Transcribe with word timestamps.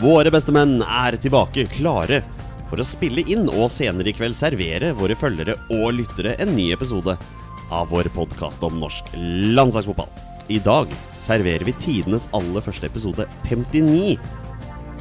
Våre 0.00 0.30
beste 0.32 0.52
menn 0.54 0.78
er 0.80 1.12
tilbake, 1.20 1.66
klare 1.74 2.22
for 2.70 2.80
å 2.80 2.84
spille 2.86 3.20
inn 3.28 3.42
og 3.50 3.66
senere 3.68 4.08
i 4.08 4.14
kveld 4.16 4.36
servere 4.38 4.94
våre 4.96 5.12
følgere 5.18 5.58
og 5.76 5.90
lyttere 5.98 6.32
en 6.40 6.54
ny 6.56 6.70
episode 6.72 7.18
av 7.68 7.90
vår 7.92 8.08
podkast 8.14 8.64
om 8.64 8.78
norsk 8.80 9.10
landslagsfotball. 9.18 10.08
I 10.48 10.56
dag 10.64 10.94
serverer 11.20 11.66
vi 11.68 11.74
tidenes 11.84 12.30
aller 12.32 12.64
første 12.64 12.88
episode 12.88 13.26
59 13.50 14.16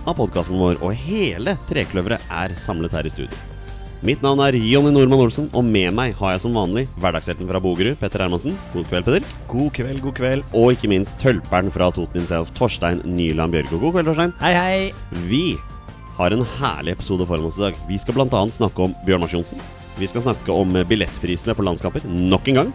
av 0.03 0.17
podkasten 0.19 0.59
vår, 0.59 0.81
og 0.83 0.91
hele 1.07 1.55
trekløveret 1.71 2.35
er 2.41 2.57
samlet 2.59 2.99
her 2.99 3.07
i 3.07 3.13
studio. 3.13 3.58
Mitt 3.99 4.21
navn 4.23 4.39
er 4.39 4.55
Jonny 4.55 4.93
Normann 4.95 5.25
Olsen, 5.25 5.49
og 5.51 5.65
med 5.67 5.91
meg 5.91 6.13
har 6.15 6.31
jeg 6.31 6.39
som 6.45 6.53
vanlig 6.55 6.85
hverdagshelten 7.03 7.49
fra 7.49 7.59
Bogerud, 7.59 7.97
Petter 7.99 8.21
Hermansen. 8.23 8.53
God 8.71 8.85
kveld, 8.87 9.03
Petter. 9.03 9.25
God 9.51 9.73
kveld, 9.75 9.99
god 10.05 10.15
kveld. 10.15 10.45
Og 10.55 10.71
ikke 10.71 10.87
minst 10.87 11.17
tølperen 11.19 11.67
fra 11.75 11.89
Toten 11.91 12.21
himself, 12.21 12.53
Torstein 12.55 13.01
Nyland 13.03 13.51
Bjørgo. 13.51 13.81
God 13.81 13.97
kveld, 13.97 14.07
Torstein. 14.07 14.31
Hei, 14.39 14.53
hei. 14.55 15.25
Vi 15.27 15.41
har 16.15 16.31
en 16.31 16.45
herlig 16.61 16.95
episode 16.95 17.27
foran 17.27 17.49
oss 17.49 17.59
i 17.59 17.65
dag. 17.65 17.81
Vi 17.89 17.99
skal 17.99 18.15
bl.a. 18.15 18.45
snakke 18.55 18.87
om 18.87 18.95
Bjørn 19.03 19.25
Lars 19.25 19.35
Johnsen. 19.35 19.59
Vi 19.99 20.07
skal 20.07 20.23
snakke 20.29 20.55
om 20.55 20.79
billettprisene 20.87 21.57
på 21.59 21.67
landskamper 21.67 22.07
nok 22.07 22.47
en 22.53 22.61
gang. 22.61 22.73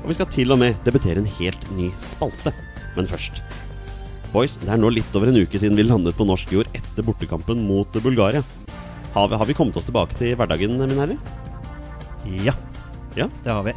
Og 0.00 0.10
vi 0.10 0.18
skal 0.18 0.32
til 0.34 0.50
og 0.50 0.58
med 0.64 0.82
debutere 0.82 1.22
en 1.22 1.30
helt 1.38 1.70
ny 1.78 1.92
spalte. 2.02 2.50
Men 2.98 3.06
først 3.06 3.38
Boys, 4.34 4.58
det 4.58 4.70
er 4.70 4.82
nå 4.82 4.90
litt 4.94 5.14
over 5.14 5.30
en 5.30 5.40
uke 5.44 5.58
siden 5.58 5.78
vi 5.78 5.86
landet 5.86 6.18
på 6.18 6.26
norsk 6.26 6.50
jord 6.54 6.74
etter 6.74 7.06
bortekampen 7.06 7.62
mot 7.66 8.02
Bulgaria. 8.02 8.42
Har 9.14 9.28
vi, 9.28 9.34
har 9.40 9.46
vi 9.48 9.54
kommet 9.58 9.76
oss 9.76 9.88
tilbake 9.88 10.14
til 10.18 10.36
hverdagen, 10.38 10.76
min 10.78 10.98
herrer? 11.00 11.18
Ja, 12.44 12.54
Ja. 13.18 13.26
det 13.44 13.50
har 13.50 13.64
vi. 13.66 13.72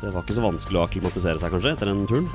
Det 0.00 0.08
var 0.14 0.22
ikke 0.24 0.32
så 0.38 0.40
vanskelig 0.46 0.78
å 0.80 0.84
akklimatisere 0.86 1.36
seg, 1.42 1.50
kanskje, 1.52 1.74
etter 1.74 1.90
den 1.90 2.06
turen? 2.08 2.28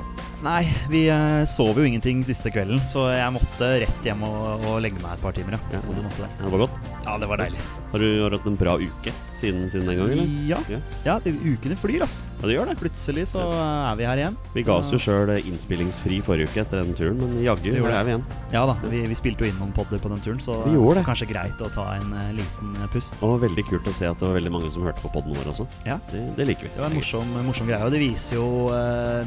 Nei, 0.44 0.60
vi 0.92 1.00
eh, 1.10 1.40
sov 1.50 1.74
jo 1.80 1.82
ingenting 1.88 2.20
siste 2.22 2.52
kvelden, 2.54 2.78
så 2.86 3.08
jeg 3.10 3.32
måtte 3.34 3.70
rett 3.82 4.06
hjem 4.06 4.22
og, 4.28 4.62
og 4.68 4.76
legge 4.84 5.00
meg 5.02 5.16
et 5.16 5.24
par 5.24 5.34
timer. 5.34 5.56
Ja, 5.56 5.80
Ja, 5.80 5.80
jeg 5.96 6.04
måtte 6.04 6.22
det. 6.22 6.28
Det 6.44 6.52
var 6.52 6.62
godt. 6.62 6.76
ja 7.08 7.16
det 7.18 7.30
var 7.32 7.42
deilig. 7.42 7.64
Har 7.90 8.04
du 8.04 8.06
har 8.22 8.30
du 8.30 8.36
hatt 8.38 8.46
en 8.52 8.60
bra 8.60 8.76
uke 8.78 9.14
siden, 9.46 9.66
siden 9.72 9.88
den 9.88 9.98
gang, 10.02 10.12
eller? 10.12 10.34
Ja, 10.50 10.58
Ja. 10.74 10.80
ja 11.06 11.16
det, 11.22 11.32
ukene 11.46 11.78
flyr, 11.78 12.02
ass. 12.04 12.18
Ja, 12.40 12.48
det 12.50 12.56
gjør 12.58 12.70
det. 12.72 12.76
Plutselig 12.82 13.26
så 13.32 13.44
er 13.54 13.96
vi 13.98 14.06
her 14.10 14.20
igjen. 14.20 14.36
Vi 14.56 14.64
ga 14.66 14.76
oss 14.82 14.90
jo 14.92 14.98
sjøl 15.00 15.32
innspillingsfri 15.38 16.18
forrige 16.26 16.50
uke 16.50 16.62
etter 16.64 16.82
den 16.82 16.92
turen, 16.98 17.16
men 17.22 17.38
jaggu 17.44 17.70
er 17.72 18.04
vi 18.06 18.12
igjen. 18.12 18.24
Ja 18.52 18.64
da, 18.68 18.74
vi, 18.90 19.02
vi 19.10 19.16
spilte 19.18 19.46
jo 19.46 19.50
inn 19.52 19.58
noen 19.62 19.72
podder 19.76 20.02
på 20.02 20.10
den 20.12 20.20
turen, 20.24 20.40
så 20.42 20.58
Vi 20.66 20.74
gjorde 20.76 21.00
det. 21.00 21.06
kanskje 21.08 21.28
greit 21.30 21.62
å 21.64 21.70
ta 21.72 21.86
en 21.96 22.12
uh, 22.12 22.28
liten 22.36 22.74
eh, 22.82 22.88
pust. 22.92 23.16
Og 23.26 23.38
veldig 23.46 23.64
kult 23.70 23.88
å 23.90 23.94
se 23.96 24.08
at 24.10 24.18
det 24.20 24.26
var 24.28 24.36
veldig 24.38 24.52
mange 24.54 24.70
som 24.74 24.84
hørte 24.86 25.02
på 25.04 25.12
podden 25.16 25.36
vår 25.38 25.52
også. 25.54 25.66
Ja, 25.88 25.98
Det, 26.12 26.22
det 26.38 26.46
liker 26.50 26.68
vi. 26.68 26.72
det 26.76 26.82
var 26.84 26.90
en 26.90 26.98
morsom, 26.98 27.34
morsom 27.46 27.70
greie, 27.70 27.82
og 27.86 27.94
det 27.94 28.02
viser 28.02 28.40
jo 28.40 28.48
uh, 28.72 29.22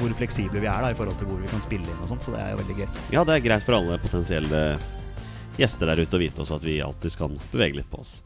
hvor 0.00 0.14
fleksible 0.18 0.62
vi 0.62 0.70
er 0.70 0.86
da 0.86 0.92
i 0.94 0.98
forhold 0.98 1.18
til 1.20 1.28
hvor 1.30 1.40
vi 1.42 1.50
kan 1.50 1.64
spille 1.64 1.86
inn 1.90 2.02
og 2.04 2.10
sånt, 2.14 2.22
så 2.26 2.34
det 2.36 2.42
er 2.44 2.54
jo 2.54 2.60
veldig 2.62 2.78
gøy. 2.82 2.88
Ja, 3.16 3.24
det 3.26 3.36
er 3.40 3.44
greit 3.50 3.66
for 3.66 3.78
alle 3.80 3.98
potensielle 4.02 4.62
gjester 5.56 5.88
der 5.88 6.02
ute 6.04 6.18
å 6.18 6.20
vite 6.20 6.42
også 6.44 6.58
at 6.58 6.64
vi 6.68 6.78
alltid 6.84 7.14
kan 7.16 7.36
bevege 7.52 7.78
litt 7.80 7.88
på 7.90 8.02
oss. 8.02 8.18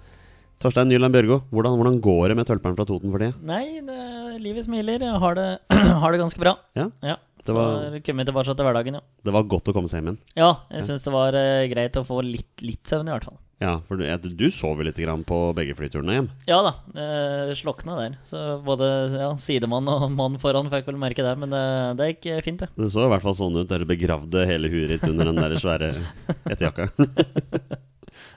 Torstein 0.61 0.91
Nyland 0.93 1.15
Bjørgo, 1.17 1.39
hvordan, 1.55 1.77
hvordan 1.81 1.99
går 2.05 2.29
det 2.33 2.37
med 2.37 2.49
tølperen 2.51 2.77
fra 2.77 2.85
Toten 2.89 3.13
for 3.15 3.23
det? 3.23 3.31
Nei, 3.49 3.81
det, 3.87 3.99
livet 4.45 4.67
smiler. 4.67 5.01
Jeg 5.01 5.21
har 5.23 5.37
det, 5.39 5.47
har 6.03 6.13
det 6.13 6.21
ganske 6.21 6.43
bra. 6.43 6.57
Ja, 6.77 6.91
Ja. 7.05 7.17
Det 7.41 7.49
Så 7.49 7.55
var- 7.57 7.95
kommet 8.05 8.27
tilbake 8.29 8.53
til 8.53 8.67
hverdagen, 8.67 8.97
ja. 8.99 9.01
Det 9.25 9.33
var 9.33 9.47
godt 9.49 9.71
å 9.71 9.73
komme 9.73 9.89
seg 9.89 10.03
hjem 10.03 10.11
igjen. 10.11 10.19
Ja, 10.37 10.51
jeg 10.77 10.85
syns 10.85 11.07
det 11.07 11.13
var 11.15 11.33
uh, 11.33 11.65
greit 11.73 11.97
å 11.97 12.03
få 12.05 12.19
litt, 12.21 12.51
litt 12.61 12.85
søvn, 12.85 13.09
i 13.09 13.15
hvert 13.15 13.25
fall. 13.25 13.39
Ja, 13.65 13.79
for 13.89 13.97
du, 13.97 14.05
du 14.37 14.45
sov 14.53 14.77
jo 14.77 14.85
litt 14.85 15.01
grann 15.01 15.23
på 15.25 15.39
begge 15.57 15.73
flyturene 15.79 16.19
hjem. 16.19 16.29
Ja 16.49 16.59
da, 16.67 16.75
det 16.93 17.57
slokna 17.57 17.97
der. 17.97 18.19
Så 18.29 18.37
både 18.65 18.91
ja, 19.17 19.31
sidemann 19.41 19.89
og 19.89 20.05
mann 20.13 20.37
foran 20.41 20.69
fikk 20.73 20.93
vel 20.93 21.01
merke 21.01 21.25
det, 21.25 21.33
men 21.41 21.57
det, 21.57 21.65
det 21.97 22.11
gikk 22.13 22.29
eh, 22.35 22.43
fint, 22.45 22.61
det. 22.61 22.69
Det 22.77 22.93
så 22.93 23.07
i 23.09 23.11
hvert 23.15 23.25
fall 23.25 23.39
sånn 23.41 23.57
ut. 23.57 23.69
Dere 23.73 23.89
begravde 23.89 24.45
hele 24.49 24.69
huet 24.73 24.93
ditt 24.93 25.09
under 25.09 25.33
den 25.33 25.41
der 25.41 25.57
svære 25.65 25.95
etterjakka. 26.53 26.91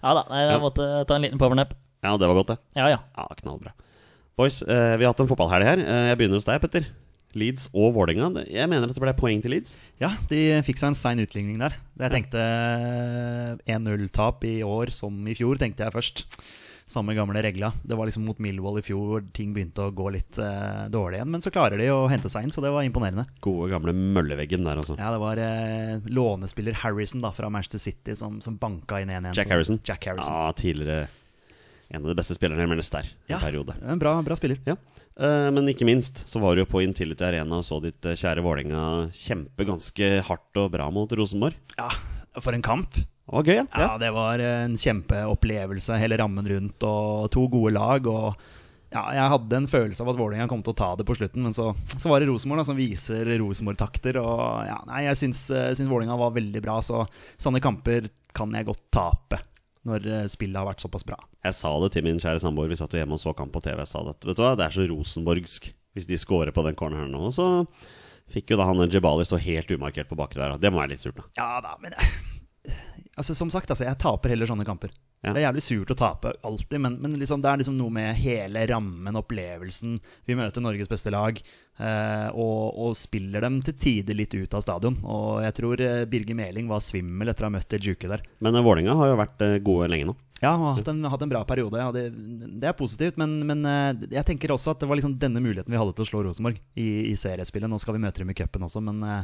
Ja 0.04 0.12
da, 0.16 0.22
nei, 0.30 0.42
jeg 0.46 0.52
Ja. 0.54 0.60
måtte 0.64 0.86
ta 1.10 1.16
en 1.20 1.24
liten 1.26 1.40
powernap. 1.42 1.72
Ja, 2.04 2.18
det 2.20 2.28
var 2.30 2.36
godt, 2.42 2.54
det. 2.54 2.60
Ja 2.80 2.90
ja. 2.94 3.00
Ja, 3.18 3.28
knallbra. 3.42 3.74
Boys, 4.38 4.62
eh, 4.66 4.98
vi 4.98 5.06
har 5.06 5.14
hatt 5.14 5.20
en 5.24 5.30
fotballhelg 5.30 5.68
her. 5.68 5.82
Eh, 5.84 6.08
jeg 6.12 6.18
begynner 6.20 6.40
hos 6.42 6.48
deg, 6.50 6.60
Petter. 6.64 6.88
Leeds 7.34 7.68
og 7.74 7.96
Vålerenga. 7.96 8.28
Det- 8.36 8.48
Jeg 8.54 8.70
mener 8.70 8.86
at 8.90 8.94
det 8.94 9.02
ble 9.02 9.14
poeng 9.18 9.40
til 9.42 9.52
Leeds. 9.56 9.76
Ja, 10.02 10.12
de 10.30 10.62
fikk 10.66 10.78
seg 10.78 10.92
en 10.92 10.96
sein 11.00 11.18
utligning 11.22 11.58
der. 11.62 11.74
Jeg 11.98 12.12
tenkte 12.14 12.42
eh, 12.42 13.56
1-0-tap 13.78 14.44
i 14.46 14.60
år 14.66 14.92
som 14.94 15.16
i 15.28 15.34
fjor, 15.38 15.58
tenkte 15.62 15.86
jeg 15.86 15.94
først. 15.96 16.26
Samme 16.94 17.16
gamle 17.16 17.40
regla. 17.42 17.70
Det 17.88 17.96
var 17.98 18.06
liksom 18.10 18.26
mot 18.28 18.38
Millwall 18.44 18.78
i 18.78 18.84
fjor 18.86 19.24
ting 19.34 19.54
begynte 19.56 19.86
å 19.88 19.94
gå 19.96 20.10
litt 20.14 20.38
eh, 20.38 20.84
dårlig 20.94 21.18
igjen. 21.22 21.32
Men 21.32 21.42
så 21.42 21.50
klarer 21.54 21.80
de 21.80 21.88
å 21.94 22.02
hente 22.12 22.30
seg 22.30 22.44
inn, 22.44 22.52
så 22.54 22.62
det 22.62 22.74
var 22.76 22.84
imponerende. 22.86 23.24
Gode, 23.42 23.70
gamle 23.72 23.94
mølleveggen 23.96 24.66
der, 24.68 24.82
altså. 24.82 24.98
Ja, 25.00 25.10
det 25.16 25.22
var 25.24 25.40
eh, 25.42 26.04
lånespiller 26.12 26.76
Harrison 26.84 27.24
da 27.24 27.32
fra 27.34 27.50
Manchester 27.50 27.80
City 27.80 28.18
som, 28.20 28.42
som 28.44 28.58
banka 28.62 29.00
inn 29.02 29.10
1-1. 29.14 29.34
Jack 29.40 29.50
Harrison. 29.56 29.80
Jack 29.88 30.06
Harrison. 30.10 30.34
Ja, 30.36 30.52
tidligere 30.60 31.08
en 31.90 32.02
av 32.04 32.10
de 32.12 32.16
beste 32.18 32.36
spillerne 32.38 32.64
i 32.64 32.70
Melnes 32.70 32.90
der 32.94 33.10
Ja. 33.30 33.38
en 33.38 33.42
periode. 33.44 33.76
En 33.86 34.00
bra, 34.00 34.16
bra 34.26 34.36
spiller. 34.40 34.60
Ja. 34.66 34.76
Eh, 35.20 35.50
men 35.54 35.68
ikke 35.70 35.86
minst 35.86 36.24
så 36.28 36.40
var 36.42 36.56
du 36.56 36.64
jo 36.64 36.70
på 36.72 36.82
Intility 36.84 37.24
Arena 37.28 37.60
og 37.60 37.64
så 37.68 37.82
ditt 37.84 38.04
eh, 38.06 38.16
kjære 38.18 38.42
Vålerenga 38.42 39.12
kjempe 39.14 39.66
ganske 39.68 40.22
hardt 40.26 40.58
og 40.58 40.72
bra 40.74 40.90
mot 40.92 41.12
Rosenborg. 41.12 41.54
Ja, 41.78 41.90
for 42.42 42.54
en 42.58 42.64
kamp. 42.66 42.94
Det 42.98 43.32
var 43.32 43.44
gøy, 43.48 43.56
ja. 43.56 43.66
Ja, 43.80 43.92
det 44.02 44.10
var 44.14 44.40
en 44.44 44.74
kjempeopplevelse, 44.78 45.96
hele 46.02 46.18
rammen 46.20 46.48
rundt, 46.50 46.84
og 46.84 47.30
to 47.32 47.46
gode 47.48 47.72
lag. 47.78 48.06
Og 48.10 48.34
ja, 48.94 49.04
jeg 49.16 49.30
hadde 49.32 49.58
en 49.62 49.70
følelse 49.70 50.04
av 50.04 50.10
at 50.12 50.20
Vålerenga 50.20 50.50
kom 50.52 50.62
til 50.66 50.74
å 50.74 50.78
ta 50.82 50.90
det 51.00 51.06
på 51.08 51.16
slutten, 51.18 51.42
men 51.46 51.54
så, 51.56 51.70
så 51.96 52.10
var 52.12 52.20
det 52.22 52.28
Rosenborg 52.30 52.62
da, 52.62 52.66
som 52.68 52.78
viser 52.78 53.30
Rosenborg-takter. 53.40 54.20
Og 54.22 54.68
ja, 54.68 54.76
nei, 54.90 55.06
jeg 55.08 55.22
syns, 55.24 55.46
eh, 55.56 55.72
syns 55.78 55.90
Vålerenga 55.90 56.18
var 56.20 56.36
veldig 56.36 56.62
bra, 56.66 56.80
så 56.86 57.06
sånne 57.42 57.62
kamper 57.64 58.10
kan 58.36 58.54
jeg 58.58 58.68
godt 58.70 58.84
tape. 58.94 59.40
Når 59.88 60.06
eh, 60.08 60.28
spillet 60.32 60.56
har 60.60 60.68
vært 60.68 60.84
såpass 60.84 61.06
bra. 61.08 61.18
Jeg 61.44 61.58
sa 61.58 61.72
det 61.84 61.92
til 61.96 62.06
min 62.06 62.22
kjære 62.22 62.40
samboer. 62.44 62.70
Vi 62.72 62.78
satt 62.80 62.94
jo 62.96 63.02
hjemme 63.02 63.18
og 63.18 63.24
så 63.24 63.34
kamp 63.36 63.52
på 63.56 63.62
TV. 63.66 63.82
Jeg 63.84 63.92
sa 63.92 64.04
det, 64.08 64.16
vet 64.24 64.40
du 64.40 64.44
hva, 64.44 64.54
det 64.60 64.68
er 64.68 64.78
så 64.78 64.88
rosenborgsk 64.92 65.74
hvis 65.94 66.08
de 66.10 66.18
scorer 66.18 66.54
på 66.56 66.64
den 66.66 66.78
corneren 66.80 67.12
nå. 67.14 67.28
Så 67.36 67.48
fikk 68.34 68.54
jo 68.54 68.60
da 68.60 68.70
han 68.70 68.88
Jebali 68.88 69.26
stå 69.28 69.38
helt 69.44 69.74
umarkert 69.76 70.10
på 70.10 70.18
bakre 70.18 70.42
der. 70.42 70.62
Det 70.62 70.72
må 70.74 70.82
være 70.82 70.96
litt 70.96 71.04
surt, 71.04 71.20
da. 71.20 71.28
Ja 71.38 71.50
da, 71.64 71.76
men 71.84 71.96
altså, 73.20 73.36
Som 73.36 73.52
sagt, 73.54 73.70
altså, 73.70 73.86
jeg 73.86 74.00
taper 74.02 74.34
heller 74.34 74.50
sånne 74.50 74.66
kamper. 74.68 74.94
Ja. 75.24 75.32
Det 75.32 75.40
er 75.40 75.46
jævlig 75.46 75.64
surt 75.64 75.92
å 75.94 75.96
tape 75.96 76.34
alltid, 76.44 76.82
men, 76.84 76.98
men 77.00 77.14
liksom, 77.16 77.40
det 77.44 77.48
er 77.48 77.62
liksom 77.62 77.78
noe 77.80 77.94
med 77.96 78.10
hele 78.20 78.66
rammen, 78.68 79.16
opplevelsen. 79.16 79.96
Vi 80.28 80.36
møter 80.36 80.64
Norges 80.64 80.92
beste 80.92 81.14
lag 81.16 81.40
eh, 81.40 82.28
og, 82.36 82.76
og 82.76 82.98
spiller 83.00 83.46
dem 83.46 83.62
til 83.64 83.78
tider 83.80 84.20
litt 84.20 84.36
ut 84.36 84.58
av 84.60 84.66
stadion. 84.66 84.98
Og 85.08 85.40
jeg 85.46 85.56
tror 85.62 85.84
eh, 85.86 86.04
Birger 86.12 86.36
Meling 86.36 86.68
var 86.68 86.84
svimmel 86.84 87.32
etter 87.32 87.48
å 87.48 87.52
ha 87.52 87.56
møtt 87.56 87.78
Juke 87.80 88.12
der. 88.12 88.26
Men 88.44 88.60
eh, 88.60 88.66
Vålerenga 88.66 88.98
har 89.00 89.14
jo 89.14 89.22
vært 89.22 89.46
eh, 89.48 89.62
gode 89.64 89.88
lenge 89.94 90.12
nå. 90.12 90.18
Ja, 90.44 90.58
og 90.58 90.66
har 90.66 90.76
hatt 90.82 90.90
en, 90.92 91.00
hatt 91.08 91.22
en 91.24 91.32
bra 91.32 91.46
periode, 91.48 91.80
Ja, 91.80 91.88
det, 91.96 92.10
det 92.60 92.68
er 92.68 92.76
positivt. 92.76 93.16
Men, 93.22 93.38
men 93.48 93.64
eh, 93.64 94.10
jeg 94.18 94.28
tenker 94.28 94.52
også 94.52 94.74
at 94.74 94.84
det 94.84 94.90
var 94.92 95.00
liksom 95.00 95.16
denne 95.22 95.40
muligheten 95.40 95.72
vi 95.72 95.80
hadde 95.80 95.96
til 95.96 96.04
å 96.04 96.10
slå 96.10 96.26
Rosenborg 96.28 96.60
i, 96.76 96.90
i 97.14 97.16
seriespillet. 97.16 97.72
Nå 97.72 97.80
skal 97.80 97.96
vi 97.96 98.04
møte 98.04 98.26
dem 98.26 98.36
i 98.36 98.38
cupen 98.38 98.68
også, 98.68 98.84
men 98.84 99.00
eh, 99.08 99.24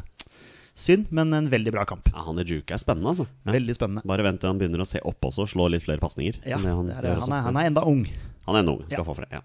synd. 0.75 1.07
Men 1.11 1.33
en 1.33 1.49
veldig 1.49 1.71
bra 1.75 1.85
kamp. 1.89 2.09
Ja, 2.13 2.25
han 2.27 2.39
Ejuke 2.43 2.73
er 2.75 2.81
spennende, 2.81 3.09
altså. 3.13 3.25
Ja. 3.45 3.53
Veldig 3.55 3.75
spennende. 3.77 4.03
Bare 4.05 4.23
vent 4.25 4.39
til 4.41 4.49
han 4.51 4.59
begynner 4.61 4.83
å 4.83 4.87
se 4.89 5.01
opp 5.05 5.21
også 5.29 5.45
og 5.45 5.51
slå 5.53 5.69
litt 5.71 5.83
flere 5.85 5.99
pasninger. 6.03 6.41
Ja, 6.45 6.57
det 6.57 6.69
er, 6.69 6.75
han, 6.75 6.89
er, 6.91 7.41
han 7.49 7.57
er 7.57 7.69
enda 7.71 7.83
ung. 7.87 8.05
Han 8.47 8.55
er 8.55 8.63
enda 8.63 8.71
ung, 8.77 8.83
skal 8.87 9.01
Ja. 9.01 9.07
få 9.07 9.15
for 9.15 9.25
det. 9.25 9.31
Ja. 9.39 9.41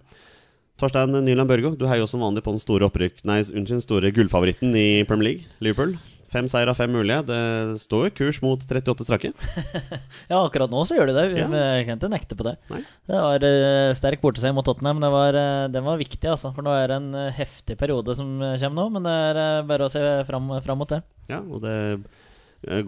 Torstein 0.81 1.13
Nyland 1.25 1.47
Børgo, 1.49 1.77
du 1.79 1.85
heier 1.87 2.03
jo 2.03 2.07
som 2.11 2.21
vanlig 2.25 2.43
på 2.43 2.51
den 2.51 2.59
store 2.59 2.89
opprykk 2.89 3.21
Nei, 3.29 3.37
unnskyld, 3.47 3.85
store 3.85 4.11
gullfavoritten 4.11 4.75
i 4.75 5.05
Premier 5.07 5.29
League, 5.29 5.45
Liverpool. 5.63 5.93
Fem 6.35 6.49
seier 6.51 6.67
av 6.73 6.75
fem 6.75 6.91
mulige. 6.91 7.21
Det 7.29 7.39
står 7.85 8.09
jo 8.09 8.15
kurs 8.19 8.41
mot 8.43 8.59
38 8.67 9.07
strake. 9.07 9.31
Ja, 10.33 10.41
akkurat 10.41 10.73
nå 10.73 10.81
så 10.89 10.97
gjør 10.99 11.13
de 11.13 11.15
det. 11.15 11.25
Vi 11.35 11.41
Ja. 11.45 11.47
kan 11.87 11.95
ikke 12.01 12.11
nekte 12.11 12.35
på 12.39 12.47
det. 12.49 12.57
Nei. 12.73 12.81
Det 13.07 13.21
var 13.23 13.45
eh, 13.47 13.93
sterk 13.95 14.23
borteseier 14.25 14.55
mot 14.57 14.67
Tottenham. 14.67 14.99
Det 15.05 15.11
var, 15.15 15.39
eh, 15.39 15.69
den 15.71 15.85
var 15.87 16.01
viktig, 16.01 16.27
altså. 16.33 16.51
For 16.57 16.67
nå 16.67 16.75
er 16.75 16.91
det 16.91 16.97
en 16.99 17.15
eh, 17.15 17.31
heftig 17.39 17.77
periode 17.79 18.17
som 18.19 18.35
kommer 18.43 18.75
nå. 18.83 18.87
Men 18.97 19.07
det 19.07 19.15
er 19.15 19.63
bare 19.69 19.87
å 19.87 19.93
se 19.93 20.03
fram, 20.29 20.51
fram 20.65 20.81
mot 20.83 20.91
det. 20.91 21.03
Ja, 21.31 21.39
og 21.41 21.63
det 21.63 21.77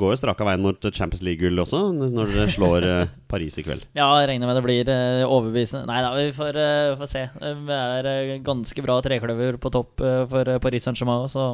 går 0.00 0.14
jo 0.14 0.16
straka 0.16 0.44
veien 0.48 0.62
mot 0.64 0.80
Champions 0.88 1.20
League-gull 1.20 1.60
også, 1.60 1.82
når 1.92 2.30
dere 2.32 2.48
slår 2.48 2.86
Paris 3.30 3.58
i 3.60 3.64
kveld. 3.66 3.84
Ja, 3.98 4.06
jeg 4.22 4.30
regner 4.32 4.48
med 4.48 4.56
det 4.56 4.64
blir 4.64 4.90
overbevisende. 5.28 5.84
Nei 5.90 5.98
da, 6.00 6.14
vi 6.16 6.30
får, 6.32 6.58
får 7.02 7.10
se. 7.12 7.24
Det 7.68 7.78
er 7.78 8.38
ganske 8.46 8.86
bra 8.88 8.96
trekløver 9.04 9.60
på 9.60 9.72
topp 9.76 10.00
for 10.32 10.52
Paris 10.64 10.88
Saint-Germain, 10.88 11.28
så 11.28 11.50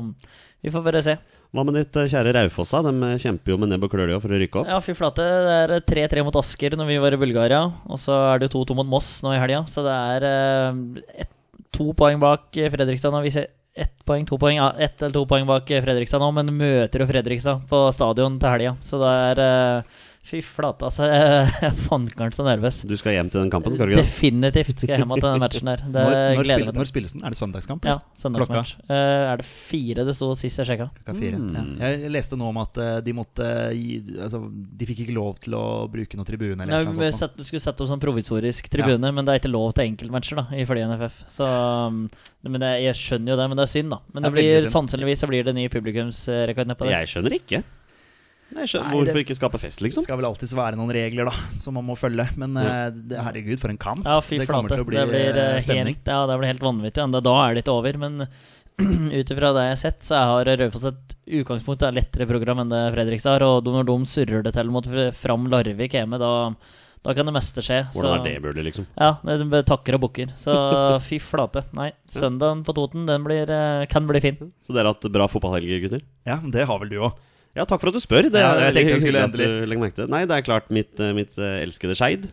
vi 0.63 0.71
får 0.71 0.85
bare 0.87 1.03
se. 1.03 1.17
Hva 1.53 1.67
med 1.69 1.77
ditt 1.77 1.97
eh, 2.01 2.09
kjære 2.09 2.33
Raufossa? 2.39 2.81
De 2.87 2.93
eh, 3.11 3.19
kjemper 3.21 3.53
jo 3.53 3.61
med 3.61 3.73
nebb 3.73 3.85
og 3.85 3.93
klør 3.93 4.15
for 4.23 4.33
å 4.33 4.41
rykke 4.41 4.63
opp. 4.63 4.73
Ja, 4.73 4.81
fy 4.85 4.97
flate. 4.97 5.27
Det 5.47 5.59
er 5.67 5.87
3-3 5.93 6.25
mot 6.25 6.41
Asker 6.41 6.79
når 6.81 6.89
vi 6.89 7.01
var 7.05 7.17
i 7.17 7.21
Bulgaria. 7.21 7.63
Og 7.89 8.01
så 8.01 8.17
er 8.33 8.43
det 8.45 8.53
2-2 8.55 8.79
mot 8.79 8.89
Moss 8.97 9.19
nå 9.25 9.35
i 9.37 9.41
helga. 9.43 9.65
Så 9.69 9.85
det 9.85 9.97
er 10.17 10.29
et, 11.25 11.33
to 11.73 11.91
poeng 11.97 12.21
bak 12.23 12.57
eh, 12.57 12.71
Fredrikstad 12.73 13.13
nå. 13.15 13.23
Vi 13.25 13.35
ser 13.35 13.51
ett 13.73 14.05
poeng, 14.05 14.27
to 14.29 14.37
poeng, 14.37 14.59
ja, 14.59 14.71
ett 14.77 15.01
eller 15.01 15.15
to 15.17 15.25
poeng 15.29 15.47
bak 15.49 15.71
eh, 15.73 15.83
Fredrikstad 15.85 16.21
nå, 16.21 16.29
men 16.37 16.53
møter 16.57 17.03
jo 17.03 17.09
Fredrikstad 17.09 17.65
på 17.71 17.85
stadion 17.97 18.39
til 18.41 18.53
helga. 18.53 18.75
Så 18.85 19.01
det 19.01 19.13
er 19.31 19.43
eh, 19.47 20.01
Fy 20.23 20.39
flate, 20.47 20.87
altså. 20.87 21.07
Jeg 21.11 21.63
er 21.67 21.73
fankeren 21.89 22.31
så 22.35 22.45
nervøs. 22.47 22.77
Du 22.87 22.95
skal 22.95 23.17
hjem 23.17 23.31
til 23.33 23.43
den 23.43 23.49
kampen, 23.51 23.75
skal 23.75 23.89
du 23.89 23.97
ikke 23.97 24.05
det? 24.05 24.07
Definitivt 24.07 24.85
skal 24.85 24.93
jeg 24.95 25.03
hjem 25.03 25.15
til 25.17 25.25
den 25.27 25.41
matchen 25.43 25.71
der. 25.73 25.81
Det 25.83 26.05
Når, 26.07 26.15
når, 26.15 26.47
gleder 26.47 26.61
spiller, 26.63 26.77
når 26.77 26.89
spilles 26.91 27.15
den? 27.17 27.25
Er 27.27 27.35
det 27.35 27.39
søndagskamp? 27.41 27.89
Ja, 27.91 27.97
søndagsmatch. 28.23 28.77
Uh, 28.87 28.95
er 28.95 29.43
det 29.43 29.47
fire 29.49 30.07
det 30.07 30.15
sto 30.15 30.29
sist 30.39 30.63
jeg 30.63 30.71
sjekka? 30.71 30.87
Klokka 31.01 31.17
fire. 31.19 31.41
Mm. 31.43 31.57
Ja. 31.83 31.91
Jeg 31.91 32.13
leste 32.15 32.39
nå 32.39 32.53
om 32.53 32.63
at 32.63 32.79
eh, 32.79 32.93
de 33.03 33.17
måtte 33.19 33.49
gi 33.75 33.99
Altså, 34.23 34.41
de 34.47 34.89
fikk 34.93 35.03
ikke 35.09 35.19
lov 35.19 35.43
til 35.43 35.59
å 35.59 35.65
bruke 35.91 36.19
noen 36.21 36.29
tribune 36.29 36.69
eller 36.69 36.87
noe 36.87 36.95
sånt. 36.95 37.19
sett, 37.19 37.37
du 37.37 37.43
skulle 37.49 37.65
sette 37.65 37.83
opp 37.83 37.91
sånn 37.91 38.03
provisorisk 38.03 38.71
tribune, 38.71 39.11
men 39.11 39.27
det 39.27 39.35
er 39.35 39.43
ikke 39.43 39.51
lov 39.51 39.75
til 39.75 39.91
enkeltmatcher, 39.91 40.39
da, 40.39 40.47
ifølge 40.63 40.87
NFF. 40.87 41.21
Så 41.35 41.51
um, 41.51 42.05
Men 42.47 42.71
jeg, 42.71 42.87
jeg 42.87 43.03
skjønner 43.03 43.35
jo 43.35 43.43
det, 43.43 43.51
men 43.51 43.59
det 43.59 43.67
er 43.67 43.75
synd, 43.75 43.95
da. 43.97 44.03
Men 44.15 44.23
Det 44.23 44.31
det 44.31 44.39
blir 44.39 44.73
sannsynligvis 44.79 45.27
så 45.27 45.31
blir 45.35 45.51
det 45.51 45.59
ny 45.59 45.67
publikumsrekord 45.73 46.71
nedpå 46.71 46.87
det. 46.87 46.95
Jeg 47.01 47.17
skjønner 47.17 47.41
ikke. 47.43 47.65
Nei, 48.53 48.67
skjønner, 48.69 48.91
Nei, 48.91 48.99
hvorfor 48.99 49.17
det- 49.17 49.25
ikke 49.25 49.39
skape 49.39 49.59
fest, 49.61 49.81
liksom? 49.81 50.03
Det 50.03 50.09
skal 50.11 50.19
vel 50.21 50.29
alltids 50.29 50.53
være 50.53 50.77
noen 50.77 50.93
regler 50.93 51.31
da 51.31 51.35
som 51.59 51.75
man 51.75 51.87
må 51.89 51.97
følge. 51.97 52.27
Men 52.37 52.55
ja. 52.61 52.91
det, 52.91 53.17
herregud, 53.17 53.61
for 53.63 53.73
en 53.73 53.81
kamp. 53.81 54.05
Ja, 54.05 54.21
fy 54.21 54.39
det 54.39 54.49
kommer 54.49 54.69
flate. 54.69 54.77
til 54.77 54.85
å 54.85 54.89
bli 54.89 54.99
det 54.99 55.09
blir 55.09 55.37
eh, 55.37 55.55
eh, 55.57 55.61
stemning. 55.65 55.97
helt, 55.97 56.11
ja, 56.13 56.27
det 56.29 56.39
blir 56.41 56.53
helt 56.53 56.67
vanvittig. 56.67 57.01
Ja. 57.01 57.21
Da 57.21 57.35
er 57.47 57.55
det 57.55 57.65
ikke 57.65 57.77
over. 57.79 57.99
Men 58.03 58.27
ut 59.19 59.33
ifra 59.33 59.53
det 59.57 59.65
jeg 59.67 59.73
har 59.73 59.81
sett, 59.81 60.05
så 60.05 60.21
har 60.21 60.53
Raufoss 60.61 60.87
et 60.91 61.17
utgangspunkt 61.41 61.83
er 61.87 61.97
lettere 61.97 62.29
program 62.29 62.63
enn 62.65 62.73
det 62.73 62.85
Fredrikstad 62.97 63.39
har. 63.39 63.47
Og 63.49 63.73
når 63.73 63.89
de 63.89 63.99
surrer 64.13 64.45
det 64.45 64.55
til 64.59 64.73
mot 64.75 64.87
Fram 65.17 65.49
Larvik 65.53 65.97
hjemme, 65.97 66.21
da, 66.21 66.53
da 67.03 67.17
kan 67.17 67.29
det 67.29 67.37
meste 67.39 67.65
skje. 67.65 67.83
Hvordan 67.97 68.21
er 68.21 68.29
det 68.29 68.45
mulig, 68.45 68.69
liksom? 68.69 68.87
Ja, 69.01 69.15
det 69.25 69.65
takker 69.69 69.97
og 69.97 70.07
bukker. 70.07 70.37
Så 70.37 70.55
fy 71.09 71.21
flate. 71.23 71.65
Nei, 71.73 71.91
søndagen 72.11 72.65
på 72.69 72.77
Toten, 72.77 73.09
den 73.09 73.25
blir, 73.25 73.49
eh, 73.49 73.89
kan 73.93 74.09
bli 74.09 74.23
fin. 74.25 74.41
Så 74.61 74.77
dere 74.77 74.91
har 74.93 74.97
hatt 74.97 75.13
bra 75.13 75.29
fotballhelg, 75.31 75.87
gutter? 75.87 76.05
Ja, 76.29 76.41
det 76.45 76.69
har 76.69 76.83
vel 76.83 76.93
du 76.93 77.01
òg. 77.09 77.21
Ja, 77.57 77.67
takk 77.69 77.83
for 77.83 77.93
at 77.93 77.97
du 77.97 78.01
spør. 78.01 78.31
Det 78.33 78.41
Ja, 78.41 78.55
jeg 78.69 78.75
tenkte 78.77 78.95
jeg 78.97 79.05
skulle 79.05 79.25
endelig. 79.27 79.49
Nei, 80.09 80.23
det 80.29 80.39
er 80.39 80.47
klart 80.47 80.71
mitt, 80.73 80.95
eh, 81.01 81.13
mitt 81.17 81.37
eh, 81.39 81.61
elskede 81.67 81.97
Skeid 81.99 82.31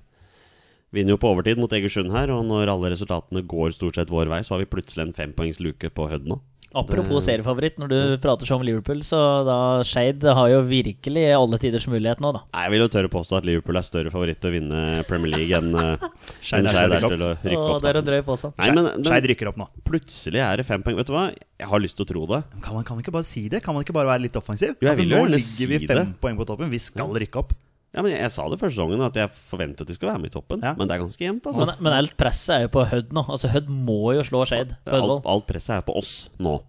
vinner 0.95 1.13
jo 1.13 1.19
på 1.21 1.29
overtid 1.29 1.59
mot 1.61 1.73
Egersund 1.75 2.13
her, 2.15 2.31
og 2.33 2.45
når 2.49 2.71
alle 2.71 2.89
resultatene 2.95 3.43
går 3.45 3.75
stort 3.75 3.99
sett 3.99 4.09
vår 4.09 4.29
vei, 4.31 4.39
så 4.45 4.55
har 4.55 4.63
vi 4.63 4.71
plutselig 4.71 5.05
en 5.05 5.13
fempoengsluke 5.13 5.91
på 5.93 6.07
Hødd 6.09 6.25
nå. 6.29 6.39
Apropos 6.77 7.23
seriefavoritt, 7.25 7.79
når 7.81 7.89
du 7.89 7.97
prater 8.21 8.45
så 8.45 8.53
om 8.59 8.61
Liverpool, 8.65 8.99
så 9.05 9.17
da 9.47 9.55
Skeid 9.87 10.21
har 10.21 10.49
jo 10.51 10.59
virkelig 10.69 11.23
alle 11.33 11.57
tiders 11.61 11.87
mulighet 11.89 12.21
nå, 12.21 12.29
da. 12.35 12.43
Nei, 12.53 12.63
Jeg 12.67 12.73
vil 12.75 12.83
jo 12.83 12.89
tørre 12.93 13.09
påstå 13.09 13.39
at 13.39 13.47
Liverpool 13.49 13.79
er 13.79 13.87
større 13.87 14.13
favoritt 14.13 14.37
til 14.43 14.51
å 14.51 14.53
vinne 14.53 14.83
Premier 15.09 15.33
League 15.33 15.57
enn 15.57 15.73
uh, 15.79 16.09
Skeid 16.45 16.69
er 16.69 16.93
til 17.07 17.25
å 17.25 17.31
rykke 17.41 17.57
Og 17.57 17.71
opp. 17.77 17.81
det 17.85 17.89
er 17.93 18.01
en 18.03 18.09
drøy 18.11 18.21
påstand. 18.27 18.53
Nei, 18.61 18.69
men 18.75 18.89
den, 18.91 19.07
Skeid 19.09 19.29
rykker 19.33 19.49
opp 19.53 19.57
nå. 19.63 19.69
plutselig 19.89 20.43
er 20.45 20.61
det 20.61 20.67
fem 20.69 20.85
poeng. 20.85 20.99
Vet 21.01 21.09
du 21.09 21.15
hva? 21.17 21.25
Jeg 21.59 21.71
har 21.73 21.81
lyst 21.83 21.97
til 21.97 22.05
å 22.05 22.11
tro 22.13 22.27
det. 22.35 22.43
Kan 22.61 22.77
man, 22.77 22.85
kan 22.85 22.99
man 22.99 23.03
ikke 23.03 23.15
bare 23.17 23.27
si 23.27 23.47
det? 23.49 23.63
Kan 23.65 23.73
man 23.75 23.87
ikke 23.87 23.97
bare 23.97 24.13
være 24.13 24.27
litt 24.27 24.37
offensiv? 24.39 24.75
Jo, 24.77 24.85
jeg 24.85 24.93
altså, 24.93 25.07
vil 25.07 25.15
jo 25.17 25.23
nå 25.25 25.33
ligger 25.33 25.73
vi 25.73 25.81
fem 25.89 26.03
det. 26.03 26.07
poeng 26.21 26.37
på 26.39 26.47
toppen. 26.47 26.69
Vi 26.71 26.79
skal 26.85 27.09
rykke 27.25 27.41
opp. 27.41 27.57
Ja, 27.95 28.03
men 28.05 28.11
Jeg 28.13 28.29
sa 28.29 28.43
det 28.51 28.59
første 28.61 28.75
sesongen, 28.77 29.01
at 29.01 29.15
jeg 29.17 29.31
forventet 29.49 29.81
at 29.81 29.87
de 29.89 29.95
skulle 29.97 30.11
være 30.13 30.21
med 30.21 30.29
i 30.29 30.33
toppen. 30.35 30.61
Ja. 30.61 30.75
Men 30.77 30.87
det 30.87 30.93
er 30.95 31.01
ganske 31.01 31.23
jevnt. 31.25 31.41
Men, 31.45 31.55
altså 31.63 31.77
men 31.81 31.93
alt 31.97 32.13
presset 32.19 32.55
er 32.55 32.65
jo 32.67 32.71
på 32.75 32.83
Hødd 32.91 33.13
nå. 33.17 33.23
Altså 33.33 33.49
Hødd 33.49 33.69
må 33.73 34.13
jo 34.13 34.25
slå 34.27 34.43
Skeid 34.45 34.75
alt, 34.85 35.25
alt 35.25 35.47
presset 35.49 35.79
er 35.79 35.85
på 35.87 35.95
oss 35.97 36.11
nå. 36.37 36.59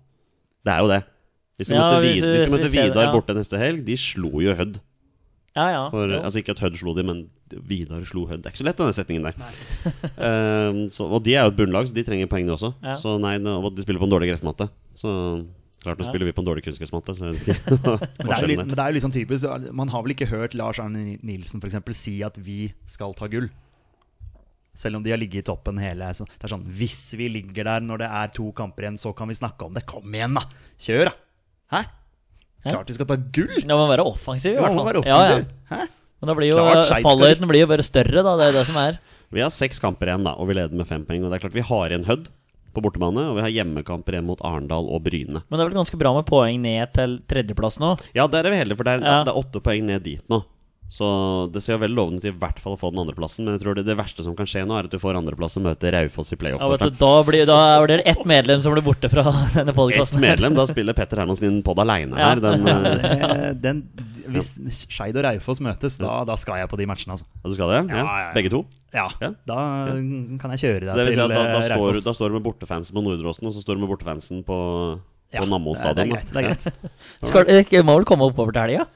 Det 0.64 0.72
er 0.72 0.80
jo 0.84 0.88
det. 0.88 1.00
Vi 1.60 1.66
skal 1.68 1.76
Ja, 1.76 1.82
møte 1.90 2.00
hvis 2.06 2.22
Vid- 2.22 2.30
vi 2.32 2.38
skal 2.46 2.54
møte 2.56 2.70
vi 2.70 2.70
ser 2.78 2.86
det, 2.86 2.94
Vidar 2.94 3.04
ja. 3.04 3.12
borte 3.12 3.36
neste 3.36 3.60
helg. 3.60 3.84
De 3.84 3.96
slo 4.00 4.32
jo 4.40 4.54
Hødd. 4.56 4.80
Ja, 5.58 5.66
ja. 5.74 5.82
For, 5.92 6.06
jo. 6.08 6.20
altså 6.24 6.40
Ikke 6.40 6.54
at 6.56 6.60
Hødd 6.64 6.76
slo 6.80 6.94
de, 6.96 7.04
men 7.04 7.20
Vidar 7.68 8.00
slo 8.08 8.24
Hødd. 8.30 8.40
Det 8.40 8.48
er 8.48 8.54
ikke 8.54 8.62
så 8.62 8.68
lett, 8.70 8.80
denne 8.80 8.96
setningen 8.96 9.28
der. 9.28 9.36
um, 10.16 10.82
så, 10.94 11.04
og 11.10 11.20
de 11.26 11.34
er 11.36 11.44
jo 11.44 11.52
et 11.52 11.58
bunnlag, 11.60 11.88
så 11.90 11.96
de 11.96 12.04
trenger 12.06 12.30
poeng, 12.32 12.46
de 12.48 12.54
også. 12.56 12.72
Ja. 12.80 12.94
Så 12.96 13.18
nei, 13.20 13.36
de 13.42 13.82
spiller 13.84 14.00
på 14.00 14.08
en 14.08 14.14
dårlig 14.16 14.30
gressmatte. 14.32 14.70
Så 14.96 15.10
klart, 15.82 15.98
nå 15.98 16.04
Ja. 16.04 16.10
spiller 16.10 16.26
vi 16.28 16.32
på 16.36 16.42
en 16.44 16.48
dårlig 16.50 16.64
kunstgressmatte. 16.66 17.14
Så 17.16 17.30
det, 17.32 17.56
er 18.28 18.46
litt, 18.48 18.60
men 18.68 18.74
det 18.76 18.82
er 18.84 18.92
jo 18.92 18.98
liksom 18.98 19.12
typisk 19.14 19.72
Man 19.72 19.88
har 19.92 20.02
vel 20.04 20.12
ikke 20.14 20.28
hørt 20.30 20.54
Lars 20.58 20.78
Arne 20.82 21.18
Nilsen 21.22 21.60
for 21.62 21.68
eksempel, 21.70 21.94
si 21.96 22.18
at 22.26 22.36
vi 22.38 22.72
skal 22.86 23.14
ta 23.18 23.26
gull. 23.32 23.48
Selv 24.76 25.00
om 25.00 25.02
de 25.02 25.10
har 25.10 25.18
ligget 25.18 25.42
i 25.42 25.46
toppen 25.48 25.80
hele 25.82 26.06
så 26.14 26.22
Det 26.30 26.46
er 26.46 26.52
sånn 26.52 26.62
Hvis 26.78 26.98
vi 27.18 27.26
ligger 27.28 27.66
der 27.66 27.80
når 27.82 28.04
det 28.04 28.10
er 28.20 28.28
to 28.36 28.52
kamper 28.54 28.86
igjen, 28.86 28.98
så 29.02 29.10
kan 29.18 29.26
vi 29.26 29.34
snakke 29.34 29.66
om 29.66 29.74
det. 29.74 29.82
Kom 29.90 30.06
igjen, 30.14 30.36
da! 30.38 30.44
Kjør, 30.78 31.10
da! 31.10 31.16
Hæ? 31.74 31.80
Hæ? 32.64 32.70
Klart 32.74 32.92
vi 32.92 32.94
skal 32.98 33.08
ta 33.10 33.16
gull! 33.18 33.56
Det 33.64 33.66
må 33.80 33.86
være 33.90 34.04
offensiv, 34.06 34.54
i 34.54 34.60
hvert 34.62 34.76
fall. 34.76 34.86
være 34.92 35.02
Ja, 35.08 35.16
ja. 35.16 35.38
offensiv. 35.40 35.56
Hæ? 35.72 35.80
Men 36.20 36.28
da 36.28 36.34
blir 36.36 36.50
jo 36.52 36.56
fallhøyden 37.00 37.48
blir 37.48 37.62
jo 37.64 37.68
bare 37.70 37.82
større, 37.86 38.20
da. 38.26 38.34
Det 38.36 38.46
er 38.50 38.56
det 38.58 38.66
som 38.68 38.76
er. 38.76 38.98
Vi 39.32 39.40
har 39.40 39.50
seks 39.54 39.78
kamper 39.80 40.10
igjen, 40.10 40.26
da, 40.26 40.34
og 40.36 40.50
vi 40.50 40.54
leder 40.58 40.74
med 40.76 40.86
fem 40.86 41.02
poeng. 41.08 41.22
Og 41.24 41.30
det 41.32 41.38
er 41.38 41.44
klart 41.46 41.56
Vi 41.56 41.64
har 41.64 41.88
igjen 41.94 42.04
Hødd 42.04 42.28
på 42.74 42.82
bortebane, 42.84 43.24
og 43.30 43.36
vi 43.38 43.44
har 43.46 43.54
hjemmekamper 43.58 44.16
igjen 44.16 44.28
mot 44.28 44.40
Arendal 44.46 44.86
og 44.92 45.02
Bryne. 45.06 45.42
Men 45.48 45.56
det 45.58 45.64
er 45.64 45.68
vel 45.70 45.78
ganske 45.80 45.98
bra 46.00 46.12
med 46.16 46.26
poeng 46.28 46.60
ned 46.62 46.92
til 46.96 47.18
tredjeplass 47.30 47.80
nå. 47.82 47.96
Ja, 48.14 48.26
der 48.30 48.44
er 48.46 48.54
vi 48.54 48.60
heldige, 48.62 48.76
for 48.80 48.84
det 48.88 48.98
er, 48.98 49.04
Ja. 49.06 49.24
det 49.24 49.32
er 49.34 49.40
åtte 49.42 49.60
poeng 49.64 49.84
ned 49.86 50.02
dit 50.04 50.22
nå. 50.30 50.42
Så 50.90 51.06
det 51.54 51.60
ser 51.62 51.76
jo 51.76 51.80
veldig 51.84 51.94
lovende 51.94 52.18
ut 52.18 52.24
i 52.26 52.32
hvert 52.34 52.58
fall 52.58 52.74
å 52.74 52.78
få 52.80 52.88
den 52.90 52.98
andreplassen. 53.04 53.44
Men 53.46 53.54
jeg 53.54 53.62
tror 53.62 53.76
det, 53.78 53.84
det 53.86 53.94
verste 53.94 54.24
som 54.26 54.34
kan 54.34 54.48
skje 54.50 54.64
nå, 54.66 54.74
er 54.74 54.88
at 54.88 54.90
du 54.90 54.98
får 54.98 55.14
andreplass 55.20 55.54
og 55.60 55.62
møter 55.68 55.94
Raufoss 55.94 56.32
i 56.34 56.38
playoff. 56.40 56.58
Ja, 56.64 56.70
vet 56.72 56.82
du, 56.82 56.96
da, 56.98 57.10
blir, 57.28 57.44
da 57.46 57.58
er 57.78 57.86
det 57.92 57.98
ett 58.10 58.24
medlem 58.26 58.58
som 58.64 58.74
blir 58.74 58.82
borte 58.82 59.06
fra 59.12 59.22
denne 59.54 59.70
Ett 59.70 59.76
podkasten. 59.78 60.18
medlem, 60.24 60.56
da 60.58 60.64
spiller 60.66 60.96
Petter 60.98 61.22
Hermansen 61.22 61.46
inn 61.46 61.60
pod 61.62 61.78
aleine 61.78 62.18
Ja. 62.18 62.32
her. 62.34 62.42
Den, 62.42 62.66
eh, 62.66 63.06
Eh, 63.30 63.52
Den, 63.54 63.84
hvis 64.34 64.50
Skeid 64.90 65.14
og 65.18 65.24
Raufoss 65.28 65.62
møtes, 65.62 65.96
da, 66.02 66.24
da 66.26 66.34
skal 66.38 66.58
jeg 66.60 66.68
på 66.70 66.78
de 66.78 66.86
matchene, 66.90 67.14
altså. 67.14 67.26
ja, 67.38 67.46
du 67.50 67.54
skal 67.54 67.70
det? 67.70 67.78
Ja, 67.94 67.96
Ja, 67.96 68.04
ja, 68.04 68.18
ja. 68.26 68.34
Begge 68.34 68.50
to? 68.52 68.64
Ja, 68.94 69.06
Ja. 69.22 69.30
da 69.46 69.56
kan 70.42 70.54
jeg 70.56 70.62
kjøre 70.66 70.86
deg 70.90 70.94
det 70.98 71.06
vil 71.06 71.14
si 71.14 71.18
til 71.20 71.24
at 71.26 71.30
da, 71.30 71.42
da, 71.54 71.58
eh, 71.62 71.70
står, 71.70 72.02
da 72.04 72.14
står 72.18 72.34
du 72.34 72.38
med 72.40 72.44
bortefansen 72.50 72.98
på 72.98 73.02
Nordåsen, 73.06 73.46
og 73.46 73.54
så 73.54 73.62
står 73.62 73.78
du 73.78 73.84
med 73.86 73.90
bortefansen 73.94 74.42
på, 74.46 74.58
på 74.98 75.38
Ja, 75.38 75.46
Nammo 75.46 75.74
det 75.78 75.86
er 75.94 76.10
greit. 76.10 76.30
Det 76.34 76.42
er 76.42 76.48
greit. 76.50 76.66
Skal, 77.22 77.46
jeg 77.70 77.86
må 77.86 77.94
vel 78.00 78.08
komme 78.10 78.26
oppover 78.26 78.52
til 78.58 78.66
helga? 78.66 78.86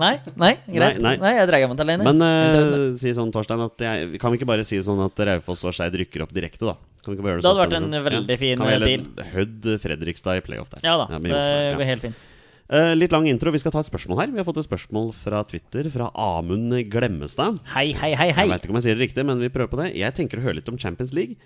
Nei, 0.00 0.14
nei, 0.40 0.52
greit. 0.66 0.96
Nei, 0.96 1.02
Nei, 1.04 1.16
nei. 1.20 1.32
jeg 1.36 1.48
dreier 1.50 1.68
meg 1.70 1.78
til 1.78 1.86
alene. 1.86 2.06
Men 2.08 2.24
uh, 2.24 2.96
si 3.00 3.12
sånn, 3.16 3.32
Torstein, 3.34 3.60
at 3.64 3.84
jeg, 3.84 4.20
kan 4.22 4.32
vi 4.32 4.40
ikke 4.40 4.48
bare 4.48 4.64
si 4.66 4.80
sånn 4.84 5.00
at 5.04 5.22
Raufoss 5.28 5.64
og 5.68 5.76
Skeid 5.76 5.96
rykker 6.00 6.24
opp 6.24 6.32
direkte, 6.36 6.64
da? 6.70 6.76
Kan 7.02 7.12
vi 7.12 7.18
ikke 7.18 7.26
bare 7.26 7.34
gjøre 7.36 7.42
det, 7.42 7.46
Det 7.46 7.52
hadde 7.52 7.64
vært 7.66 7.78
en 7.78 8.04
veldig 8.08 8.36
fin, 8.40 8.62
kan 8.62 8.84
deal. 8.86 9.06
Hødd 9.34 9.70
Fredrikstad 9.82 10.40
i 10.40 10.44
playoff 10.46 10.70
der. 10.72 10.84
ja 10.86 10.96
da, 11.00 11.08
ja, 11.12 11.18
det 11.20 11.34
Oslo, 11.36 11.82
ja. 11.82 11.88
helt 11.92 12.06
fint. 12.08 12.28
Uh, 12.72 12.94
litt 12.96 13.12
lang 13.12 13.26
intro. 13.28 13.52
Vi 13.52 13.60
skal 13.60 13.74
ta 13.74 13.82
et 13.82 13.88
spørsmål 13.90 14.22
her. 14.22 14.30
Vi 14.32 14.40
har 14.40 14.46
fått 14.48 14.62
et 14.62 14.68
spørsmål 14.68 15.10
fra 15.12 15.42
Twitter 15.44 15.90
fra 15.92 16.08
Amund 16.16 16.72
Glemmestad. 16.88 17.58
Hei, 17.74 17.90
hei, 17.92 18.14
hei, 18.16 18.30
hei. 18.32 18.46
Jeg 18.46 18.54
vet 18.54 18.64
ikke 18.64 18.72
om 18.72 18.78
jeg 18.80 18.86
sier 18.86 18.96
det 18.96 19.04
riktig, 19.10 19.26
men 19.28 19.42
vi 19.42 19.50
prøver 19.52 19.72
på 19.74 19.80
det. 19.82 19.90
Jeg 19.98 20.16
tenker 20.16 20.40
å 20.40 20.46
høre 20.46 20.56
litt 20.62 20.70
om 20.72 20.78
Champions 20.80 21.12
League. 21.12 21.36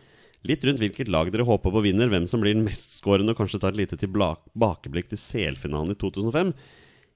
Litt 0.46 0.62
rundt 0.68 0.78
hvilket 0.78 1.10
lag 1.10 1.32
dere 1.34 1.46
håper 1.48 1.72
på 1.74 1.82
vinner, 1.82 2.06
hvem 2.12 2.28
som 2.30 2.44
blir 2.44 2.54
mestskårende, 2.60 3.34
og 3.34 3.40
kanskje 3.40 3.58
ta 3.64 3.72
et 3.72 3.80
lite 3.80 3.98
tilbakeblikk 3.98 5.08
til 5.10 5.18
CL-finalen 5.18 5.96
i 5.96 5.98
2005. 5.98 6.52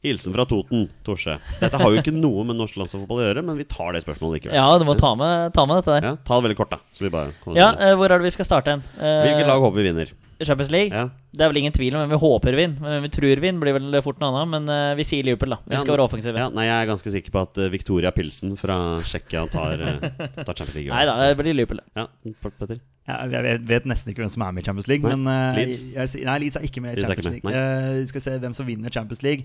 Hilsen 0.00 0.32
fra 0.32 0.46
Toten, 0.48 0.86
Torse. 1.04 1.34
Dette 1.60 1.76
har 1.76 1.92
jo 1.92 2.00
ikke 2.00 2.14
noe 2.16 2.40
med 2.48 2.56
norsk 2.56 2.78
landslagsfotball 2.80 3.20
å 3.20 3.26
gjøre, 3.26 3.42
men 3.44 3.58
vi 3.60 3.66
tar 3.68 3.92
det 3.92 4.00
spørsmålet 4.06 4.38
likevel. 4.38 4.56
Ja, 4.56 4.64
du 4.80 4.86
må 4.88 4.94
ta 4.96 5.10
med, 5.18 5.52
ta 5.52 5.66
med 5.68 5.82
dette 5.82 5.98
der. 5.98 6.06
Ja, 6.08 6.12
ta 6.24 6.38
det 6.38 6.46
veldig 6.48 6.56
kort, 6.56 6.72
da. 6.72 6.78
Så 6.96 7.04
vi 7.04 7.10
bare 7.12 7.34
Ja, 7.52 7.74
til 7.76 7.84
eh, 7.90 7.94
hvor 8.00 8.08
er 8.08 8.16
det 8.22 8.30
vi 8.30 8.32
skal 8.38 8.48
starte 8.48 8.72
hen? 8.78 8.84
Eh, 8.96 9.18
Hvilket 9.26 9.50
lag 9.50 9.60
håper 9.60 9.76
vi 9.82 9.88
vinner? 9.90 10.12
Champions 10.40 10.70
League? 10.72 10.88
Ja. 10.88 11.10
Det 11.36 11.44
er 11.44 11.50
vel 11.52 11.58
ingen 11.60 11.74
tvil 11.76 11.92
om 11.92 12.00
hvem 12.00 12.14
vi 12.14 12.18
håper 12.22 12.56
vinner. 12.56 12.80
Men 12.80 12.94
hvem 12.94 13.04
vi 13.04 13.10
tror 13.12 13.42
vinner, 13.44 13.60
blir 13.60 13.76
vel 13.76 13.98
fort 14.00 14.22
noe 14.22 14.30
annet. 14.32 14.48
Men 14.54 14.70
uh, 14.72 14.94
vi 14.96 15.04
sier 15.04 15.26
Liverpool, 15.28 15.52
da. 15.52 15.58
Vi 15.68 15.76
Ja, 15.76 15.82
skal 15.84 15.92
være 15.98 16.06
offensive. 16.08 16.40
Ja, 16.40 16.46
nei, 16.48 16.64
jeg 16.64 16.78
er 16.78 16.88
ganske 16.88 17.12
sikker 17.12 17.34
på 17.34 17.42
at 17.44 17.60
Victoria 17.74 18.08
Pilsen 18.16 18.54
fra 18.56 18.78
Tsjekkia 19.04 19.42
tar, 19.52 19.84
tar 20.48 20.54
Champions 20.56 20.78
League. 20.78 20.88
Nei 20.94 21.02
da, 21.10 21.18
det 21.28 21.36
blir 21.42 21.58
Liverpool. 21.60 21.84
Ja, 21.92 22.06
Petter? 22.48 22.80
Ja, 23.10 23.18
jeg 23.28 23.60
vet, 23.68 23.84
nesten 23.90 24.14
ikke 24.14 24.22
hvem 24.24 24.32
som 24.32 24.46
er 24.46 24.56
med 24.56 24.64
i 24.64 24.70
Champions 24.70 24.88
League. 24.88 25.04
Nei, 25.04 25.18
Men 25.20 25.58
Leeds? 25.58 25.82
Jeg, 25.92 26.08
jeg, 26.16 26.24
nei, 26.30 26.38
Leeds 26.46 26.56
er 26.56 26.64
ikke 26.70 26.84
med 26.86 26.96
i 26.96 27.04
Champions 27.04 27.28
med, 27.28 27.36
League. 27.52 28.00
Eh, 28.00 28.00
skal 28.08 28.24
se 28.24 28.38
hvem 28.46 28.56
som 28.56 28.68
vinner 28.70 28.96
Champions 28.96 29.20
League. 29.26 29.44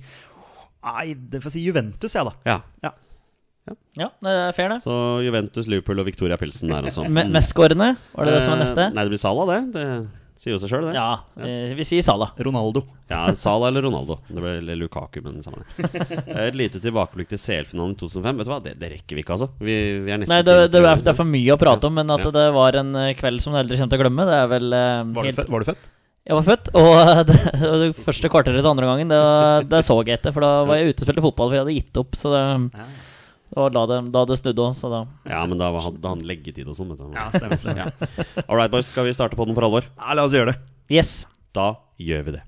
Nei, 0.86 1.08
det 1.18 1.42
får 1.42 1.50
jeg 1.52 1.58
si 1.60 1.66
Juventus, 1.66 2.14
jeg, 2.16 2.26
da. 2.30 2.36
Ja. 2.54 2.92
Ja, 3.98 4.12
det 4.22 4.30
er 4.36 4.52
fair, 4.54 4.70
det. 4.76 4.84
Så 4.84 4.94
Juventus, 5.26 5.66
Liverpool 5.72 5.98
og 6.04 6.06
Victoria 6.06 6.38
Pilsen 6.38 6.70
der 6.70 6.86
også. 6.92 7.08
Me 7.16 7.24
Mestskårende, 7.34 7.96
var 8.14 8.28
det 8.30 8.36
det 8.36 8.44
som 8.46 8.54
var 8.54 8.62
neste? 8.62 8.84
Eh, 8.92 8.94
Nei, 8.94 9.06
det 9.08 9.14
blir 9.16 9.22
Salah, 9.24 9.50
det. 9.50 9.60
Det 9.74 9.86
sier 10.44 10.52
jo 10.54 10.60
seg 10.62 10.70
sjøl, 10.70 10.84
det. 10.90 10.94
Ja, 11.00 11.06
eh, 11.42 11.72
vi 11.80 11.86
sier 11.88 12.04
Salah. 12.06 12.34
Ronaldo. 12.46 12.84
Ja, 13.10 13.24
Salah 13.40 13.72
eller 13.72 13.88
Ronaldo. 13.88 14.20
Det 14.28 14.38
ble 14.44 14.52
eller 14.60 14.78
Lukaku, 14.84 15.22
men 15.26 15.40
samme 15.42 15.64
det. 15.64 15.90
Et 16.46 16.60
lite 16.60 16.82
tilbakeblikk 16.84 17.32
til 17.34 17.42
CL-finalen 17.42 17.96
2005. 18.04 18.38
Vet 18.44 18.46
du 18.46 18.54
hva, 18.54 18.60
det, 18.68 18.76
det 18.84 18.92
rekker 19.00 19.18
vi 19.18 19.24
ikke, 19.26 19.40
altså. 19.40 19.50
Vi, 19.64 19.80
vi 20.06 20.14
er 20.14 20.22
nesten 20.22 20.36
Nei, 20.36 20.44
det, 20.46 20.58
ikke- 20.68 20.74
det, 20.76 20.84
er, 20.86 21.02
det 21.08 21.14
er 21.16 21.20
for 21.24 21.32
mye 21.32 21.56
å 21.56 21.62
prate 21.66 21.90
om, 21.90 21.98
men 22.04 22.14
at 22.20 22.28
Ja. 22.28 22.36
det 22.38 22.46
var 22.60 22.78
en 22.84 22.94
eh, 23.02 23.14
kveld 23.18 23.42
som 23.42 23.56
du 23.58 23.64
aldri 23.64 23.80
kommer 23.82 23.96
til 23.96 24.04
å 24.04 24.06
glemme, 24.06 24.28
det 24.30 24.38
er 24.44 24.52
vel 24.54 24.78
eh, 24.84 25.02
Var 25.16 25.24
du, 25.26 25.32
helt 25.32 25.42
født, 25.42 25.54
var 25.56 25.66
du 25.66 25.72
født? 25.74 25.90
Jeg 26.26 26.40
var 26.40 26.46
født, 26.48 26.70
og 26.74 26.88
det, 27.30 27.36
det 27.62 27.88
første 28.02 28.30
kvarteret 28.34 28.58
til 28.58 28.68
andre 28.72 28.88
gangen, 28.90 29.12
det, 29.14 29.18
det 29.70 29.82
så 29.86 30.00
jeg 30.02 30.16
etter. 30.18 30.34
For 30.34 30.42
da 30.42 30.64
var 30.66 30.80
jeg 30.80 30.90
ute 30.96 31.04
og 31.04 31.06
spilte 31.06 31.22
fotball, 31.22 31.52
for 31.52 31.58
jeg 31.58 31.62
hadde 31.62 31.76
gitt 31.76 32.00
opp. 32.02 32.18
Så 32.18 32.32
det, 32.34 32.42
det 33.54 33.60
var 33.62 33.76
da 33.76 33.84
det, 33.92 34.00
da 34.16 34.24
det 34.32 34.38
snudde 34.40 34.64
òg, 34.66 34.74
så 34.74 34.90
da 34.90 35.04
Ja, 35.30 35.44
men 35.46 35.62
da 35.62 35.70
hadde 35.70 36.02
han, 36.16 36.24
leggetid 36.26 36.66
og 36.66 36.80
sånn, 36.80 36.90
vet 36.96 37.04
du. 37.04 37.14
Ja, 37.14 37.28
stemmer. 37.30 37.62
stemmer. 37.62 38.42
All 38.48 38.58
right, 38.58 38.74
boys. 38.74 38.90
Skal 38.90 39.06
vi 39.06 39.14
starte 39.14 39.38
på 39.38 39.46
den 39.46 39.54
for 39.54 39.70
alvor? 39.70 39.86
Ja, 40.02 40.18
la 40.18 40.26
oss 40.26 40.34
gjøre 40.34 40.56
det. 40.56 40.58
Yes. 40.90 41.14
Da 41.54 41.76
gjør 42.02 42.26
vi 42.26 42.36
det. 42.40 42.44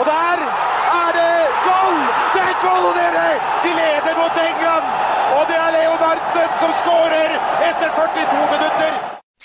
Og 0.00 0.08
der 0.08 0.46
er 0.48 1.12
det 1.20 1.30
goal! 1.68 2.00
Det 2.32 2.42
er 2.48 2.58
goal, 2.64 2.90
dere! 2.96 3.28
De 3.60 3.76
leder 3.76 4.20
mot 4.22 4.42
England! 4.48 4.90
Og 5.36 5.44
det 5.52 5.60
er 5.60 5.70
Leonardsen 5.76 6.60
som 6.64 6.72
skårer 6.80 7.36
etter 7.60 7.92
42 7.92 8.44
minutter! 8.56 9.00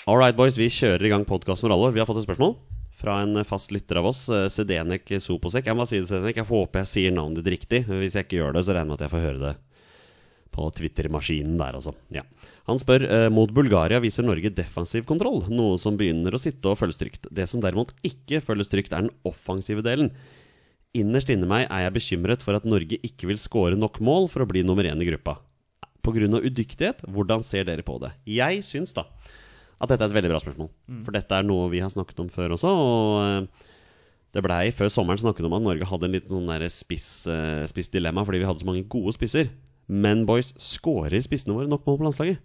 All 0.08 0.16
right, 0.16 0.32
boys. 0.40 0.56
Vi 0.56 0.72
kjører 0.72 1.04
i 1.04 1.12
gang 1.12 1.28
podkasten 1.28 1.68
for 1.68 1.76
alvor. 1.76 1.92
Vi 1.92 2.00
har 2.00 2.08
fått 2.08 2.24
et 2.24 2.30
spørsmål 2.32 2.56
fra 2.98 3.18
en 3.24 3.40
fast 3.46 3.72
lytter 3.74 3.98
av 4.00 4.08
oss, 4.12 4.28
eh, 4.28 4.48
Sedenek 4.52 5.10
Soposek. 5.22 5.66
Jeg 5.66 5.78
må 5.78 5.86
si 5.88 6.00
det, 6.00 6.08
Sedenek. 6.10 6.38
Jeg 6.42 6.48
håper 6.48 6.82
jeg 6.82 6.90
sier 6.90 7.14
navnet 7.14 7.40
ditt 7.40 7.52
riktig. 7.56 7.84
Hvis 7.88 8.16
jeg 8.18 8.26
ikke 8.26 8.40
gjør 8.40 8.56
det, 8.56 8.64
så 8.66 8.76
regner 8.76 8.84
jeg 8.84 8.90
med 8.92 8.98
at 9.00 9.06
jeg 9.06 9.14
får 9.14 9.26
høre 9.26 9.42
det 9.42 9.54
På 10.52 10.66
Twitter-maskinen 10.68 11.56
der, 11.56 11.78
altså. 11.78 11.94
Ja. 12.12 12.22
Han 12.68 12.76
spør 12.76 13.06
eh, 13.08 13.28
mot 13.32 13.48
Bulgaria 13.50 14.02
viser 14.04 14.26
Norge 14.26 14.50
defensiv 14.52 15.06
kontroll, 15.08 15.46
noe 15.48 15.78
som 15.80 15.96
begynner 15.96 16.36
å 16.36 16.40
sitte 16.42 16.68
og 16.68 16.76
føles 16.76 17.00
trygt. 17.00 17.30
Det 17.32 17.48
som 17.48 17.62
derimot 17.62 17.94
ikke 18.04 18.42
føles 18.44 18.68
trygt, 18.68 18.92
er 18.92 19.06
den 19.06 19.14
offensive 19.24 19.80
delen. 19.80 20.12
Innerst 20.92 21.32
inni 21.32 21.48
meg 21.48 21.64
er 21.70 21.86
jeg 21.86 21.96
bekymret 21.96 22.44
for 22.44 22.52
at 22.52 22.68
Norge 22.68 23.00
ikke 23.00 23.30
vil 23.30 23.40
skåre 23.40 23.80
nok 23.80 23.96
mål 24.04 24.28
for 24.28 24.44
å 24.44 24.50
bli 24.50 24.60
nummer 24.60 24.84
én 24.84 25.00
i 25.00 25.08
gruppa. 25.08 25.38
Pga. 26.02 26.28
udyktighet, 26.42 27.00
hvordan 27.08 27.42
ser 27.46 27.64
dere 27.64 27.82
på 27.86 27.96
det? 28.02 28.10
Jeg 28.26 28.60
syns 28.66 28.92
da 28.92 29.06
at 29.82 29.90
dette 29.90 30.06
er 30.06 30.12
et 30.12 30.14
veldig 30.14 30.30
bra 30.30 30.40
spørsmål. 30.42 30.70
For 31.02 31.16
dette 31.16 31.36
er 31.36 31.46
noe 31.46 31.70
vi 31.72 31.82
har 31.82 31.90
snakket 31.90 32.20
om 32.22 32.30
før 32.30 32.54
også. 32.56 32.70
Og 32.70 33.16
eh, 33.24 33.70
det 34.32 34.44
blei 34.46 34.62
før 34.72 34.92
sommeren 34.92 35.20
snakket 35.20 35.48
om 35.48 35.56
at 35.58 35.64
Norge 35.64 35.88
hadde 35.88 36.08
en 36.08 36.14
liten 36.14 36.32
sånn 36.32 36.48
der 36.48 36.64
spiss, 36.72 37.90
dilemma 37.92 38.24
fordi 38.24 38.40
vi 38.40 38.48
hadde 38.48 38.62
så 38.62 38.68
mange 38.68 38.86
gode 38.92 39.16
spisser. 39.16 39.50
Men 39.92 40.22
boys, 40.28 40.54
skårer 40.62 41.20
spissene 41.24 41.56
våre 41.56 41.68
nok 41.68 41.84
mål 41.88 41.98
på 41.98 42.06
landslaget? 42.06 42.40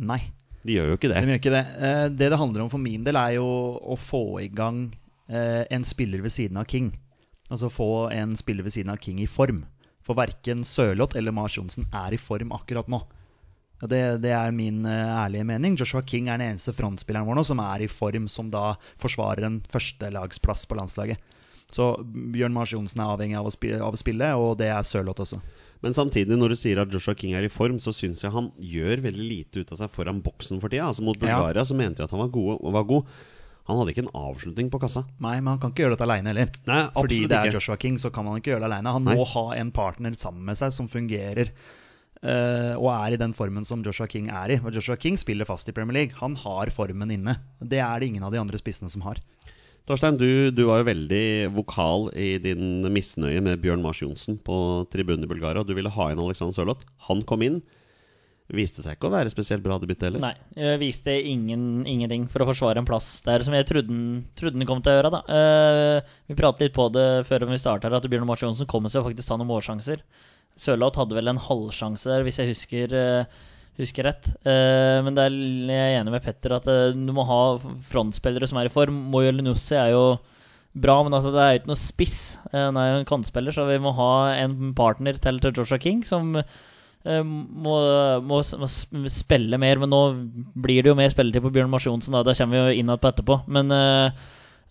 Nei. 0.00 0.22
De 0.64 0.78
gjør 0.78 0.94
jo 0.94 0.96
ikke 0.96 1.10
det. 1.12 1.20
De 1.20 1.34
gjør 1.34 1.42
ikke 1.42 1.54
det. 1.54 1.64
Eh, 1.76 2.06
det 2.08 2.30
det 2.32 2.40
handler 2.40 2.64
om 2.64 2.72
for 2.72 2.82
min 2.82 3.04
del, 3.04 3.20
er 3.20 3.36
jo 3.36 3.46
å 3.84 3.98
få 4.00 4.24
i 4.40 4.48
gang 4.48 4.86
eh, 5.28 5.62
en 5.68 5.84
spiller 5.84 6.24
ved 6.24 6.32
siden 6.32 6.58
av 6.60 6.66
King. 6.70 6.94
Altså 7.52 7.68
få 7.68 8.08
en 8.14 8.32
spiller 8.40 8.64
ved 8.64 8.72
siden 8.72 8.94
av 8.94 9.02
King 9.04 9.20
i 9.20 9.28
form. 9.28 9.66
For 10.04 10.16
verken 10.16 10.64
Sørloth 10.64 11.16
eller 11.20 11.36
Mars 11.36 11.58
Johnsen 11.58 11.86
er 11.92 12.16
i 12.16 12.20
form 12.20 12.52
akkurat 12.56 12.88
nå. 12.88 13.02
Ja, 13.82 13.88
Det, 13.90 14.02
det 14.24 14.32
er 14.32 14.54
min 14.54 14.84
eh, 14.86 15.14
ærlige 15.24 15.44
mening. 15.44 15.76
Joshua 15.76 16.02
King 16.02 16.28
er 16.28 16.38
den 16.38 16.54
eneste 16.54 16.74
frontspilleren 16.76 17.26
vår 17.26 17.40
nå 17.40 17.44
som 17.46 17.60
er 17.64 17.84
i 17.84 17.90
form, 17.90 18.28
som 18.30 18.50
da 18.52 18.74
forsvarer 19.02 19.48
en 19.48 19.60
førstelagsplass 19.72 20.66
på 20.70 20.78
landslaget. 20.78 21.18
Så 21.74 21.90
Bjørn 22.06 22.54
Mars 22.54 22.72
Johnsen 22.72 23.00
er 23.02 23.10
avhengig 23.10 23.38
av 23.40 23.48
å, 23.48 23.52
spille, 23.52 23.80
av 23.82 23.96
å 23.96 23.98
spille, 23.98 24.30
og 24.38 24.58
det 24.60 24.68
er 24.70 24.86
Sørloth 24.86 25.24
også. 25.24 25.40
Men 25.84 25.96
samtidig, 25.96 26.36
når 26.38 26.54
du 26.54 26.56
sier 26.56 26.78
at 26.80 26.92
Joshua 26.92 27.16
King 27.18 27.34
er 27.36 27.44
i 27.44 27.52
form, 27.52 27.80
så 27.82 27.92
syns 27.92 28.22
jeg 28.22 28.32
han 28.32 28.52
gjør 28.62 29.02
veldig 29.04 29.26
lite 29.28 29.64
ut 29.64 29.72
av 29.74 29.82
seg 29.82 29.92
foran 29.92 30.22
boksen 30.24 30.62
for 30.62 30.72
tida. 30.72 30.86
Altså 30.88 31.04
Mot 31.04 31.18
Bulgaria 31.20 31.64
så 31.66 31.76
mente 31.76 32.00
jeg 32.00 32.08
at 32.08 32.14
han 32.14 32.22
var, 32.22 32.30
gode, 32.32 32.56
var 32.72 32.86
god. 32.88 33.10
Han 33.68 33.80
hadde 33.80 33.92
ikke 33.94 34.04
en 34.04 34.14
avslutning 34.16 34.70
på 34.72 34.80
kassa. 34.80 35.02
Nei, 35.24 35.38
men 35.40 35.54
han 35.54 35.60
kan 35.60 35.72
ikke 35.72 35.86
gjøre 35.86 35.96
dette 35.96 36.06
aleine 36.06 36.30
heller. 36.32 36.50
Nei, 36.68 36.80
Fordi 36.94 37.20
det 37.24 37.36
er 37.36 37.48
ikke. 37.48 37.58
Joshua 37.58 37.78
King, 37.80 37.98
så 38.00 38.10
kan 38.12 38.28
han 38.28 38.40
ikke 38.40 38.54
gjøre 38.54 38.64
det 38.64 38.70
aleine. 38.70 38.92
Han 38.96 39.08
Nei. 39.08 39.16
må 39.16 39.24
ha 39.34 39.44
en 39.56 39.72
partner 39.74 40.16
sammen 40.20 40.44
med 40.48 40.60
seg 40.60 40.72
som 40.76 40.88
fungerer. 40.92 41.52
Eh, 42.24 42.74
og 42.74 42.88
er 42.94 43.14
i 43.14 43.20
den 43.20 43.34
formen 43.36 43.66
som 43.68 43.84
Joshua 43.84 44.08
King 44.10 44.30
er 44.32 44.56
i. 44.56 44.58
Og 44.64 44.74
Joshua 44.74 44.96
King 45.00 45.18
spiller 45.20 45.48
fast 45.48 45.68
i 45.68 45.76
Premier 45.76 46.00
League. 46.00 46.18
Han 46.22 46.34
har 46.40 46.72
formen 46.74 47.12
inne. 47.14 47.36
Det 47.60 47.82
er 47.84 48.00
det 48.00 48.10
ingen 48.10 48.24
av 48.26 48.34
de 48.34 48.40
andre 48.40 48.60
spissene 48.60 48.90
som 48.92 49.04
har. 49.06 49.20
Torstein, 49.84 50.16
du, 50.16 50.48
du 50.48 50.62
var 50.64 50.80
jo 50.80 50.88
veldig 50.88 51.24
vokal 51.52 52.08
i 52.16 52.38
din 52.40 52.86
misnøye 52.88 53.42
med 53.44 53.60
Bjørn 53.60 53.84
Mars 53.84 54.00
Johnsen 54.00 54.38
på 54.40 54.56
tribunen 54.92 55.26
i 55.26 55.28
Bulgaria. 55.28 55.60
Du 55.60 55.74
ville 55.76 55.92
ha 55.92 56.06
inn 56.10 56.22
Alexander 56.24 56.56
Sørloth. 56.56 56.88
Han 57.10 57.20
kom 57.28 57.44
inn. 57.44 57.60
Viste 58.52 58.82
seg 58.84 58.98
ikke 58.98 59.08
å 59.08 59.12
være 59.14 59.32
spesielt 59.32 59.64
bra 59.64 59.78
debut 59.80 60.00
heller. 60.04 60.20
Nei, 60.20 60.34
jeg 60.56 60.80
viste 60.82 61.12
ingen, 61.16 61.84
ingenting 61.88 62.26
for 62.32 62.44
å 62.44 62.48
forsvare 62.50 62.80
en 62.80 62.88
plass 62.88 63.22
der 63.24 63.44
som 63.44 63.56
jeg 63.56 63.64
trodde 63.68 63.88
den, 63.88 64.66
kom 64.68 64.82
til 64.84 64.92
å 64.92 64.98
gjøre. 64.98 65.12
da 65.14 65.22
Uh, 65.24 66.16
Vi 66.28 66.36
pratet 66.36 66.66
litt 66.66 66.76
på 66.76 66.90
det 66.92 67.24
før 67.28 67.46
vi 67.48 67.60
starta, 67.60 67.88
at 67.88 68.08
Bjørn 68.08 68.28
Mars 68.28 68.44
Johnsen 68.44 68.68
kommer 68.68 68.92
seg 68.92 69.04
faktisk 69.06 69.28
ta 69.30 69.38
noen 69.40 69.48
målsjanser. 69.48 70.04
Sørloth 70.54 71.00
hadde 71.00 71.16
vel 71.16 71.32
en 71.32 71.40
halvsjanse 71.42 72.10
der, 72.10 72.22
hvis 72.26 72.38
jeg 72.38 72.52
husker, 72.52 72.94
eh, 72.94 73.40
husker 73.80 74.06
rett. 74.06 74.28
Eh, 74.46 75.00
men 75.02 75.18
er 75.18 75.32
jeg 75.34 75.96
enig 75.98 76.14
med 76.14 76.22
Petter 76.22 76.54
at 76.58 76.68
eh, 76.70 76.92
du 76.94 77.10
må 77.14 77.26
ha 77.26 77.40
frontspillere 77.90 78.46
som 78.50 78.60
er 78.60 78.70
i 78.70 78.74
form. 78.74 79.00
Moyo 79.10 79.32
Lenussi 79.34 79.74
er 79.78 79.92
jo 79.94 80.04
bra, 80.74 81.00
men 81.06 81.14
altså, 81.14 81.32
det 81.34 81.42
er 81.42 81.50
jo 81.52 81.62
ikke 81.62 81.72
noe 81.72 81.82
spiss. 81.82 82.20
Han 82.54 82.78
er 82.78 82.90
jo 82.90 83.00
en 83.00 83.10
kantspiller, 83.10 83.54
så 83.54 83.66
vi 83.66 83.80
må 83.82 83.94
ha 83.98 84.12
en 84.38 84.72
partner 84.78 85.18
til 85.22 85.42
Joshua 85.42 85.78
King 85.82 86.02
som 86.06 86.32
må, 86.34 87.74
må, 88.24 88.38
må 88.40 88.68
spille 89.12 89.58
mer, 89.60 89.76
men 89.76 89.90
nå 89.92 90.00
blir 90.64 90.80
det 90.80 90.88
jo 90.88 90.96
mer 90.96 91.10
spilletid 91.12 91.44
på 91.44 91.52
Bjørn 91.52 91.68
Mars 91.70 91.84
Johnsen. 91.84 92.16
Da. 92.16 92.22
da 92.24 92.32
kommer 92.38 92.56
vi 92.56 92.62
jo 92.62 92.80
inn 92.80 92.94
på 92.96 93.10
etterpå. 93.10 93.42
Men 93.54 93.74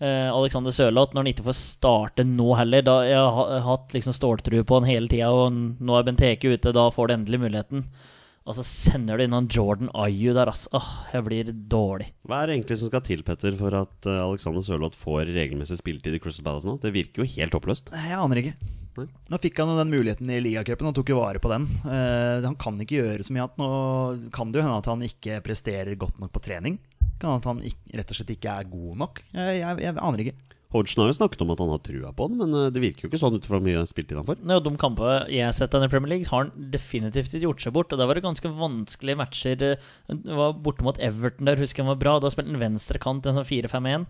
Alexander 0.06 0.74
Sørloth, 0.76 1.14
når 1.16 1.24
han 1.24 1.32
ikke 1.34 1.46
får 1.48 1.56
starte 1.60 2.26
nå 2.28 2.50
heller 2.60 2.84
da, 2.86 2.96
Jeg 3.08 3.20
har 3.20 3.32
ha- 3.38 3.60
hatt 3.68 3.94
liksom 3.96 4.16
ståltrue 4.16 4.64
på 4.68 4.80
han 4.82 4.90
hele 4.90 5.08
tida, 5.12 5.30
og 5.32 5.54
nå 5.54 5.96
er 6.00 6.08
Benteke 6.10 6.52
ute. 6.54 6.74
Da 6.76 6.90
får 6.92 7.08
du 7.08 7.16
endelig 7.18 7.40
muligheten. 7.46 7.86
Og 8.44 8.58
så 8.58 8.64
sender 8.68 9.16
du 9.16 9.24
inn 9.24 9.32
han 9.32 9.46
Jordan 9.48 9.88
Ayu 9.96 10.34
der, 10.36 10.50
altså. 10.52 10.68
Åh, 10.76 10.88
jeg 11.14 11.24
blir 11.24 11.52
dårlig. 11.72 12.10
Hva 12.28 12.42
er 12.44 12.50
det 12.52 12.58
egentlig 12.58 12.76
som 12.82 12.90
skal 12.92 13.04
til 13.08 13.24
Petter, 13.24 13.56
for 13.56 13.72
at 13.80 14.08
eh, 14.12 14.20
Alexander 14.20 14.60
Sørloth 14.66 15.00
får 15.00 15.30
regelmessig 15.32 15.78
spilletid 15.80 16.18
i 16.18 16.20
Crystal 16.20 16.44
Palace 16.44 16.68
nå? 16.68 16.76
Det 16.84 16.92
virker 16.92 17.24
jo 17.24 17.30
helt 17.38 17.56
håpløst. 17.56 17.94
Jeg 17.96 18.18
aner 18.20 18.42
ikke. 18.44 18.58
Nei. 19.00 19.08
Nå 19.32 19.40
fikk 19.42 19.58
han 19.64 19.72
jo 19.72 19.78
den 19.80 19.90
muligheten 19.96 20.30
i 20.30 20.42
ligacupen 20.44 20.86
og 20.92 20.94
tok 21.00 21.08
jo 21.10 21.22
vare 21.22 21.40
på 21.42 21.50
den. 21.50 21.64
Uh, 21.88 22.44
han 22.46 22.60
kan 22.62 22.76
ikke 22.84 23.00
gjøre 23.00 23.24
så 23.26 23.34
mye 23.34 23.48
annet. 23.48 23.64
Nå 23.64 24.30
kan 24.36 24.52
det 24.52 24.60
jo 24.60 24.66
hende 24.68 24.82
at 24.84 24.90
han 24.92 25.08
ikke 25.08 25.40
presterer 25.48 25.96
godt 26.04 26.20
nok 26.22 26.36
på 26.36 26.44
trening. 26.46 26.76
Kan 27.24 27.32
hende 27.32 27.40
at 27.40 27.48
han 27.48 27.62
ikke, 27.70 27.94
rett 27.96 28.12
og 28.12 28.18
slett 28.20 28.34
ikke 28.36 28.56
er 28.60 28.68
god 28.68 28.98
nok. 29.00 29.24
Jeg, 29.32 29.62
jeg, 29.62 29.80
jeg 29.86 29.96
aner 29.96 30.26
ikke. 30.26 30.36
Hodgson 30.74 31.04
har 31.04 31.12
jo 31.12 31.16
snakket 31.20 31.42
om 31.46 31.52
at 31.54 31.62
han 31.62 31.70
har 31.70 31.82
trua 31.86 32.12
på 32.18 32.28
den, 32.32 32.40
men 32.42 32.56
eh, 32.58 32.70
det 32.74 32.82
virker 32.82 33.06
jo 33.06 33.12
ikke 33.12 33.22
sånn 33.22 33.38
ut 33.38 33.46
fra 33.46 33.60
hvor 33.60 33.66
mye 33.66 33.86
spilletid 33.90 34.18
han 34.18 34.28
får. 34.28 34.40
Nå, 34.50 34.58
De 34.66 34.74
kampene 34.82 35.18
jeg 35.32 35.46
har 35.46 35.56
sett 35.56 35.76
han 35.78 35.86
i 35.86 35.90
Premier 35.92 36.16
League, 36.16 36.30
har 36.32 36.48
han 36.48 36.70
definitivt 36.74 37.30
ikke 37.32 37.46
gjort 37.46 37.66
seg 37.66 37.76
bort. 37.78 37.94
Og 37.94 38.02
Da 38.02 38.08
var 38.10 38.18
det 38.18 38.26
ganske 38.26 38.52
vanskelige 38.58 39.20
matcher. 39.22 39.60
Det 39.62 40.38
var 40.42 40.56
borte 40.66 40.86
mot 40.86 41.00
Everton 41.00 41.50
der, 41.50 41.62
husker 41.62 41.84
jeg 41.84 41.88
han 41.88 41.94
var 41.94 42.02
bra. 42.02 42.16
Da 42.24 42.34
spilte 42.34 42.56
han 42.56 42.64
venstre 42.66 43.02
kant 43.04 43.30
en 43.30 43.38
sånn 43.38 43.50
4-5-1. 43.50 44.08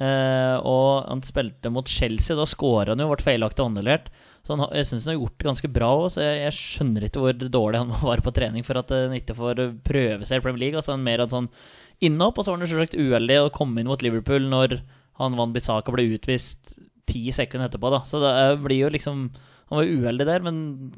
Eh, 0.00 0.56
og 0.70 1.06
han 1.08 1.22
spilte 1.26 1.70
mot 1.74 1.88
Chelsea, 1.90 2.36
da 2.38 2.46
skåra 2.46 2.94
han 2.94 3.02
jo, 3.02 3.10
ble 3.10 3.26
feilaktig 3.26 3.64
håndholdt. 3.66 4.10
Så 4.46 4.54
han, 4.56 4.66
jeg 4.74 4.88
syns 4.88 5.06
han 5.06 5.14
har 5.14 5.20
gjort 5.20 5.36
det 5.38 5.48
ganske 5.50 5.70
bra 5.78 5.90
òg, 5.94 6.08
så 6.14 6.24
jeg, 6.24 6.38
jeg 6.46 6.56
skjønner 6.58 7.06
ikke 7.06 7.22
hvor 7.22 7.38
dårlig 7.58 7.82
han 7.84 7.90
må 7.94 8.00
være 8.02 8.26
på 8.26 8.34
trening 8.34 8.66
for 8.66 8.82
at 8.82 8.90
han 8.94 9.14
ikke 9.18 9.38
får 9.38 9.62
prøve 9.86 10.26
seg 10.26 10.40
i 10.40 10.44
Premier 10.46 10.66
League. 10.66 10.80
Altså 10.80 10.96
han 10.96 11.06
mer 11.06 11.22
en 11.22 11.32
sånn 11.38 11.50
innopp, 12.04 12.38
og 12.38 12.46
så 12.46 12.52
var 12.52 12.60
han 12.60 12.70
selvsagt 12.70 12.98
uheldig 12.98 13.38
å 13.44 13.52
komme 13.54 13.82
inn 13.82 13.90
mot 13.90 14.02
Liverpool 14.04 14.48
når 14.48 14.80
han 15.20 15.36
Van 15.36 15.52
Bissaka 15.52 15.92
ble 15.92 16.08
utvist 16.16 16.74
ti 17.10 17.28
sekunder 17.34 17.68
etterpå, 17.68 17.90
da. 17.92 18.02
Så 18.08 18.20
det 18.22 18.34
blir 18.64 18.86
jo 18.86 18.92
liksom 18.92 19.30
Han 19.70 19.78
var 19.78 19.86
uheldig 19.86 20.24
der, 20.26 20.42
men 20.42 20.56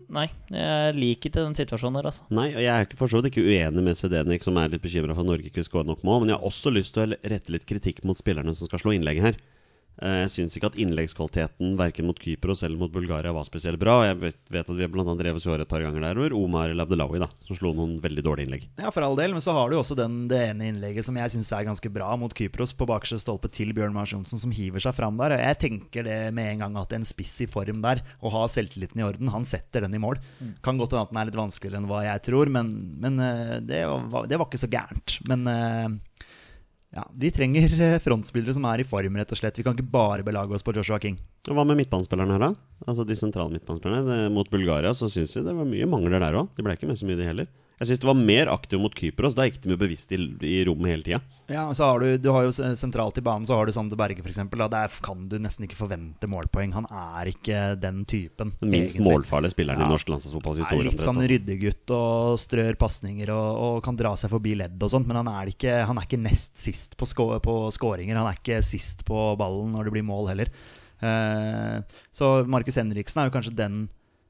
nei. 0.09 0.31
Jeg 0.49 0.95
liker 0.97 1.29
ikke 1.29 1.43
den 1.43 1.57
situasjonen 1.59 1.99
der, 1.99 2.07
altså. 2.09 2.25
Nei, 2.33 2.47
og 2.55 2.63
jeg 2.65 2.73
er 2.73 2.95
for 2.97 3.13
så 3.13 3.19
vidt 3.21 3.35
ikke 3.35 3.45
uenig 3.45 3.83
med 3.85 3.99
Sedenik, 3.99 4.47
som 4.47 4.57
er 4.57 4.71
litt 4.73 4.81
bekymra 4.81 5.13
for 5.13 5.27
at 5.27 5.29
Norge 5.29 5.51
ikke 5.51 5.65
skårer 5.67 5.91
nok 5.91 6.01
mål, 6.09 6.23
men 6.23 6.33
jeg 6.33 6.39
har 6.39 6.47
også 6.49 6.73
lyst 6.73 6.95
til 6.97 7.13
å 7.13 7.19
rette 7.35 7.53
litt 7.53 7.67
kritikk 7.69 8.01
mot 8.09 8.17
spillerne 8.17 8.55
som 8.57 8.71
skal 8.71 8.81
slå 8.81 8.95
innlegget 8.97 9.27
her. 9.27 9.37
Eh, 10.01 10.23
Jeg 10.23 10.31
syns 10.33 10.55
ikke 10.57 10.71
at 10.71 10.79
innleggskvaliteten 10.81 11.75
verken 11.79 12.07
mot 12.09 12.19
Kypros 12.19 12.63
eller 12.65 12.79
mot 12.81 12.93
Bulgaria 12.93 13.33
var 13.35 13.45
spesielt 13.45 13.79
bra. 13.83 13.99
Jeg 14.09 14.17
vet, 14.23 14.39
vet 14.55 14.71
at 14.71 14.79
vi 14.79 14.89
blant 14.89 15.11
annet 15.11 15.21
drevet 15.21 15.45
håret 15.45 15.67
et 15.67 15.71
par 15.71 15.85
ganger 15.85 16.01
der 16.07 16.17
hvor 16.19 16.35
Omar 16.39 16.73
Labdelawi 16.73 17.21
da, 17.23 17.29
som 17.45 17.59
slo 17.59 17.75
noen 17.77 17.99
veldig 18.03 18.25
dårlige 18.25 18.49
innlegg. 18.49 18.65
Ja, 18.81 18.91
for 18.95 19.05
all 19.05 19.19
del, 19.19 19.35
men 19.37 19.45
så 19.45 19.55
har 19.57 19.69
du 19.71 19.77
også 19.79 19.97
den, 19.99 20.23
det 20.33 20.41
ene 20.49 20.71
innlegget 20.73 21.05
som 21.07 21.19
jeg 21.21 21.35
syns 21.35 21.53
er 21.53 21.67
ganske 21.69 21.93
bra 21.93 22.09
mot 22.21 22.33
Kypros, 22.35 22.73
på 22.79 22.89
bakerste 22.89 23.21
stolpe 23.23 23.51
til 23.53 23.75
Bjørn 23.77 23.95
Mars 23.97 24.15
Johnsen, 24.15 24.41
som 24.41 24.55
hiver 24.55 24.83
seg 24.83 24.97
fram 24.97 25.21
der. 25.21 25.37
Og 25.37 25.45
jeg 25.45 25.61
tenker 25.67 26.09
det 26.09 26.19
med 26.35 26.55
en 26.55 26.65
gang 26.65 26.81
at 26.81 26.97
en 26.97 27.07
spiss 27.09 27.37
i 27.45 27.51
form 27.53 27.83
der, 27.85 28.01
og 28.23 28.33
har 28.39 28.49
selvtilliten 28.53 29.03
i 29.03 29.07
orden, 29.07 29.29
han 29.35 29.45
setter 29.49 29.85
den 29.85 29.99
i 29.99 30.03
mål. 30.03 30.19
Kan 30.65 30.81
godt 30.81 30.97
hende 30.97 31.05
at 31.07 31.13
den 31.13 31.21
er 31.23 31.29
litt 31.31 31.39
vanskeligere 31.43 31.83
enn 31.83 31.91
hva 31.91 32.03
jeg 32.09 32.25
tror, 32.31 32.51
men, 32.53 32.73
men 33.03 33.21
eh, 33.21 33.59
det, 33.67 33.85
var, 34.13 34.27
det 34.31 34.41
var 34.41 34.49
ikke 34.49 34.63
så 34.65 34.71
gærent. 34.73 35.19
Men 35.29 35.47
eh, 35.53 35.89
ja, 36.93 37.07
vi 37.17 37.31
trenger 37.33 37.73
eh, 37.81 37.99
frontspillere 38.05 38.53
som 38.57 38.67
er 38.69 38.83
i 38.83 38.87
form, 38.87 39.17
rett 39.17 39.33
og 39.33 39.39
slett. 39.41 39.57
Vi 39.59 39.65
kan 39.65 39.77
ikke 39.77 39.89
bare 39.95 40.25
belage 40.27 40.53
oss 40.53 40.65
på 40.67 40.75
Joshua 40.77 40.99
King. 41.01 41.17
Og 41.49 41.57
Hva 41.57 41.65
med 41.65 41.81
midtbanespillerne 41.81 42.37
her, 42.37 42.45
da? 42.45 42.87
Altså 42.87 43.07
De 43.09 43.17
sentrale 43.17 43.55
midtbanespillerne. 43.55 44.27
Mot 44.35 44.51
Bulgaria 44.53 44.93
så 44.97 45.09
syns 45.13 45.33
vi 45.39 45.45
det 45.47 45.57
var 45.57 45.69
mye 45.69 45.89
mangler 45.89 46.21
der 46.21 46.37
òg. 46.43 46.53
De 46.57 46.65
ble 46.67 46.77
ikke 46.77 46.91
med 46.91 47.01
så 47.01 47.09
mye, 47.09 47.17
de 47.21 47.29
heller. 47.29 47.49
Jeg 47.83 47.89
syns 47.89 48.03
det 48.05 48.07
var 48.07 48.19
mer 48.19 48.49
aktive 48.53 48.79
mot 48.79 48.95
Kypros. 48.95 49.35
Da 49.35 49.49
gikk 49.49 49.57
de 49.65 49.73
jo 49.75 49.77
bevisst 49.81 50.13
i, 50.15 50.19
i 50.47 50.61
rommet 50.69 50.93
hele 50.93 51.03
tida. 51.03 51.19
Ja, 51.51 51.65
og 51.67 51.75
så 51.75 51.89
har 51.91 51.99
du, 51.99 52.15
du 52.23 52.29
har 52.31 52.45
jo 52.47 52.53
sentralt 52.79 53.17
i 53.19 53.25
banen 53.27 53.43
så 53.49 53.57
har 53.59 53.67
du 53.67 53.73
Sander 53.75 53.99
Berge, 53.99 54.23
f.eks. 54.23 54.39
Der 54.39 54.93
kan 55.03 55.25
du 55.27 55.35
nesten 55.43 55.67
ikke 55.67 55.81
forvente 55.81 56.29
målpoeng. 56.31 56.77
Han 56.77 56.87
er 56.87 57.33
ikke 57.33 57.63
den 57.83 58.05
typen. 58.07 58.53
Den 58.61 58.71
minst 58.71 58.95
egentlig. 58.95 59.09
målfarlige 59.11 59.57
spilleren 59.57 59.83
Ja. 59.83 59.89
i 59.89 59.95
norsk 59.97 60.13
landslagsfotballs 60.13 60.63
historie. 60.63 60.87
litt 60.93 61.03
sånn 61.03 61.19
altså. 61.19 61.31
ryddegutt 61.33 61.95
og 61.97 62.39
strør 62.39 62.79
pasninger 62.79 63.33
og, 63.35 63.49
og 63.67 63.81
kan 63.83 63.99
dra 63.99 64.15
seg 64.21 64.31
forbi 64.31 64.55
ledd 64.61 64.79
og 64.79 64.93
sånt, 64.95 65.11
men 65.11 65.19
han 65.19 65.33
er, 65.33 65.51
ikke, 65.51 65.81
han 65.89 65.99
er 65.99 66.07
ikke 66.07 66.21
nest 66.23 66.55
sist 66.63 66.95
på, 66.97 67.09
sko 67.11 67.33
på 67.43 67.57
skåringer. 67.75 68.21
Han 68.21 68.31
er 68.31 68.39
ikke 68.39 68.61
sist 68.63 69.03
på 69.09 69.25
ballen 69.41 69.75
når 69.75 69.91
det 69.91 69.97
blir 69.97 70.07
mål 70.07 70.31
heller. 70.31 70.55
Uh, 71.03 71.83
så 72.15 72.45
Markus 72.47 72.79
Henriksen 72.79 73.19
er 73.19 73.27
jo 73.27 73.35
kanskje 73.35 73.57
den 73.59 73.83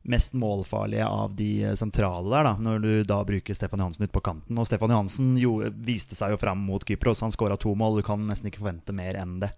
mest 0.02 0.34
målfarlige 0.34 1.06
av 1.06 1.34
de 1.38 1.50
eh, 1.62 1.74
sentrale 1.78 2.30
der, 2.32 2.48
da, 2.48 2.54
når 2.58 2.82
du 2.82 2.92
da 3.08 3.20
bruker 3.26 3.54
Stefan 3.54 3.82
Johansen 3.82 4.06
ut 4.06 4.14
på 4.14 4.22
kanten. 4.24 4.58
Og 4.58 4.66
Stefan 4.68 4.92
Johansen 4.94 5.34
jo, 5.40 5.58
viste 5.86 6.18
seg 6.18 6.34
jo 6.34 6.40
fram 6.40 6.62
mot 6.66 6.84
Kypros. 6.86 7.22
Han 7.22 7.34
skåra 7.34 7.58
to 7.60 7.74
mål. 7.78 8.00
Du 8.00 8.06
kan 8.06 8.24
nesten 8.28 8.50
ikke 8.50 8.64
forvente 8.64 8.94
mer 8.96 9.18
enn 9.20 9.38
det. 9.42 9.52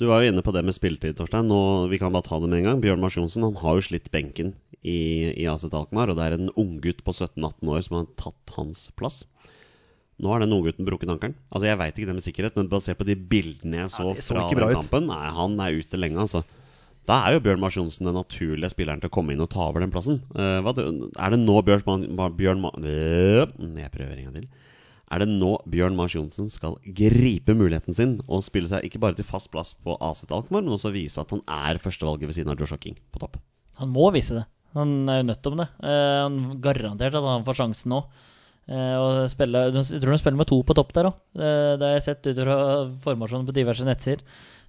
Du 0.00 0.06
var 0.08 0.22
jo 0.22 0.32
inne 0.32 0.40
på 0.44 0.54
det 0.56 0.62
med 0.64 0.74
spilletid, 0.74 1.18
Torstein. 1.18 1.50
Nå, 1.50 1.88
vi 1.92 1.98
kan 2.00 2.14
bare 2.14 2.24
ta 2.24 2.38
det 2.40 2.48
med 2.48 2.62
en 2.62 2.70
gang. 2.70 2.80
Bjørn 2.80 3.02
Mars 3.02 3.18
Johnsen 3.18 3.44
han 3.44 3.58
har 3.60 3.76
jo 3.76 3.84
slitt 3.84 4.08
benken 4.14 4.54
i, 4.80 5.34
i 5.36 5.44
AC 5.50 5.66
Alkmaar. 5.68 6.10
Og 6.10 6.16
det 6.16 6.24
er 6.24 6.38
en 6.38 6.54
unggutt 6.56 7.04
på 7.04 7.12
17-18 7.12 7.74
år 7.74 7.84
som 7.84 7.98
har 7.98 8.08
tatt 8.20 8.56
hans 8.56 8.86
plass. 8.96 9.20
Nå 10.22 10.30
har 10.32 10.40
den 10.40 10.54
unggutten 10.54 10.86
brukket 10.86 11.12
ankelen. 11.12 11.36
Altså 11.50 11.68
Jeg 11.68 11.80
veit 11.80 11.98
ikke 11.98 12.08
det 12.08 12.16
med 12.16 12.24
sikkerhet, 12.24 12.56
men 12.56 12.72
basert 12.72 13.00
på 13.00 13.06
de 13.08 13.16
bildene 13.18 13.82
jeg 13.82 13.92
så 13.92 14.08
Ja, 14.08 14.16
så 14.22 14.36
fra 14.36 14.48
den 14.48 14.76
kampen 14.78 15.08
Nei, 15.10 15.22
han 15.36 15.56
er 15.60 15.78
ute 15.82 16.00
lenge, 16.00 16.24
altså. 16.24 16.44
Da 17.08 17.18
er 17.26 17.34
jo 17.34 17.42
Bjørn 17.42 17.62
Mars 17.62 17.74
Johnsen 17.74 18.06
den 18.06 18.14
naturlige 18.14 18.70
spilleren 18.70 19.00
til 19.02 19.10
å 19.10 19.14
komme 19.14 19.34
inn 19.34 19.42
og 19.42 19.50
ta 19.50 19.64
over 19.66 19.82
den 19.82 19.90
plassen. 19.90 20.20
Uh, 20.36 20.60
hva, 20.62 20.74
er 20.78 21.34
det 21.34 21.40
nå 21.42 21.56
Bjørn, 21.66 21.82
Bjørn 22.38 22.62
Jeg 22.86 23.94
prøver 23.94 24.14
en 24.14 24.28
gang 24.28 24.36
til. 24.36 24.46
Er 25.12 25.20
det 25.20 25.28
nå 25.28 25.56
Bjørn 25.68 25.98
Mars 25.98 26.14
Johnsen 26.14 26.48
skal 26.48 26.78
gripe 26.96 27.56
muligheten 27.58 27.96
sin 27.96 28.14
og 28.28 28.44
spille 28.46 28.70
seg 28.70 28.86
ikke 28.86 29.02
bare 29.02 29.18
til 29.18 29.26
fast 29.28 29.50
plass 29.52 29.74
på 29.74 29.98
AZ 29.98 30.24
Alkmaar, 30.30 30.62
men 30.62 30.72
også 30.72 30.94
vise 30.94 31.20
at 31.20 31.34
han 31.34 31.42
er 31.44 31.82
førstevalget 31.82 32.30
ved 32.30 32.38
siden 32.38 32.54
av 32.54 32.62
Joshua 32.62 32.80
King 32.80 32.96
på 33.12 33.20
topp? 33.20 33.36
Han 33.82 33.90
må 33.92 34.08
vise 34.14 34.38
det. 34.38 34.46
Han 34.78 35.02
er 35.10 35.20
jo 35.20 35.28
nødt 35.28 35.50
om 35.50 35.58
det. 35.58 35.68
Uh, 35.82 36.22
han 36.22 36.38
Garantert 36.64 37.18
at 37.18 37.28
han 37.32 37.44
får 37.48 37.58
sjansen 37.64 37.92
nå. 37.92 38.04
Uh, 38.70 39.26
spille, 39.28 39.66
jeg 39.74 39.98
tror 39.98 40.14
han 40.14 40.22
spiller 40.22 40.38
med 40.38 40.48
to 40.48 40.62
på 40.62 40.78
topp 40.78 40.94
der 40.94 41.10
òg. 41.10 41.20
det 41.34 41.82
har 41.82 41.96
jeg 41.98 42.06
sett 42.06 42.30
ut 42.30 42.44
fra 42.46 42.56
formasjonen 43.02 43.50
på 43.50 43.58
diverse 43.58 43.84
nettsider. 43.84 44.22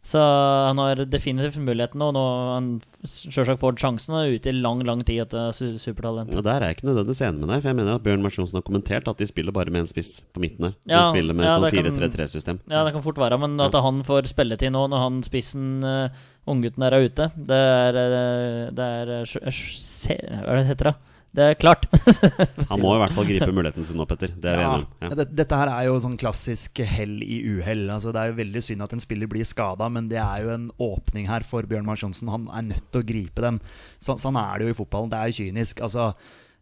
Så 0.03 0.19
han 0.19 0.79
har 0.83 0.99
definitivt 1.07 1.55
muligheten 1.63 2.01
nå. 2.01 2.09
Nå 2.11 2.23
han 2.53 2.65
selvsagt 3.07 3.61
fått 3.61 3.79
sjansen 3.79 4.11
og 4.17 4.25
er 4.25 4.33
ute 4.35 4.51
i 4.51 4.55
lang, 4.57 4.81
lang 4.83 4.99
tid 5.07 5.21
etter 5.23 5.53
su 5.55 5.69
supertalent. 5.79 6.33
Ja, 6.35 6.41
Der 6.43 6.57
er 6.59 6.65
jeg 6.73 6.75
ikke 6.81 6.89
nødvendigvis 6.89 7.21
enig 7.23 7.39
med 7.39 7.53
deg, 7.53 7.61
for 7.63 7.71
jeg 7.71 7.77
mener 7.79 7.95
at 7.95 8.03
Bjørn 8.03 8.25
Mars 8.25 8.35
Johnsen 8.35 8.59
har 8.59 8.65
kommentert 8.67 9.07
at 9.07 9.21
de 9.23 9.29
spiller 9.29 9.55
bare 9.55 9.71
med 9.71 9.85
en 9.85 9.87
spiss 9.87 10.11
på 10.35 10.43
midten 10.43 10.67
her. 10.67 10.75
De 10.83 10.91
Ja, 10.97 11.05
spiller 11.07 11.33
med 11.39 11.47
ja, 11.47 11.55
et 11.55 11.71
det 11.71 11.85
sånn 11.95 12.11
4-3-3-system. 12.11 12.59
Ja, 12.67 12.83
det 12.83 12.91
kan 12.97 13.05
fort 13.07 13.21
være, 13.23 13.39
men 13.39 13.55
at 13.63 13.79
han 13.87 14.03
får 14.03 14.27
spilletid 14.33 14.75
nå 14.75 14.83
når 14.91 15.05
han 15.05 15.23
spissen 15.23 15.69
uh, 15.87 16.09
unggutten 16.51 16.83
der 16.83 16.97
er 16.99 17.07
ute, 17.07 17.29
det 17.39 17.63
er, 17.63 18.01
eh, 18.03 18.69
det 18.75 18.91
er 18.99 19.15
eh, 19.21 19.23
sj- 19.23 20.19
Hva 20.19 20.51
er 20.51 20.57
det 20.57 20.65
det 20.65 20.69
heter, 20.73 20.91
da? 20.91 21.12
Det 21.33 21.45
er 21.49 21.55
klart. 21.57 21.87
Han 22.69 22.81
må 22.83 22.91
i 22.93 22.99
hvert 23.01 23.15
fall 23.15 23.25
gripe 23.25 23.49
muligheten 23.49 23.85
sin 23.87 23.97
nå, 23.97 24.05
Petter. 24.09 24.29
Det 24.37 24.51
er 24.53 24.61
Ja. 24.61 24.73
Ja. 25.01 25.09
dette 25.25 25.57
her 25.57 25.71
er 25.73 25.87
jo 25.87 25.95
sånn 26.03 26.17
klassisk 26.21 26.77
hell 26.85 27.15
i 27.25 27.39
uhell. 27.55 27.87
Altså, 27.89 28.13
det 28.13 28.21
er 28.21 28.29
jo 28.29 28.37
veldig 28.37 28.61
synd 28.61 28.85
at 28.85 28.93
en 28.93 29.01
spiller 29.01 29.31
blir 29.31 29.47
skada, 29.49 29.89
men 29.89 30.11
det 30.11 30.21
er 30.21 30.45
jo 30.45 30.53
en 30.53 30.69
åpning 30.77 31.25
her 31.31 31.41
for 31.47 31.65
Bjørn 31.65 31.89
Mars 31.89 32.05
Johnsen. 32.05 32.29
Han 32.29 32.45
er 32.53 32.67
nødt 32.69 32.85
til 32.93 33.01
å 33.01 33.07
gripe 33.09 33.41
den. 33.47 33.57
Så, 33.97 34.19
sånn 34.21 34.37
er 34.37 34.61
det 34.61 34.69
jo 34.69 34.75
i 34.75 34.79
fotballen. 34.83 35.09
Det 35.09 35.17
er 35.23 35.33
jo 35.33 35.39
kynisk. 35.41 35.81
Altså, 35.89 36.11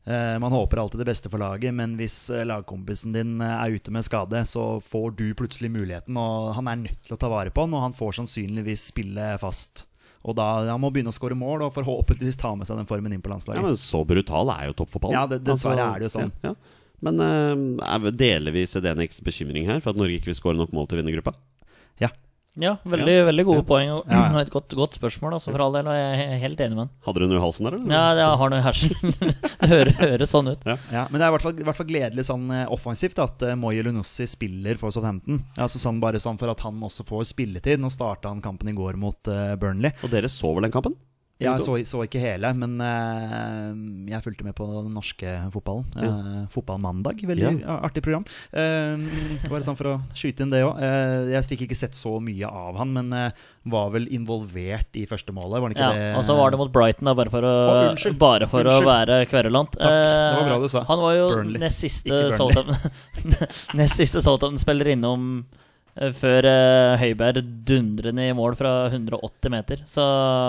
eh, 0.07 0.39
man 0.39 0.55
håper 0.55 0.79
alltid 0.85 1.03
det 1.03 1.09
beste 1.11 1.29
for 1.35 1.43
laget, 1.43 1.75
men 1.75 1.99
hvis 1.99 2.17
eh, 2.31 2.47
lagkompisen 2.47 3.11
din 3.11 3.41
eh, 3.43 3.57
er 3.67 3.75
ute 3.75 3.91
med 3.91 4.07
skade, 4.07 4.45
så 4.47 4.79
får 4.79 5.17
du 5.19 5.27
plutselig 5.35 5.73
muligheten, 5.75 6.15
og 6.15 6.53
han 6.55 6.71
er 6.71 6.83
nødt 6.87 7.03
til 7.09 7.19
å 7.19 7.19
ta 7.19 7.27
vare 7.27 7.51
på 7.51 7.67
den, 7.67 7.75
og 7.75 7.89
han 7.89 7.97
får 7.99 8.21
sannsynligvis 8.21 8.87
spille 8.95 9.33
fast. 9.43 9.89
Og 10.23 10.35
da 10.37 10.65
Han 10.69 10.81
må 10.81 10.91
begynne 10.93 11.09
å 11.09 11.17
skåre 11.17 11.33
mål, 11.37 11.63
og 11.65 11.73
forhåpentligvis 11.73 12.37
ta 12.37 12.53
med 12.55 12.67
seg 12.67 12.77
den 12.77 12.85
formen 12.85 13.13
inn 13.13 13.21
på 13.21 13.31
landslaget. 13.31 13.57
ja, 13.57 13.67
men 13.67 13.75
så 13.79 14.03
brutal 14.05 14.49
er 14.53 14.67
jo 14.69 14.73
toppfotballen. 14.83 15.13
Ja, 15.17 15.25
det- 15.27 15.43
dessverre 15.43 15.95
er 15.95 15.99
det 15.99 16.11
jo 16.11 16.19
sånn. 16.19 16.31
Ja, 16.43 16.49
ja. 16.51 16.55
Men 17.01 17.19
uh, 17.19 17.85
er- 17.95 18.11
deler 18.13 18.51
vi 18.53 18.65
CDNX 18.69 19.21
bekymring 19.25 19.65
her 19.65 19.79
for 19.79 19.89
at 19.89 19.97
Norge 19.97 20.19
ikke 20.19 20.29
vil 20.29 20.35
skåre 20.37 20.57
nok 20.57 20.71
mål 20.71 20.87
til 20.87 20.99
å 20.99 21.03
vinne 21.03 21.15
gruppa? 21.15 21.33
Ja. 21.99 22.09
Ja, 22.59 22.73
veldig, 22.83 23.13
veldig 23.29 23.43
gode 23.47 23.61
Ja. 23.61 23.63
poeng. 23.63 23.89
Og 23.95 24.07
Ja, 24.11 24.21
ja. 24.33 24.39
et 24.43 24.49
godt, 24.51 24.73
godt 24.75 24.97
spørsmål, 24.97 25.37
altså, 25.37 25.51
for 25.53 25.63
all 25.63 25.71
del. 25.77 25.87
Og 25.87 25.95
jeg 25.95 26.25
er 26.27 26.41
helt 26.41 26.59
enig 26.59 26.75
med 26.75 26.83
han. 26.83 26.89
Hadde 27.07 27.21
du 27.21 27.27
noe 27.31 27.37
i 27.39 27.43
halsen 27.45 27.67
der, 27.69 27.77
eller? 27.77 27.93
Ja, 27.95 28.01
jeg 28.19 28.39
har 28.41 28.51
noe 28.51 28.59
i 28.59 28.65
hersen. 28.65 29.13
det 29.61 29.69
høres, 29.71 29.99
høres 30.01 30.33
sånn 30.35 30.51
ut. 30.51 30.65
Ja, 30.67 31.05
men 31.09 31.15
det 31.15 31.23
er 31.23 31.29
i 31.29 31.35
hvert 31.37 31.45
fall, 31.47 31.55
i 31.55 31.67
hvert 31.69 31.79
fall 31.79 31.87
gledelig 31.91 32.25
sånn 32.27 32.49
eh, 32.51 32.65
offensivt 32.75 33.21
at 33.23 33.45
uh, 33.47 33.55
Moye 33.55 33.85
Lunussi 33.87 34.27
spiller 34.27 34.75
for 34.81 34.91
Southampton. 34.91 35.39
Altså 35.55 35.79
sånn 35.79 36.01
Bare 36.03 36.19
sånn 36.19 36.39
for 36.41 36.51
at 36.51 36.59
han 36.65 36.81
også 36.83 37.05
får 37.07 37.29
spilletid. 37.31 37.79
Nå 37.79 37.91
starta 37.93 38.27
han 38.33 38.41
kampen 38.43 38.71
i 38.73 38.75
går 38.75 38.99
mot 38.99 39.31
uh, 39.31 39.55
Burnley. 39.61 39.95
Og 40.03 40.11
dere 40.11 40.27
så 40.31 40.51
vel 40.55 40.67
den 40.67 40.75
kampen? 40.75 40.97
Jeg 41.41 41.65
så, 41.65 41.77
så 41.89 42.03
ikke 42.05 42.21
hele, 42.21 42.51
men 42.57 42.77
uh, 42.81 43.71
jeg 44.11 44.23
fulgte 44.25 44.47
med 44.47 44.55
på 44.57 44.67
den 44.69 44.91
norske 44.95 45.35
fotballen. 45.53 45.87
Uh, 45.97 46.41
Fotballmandag, 46.53 47.21
veldig 47.27 47.53
artig 47.81 48.03
program. 48.05 48.25
Uh, 48.53 49.01
bare 49.49 49.65
sånn 49.67 49.79
for 49.79 49.93
å 49.93 49.95
skyte 50.17 50.45
inn 50.45 50.53
det 50.53 50.63
òg. 50.67 50.79
jeg 51.31 51.49
fikk 51.51 51.65
ikke 51.67 51.77
sett 51.77 51.97
så 51.97 52.17
mye 52.23 52.47
av 52.47 52.79
han, 52.81 52.93
men 52.95 53.11
var 53.69 53.91
vel 53.93 54.07
involvert 54.13 54.95
i 54.97 55.03
første 55.09 55.33
målet, 55.35 55.61
var 55.61 55.69
det 55.69 55.77
ikke 55.77 55.89
Ja, 55.89 55.97
det? 55.97 56.07
og 56.17 56.25
så 56.25 56.35
var 56.37 56.53
det 56.53 56.59
mot 56.61 56.71
Brighton, 56.73 57.05
da, 57.09 57.13
bare 57.17 57.33
for 57.33 57.45
å, 57.45 57.51
Å, 57.51 57.75
unnskyld. 57.91 58.17
bare 58.21 58.47
for 58.49 58.65
å 58.65 58.77
være 58.85 59.19
kverulant. 59.29 59.75
Det 59.77 59.85
var 59.85 60.47
bra 60.47 60.55
Eh, 60.55 60.61
du 60.63 60.69
sa. 60.69 60.83
Han 60.87 61.01
var 61.01 61.15
jo 61.17 61.27
Burnley, 61.29 61.61
nest 61.61 61.81
siste 61.81 62.31
Southampton-spiller 64.21 64.93
innom 64.95 65.45
før 65.91 66.45
eh, 66.47 66.93
Høiberg 67.01 67.41
dundrende 67.67 68.23
i 68.29 68.35
mål 68.35 68.55
fra 68.59 68.71
180 68.87 69.51
meter. 69.51 69.81
Så 69.89 70.03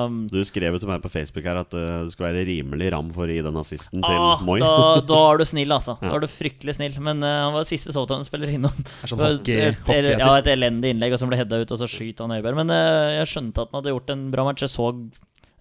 um, 0.06 0.20
Du 0.30 0.38
skrev 0.46 0.76
jo 0.76 0.82
til 0.82 0.90
meg 0.92 1.02
på 1.02 1.10
Facebook 1.10 1.46
her 1.48 1.58
at 1.64 1.74
eh, 1.74 2.04
du 2.06 2.12
skulle 2.14 2.30
være 2.30 2.44
rimelig 2.46 2.92
ram 2.94 3.08
for 3.14 3.26
å 3.26 3.34
gi 3.34 3.42
den 3.42 3.58
assisten 3.58 4.04
til 4.04 4.20
ah, 4.20 4.42
Moi. 4.46 4.60
da, 4.62 5.00
da 5.08 5.18
er 5.32 5.42
du 5.42 5.46
snill, 5.48 5.74
altså. 5.74 5.96
Ja. 6.02 6.12
Da 6.12 6.16
er 6.20 6.24
du 6.24 6.30
fryktelig 6.30 6.76
snill. 6.78 6.94
Men 7.02 7.16
uh, 7.26 7.32
han 7.48 7.56
var 7.56 7.66
siste 7.68 7.94
Southampton-spiller 7.94 8.54
innom. 8.54 8.76
er 9.02 9.10
sånn 9.10 9.22
hockey- 9.22 9.58
et, 9.72 9.82
hockeyassist. 9.82 10.22
ja, 10.22 10.38
et 10.44 10.52
elendig 10.54 10.94
innlegg, 10.94 11.16
og 11.16 11.20
så 11.22 11.28
ble 11.30 11.40
heada 11.42 11.60
ut, 11.62 11.74
og 11.74 11.82
så 11.82 11.90
skyter 11.90 12.22
han 12.28 12.34
Høiberg. 12.38 12.56
Men 12.62 12.68
uh, 12.74 13.10
jeg 13.18 13.26
skjønte 13.34 13.58
at 13.66 13.70
han 13.72 13.78
hadde 13.80 13.94
gjort 13.96 14.14
en 14.14 14.24
bra 14.34 14.42
match. 14.46 14.62
Jeg 14.66 14.74
så 14.74 14.86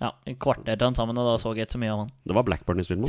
ja, 0.01 0.09
et 0.25 0.39
kvarter 0.41 0.73
til 0.77 0.85
han 0.87 0.95
sammen, 0.97 1.17
og 1.21 1.27
da 1.29 1.35
så 1.41 1.51
jeg 1.53 1.67
ikke 1.67 1.75
så 1.77 1.81
mye 1.81 1.93
av 1.93 1.99
han. 2.03 2.09
Det 2.25 2.33
var 2.33 2.45
Blackburn 2.47 2.79
i 2.81 2.85
det? 2.85 2.97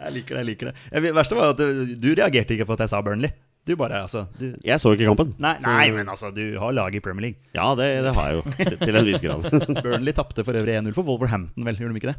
Jeg 0.00 0.10
liker 0.14 0.32
det. 0.32 0.40
jeg 0.40 0.46
liker 0.48 0.64
det 0.70 0.74
Det 1.04 1.10
verste 1.12 1.36
var 1.36 1.50
at 1.52 1.60
du, 1.60 1.66
du 2.00 2.08
reagerte 2.16 2.54
ikke 2.56 2.64
på 2.64 2.72
at 2.78 2.82
jeg 2.86 2.92
sa 2.94 2.98
Burnley. 3.04 3.28
Du 3.70 3.76
bare, 3.78 4.00
altså 4.02 4.24
du, 4.34 4.48
Jeg 4.66 4.80
så 4.82 4.90
ikke 4.96 5.06
kampen. 5.06 5.28
nei, 5.38 5.52
nei, 5.62 5.84
men 5.94 6.08
altså, 6.10 6.32
du 6.34 6.42
har 6.58 6.72
lag 6.74 6.94
i 6.98 7.00
Premier 7.04 7.28
League. 7.28 7.38
Ja, 7.54 7.68
det, 7.78 7.86
det 8.02 8.14
har 8.16 8.32
jeg 8.32 8.40
jo, 8.40 8.76
til, 8.82 8.96
en 8.98 9.06
viss 9.06 9.22
grad. 9.22 9.46
Burnley 9.84 10.14
tapte 10.16 10.42
for 10.46 10.58
øvrig 10.58 10.74
1-0 10.80 10.96
for 10.96 11.06
Wolverhampton, 11.06 11.66
vel? 11.68 11.78
Gjorde 11.78 11.94
de 11.94 12.02
ikke 12.02 12.10
det? 12.10 12.18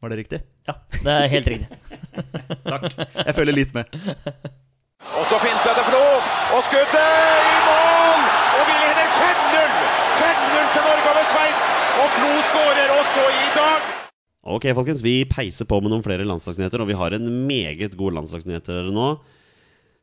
Var 0.00 0.12
det 0.14 0.18
riktig? 0.22 0.38
Ja, 0.68 0.74
det 1.02 1.12
er 1.12 1.28
helt 1.34 1.48
riktig. 1.52 1.68
Takk. 2.72 2.86
Jeg 3.18 3.34
følger 3.36 3.56
litt 3.58 3.74
med. 3.76 3.92
Og 5.18 5.24
så 5.28 5.38
finter 5.42 5.76
det 5.76 5.84
Flo, 5.90 6.02
og 6.56 6.60
skuddet 6.66 6.96
i 6.96 7.58
mål! 7.66 8.24
Og 8.58 8.62
vi 8.70 8.76
leder 8.80 9.12
5-0! 9.18 9.78
5-0 10.18 10.68
til 10.74 10.86
Norge 10.88 11.12
over 11.12 11.26
Sveits, 11.32 11.68
og 12.00 12.12
Flo 12.16 12.30
skårer 12.48 12.94
også 12.96 13.26
i 13.34 13.48
dag! 13.58 13.88
Ok, 14.48 14.68
folkens, 14.78 15.02
vi 15.04 15.16
peiser 15.28 15.68
på 15.68 15.80
med 15.84 15.92
noen 15.92 16.04
flere 16.06 16.24
landslagsnyheter, 16.26 16.80
og 16.80 16.88
vi 16.88 16.96
har 16.96 17.14
en 17.18 17.28
meget 17.50 17.98
god 18.00 18.16
landslagsnyheter 18.22 18.88
nå. 18.94 19.08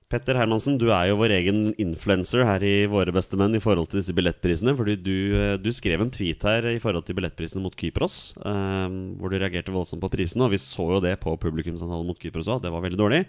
Petter 0.05 0.37
Hermansen, 0.37 0.75
du 0.77 0.91
er 0.93 1.07
jo 1.09 1.17
vår 1.17 1.33
egen 1.39 1.61
influenser 1.81 2.43
her 2.45 2.61
i 2.61 2.85
Våre 2.89 3.09
beste 3.15 3.39
menn 3.41 3.57
i 3.57 3.61
forhold 3.63 3.89
til 3.89 4.03
disse 4.03 4.13
billettprisene. 4.13 4.75
Fordi 4.77 4.95
du, 5.01 5.15
eh, 5.33 5.55
du 5.57 5.71
skrev 5.73 6.03
en 6.03 6.13
tweet 6.13 6.45
her 6.45 6.67
i 6.69 6.77
forhold 6.81 7.07
til 7.07 7.17
billettprisene 7.17 7.63
mot 7.63 7.73
Kypros, 7.73 8.35
eh, 8.37 8.85
hvor 9.17 9.33
du 9.33 9.39
reagerte 9.39 9.73
voldsomt 9.73 10.03
på 10.05 10.11
prisene. 10.13 10.45
Og 10.45 10.53
vi 10.53 10.61
så 10.61 10.85
jo 10.93 11.01
det 11.01 11.17
på 11.23 11.33
publikumsantallet 11.41 12.05
mot 12.05 12.21
Kypros 12.21 12.51
òg, 12.53 12.61
det 12.61 12.73
var 12.73 12.85
veldig 12.85 13.01
dårlig. 13.01 13.25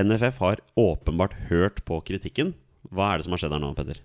NFF 0.00 0.40
har 0.40 0.64
åpenbart 0.80 1.36
hørt 1.52 1.84
på 1.84 2.00
kritikken. 2.04 2.54
Hva 2.88 3.12
er 3.12 3.18
det 3.18 3.28
som 3.28 3.36
har 3.36 3.44
skjedd 3.44 3.56
her 3.56 3.60
nå, 3.60 3.74
Petter? 3.76 4.00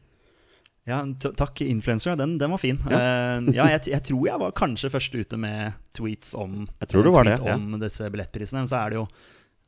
Ja, 0.89 1.05
Takk, 1.37 1.61
influencer. 1.61 2.17
Den, 2.17 2.37
den 2.41 2.51
var 2.51 2.59
fin. 2.59 2.79
Ja, 2.89 3.39
ja 3.53 3.67
jeg, 3.77 3.91
jeg 3.93 4.03
tror 4.11 4.25
jeg 4.27 4.43
var 4.43 4.55
kanskje 4.57 4.89
først 4.91 5.13
ute 5.15 5.37
med 5.39 5.77
tweets 5.95 6.33
om 6.35 6.65
Jeg 6.81 6.89
tror 6.89 7.05
du 7.05 7.11
var 7.13 7.27
det, 7.27 7.37
ja. 7.39 7.55
om 7.55 7.77
disse 7.79 8.09
billettprisene. 8.11 8.65
Men 8.65 8.71
så 8.71 8.81
er 8.81 8.91
det 8.91 8.99
jo 8.99 9.05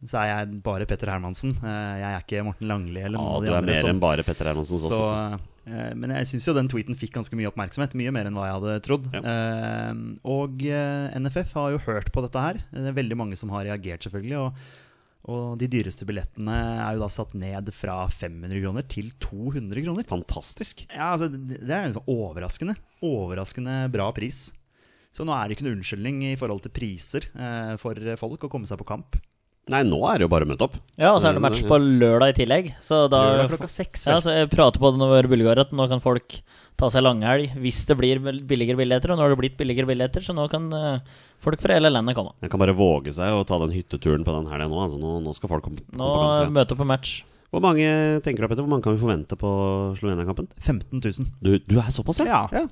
så 0.09 0.19
er 0.21 0.27
jeg 0.31 0.61
bare 0.63 0.85
Petter 0.89 1.07
Hermansen. 1.11 1.55
Eh, 1.63 1.95
Jeg 1.99 2.09
er 2.09 2.21
ikke 2.23 2.43
Morten 2.45 2.67
Langli 2.69 3.01
eller 3.03 3.17
Ja, 3.17 3.23
noen 3.23 3.35
av 3.35 3.41
du 3.41 3.45
de 3.47 3.51
er 3.51 3.57
andre. 3.57 3.71
mer 3.73 3.81
som- 3.81 3.89
enn 3.89 3.99
bare 4.03 4.23
Petter 4.23 4.45
Hermansen. 4.45 4.77
Så, 4.83 5.39
eh, 5.67 5.93
men 5.95 6.09
jeg 6.11 6.25
syns 6.27 6.45
jo 6.47 6.53
den 6.53 6.67
tweeten 6.67 6.95
fikk 6.95 7.11
ganske 7.13 7.35
mye 7.35 7.49
oppmerksomhet. 7.51 7.93
Mye 7.95 8.11
mer 8.11 8.25
enn 8.25 8.33
hva 8.33 8.45
jeg 8.47 8.55
hadde 8.59 8.81
trodd. 8.87 9.09
Ja. 9.13 9.21
Eh, 9.21 9.93
og 10.25 10.57
NFF 10.61 11.53
har 11.53 11.71
jo 11.71 11.77
hørt 11.79 12.11
på 12.11 12.21
dette 12.21 12.39
her. 12.39 12.53
Det 12.71 12.87
er 12.87 13.01
veldig 13.03 13.15
mange 13.17 13.37
som 13.37 13.49
har 13.49 13.63
reagert, 13.65 14.01
selvfølgelig. 14.07 14.37
Og, 14.39 14.53
og 15.25 15.57
de 15.57 15.67
dyreste 15.71 16.03
billettene 16.05 16.51
er 16.51 16.93
jo 16.95 16.99
da 16.99 17.07
satt 17.07 17.33
ned 17.33 17.71
fra 17.73 18.07
500 18.11 18.59
kroner 18.61 18.83
til 18.87 19.11
200 19.21 19.81
kroner. 19.85 20.03
Fantastisk. 20.03 20.85
Ja, 20.93 21.13
altså, 21.15 21.29
det 21.31 21.61
det 21.65 21.69
er 21.71 21.87
jo 21.87 21.99
sånn 22.01 22.11
overraskende. 22.11 22.75
Overraskende 23.01 23.89
bra 23.91 24.11
pris. 24.11 24.51
Så 25.13 25.23
nå 25.23 25.31
er 25.31 25.47
det 25.47 25.55
ikke 25.57 25.67
noen 25.67 25.77
unnskyldning 25.79 26.23
i 26.31 26.35
forhold 26.35 26.63
til 26.63 26.71
priser 26.73 27.27
eh, 27.37 27.75
for 27.77 27.93
folk 28.17 28.47
å 28.47 28.49
komme 28.49 28.65
seg 28.65 28.79
på 28.81 28.87
kamp. 28.89 29.15
Nei, 29.71 29.79
nå 29.87 29.95
er 30.11 30.19
det 30.19 30.25
jo 30.25 30.31
bare 30.33 30.43
å 30.43 30.49
møte 30.49 30.65
opp. 30.65 30.73
Ja, 30.99 31.13
og 31.13 31.21
så 31.23 31.29
er 31.29 31.37
det 31.37 31.43
match 31.45 31.61
på 31.63 31.77
lørdag 31.79 32.33
i 32.33 32.35
tillegg. 32.41 32.65
Så 32.83 33.05
da 33.11 33.21
Lørdag 33.29 33.53
klokka 33.53 33.69
seks. 33.71 34.03
Ja, 34.09 34.17
så 34.19 34.33
Jeg 34.35 34.49
prater 34.51 34.81
på 34.83 34.91
det 34.91 34.99
når 34.99 35.13
vi 35.13 35.19
er 35.21 35.29
i 35.29 35.31
Bulgaria, 35.37 35.63
at 35.63 35.71
nå 35.71 35.85
kan 35.87 36.03
folk 36.03 36.35
ta 36.79 36.89
seg 36.91 37.05
langhelg 37.05 37.53
hvis 37.63 37.79
det 37.87 37.95
blir 37.95 38.19
billigere 38.43 38.81
billetter. 38.81 39.13
Og 39.13 39.19
nå 39.19 39.23
har 39.23 39.31
det 39.31 39.39
blitt 39.39 39.55
billigere 39.59 39.87
billetter, 39.87 40.25
så 40.25 40.35
nå 40.35 40.49
kan 40.51 40.67
eh, 40.75 41.15
folk 41.43 41.63
fra 41.63 41.77
hele 41.79 41.93
landet 41.93 42.17
komme. 42.17 42.35
Jeg 42.43 42.51
kan 42.51 42.59
bare 42.59 42.75
våge 42.75 43.15
seg 43.15 43.31
å 43.37 43.45
ta 43.47 43.61
den 43.63 43.71
hytteturen 43.71 44.27
på 44.27 44.35
den 44.35 44.51
helga 44.51 44.67
nå. 44.67 44.81
Altså, 44.83 44.99
nå. 44.99 45.21
Nå 45.23 45.35
skal 45.37 45.53
folk 45.53 45.63
komme 45.69 45.79
komme 45.79 45.95
Nå 45.95 46.11
på 46.11 46.19
kamp. 46.19 46.43
Ja. 46.43 46.55
møte 46.59 46.75
opp 46.75 46.83
på 46.83 46.89
match. 46.91 47.21
Hvor 47.53 47.61
mange 47.61 47.85
tenker 48.25 48.41
du, 48.41 48.47
Petter, 48.49 48.65
hvor 48.65 48.71
mange 48.71 48.81
kan 48.81 48.95
vi 48.95 49.01
forvente 49.03 49.37
på 49.37 49.49
Slovenia-kampen? 49.99 50.47
15 50.57 50.97
000. 50.97 51.27
Du, 51.37 51.51
du 51.61 51.75
er 51.77 51.91
såpass, 51.93 52.23
Ja, 52.25 52.47
ja. 52.49 52.63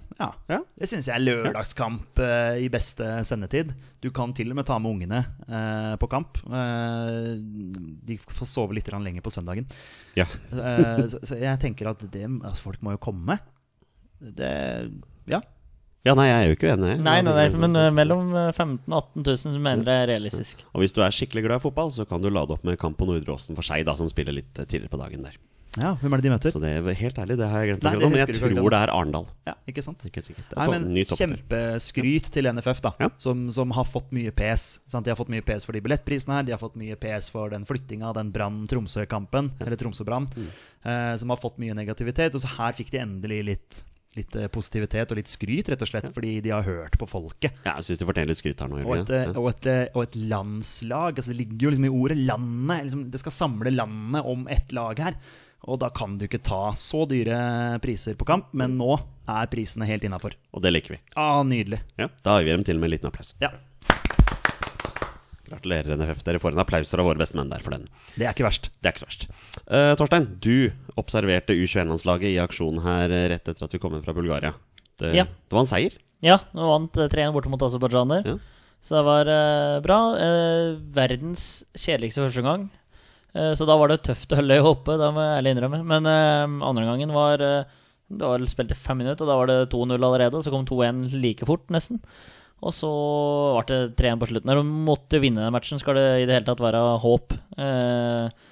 Ja. 0.49 0.57
Det 0.73 0.89
syns 0.89 1.05
jeg 1.05 1.13
er 1.19 1.21
lørdagskamp 1.21 2.17
uh, 2.17 2.57
i 2.57 2.65
beste 2.73 3.05
sendetid. 3.29 3.75
Du 4.01 4.09
kan 4.09 4.33
til 4.33 4.49
og 4.49 4.57
med 4.57 4.65
ta 4.65 4.79
med 4.81 4.95
ungene 4.95 5.21
uh, 5.45 5.93
på 6.01 6.09
kamp. 6.09 6.41
Uh, 6.49 7.37
de 8.09 8.17
får 8.25 8.49
sove 8.49 8.73
litt 8.73 8.89
lenger 8.89 9.21
på 9.21 9.33
søndagen. 9.33 9.69
Ja. 10.17 10.25
Eh, 10.51 11.05
så, 11.07 11.21
så 11.29 11.37
jeg 11.39 11.61
tenker 11.61 11.91
at 11.93 12.01
det, 12.11 12.25
altså 12.25 12.71
folk 12.71 12.81
må 12.81 12.97
jo 12.97 13.05
komme. 13.05 13.37
Det 14.17 14.53
Ja. 15.29 15.43
Ja, 16.03 16.15
nei, 16.17 16.25
jeg 16.31 16.37
er 16.39 16.47
jo 16.49 16.55
ikke 16.57 16.71
uenig. 16.73 16.95
Nei, 17.05 17.19
nei, 17.21 17.33
nei, 17.37 17.47
men 17.61 17.75
eh, 17.77 17.91
mellom 17.93 18.31
eh, 18.33 18.49
15 18.55 18.89
000 18.89 18.95
og 18.97 19.11
18 19.21 19.51
000 19.53 19.61
mener 19.61 19.85
jeg 19.91 20.01
er 20.07 20.09
realistisk. 20.15 20.63
Og 20.73 20.81
hvis 20.81 20.95
du 20.97 21.03
er 21.05 21.13
skikkelig 21.13 21.43
glad 21.45 21.61
i 21.61 21.65
fotball, 21.67 21.91
så 21.93 22.07
kan 22.09 22.23
du 22.23 22.29
lade 22.33 22.55
opp 22.55 22.63
med 22.65 22.79
kamp 22.81 22.97
på 22.97 23.05
Nordre 23.05 23.35
Åsen 23.37 23.53
for 23.57 23.61
seg, 23.67 23.85
da, 23.85 23.93
som 23.99 24.09
spiller 24.09 24.33
litt 24.33 24.57
eh, 24.57 24.65
tidligere 24.65 24.89
på 24.95 25.01
dagen 25.03 25.21
der. 25.27 25.37
Ja, 25.79 25.93
Hvem 26.01 26.11
er 26.11 26.19
det 26.19 26.25
de 26.25 26.31
møter? 26.33 26.51
Så 26.51 26.59
det 26.59 26.67
er 26.81 26.97
helt 26.99 27.19
ærlig, 27.21 27.37
det 27.39 27.45
har 27.47 27.61
jeg 27.63 27.69
glemt 27.69 27.85
Nei, 27.85 27.91
det 27.95 28.07
men 28.09 28.17
jeg 28.19 28.33
tror 28.41 28.73
det 28.73 28.79
er 28.81 28.91
Arendal. 28.91 29.27
Ja, 29.47 29.53
ikke 29.71 29.83
sant? 29.85 30.01
Sikkert, 30.03 30.25
sikkert. 30.27 30.49
Er 30.51 30.67
Nei, 30.67 30.79
men. 30.81 30.97
Kjempeskryt 31.07 32.27
til 32.35 32.49
NFF, 32.51 32.81
da 32.83 32.91
Ja. 32.99 33.07
som, 33.21 33.45
som 33.55 33.71
har 33.77 33.87
fått 33.87 34.09
mye 34.11 34.33
PS. 34.35 34.81
Sant? 34.91 35.05
De 35.07 35.13
har 35.13 35.19
fått 35.21 35.31
mye 35.31 35.45
PS 35.47 35.69
for 35.69 35.77
de 35.77 35.79
billettprisene 35.85 36.35
her, 36.41 36.43
de 36.49 36.51
har 36.57 36.59
fått 36.59 36.75
mye 36.81 36.97
PS 36.99 37.29
for 37.31 37.53
den 37.53 37.63
flyttinga 37.69 38.09
av 38.09 38.17
den 38.19 38.33
Brann-Tromsø-kampen, 38.35 39.53
eller 39.63 39.79
Tromsø-Brann, 39.79 40.27
Mm. 40.35 40.49
eh, 40.83 41.15
som 41.23 41.29
har 41.29 41.39
fått 41.39 41.57
mye 41.63 41.73
negativitet. 41.77 42.35
Og 42.35 42.41
så 42.43 42.51
her 42.57 42.73
fikk 42.75 42.91
de 42.91 42.99
endelig 43.05 43.39
litt, 43.45 43.83
litt 44.17 44.35
eh, 44.35 44.47
positivitet 44.51 45.11
og 45.13 45.19
litt 45.21 45.31
skryt, 45.31 45.69
rett 45.71 45.81
og 45.85 45.87
slett, 45.87 46.09
fordi 46.15 46.33
de 46.43 46.51
har 46.51 46.65
hørt 46.67 46.97
på 46.99 47.07
folket. 47.07 47.53
Ja, 47.63 47.77
jeg 47.79 47.87
syns 47.87 48.01
de 48.01 48.07
fortjener 48.09 48.31
litt 48.33 48.41
skryt 48.41 48.59
her 48.59 48.67
nå. 48.71 48.81
Og 48.83 48.97
et, 48.97 49.07
Jørgen. 49.13 49.35
eh, 49.35 49.39
og, 49.39 49.47
et, 49.53 49.69
eh, 49.71 49.85
og 49.95 50.03
et 50.03 50.17
landslag. 50.33 51.15
Altså 51.21 51.31
Det 51.31 51.39
ligger 51.39 51.67
jo 51.67 51.71
liksom 51.75 51.87
i 51.87 51.93
ordet 52.01 52.17
'landet'. 52.17 52.83
Liksom, 52.89 53.05
det 53.11 53.19
skal 53.23 53.31
samle 53.37 53.71
landet 53.71 54.25
om 54.25 54.47
ett 54.51 54.71
lag 54.75 54.99
her. 54.99 55.15
Og 55.69 55.79
da 55.79 55.89
kan 55.93 56.17
du 56.17 56.25
ikke 56.25 56.41
ta 56.41 56.71
så 56.73 57.05
dyre 57.07 57.79
priser 57.79 58.15
på 58.17 58.25
kamp, 58.25 58.47
men 58.57 58.77
nå 58.79 58.95
er 59.29 59.45
prisene 59.47 59.85
helt 59.85 60.03
innafor. 60.03 60.33
Og 60.57 60.61
det 60.63 60.71
liker 60.73 60.95
vi. 60.95 60.99
Ah, 61.15 61.43
nydelig. 61.43 61.79
Ja, 62.01 62.07
Da 62.25 62.39
gir 62.39 62.45
vi 62.49 62.55
dem 62.57 62.63
til 62.65 62.75
og 62.75 62.81
med 62.81 62.89
en 62.89 62.95
liten 62.97 63.07
applaus. 63.11 63.35
Ja, 63.39 63.51
Gratulerer, 65.51 65.93
NFF. 65.99 66.23
Dere 66.27 66.41
får 66.41 66.55
en 66.55 66.63
applaus 66.63 66.93
fra 66.93 67.05
våre 67.05 67.19
beste 67.21 67.37
menn 67.37 67.51
der 67.51 67.63
for 67.63 67.75
den. 67.75 67.85
Det 68.15 68.25
er 68.25 68.33
ikke 68.33 68.47
verst. 68.47 68.71
Det 68.79 68.89
er 68.89 68.95
ikke 68.95 69.03
så 69.03 69.09
verst. 69.09 69.27
Uh, 69.67 69.91
Torstein, 69.99 70.29
du 70.41 70.71
observerte 71.01 71.55
U21-landslaget 71.57 72.31
i 72.31 72.39
aksjonen 72.43 72.81
her 72.85 73.11
eh, 73.11 73.27
rett 73.35 73.51
etter 73.51 73.67
at 73.67 73.75
vi 73.75 73.81
kom 73.83 73.95
inn 73.97 74.05
fra 74.05 74.15
Bulgaria. 74.17 74.55
Det, 75.01 75.13
Ja. 75.17 75.27
det 75.27 75.55
var 75.57 75.65
en 75.65 75.71
seier. 75.71 75.95
Ja, 76.23 76.39
nå 76.55 76.67
vant 76.71 76.97
eh, 77.01 77.09
3-1 77.11 77.35
borte 77.35 77.51
mot 77.51 77.63
aserbajdsjaner. 77.67 78.27
Ja. 78.27 78.37
Så 78.81 78.95
det 78.97 79.05
var 79.05 79.29
uh, 79.29 79.79
bra. 79.85 79.99
Uh, 80.17 80.77
verdens 80.95 81.49
kjedeligste 81.77 82.23
første 82.25 82.45
gang. 82.47 82.69
Eh, 83.33 83.53
så 83.55 83.67
da 83.67 83.77
var 83.79 83.91
det 83.91 84.01
tøft 84.03 84.33
å 84.33 84.39
holde 84.41 84.57
øyet 84.59 84.67
oppe, 84.73 84.97
det 84.99 85.07
må 85.15 85.23
jeg 85.23 85.37
ærlig 85.39 85.53
innrømme. 85.55 85.81
Men 85.87 86.09
eh, 86.09 86.67
andre 86.67 86.87
gangen 86.89 87.13
var 87.15 87.43
uh, 87.45 87.77
Det 88.11 88.27
var 88.27 88.43
spilt 88.51 88.73
i 88.75 88.75
fem 88.75 88.99
minutter, 88.99 89.23
og 89.23 89.29
da 89.31 89.37
var 89.39 89.47
det 89.51 89.71
2-0 89.71 89.95
allerede. 89.95 90.35
Og 90.35 90.43
så 90.43 90.51
kom 90.51 90.65
2-1 90.67 91.13
like 91.15 91.47
fort, 91.47 91.63
nesten. 91.71 92.01
Og 92.61 92.73
så 92.75 92.91
ble 93.57 93.65
det 93.67 93.97
3-1 93.97 94.21
på 94.21 94.29
slutten. 94.29 94.53
Og 94.53 94.71
måtte 94.89 95.21
vinne 95.23 95.43
den 95.43 95.53
matchen, 95.55 95.81
skal 95.81 95.97
det 95.97 96.07
i 96.21 96.25
det 96.29 96.37
hele 96.37 96.47
tatt 96.47 96.61
være 96.61 96.81
håp. 97.01 97.37
Eh, 97.57 98.49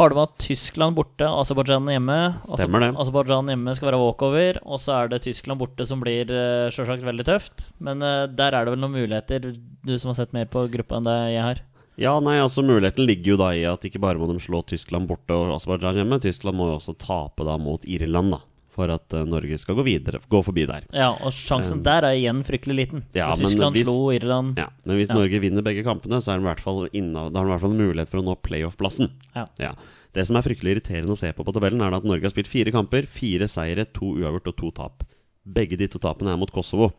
har 0.00 0.08
det 0.08 0.16
med 0.16 0.28
at 0.28 0.36
Tyskland 0.40 0.96
borte, 0.96 1.26
Aserbajdsjan 1.26 1.90
hjemme. 1.90 2.18
Stemmer 2.46 2.84
det. 2.86 2.92
Aserbajdsjan 3.02 3.50
hjemme 3.52 3.74
skal 3.76 3.90
være 3.90 3.98
walkover, 4.00 4.60
og 4.62 4.78
så 4.80 4.94
er 4.96 5.10
det 5.10 5.24
Tyskland 5.26 5.60
borte 5.60 5.84
som 5.88 6.00
blir 6.00 6.30
eh, 6.30 6.70
sjølsagt 6.72 7.04
veldig 7.04 7.26
tøft. 7.26 7.66
Men 7.82 8.04
eh, 8.06 8.28
der 8.30 8.54
er 8.54 8.64
det 8.64 8.76
vel 8.76 8.84
noen 8.84 8.96
muligheter, 8.96 9.50
du 9.50 9.92
som 9.98 10.12
har 10.12 10.20
sett 10.22 10.36
mer 10.36 10.46
på 10.48 10.64
gruppa 10.72 11.00
enn 11.00 11.10
det 11.10 11.18
jeg 11.34 11.44
har. 11.44 11.64
Ja, 12.00 12.14
nei, 12.22 12.38
altså 12.40 12.62
Muligheten 12.64 13.04
ligger 13.04 13.34
jo 13.34 13.40
da 13.42 13.50
i 13.52 13.66
at 13.68 13.82
ikke 13.84 14.00
bare 14.00 14.16
må 14.16 14.30
de 14.30 14.40
slå 14.40 14.62
Tyskland 14.64 15.10
borte 15.10 15.36
og 15.36 15.50
Aserbajdsjan 15.58 15.98
hjemme, 16.00 16.20
Tyskland 16.22 16.56
må 16.56 16.70
jo 16.70 16.78
også 16.78 16.94
tape 16.96 17.44
da 17.44 17.58
mot 17.60 17.84
Irland, 17.84 18.38
da. 18.38 18.40
For 18.80 18.88
at 18.96 19.12
eh, 19.12 19.26
Norge 19.28 19.58
skal 19.60 19.76
gå 19.76 19.84
videre, 19.84 20.22
gå 20.32 20.40
forbi 20.46 20.64
der. 20.70 20.86
Ja, 20.96 21.10
og 21.12 21.34
sjansen 21.36 21.82
der 21.84 22.06
er 22.08 22.16
igjen 22.16 22.40
fryktelig 22.48 22.76
liten. 22.78 23.02
Ja, 23.12 23.28
Tyskland 23.36 23.76
hvis- 23.76 23.84
slo 23.84 24.08
Irland. 24.14 24.56
Ja, 24.56 24.70
Men 24.88 24.96
hvis 24.96 25.10
Ja. 25.12 25.18
Norge 25.20 25.40
vinner 25.42 25.62
begge 25.66 25.84
kampene, 25.84 26.20
så 26.24 26.32
er 26.32 26.40
det 26.40 26.46
i 26.46 26.48
hvert 26.48 26.64
fall 26.64 26.88
inna, 26.96 27.28
da 27.28 27.38
har 27.40 27.44
de 27.44 27.50
i 27.50 27.54
hvert 27.54 27.64
fall 27.66 27.76
en 27.76 27.82
mulighet 27.84 28.08
for 28.08 28.22
å 28.22 28.24
nå 28.24 28.36
playoff-plassen. 28.40 29.10
Ja. 29.36 29.74
Det 30.12 30.26
som 30.26 30.34
er 30.36 30.42
fryktelig 30.42 30.74
irriterende 30.80 31.12
å 31.14 31.18
se 31.18 31.30
på 31.32 31.44
på 31.44 31.52
tabellen, 31.54 31.80
er 31.84 31.94
at 31.94 32.02
Norge 32.08 32.22
har 32.26 32.32
spilt 32.32 32.48
fire 32.50 32.72
kamper, 32.72 33.06
fire 33.06 33.46
seire, 33.46 33.84
to 33.92 34.16
uavgjort 34.16 34.48
og 34.48 34.56
to 34.56 34.70
tap. 34.72 35.04
Begge 35.46 35.76
de 35.78 35.86
to 35.86 35.98
tapene 36.02 36.32
er 36.32 36.36
mot 36.40 36.50
Kosovo. 36.50 36.92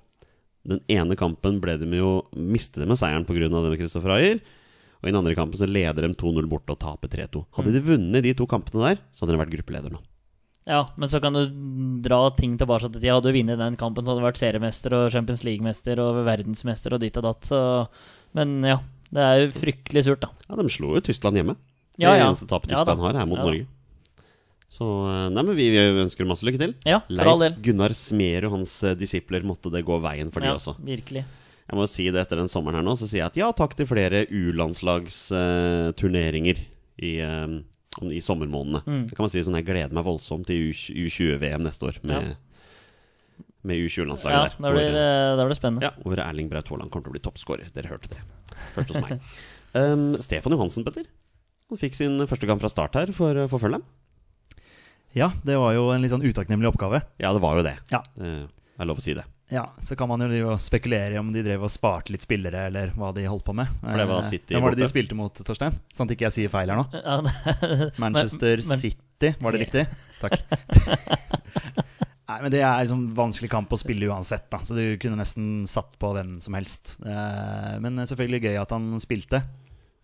Den 0.67 0.80
ene 0.88 1.15
kampen 1.17 1.60
ble 1.60 1.78
de 1.82 1.89
jo 1.98 2.22
mistet 2.38 2.84
de 2.84 2.86
med 2.86 2.98
seieren 2.98 3.26
pga. 3.26 3.50
det 3.50 3.52
med 3.52 3.80
Kristoffer 3.80 4.13
Ayer. 4.15 4.39
Og 5.02 5.10
i 5.10 5.12
den 5.12 5.17
andre 5.17 5.34
kampen 5.36 5.58
så 5.58 5.65
leder 5.67 6.06
de 6.06 6.13
2-0 6.13 6.48
borte 6.48 6.70
og 6.76 6.80
taper 6.80 7.10
3-2. 7.10 7.46
Hadde 7.58 7.74
de 7.74 7.82
vunnet 7.82 8.22
de 8.22 8.34
to 8.38 8.46
kampene 8.46 8.86
der, 8.86 9.00
så 9.12 9.26
hadde 9.26 9.34
de 9.36 9.41
vært 9.44 9.56
gruppeleder 9.58 9.91
nå. 9.91 10.00
Ja, 10.69 10.84
men 10.95 11.10
så 11.10 11.17
kan 11.24 11.34
du 11.34 11.41
dra 12.06 12.19
ting 12.38 12.54
tilbake 12.60 12.86
til 12.86 13.00
tida. 13.02 13.15
Hadde 13.17 13.32
du 13.32 13.38
vunnet 13.39 13.58
den 13.58 13.76
kampen, 13.82 14.06
så 14.06 14.10
hadde 14.13 14.21
du 14.21 14.28
vært 14.28 14.38
seriemester 14.41 14.93
og 14.93 15.08
Champions 15.13 15.41
League-mester 15.47 15.97
og 16.04 16.19
verdensmester 16.28 16.93
og 16.93 17.00
ditt 17.02 17.17
og 17.17 17.24
datt. 17.26 17.43
Så 17.50 17.60
Men 18.38 18.62
ja, 18.63 18.78
det 19.12 19.21
er 19.26 19.36
jo 19.41 19.50
fryktelig 19.58 20.04
surt, 20.06 20.21
da. 20.21 20.30
Ja, 20.47 20.56
De 20.62 20.69
slo 20.69 20.93
jo 20.95 21.02
Tyskland 21.02 21.36
hjemme. 21.41 21.56
Ja, 21.97 22.12
det 22.13 22.19
ja. 22.21 22.28
eneste 22.30 22.45
tapet 22.47 22.69
Ja. 22.71 22.78
Tyskland 22.84 23.02
har, 23.02 23.15
er 23.19 23.26
mot 23.28 23.38
Ja. 23.41 23.45
Norge. 23.50 23.65
Så 24.71 24.86
eh, 25.12 25.28
nei, 25.34 25.43
men 25.43 25.56
vi, 25.58 25.65
vi 25.74 25.80
ønsker 26.06 26.24
masse 26.30 26.45
lykke 26.47 26.60
til. 26.62 26.74
Ja, 26.88 27.02
for 27.10 27.28
all 27.28 27.39
Leif 27.41 27.54
del. 27.58 27.62
Gunnar 27.65 27.91
Smerud 27.97 28.45
og 28.47 28.52
hans 28.60 28.78
eh, 28.88 28.95
disipler 28.95 29.41
måtte 29.43 29.67
det 29.74 29.82
gå 29.84 29.97
veien 30.00 30.32
for 30.32 30.39
de 30.39 30.45
Ja, 30.47 30.54
også. 30.56 30.76
virkelig. 30.80 31.26
Jeg 31.71 31.76
må 31.78 31.84
si 31.89 32.06
det 32.12 32.21
etter 32.24 32.38
den 32.39 32.47
sommeren 32.52 32.76
her 32.80 32.84
nå, 32.86 32.93
så 33.00 33.08
sier 33.10 33.21
jeg 33.26 33.30
at 33.34 33.38
ja 33.41 33.50
takk 33.56 33.74
til 33.76 33.88
flere 33.89 34.24
U-landslagsturneringer 34.32 36.58
i, 37.02 37.17
eh, 37.19 37.47
i 38.12 38.22
sommermånedene. 38.24 38.82
Mm. 38.88 39.02
Det 39.10 39.16
kan 39.18 39.26
man 39.26 39.32
si 39.34 39.42
sånn 39.44 39.58
Jeg 39.60 39.66
gleder 39.68 39.92
meg 39.98 40.06
voldsomt 40.08 40.48
til 40.48 40.70
U20-VM 40.72 41.66
neste 41.66 41.90
år 41.90 41.98
med, 42.08 42.36
med 43.68 43.82
U20-landslaget 43.84 44.38
Ja, 44.38 44.46
der. 44.56 44.76
blir, 44.78 44.92
hvor, 44.92 45.00
eh, 45.02 45.36
da 45.36 45.44
blir 45.44 45.52
det 45.52 45.60
spennende. 45.60 45.84
ja, 45.84 45.92
hvor 46.06 46.22
Erling 46.24 46.48
Braut 46.50 46.70
Haaland 46.72 46.90
kommer 46.94 47.04
til 47.10 47.12
å 47.12 47.18
bli 47.18 47.24
toppskårer. 47.26 47.72
Dere 47.76 47.92
hørte 47.92 48.14
det 48.14 48.22
først 48.78 48.94
hos 48.96 49.02
meg. 49.04 49.20
um, 49.76 50.06
Stefan 50.24 50.56
Johansen, 50.56 50.86
Petter. 50.88 51.10
Han 51.72 51.80
fikk 51.80 51.96
sin 52.00 52.16
første 52.28 52.48
gang 52.48 52.60
fra 52.64 52.72
start 52.72 52.96
her 52.96 53.12
for, 53.16 53.36
for 53.52 53.60
Følheim. 53.64 53.84
Ja, 55.16 55.34
det 55.44 55.58
var 55.60 55.74
jo 55.76 55.90
en 55.92 56.00
litt 56.04 56.12
sånn 56.14 56.24
utakknemlig 56.24 56.70
oppgave. 56.72 57.02
Ja, 57.20 57.34
det 57.36 57.42
var 57.44 57.60
jo 57.60 57.64
det. 57.68 57.76
Ja. 57.92 58.00
Eh, 58.20 58.46
Det 58.48 58.80
er 58.80 58.88
lov 58.88 59.00
å 59.00 59.04
si 59.04 59.14
det. 59.14 59.26
Ja, 59.52 59.66
Så 59.84 59.98
kan 60.00 60.08
man 60.08 60.22
jo 60.32 60.54
spekulere 60.64 61.14
i 61.14 61.20
om 61.20 61.32
de 61.34 61.42
drev 61.44 61.66
og 61.68 61.72
sparte 61.74 62.14
litt 62.14 62.24
spillere, 62.24 62.68
eller 62.70 62.94
hva 62.96 63.10
de 63.14 63.26
holdt 63.28 63.44
på 63.44 63.54
med. 63.58 63.68
For 63.82 63.98
det 64.00 64.06
var 64.08 64.22
Eh, 64.24 64.30
City 64.30 64.54
Hvem 64.56 64.64
var 64.64 64.72
det 64.72 64.80
de 64.86 64.88
spilte 64.88 65.18
mot, 65.20 65.34
Torstein? 65.44 65.76
Sånn 65.94 66.08
at 66.08 66.14
ikke 66.16 66.30
jeg 66.30 66.36
sier 66.38 66.50
feil 66.54 66.72
her 66.72 66.80
nå. 66.80 66.86
Manchester 68.04 68.58
Men- 68.64 68.68
men- 68.72 68.80
City, 68.80 69.34
var 69.42 69.52
det 69.52 69.60
riktig? 69.66 69.84
Takk. 70.22 70.40
Nei, 72.32 72.38
men 72.46 72.52
Det 72.54 72.62
er 72.64 72.78
liksom 72.86 73.10
vanskelig 73.18 73.50
kamp 73.52 73.74
å 73.76 73.78
spille 73.82 74.08
uansett, 74.08 74.46
da. 74.50 74.62
så 74.64 74.72
du 74.78 74.96
kunne 75.04 75.18
nesten 75.20 75.66
satt 75.68 75.98
på 76.00 76.14
hvem 76.16 76.38
som 76.42 76.56
helst. 76.56 76.96
Eh, 77.04 77.76
Men 77.84 78.00
selvfølgelig 78.08 78.42
gøy 78.48 78.62
at 78.62 78.72
han 78.72 78.88
spilte. 79.04 79.42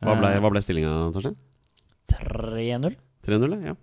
Hva 0.03 0.17
ble, 0.19 0.33
Eh, 0.35 0.39
hva 0.43 0.51
ble 0.51 0.59
stillinga, 0.61 0.91
Torstein? 1.15 1.37
3-0. 2.11 2.95
3-0, 3.25 3.55
ja. 3.65 3.75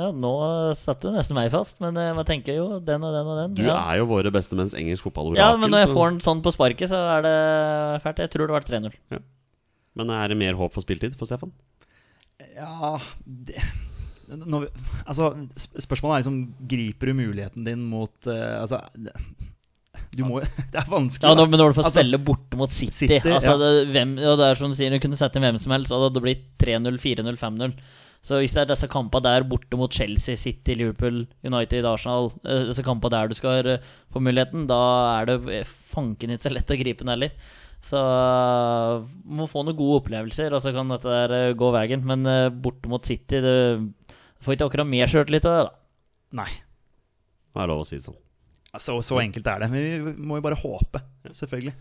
Ja, 0.00 0.08
nå 0.16 0.32
satte 0.78 1.10
du 1.10 1.16
nesten 1.16 1.36
meg 1.36 1.50
fast, 1.52 1.76
men 1.84 1.98
jeg 2.00 2.14
man 2.16 2.28
tenker 2.28 2.56
jo 2.56 2.78
den 2.80 3.02
og 3.04 3.12
den 3.12 3.28
og 3.28 3.36
den. 3.42 3.56
Du 3.58 3.66
ja. 3.66 3.76
er 3.90 4.00
jo 4.00 4.08
våre 4.08 4.32
beste 4.32 4.56
menns 4.56 4.72
engelsk 4.78 5.04
fotballorakel. 5.04 5.42
ja, 5.42 5.56
men 5.60 5.70
når 5.70 5.84
jeg 5.84 5.90
så- 5.90 5.96
får 5.98 6.10
den 6.10 6.20
sånn 6.24 6.42
på 6.42 6.52
sparket, 6.54 6.88
så 6.88 7.00
er 7.18 7.22
det 7.26 7.36
fælt. 8.02 8.24
Jeg 8.24 8.32
tror 8.32 8.48
det 8.48 8.56
var 8.56 8.64
3-0. 8.64 9.22
Men 9.94 10.10
er 10.10 10.28
det 10.32 10.40
mer 10.40 10.56
håp 10.56 10.72
for 10.72 10.80
spilletid 10.80 11.14
for 11.18 11.28
Stefan? 11.28 11.52
Ja 12.56 12.98
det, 13.24 13.60
når 14.32 14.64
vi, 14.64 14.68
Altså, 15.06 15.28
spørsmålet 15.56 16.14
er 16.14 16.22
liksom 16.22 16.38
Griper 16.68 17.06
du 17.06 17.14
muligheten 17.14 17.64
din 17.64 17.84
mot 17.86 18.26
uh, 18.26 18.62
Altså 18.62 18.80
det, 18.96 19.12
Du 20.16 20.24
må 20.24 20.40
Det 20.72 20.80
er 20.80 20.88
vanskelig. 20.88 21.28
Ja, 21.28 21.34
da. 21.36 21.46
men 21.46 21.60
når 21.60 21.72
du 21.72 21.78
får 21.78 21.88
Altså, 21.90 22.00
spille 22.00 22.18
borte 22.24 22.56
mot 22.56 22.72
City, 22.72 23.06
City, 23.06 23.20
altså 23.28 23.54
ja. 23.54 23.58
det, 23.60 23.90
hvem, 23.92 24.16
ja, 24.20 24.36
det 24.40 24.48
er 24.48 24.60
som 24.60 24.72
du 24.72 24.76
sier, 24.76 24.92
du 24.92 25.02
kunne 25.02 25.18
sette 25.20 25.38
inn 25.38 25.46
hvem 25.46 25.60
som 25.60 25.74
helst, 25.76 25.92
og 25.92 26.00
det 26.00 26.08
hadde 26.10 26.24
blitt 26.24 26.46
3-0, 26.62 26.98
4-0, 27.02 27.38
5-0. 27.40 27.76
Så 28.22 28.38
hvis 28.38 28.52
det 28.54 28.62
er 28.62 28.68
disse 28.70 28.86
kampene 28.90 29.24
der 29.26 29.44
borte 29.50 29.78
mot 29.78 29.90
Chelsea, 29.90 30.38
City, 30.38 30.76
Liverpool, 30.78 31.24
United, 31.42 31.86
Arsenal 31.90 32.30
eh, 32.46 32.68
Disse 32.68 32.84
kampene 32.86 33.16
der 33.16 33.32
du 33.32 33.34
skal 33.34 33.72
eh, 33.72 33.88
få 34.14 34.22
muligheten, 34.22 34.68
da 34.70 34.78
er 35.16 35.26
det 35.26 35.36
eh, 35.50 35.66
fanken 35.66 36.30
ikke 36.30 36.46
så 36.46 36.52
lett 36.54 36.70
å 36.70 36.78
gripe 36.78 37.02
den 37.02 37.10
heller. 37.16 37.34
Så 37.82 37.98
må 39.26 39.48
få 39.50 39.64
noen 39.66 39.74
gode 39.74 40.04
opplevelser, 40.04 40.54
og 40.54 40.62
så 40.62 40.70
kan 40.70 40.92
dette 40.92 41.10
der 41.10 41.56
gå 41.58 41.72
veien. 41.74 42.04
Men 42.06 42.22
borte 42.62 42.86
mot 42.86 43.02
City 43.02 43.40
Du 43.42 43.90
får 44.46 44.54
ikke 44.54 44.68
akkurat 44.70 44.86
mer 44.86 45.10
sjøltillit 45.10 45.48
av 45.50 45.56
det, 45.56 45.64
da. 45.66 45.72
Nei. 46.44 46.52
Det 47.50 47.64
er 47.64 47.72
lov 47.72 47.82
å 47.82 47.88
si 47.88 47.98
det 47.98 48.06
sånn. 48.06 48.20
Så, 48.78 49.00
så 49.02 49.18
enkelt 49.18 49.50
er 49.50 49.64
det. 49.64 49.72
Men 49.74 49.82
vi 50.06 50.14
må 50.22 50.38
jo 50.38 50.46
bare 50.46 50.62
håpe, 50.62 51.02
selvfølgelig. 51.34 51.74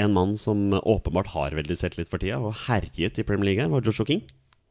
En 0.00 0.16
mann 0.16 0.32
som 0.40 0.72
åpenbart 0.72 1.34
har 1.36 1.60
veldig 1.60 1.76
sett 1.76 2.00
litt 2.00 2.08
for 2.08 2.22
tida, 2.22 2.40
og 2.40 2.56
herjet 2.64 3.20
i 3.20 3.26
Premier 3.28 3.50
League 3.50 3.60
her, 3.60 3.74
var 3.76 3.84
Joshua 3.84 4.08
King. 4.08 4.24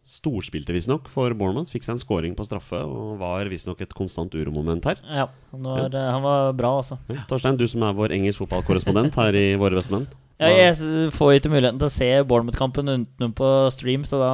Storspilte 0.08 0.74
visstnok 0.74 1.06
for 1.12 1.34
Bournemouth, 1.38 1.70
fikk 1.72 1.86
seg 1.86 1.96
en 1.96 2.02
scoring 2.02 2.34
på 2.36 2.46
straffe 2.48 2.80
og 2.84 3.20
var 3.22 3.48
visstnok 3.52 3.84
et 3.86 3.94
konstant 3.96 4.34
uromoment 4.34 4.88
her. 4.90 4.98
Ja, 5.06 5.28
han 5.54 5.68
var, 5.70 5.86
ja. 5.94 6.08
han 6.16 6.26
var 6.26 6.56
bra, 6.58 6.74
altså. 6.82 6.98
Ja, 7.12 7.22
Torstein, 7.30 7.60
du 7.60 7.68
som 7.70 7.86
er 7.86 7.96
vår 7.96 8.16
engelsk 8.18 8.42
fotballkorrespondent 8.42 9.16
her 9.22 9.38
i 9.38 9.46
Våre 9.62 9.78
bestemenn. 9.78 10.10
Ja, 10.42 10.50
jeg 10.50 11.12
får 11.14 11.38
ikke 11.38 11.54
muligheten 11.54 11.80
til 11.80 11.88
å 11.88 11.94
se 11.94 12.10
Bournemouth-kampen 12.26 12.90
utenom 12.90 13.34
på 13.38 13.50
stream, 13.76 14.04
så 14.10 14.20
da 14.20 14.34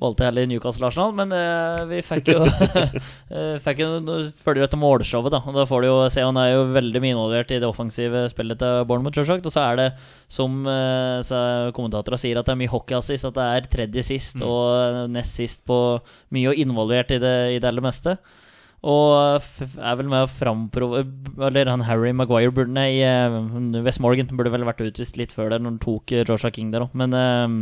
valgte 0.00 0.26
heller 0.26 0.46
Newcastle-Arsenal. 0.50 1.14
Men 1.16 1.32
eh, 1.36 1.82
vi 1.90 2.00
fikk 2.04 2.30
jo 2.34 2.44
eh, 3.34 3.56
fikk 3.64 3.82
jo 3.82 3.90
følger 4.44 4.66
etter 4.66 4.80
målshowet, 4.80 5.34
da. 5.34 5.42
Og 5.42 5.58
da 5.58 5.66
får 5.68 5.84
du 5.84 5.88
jo 5.88 5.98
se 6.12 6.24
Han 6.26 6.40
er 6.40 6.52
jo 6.52 6.64
veldig 6.76 7.02
mye 7.04 7.16
involvert 7.16 7.52
i 7.54 7.60
det 7.62 7.68
offensive 7.68 8.26
spillet 8.32 8.60
til 8.62 8.86
Bournemouth, 8.88 9.18
selvsagt. 9.18 9.48
Og 9.48 9.54
så 9.54 9.66
er 9.66 9.82
det, 9.82 9.90
som 10.32 10.64
uh, 10.68 11.70
kommentatorene 11.76 12.20
sier, 12.20 12.40
at 12.40 12.48
det 12.48 12.56
er 12.56 12.62
mye 12.64 12.72
hockeyassist. 12.72 13.30
At 13.30 13.38
det 13.38 13.50
er 13.50 13.70
tredje 13.76 14.08
sist 14.12 14.42
og 14.44 15.06
nest 15.12 15.38
sist 15.38 15.64
på 15.66 15.78
mye 16.34 16.50
og 16.52 16.66
involvert 16.66 17.14
i 17.14 17.22
det, 17.22 17.36
i 17.56 17.62
det 17.62 17.70
aller 17.70 17.84
meste. 17.84 18.18
Og 18.86 19.40
er 19.80 19.96
vel 19.98 20.10
med 20.10 20.26
å 20.26 20.30
framprove 20.30 21.00
Eller 21.48 21.70
han 21.70 21.84
Harry 21.88 22.12
Maguire 22.14 22.52
burde 22.54 22.74
Nei, 22.76 23.00
eh, 23.02 23.38
West 23.82 24.02
Morgan 24.04 24.28
burde 24.36 24.52
vel 24.52 24.66
vært 24.68 24.84
utvist 24.84 25.16
litt 25.18 25.32
før 25.34 25.50
der, 25.50 25.62
når 25.62 25.74
han 25.74 25.82
tok 25.82 26.12
eh, 26.12 26.26
Joshua 26.28 26.52
King 26.54 26.70
der 26.74 26.84
òg. 26.86 26.94
Men 26.98 27.16
eh, 27.16 27.56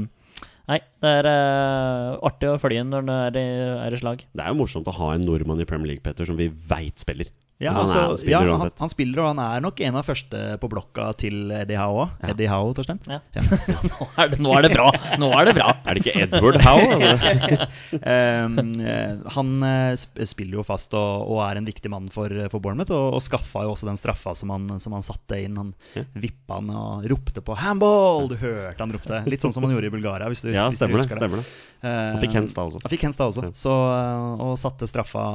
Nei, 0.70 0.78
det 1.04 1.10
er 1.20 1.26
uh, 1.28 2.24
artig 2.24 2.48
å 2.48 2.60
følge 2.60 2.80
inn 2.80 2.92
når 2.94 3.04
det 3.04 3.16
er 3.26 3.36
i, 3.36 3.48
er 3.84 3.96
i 3.96 4.00
slag. 4.00 4.22
Det 4.32 4.44
er 4.44 4.52
jo 4.52 4.60
morsomt 4.62 4.88
å 4.88 4.94
ha 4.96 5.10
en 5.12 5.26
nordmann 5.26 5.60
i 5.60 5.66
Premier 5.68 5.92
League 5.92 6.04
Petter, 6.04 6.28
som 6.28 6.38
vi 6.40 6.48
veit 6.48 7.02
spiller. 7.04 7.28
Ja, 7.62 7.70
Altså, 7.70 8.00
han 8.00 8.10
altså, 8.10 8.14
er, 8.14 8.18
spiller 8.18 8.48
ja, 8.50 8.54
han, 8.58 8.72
han 8.82 8.90
spiller, 8.90 9.18
og 9.22 9.28
han 9.30 9.40
er 9.44 9.62
nok 9.62 9.80
en 9.86 9.96
av 10.00 10.06
første 10.08 10.38
på 10.58 10.68
blokka 10.72 11.04
til 11.22 11.52
Eddie 11.54 11.78
Howe 11.78 12.02
òg. 12.02 12.16
Eddie 12.32 12.48
Howe, 12.50 12.72
Torstein. 12.74 12.98
Ja. 13.06 13.20
nå, 13.92 14.08
er 14.18 14.32
det, 14.32 14.38
nå 14.42 14.54
er 14.58 14.66
det 14.66 14.70
bra! 14.72 14.88
Nå 15.22 15.28
er 15.38 15.46
det 15.46 15.54
bra! 15.60 15.68
Er 15.84 15.98
det 15.98 16.02
ikke 16.02 16.24
Edward 16.24 16.58
Howe? 16.64 16.96
Altså? 16.96 17.68
Um, 18.00 18.72
han 19.36 19.52
eh, 19.68 20.24
spiller 20.26 20.58
jo 20.58 20.64
fast 20.66 20.96
og, 20.98 21.28
og 21.30 21.42
er 21.44 21.60
en 21.60 21.68
viktig 21.68 21.92
mann 21.92 22.08
for, 22.12 22.32
for 22.50 22.64
Bournemouth, 22.64 22.90
og, 22.96 23.18
og 23.20 23.22
skaffa 23.22 23.62
jo 23.68 23.74
også 23.76 23.86
den 23.86 24.00
straffa 24.00 24.34
som 24.38 24.50
han, 24.54 24.66
som 24.82 24.96
han 24.96 25.06
satte 25.06 25.38
inn. 25.44 25.54
Han 25.60 25.70
vippa 26.18 26.58
han 26.58 26.72
og 26.74 27.06
ropte 27.12 27.44
på 27.44 27.54
'handball'! 27.60 28.32
Du 28.32 28.36
hørte 28.40 28.80
han 28.80 28.96
ropte. 28.96 29.22
Litt 29.30 29.46
sånn 29.46 29.54
som 29.54 29.66
han 29.66 29.76
gjorde 29.76 29.92
i 29.92 29.94
Bulgaria. 29.94 30.26
Hvis 30.32 30.42
du, 30.42 30.50
Ja, 30.50 30.66
hvis 30.66 30.80
du 30.80 30.82
stemmer 30.82 30.98
det. 30.98 31.04
husker 31.04 31.22
stemmer 31.22 31.44
det 31.44 31.94
Han 31.94 32.20
fikk 32.24 32.38
hands 32.40 32.58
da 32.58 32.66
også. 32.66 32.82
Han 32.82 32.96
fikk 32.96 33.06
hands 33.06 33.20
da 33.20 33.30
også. 33.30 33.48
Så, 33.54 33.78
eh, 33.94 34.44
og 34.48 34.58
satte 34.58 34.90
straffa 34.90 35.28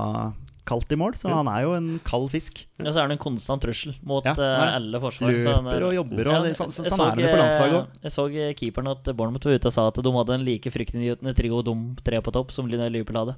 kaldt 0.67 0.91
i 0.93 0.97
mål, 0.99 1.15
så 1.19 1.31
han 1.31 1.47
er 1.51 1.63
jo 1.65 1.73
en 1.77 1.89
kald 2.07 2.29
fisk. 2.33 2.63
Ja, 2.79 2.91
så 2.91 3.03
er 3.03 3.11
det 3.11 3.17
en 3.17 3.21
konstant 3.23 3.63
trussel 3.63 3.95
mot 4.05 4.25
Ja, 4.27 4.33
eh, 4.33 4.65
alle 4.79 5.01
forsvar. 5.03 5.31
Løper 5.33 5.75
er- 5.75 5.87
og 5.87 5.93
jobber, 5.95 6.31
og 6.31 6.47
Ja, 6.47 6.53
sånn, 6.57 6.73
så, 6.73 6.83
så, 6.83 6.95
så, 6.95 7.07
er 7.07 7.15
det 7.19 7.29
for 7.29 7.43
landslaget 7.43 7.73
eh, 7.73 7.79
òg. 7.79 8.01
Jeg 8.03 8.15
så 8.15 8.25
eh, 8.29 8.53
keeperen 8.59 8.91
at 8.91 9.11
Bournemouth 9.15 9.47
var 9.47 9.59
ute 9.59 9.71
og 9.71 9.73
sa 9.73 9.87
at 9.87 10.01
de 10.03 10.15
hadde 10.17 10.35
en 10.39 10.45
like 10.45 10.73
fryktinngytende 10.75 11.35
trio 11.37 11.61
dum 11.65 11.95
tre 12.03 12.21
på 12.21 12.35
topp 12.35 12.51
som 12.55 12.67
Liverpool 12.69 13.21
hadde. 13.21 13.35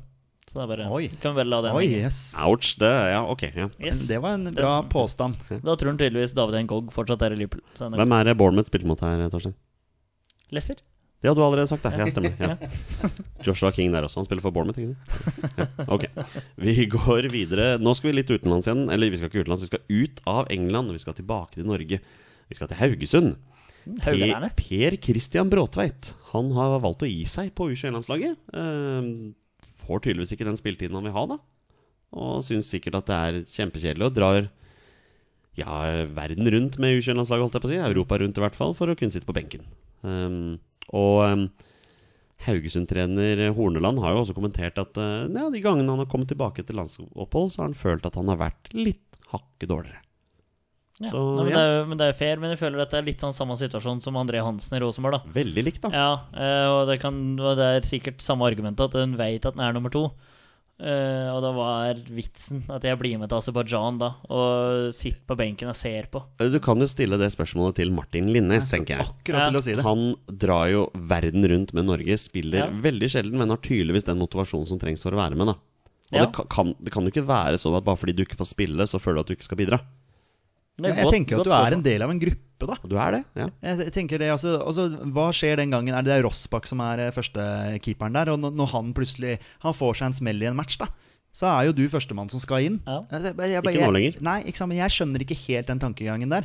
Så 0.49 0.57
det 0.57 0.63
er 0.63 0.69
bare 0.71 0.91
Oi. 0.91 1.07
Kan 1.21 1.36
vel 1.38 1.47
la 1.47 1.62
den 1.63 1.75
Oi, 1.77 1.86
yes. 2.01 2.34
Ouch. 2.41 2.73
Det, 2.81 2.91
ja, 3.13 3.21
ok. 3.23 3.43
Ja. 3.55 3.69
Yes. 3.79 4.07
Det 4.10 4.17
var 4.21 4.36
en 4.36 4.49
bra 4.55 4.81
påstand. 4.89 5.38
Da 5.47 5.75
tror 5.77 5.93
han 5.93 5.99
tydeligvis 6.01 6.34
David 6.36 6.65
Ngog 6.65 6.89
fortsatt 6.91 7.21
er 7.27 7.36
i 7.38 7.43
Liverpool. 7.43 7.62
Er 7.79 7.93
Hvem 8.01 8.15
er 8.17 8.31
det 8.31 8.38
Bournemouth 8.39 8.71
spilte 8.71 8.89
mot 8.89 8.99
her, 9.05 9.29
Torstein? 9.31 9.53
Leicester? 10.51 10.81
Det 11.21 11.29
hadde 11.29 11.38
du 11.38 11.45
allerede 11.45 11.69
sagt, 11.69 11.84
det. 11.86 11.91
Ja, 12.01 12.07
stemmer. 12.10 12.34
Ja. 12.41 12.55
Joshua 13.45 13.69
King 13.75 13.93
der 13.93 14.07
også. 14.07 14.23
Han 14.23 14.25
spiller 14.25 14.41
for 14.41 14.53
Bournemouth, 14.55 14.81
ikke? 14.81 14.95
Ja, 15.53 15.67
ok. 15.93 16.07
Vi 16.65 16.88
går 16.89 17.27
videre. 17.29 17.75
Nå 17.77 17.93
skal 17.97 18.10
vi 18.10 18.15
litt 18.17 18.31
utenlands 18.34 18.65
igjen. 18.65 18.88
Eller 18.89 19.13
vi 19.13 19.19
skal 19.19 19.29
ikke 19.29 19.43
utenlands, 19.43 19.62
vi 19.62 19.69
skal 19.69 19.86
ut 19.86 20.21
av 20.29 20.49
England. 20.53 20.89
og 20.89 20.97
Vi 20.97 21.03
skal 21.03 21.17
tilbake 21.19 21.60
til 21.60 21.69
Norge. 21.69 22.01
Vi 22.49 22.57
skal 22.57 22.71
til 22.71 22.81
Haugesund. 22.81 23.36
Haugerne? 24.05 24.49
Per, 24.57 24.57
per 24.57 24.97
Christian 25.05 25.51
Bråtveit. 25.53 26.15
Han 26.31 26.49
har 26.57 26.79
valgt 26.81 27.05
å 27.05 27.10
gi 27.10 27.21
seg 27.29 27.53
på 27.57 27.69
U21-landslaget. 27.69 28.41
Eh, 28.57 29.12
får 29.84 30.03
tydeligvis 30.07 30.34
ikke 30.36 30.49
den 30.49 30.57
spilletiden 30.57 30.97
han 30.97 31.05
vil 31.05 31.15
ha, 31.19 31.27
da. 31.36 31.39
Og 32.17 32.41
syns 32.45 32.69
sikkert 32.73 32.97
at 32.99 33.07
det 33.13 33.21
er 33.21 33.39
kjempekjedelig 33.47 34.10
og 34.10 34.17
drar 34.17 34.49
ja, 35.60 35.77
verden 36.17 36.47
rundt 36.49 36.77
med 36.81 36.97
U21-landslaget, 36.97 37.45
holdt 37.45 37.57
jeg 37.57 37.63
på 37.63 37.69
å 37.69 37.73
si. 37.75 37.79
Europa 37.91 38.19
rundt 38.21 38.41
i 38.41 38.45
hvert 38.45 38.57
fall, 38.57 38.75
for 38.77 38.91
å 38.91 38.97
kunne 38.97 39.13
sitte 39.13 39.27
på 39.27 39.36
benken. 39.36 39.65
Um, 40.01 40.60
og 40.97 41.47
Haugesund-trener 42.45 43.51
Horneland 43.54 44.01
har 44.01 44.15
jo 44.15 44.23
også 44.23 44.36
kommentert 44.38 44.80
at 44.82 44.97
uh, 44.97 45.27
ja, 45.30 45.49
de 45.54 45.62
gangene 45.62 45.93
han 45.93 46.01
har 46.01 46.10
kommet 46.10 46.32
tilbake 46.32 46.65
til 46.65 46.80
landsopphold, 46.80 47.51
så 47.54 47.62
har 47.62 47.69
han 47.69 47.77
følt 47.77 48.08
at 48.08 48.17
han 48.17 48.32
har 48.32 48.39
vært 48.41 48.71
litt 48.73 49.19
hakket 49.32 49.69
dårligere. 49.69 50.01
Ja. 51.01 51.10
Så, 51.10 51.21
Nei, 51.38 51.45
men, 51.47 51.51
ja. 51.54 51.58
det 51.58 51.62
er, 51.62 51.86
men 51.89 51.99
det 52.01 52.08
er 52.12 52.17
fair, 52.17 52.41
men 52.41 52.54
jeg 52.54 52.62
føler 52.62 52.84
at 52.84 52.91
det 52.93 52.99
er 52.99 53.08
litt 53.08 53.23
sånn 53.23 53.34
samme 53.34 53.56
situasjon 53.58 54.04
som 54.06 54.17
André 54.21 54.41
Hansen 54.45 54.77
i 54.77 54.82
Rosenborg. 54.84 55.17
da 55.17 55.34
Veldig 55.38 55.63
likt, 55.65 55.82
da. 55.86 55.89
Ja, 55.93 56.12
eh, 56.34 56.67
og 56.69 56.84
det, 56.91 56.99
kan, 57.01 57.17
det 57.39 57.69
er 57.77 57.88
sikkert 57.88 58.21
samme 58.21 58.45
argumentet, 58.49 58.91
at 58.91 59.01
hun 59.01 59.17
vet 59.17 59.47
at 59.47 59.58
den 59.58 59.65
er 59.65 59.73
nummer 59.77 59.93
to. 59.93 60.10
Eh, 60.82 61.28
og 61.30 61.44
da 61.46 61.52
var 61.54 62.00
vitsen 62.10 62.63
at 62.74 62.82
jeg 62.88 62.98
blir 62.98 63.20
med 63.22 63.30
til 63.30 63.38
Aserbajdsjan 63.38 64.00
da, 64.02 64.08
og 64.34 64.89
sitter 64.98 65.22
på 65.30 65.38
benken 65.38 65.70
og 65.70 65.78
ser 65.78 66.08
på. 66.10 66.24
Du 66.41 66.58
kan 66.63 66.82
jo 66.82 66.88
stille 66.89 67.20
det 67.22 67.30
spørsmålet 67.36 67.76
til 67.78 67.91
Martin 67.94 68.32
Linnes, 68.34 68.72
tenker 68.74 68.98
jeg. 68.98 69.06
Akkurat 69.06 69.52
til 69.52 69.60
å 69.60 69.63
si 69.67 69.76
det. 69.78 69.86
Han 69.86 70.15
drar 70.41 70.72
jo 70.74 70.88
verden 70.98 71.46
rundt 71.54 71.76
med 71.78 71.86
Norge, 71.86 72.17
spiller 72.17 72.65
Ja. 72.65 72.70
veldig 72.74 73.12
sjelden, 73.13 73.38
men 73.38 73.54
har 73.54 73.58
tydeligvis 73.62 74.06
den 74.10 74.17
motivasjonen 74.17 74.65
som 74.65 74.80
trengs 74.82 75.04
for 75.06 75.12
å 75.13 75.22
være 75.22 75.38
med. 75.38 75.48
da 75.48 75.54
Og 75.54 76.17
Ja. 76.17 76.26
det, 76.26 76.34
kan, 76.34 76.46
kan, 76.50 76.76
det 76.82 76.91
kan 76.91 77.04
jo 77.06 77.12
ikke 77.13 77.28
være 77.30 77.62
sånn 77.62 77.78
at 77.78 77.86
bare 77.86 77.96
fordi 78.02 78.15
du 78.17 78.26
ikke 78.26 78.36
får 78.41 78.50
spille, 78.58 78.84
så 78.89 79.00
føler 79.00 79.15
du 79.15 79.20
at 79.22 79.28
du 79.28 79.36
ikke 79.38 79.48
skal 79.48 79.58
bidra. 79.62 79.80
Jeg 80.89 81.04
godt- 81.04 81.13
tenker 81.13 81.36
jo 81.36 81.41
at 81.41 81.46
du 81.46 81.52
er 81.54 81.74
en 81.78 81.82
del 81.84 82.02
av 82.02 82.10
en 82.10 82.20
gruppe, 82.20 82.67
da. 82.67 82.76
Du 82.88 82.96
er 82.98 83.12
det, 83.12 83.24
ja. 83.36 83.48
Jeg 83.62 83.91
tenker 83.94 84.17
det, 84.20 84.30
altså, 84.32 84.58
altså, 84.65 84.89
Hva 85.12 85.30
skjer 85.34 85.58
den 85.58 85.70
gangen? 85.72 85.94
Er 85.94 86.02
det, 86.02 86.12
det 86.12 86.20
er 86.20 86.28
Rossbakk 86.28 86.65
som 86.67 86.80
er 86.82 87.00
eh, 87.08 87.12
førstekeeperen 87.12 88.13
der? 88.13 88.30
Og 88.34 88.39
når, 88.39 88.52
når 88.56 88.67
han 88.72 88.94
plutselig 88.94 89.39
Han 89.62 89.74
får 89.74 89.96
seg 90.02 90.06
en 90.08 90.13
smell 90.13 90.41
i 90.41 90.46
en 90.46 90.56
match, 90.56 90.78
da 90.78 90.88
så 91.32 91.48
er 91.48 91.70
jo 91.70 91.72
du 91.72 91.86
førstemann 91.88 92.28
som 92.30 92.41
skal 92.44 92.58
inn. 92.60 92.82
Ja. 92.86 93.06
Jeg- 93.10 93.22
jeg- 93.24 93.52
jeg- 93.54 93.63
Ikke 93.63 93.86
nå 93.88 93.94
lenger. 93.96 94.22
Nei, 94.22 94.44
ikke 94.44 94.58
sant, 94.58 94.67
men 94.67 94.80
jeg 94.80 94.89
skjønner 94.91 95.22
ikke 95.24 95.38
helt 95.48 95.65
den 95.67 95.80
tankegangen 95.80 96.28
der. 96.30 96.44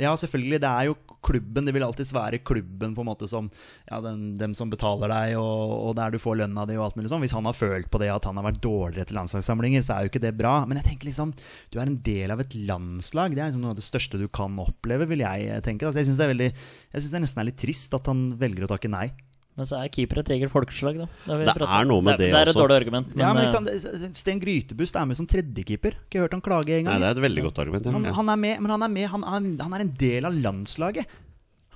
Ja, 0.00 0.14
selvfølgelig, 0.16 0.58
det 0.62 0.68
er 0.70 0.86
jo 0.88 0.94
klubben. 1.22 1.66
Det 1.68 1.74
vil 1.76 1.84
alltids 1.84 2.12
være 2.16 2.38
klubben 2.42 2.94
på 2.96 3.02
en 3.04 3.08
måte 3.10 3.28
som 3.30 3.50
ja, 3.90 3.98
den, 4.04 4.34
dem 4.40 4.54
som 4.56 4.70
betaler 4.72 5.12
deg, 5.12 5.34
og, 5.40 5.74
og 5.90 5.96
der 5.98 6.14
du 6.14 6.18
får 6.22 6.38
lønna 6.40 6.64
di 6.68 6.78
og 6.78 6.86
alt 6.86 6.96
mulig 6.98 7.10
sånn. 7.12 7.20
Hvis 7.24 7.34
han 7.36 7.46
har 7.48 7.56
følt 7.58 7.90
på 7.92 8.00
det 8.02 8.08
at 8.14 8.24
han 8.28 8.40
har 8.40 8.46
vært 8.48 8.62
dårligere 8.64 9.10
til 9.10 9.18
landslagssamlinger, 9.20 9.84
så 9.84 9.96
er 9.98 10.06
jo 10.06 10.12
ikke 10.14 10.24
det 10.24 10.34
bra. 10.38 10.54
Men 10.66 10.80
jeg 10.80 10.88
tenker 10.92 11.10
liksom, 11.10 11.34
du 11.72 11.78
er 11.78 11.86
en 11.90 12.00
del 12.08 12.32
av 12.34 12.40
et 12.42 12.56
landslag. 12.56 13.36
Det 13.36 13.44
er 13.44 13.52
liksom 13.52 13.66
noe 13.66 13.74
av 13.76 13.80
det 13.82 13.86
største 13.86 14.20
du 14.22 14.28
kan 14.32 14.56
oppleve, 14.64 15.10
vil 15.12 15.24
jeg 15.26 15.60
tenke. 15.66 15.86
Altså, 15.88 16.00
jeg 16.02 16.10
syns 16.10 16.22
det, 16.22 16.28
er 16.28 16.34
veldig- 16.34 16.52
jeg 16.54 16.98
synes 17.02 17.12
det 17.16 17.22
nesten 17.26 17.44
er 17.44 17.50
litt 17.52 17.60
trist 17.62 17.94
at 18.00 18.08
han 18.10 18.24
velger 18.40 18.64
å 18.66 18.72
takke 18.72 18.90
nei. 18.92 19.10
Men 19.52 19.68
så 19.68 19.78
er 19.82 19.90
keeper 19.92 20.22
et 20.22 20.30
eget 20.32 20.48
folkeslag, 20.48 20.96
da. 21.02 21.06
Det, 21.26 21.36
Det 21.44 21.66
er 21.66 21.88
noe 21.88 22.00
med 22.04 22.16
det 22.16 22.30
Det 22.32 22.38
er 22.38 22.50
et 22.54 22.56
dårlig 22.56 22.76
argument. 22.80 23.10
Men, 23.12 23.20
ja, 23.20 23.32
men 23.36 23.44
eh, 23.44 23.48
liksom, 23.50 24.14
Sten 24.16 24.40
Grytebust 24.40 24.96
er 24.96 25.08
med 25.08 25.18
som 25.18 25.28
tredjekeeper. 25.28 25.98
Ikke 26.06 26.22
hørt 26.24 26.36
han 26.36 26.44
klage 26.44 26.72
Nei, 26.72 26.78
engang. 26.80 27.02
det 27.02 27.10
er 27.10 27.18
et 27.18 27.24
veldig 27.26 27.44
godt 27.50 27.60
argument. 27.66 27.88
Ja. 27.88 27.92
Han, 27.98 28.06
han 28.22 28.32
er 28.32 28.40
med, 28.46 28.62
men 28.64 28.72
han 28.72 28.86
er 28.86 28.94
med 28.94 29.10
han 29.12 29.26
er, 29.28 29.50
han 29.60 29.76
er 29.76 29.84
en 29.84 29.92
del 30.00 30.28
av 30.28 30.38
landslaget. 30.46 31.18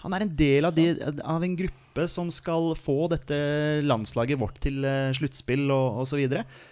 Han 0.06 0.16
er 0.16 0.24
en 0.24 0.32
del 0.38 0.68
av, 0.68 0.72
de, 0.76 0.86
av 1.20 1.44
en 1.44 1.58
gruppe 1.58 2.06
som 2.08 2.30
skal 2.32 2.72
få 2.78 3.10
dette 3.12 3.36
landslaget 3.84 4.40
vårt 4.40 4.60
til 4.64 4.80
uh, 4.84 5.12
sluttspill 5.16 5.68
og 5.74 6.02
osv. 6.04 6.22
Uh, 6.32 6.64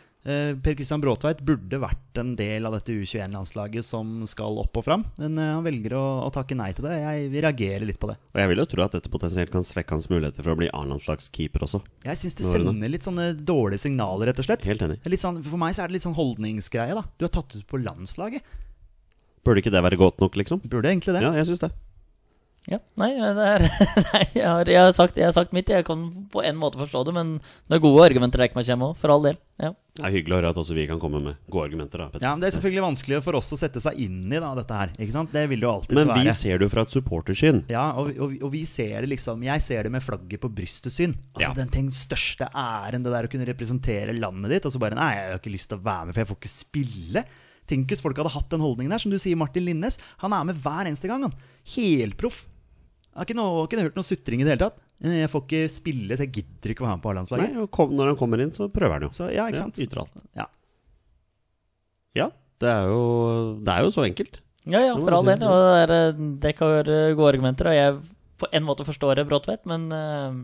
per 0.64 0.76
Christian 0.78 1.02
Bråtveit 1.02 1.42
burde 1.44 1.78
vært 1.82 2.20
en 2.20 2.32
del 2.38 2.64
av 2.64 2.72
dette 2.76 2.94
U21-landslaget 2.96 3.84
som 3.84 4.22
skal 4.30 4.56
opp 4.62 4.78
og 4.80 4.86
fram. 4.86 5.04
Men 5.20 5.36
eh, 5.36 5.50
han 5.52 5.64
velger 5.66 5.96
å, 5.98 6.04
å 6.24 6.30
takke 6.32 6.56
nei 6.56 6.70
til 6.76 6.86
det. 6.88 6.96
Jeg 7.02 7.44
reagerer 7.44 7.84
litt 7.88 8.00
på 8.00 8.08
det. 8.08 8.16
Og 8.32 8.40
jeg 8.40 8.52
vil 8.52 8.62
jo 8.62 8.68
tro 8.72 8.84
at 8.86 8.96
dette 8.96 9.12
potensielt 9.12 9.52
kan 9.52 9.66
svekke 9.66 9.96
hans 9.96 10.08
muligheter 10.12 10.46
for 10.46 10.54
å 10.54 10.58
bli 10.62 10.70
A-landslagskeeper 10.72 11.66
også. 11.68 11.82
Jeg 12.06 12.20
syns 12.22 12.38
det 12.40 12.48
er 12.48 12.56
sender 12.56 12.94
litt 12.94 13.06
sånne 13.06 13.30
dårlige 13.36 13.84
signaler, 13.84 14.30
rett 14.30 14.40
og 14.40 14.48
slett. 14.48 14.68
Helt 14.70 14.84
enig. 14.88 15.00
Litt 15.12 15.24
sånn, 15.24 15.42
for 15.44 15.60
meg 15.60 15.76
så 15.76 15.84
er 15.84 15.92
det 15.92 15.98
litt 15.98 16.08
sånn 16.08 16.16
holdningsgreie. 16.16 16.96
da 16.96 17.04
Du 17.20 17.28
er 17.28 17.34
tatt 17.34 17.58
ut 17.58 17.66
på 17.68 17.82
landslaget. 17.84 18.54
Burde 19.44 19.60
ikke 19.60 19.74
det 19.74 19.84
være 19.84 20.00
godt 20.00 20.22
nok, 20.24 20.38
liksom? 20.40 20.64
Burde 20.64 20.88
egentlig 20.88 21.18
det. 21.18 21.24
Ja, 21.26 21.34
jeg 21.36 21.50
syns 21.50 21.66
det. 21.66 21.74
Ja, 22.64 22.78
nei, 22.96 23.10
det 23.20 23.44
er, 23.44 23.62
nei 24.14 24.22
jeg, 24.32 24.44
har, 24.48 24.68
jeg, 24.72 24.80
har 24.80 24.92
sagt, 24.96 25.18
jeg 25.20 25.26
har 25.28 25.34
sagt 25.36 25.52
mitt. 25.52 25.68
Jeg 25.68 25.84
kan 25.84 26.04
på 26.32 26.40
en 26.40 26.56
måte 26.56 26.78
forstå 26.80 27.02
det, 27.04 27.12
men 27.12 27.32
det 27.68 27.76
er 27.76 27.82
gode 27.84 28.06
argumenter 28.06 28.40
jeg 28.40 28.48
ikke 28.50 28.56
må 28.56 28.64
komme 28.64 28.86
med, 28.88 29.00
for 29.02 29.12
all 29.12 29.26
del. 29.26 29.36
Ja. 29.60 29.68
Det 29.94 30.02
er 30.08 30.14
hyggelig 30.16 30.34
å 30.34 30.38
høre 30.40 30.52
at 30.54 30.60
også 30.62 30.74
vi 30.74 30.86
kan 30.88 30.98
komme 31.02 31.20
med 31.22 31.36
gode 31.52 31.66
argumenter. 31.68 32.00
da, 32.00 32.22
Ja, 32.24 32.32
men 32.32 32.40
Det 32.40 32.48
er 32.48 32.54
selvfølgelig 32.56 32.84
vanskelig 32.86 33.20
for 33.26 33.36
oss 33.38 33.52
å 33.54 33.58
sette 33.60 33.82
seg 33.84 34.00
inn 34.00 34.32
i 34.32 34.40
da, 34.40 34.54
dette 34.56 34.78
her. 34.80 34.94
Ikke 34.96 35.14
sant? 35.14 35.30
Det 35.36 35.44
vil 35.52 35.60
det 35.60 35.68
jo 35.68 35.74
alltid 35.74 35.98
Men 36.00 36.08
vi 36.14 36.24
være. 36.24 36.36
ser 36.40 36.58
det 36.58 36.66
jo 36.66 36.72
fra 36.72 36.86
et 36.88 36.96
supportersyn. 36.96 37.60
Ja, 37.70 37.84
og, 38.00 38.10
og, 38.16 38.32
og 38.40 38.50
vi 38.56 38.64
ser 38.66 38.96
det 39.04 39.12
liksom 39.12 39.44
Jeg 39.44 39.62
ser 39.62 39.84
det 39.86 39.92
med 39.94 40.02
flagget 40.02 40.40
på 40.42 40.50
brystet-syn. 40.56 41.12
Altså 41.36 41.44
Ja. 41.44 41.52
Den 41.60 41.70
tenk, 41.76 41.92
største 41.94 42.48
æren, 42.48 43.04
det 43.04 43.12
der 43.12 43.28
å 43.28 43.30
kunne 43.30 43.46
representere 43.52 44.16
landet 44.16 44.56
ditt, 44.56 44.66
og 44.66 44.72
så 44.74 44.80
bare 44.82 44.96
Nei, 44.98 45.12
jeg 45.20 45.34
har 45.36 45.42
ikke 45.44 45.52
lyst 45.54 45.68
til 45.70 45.78
å 45.78 45.84
være 45.84 46.08
med, 46.08 46.16
for 46.16 46.24
jeg 46.24 46.32
får 46.32 46.40
ikke 46.40 46.54
spille. 46.56 47.24
Tenk 47.68 47.92
hvis 47.92 48.02
folk 48.04 48.18
hadde 48.18 48.32
hatt 48.34 48.50
den 48.56 48.64
holdningen 48.64 48.92
der. 48.96 49.04
Som 49.04 49.12
du 49.12 49.20
sier, 49.20 49.36
Martin 49.36 49.68
Linnes. 49.68 50.00
Han 50.24 50.32
er 50.36 50.48
med 50.48 50.58
hver 50.64 50.88
eneste 50.88 51.12
gang. 51.12 51.28
han 51.28 51.36
Helproff. 51.76 52.46
Jeg 53.14 53.20
har 53.20 53.28
ikke, 53.28 53.36
noe, 53.38 53.64
ikke 53.68 53.78
hørt 53.86 53.94
noe 54.00 54.06
sutring 54.08 54.40
i 54.42 54.44
det 54.46 54.50
hele 54.56 54.64
tatt. 54.64 54.80
Eh, 55.06 55.20
Jeg 55.22 55.30
får 55.30 55.42
ikke 55.46 55.62
spille, 55.70 56.16
så 56.18 56.24
jeg 56.26 56.32
gidder 56.34 56.72
ikke 56.74 56.82
å 56.82 56.88
være 56.88 56.96
med 56.98 57.04
på 57.04 57.10
Nei, 57.10 57.14
A-landslaget. 57.14 57.58
og 57.62 57.68
kom, 57.70 57.92
Når 57.94 58.10
han 58.10 58.16
kommer 58.18 58.42
inn, 58.42 58.50
så 58.50 58.66
prøver 58.74 58.96
han 58.98 59.06
jo. 59.06 59.10
Så 59.14 59.28
ja, 59.30 59.44
ikke 59.46 59.60
sant. 59.62 59.78
Ja, 59.78 59.86
yter 59.86 60.00
alt. 60.02 60.16
Ja. 60.34 60.46
Ja, 62.18 62.26
det 62.62 62.70
er 62.70 62.88
jo, 62.90 63.04
det 63.62 63.72
er 63.74 63.86
jo 63.86 63.92
så 63.94 64.04
enkelt. 64.06 64.40
Ja, 64.64 64.80
ja, 64.80 64.94
for 64.96 65.12
all 65.14 65.26
del. 65.28 65.42
Og 65.46 65.62
det, 65.62 65.78
er, 65.84 65.94
eh, 65.94 66.20
det 66.42 66.54
kan 66.58 66.70
være 66.72 66.98
gode 67.18 67.32
argumenter, 67.34 67.70
og 67.70 67.78
jeg 67.78 67.96
på 68.42 68.48
en 68.50 68.66
måte 68.66 68.86
forstår 68.86 69.20
det 69.20 69.26
Bråtvedt, 69.30 69.62
men 69.70 69.86
eh, 69.94 70.38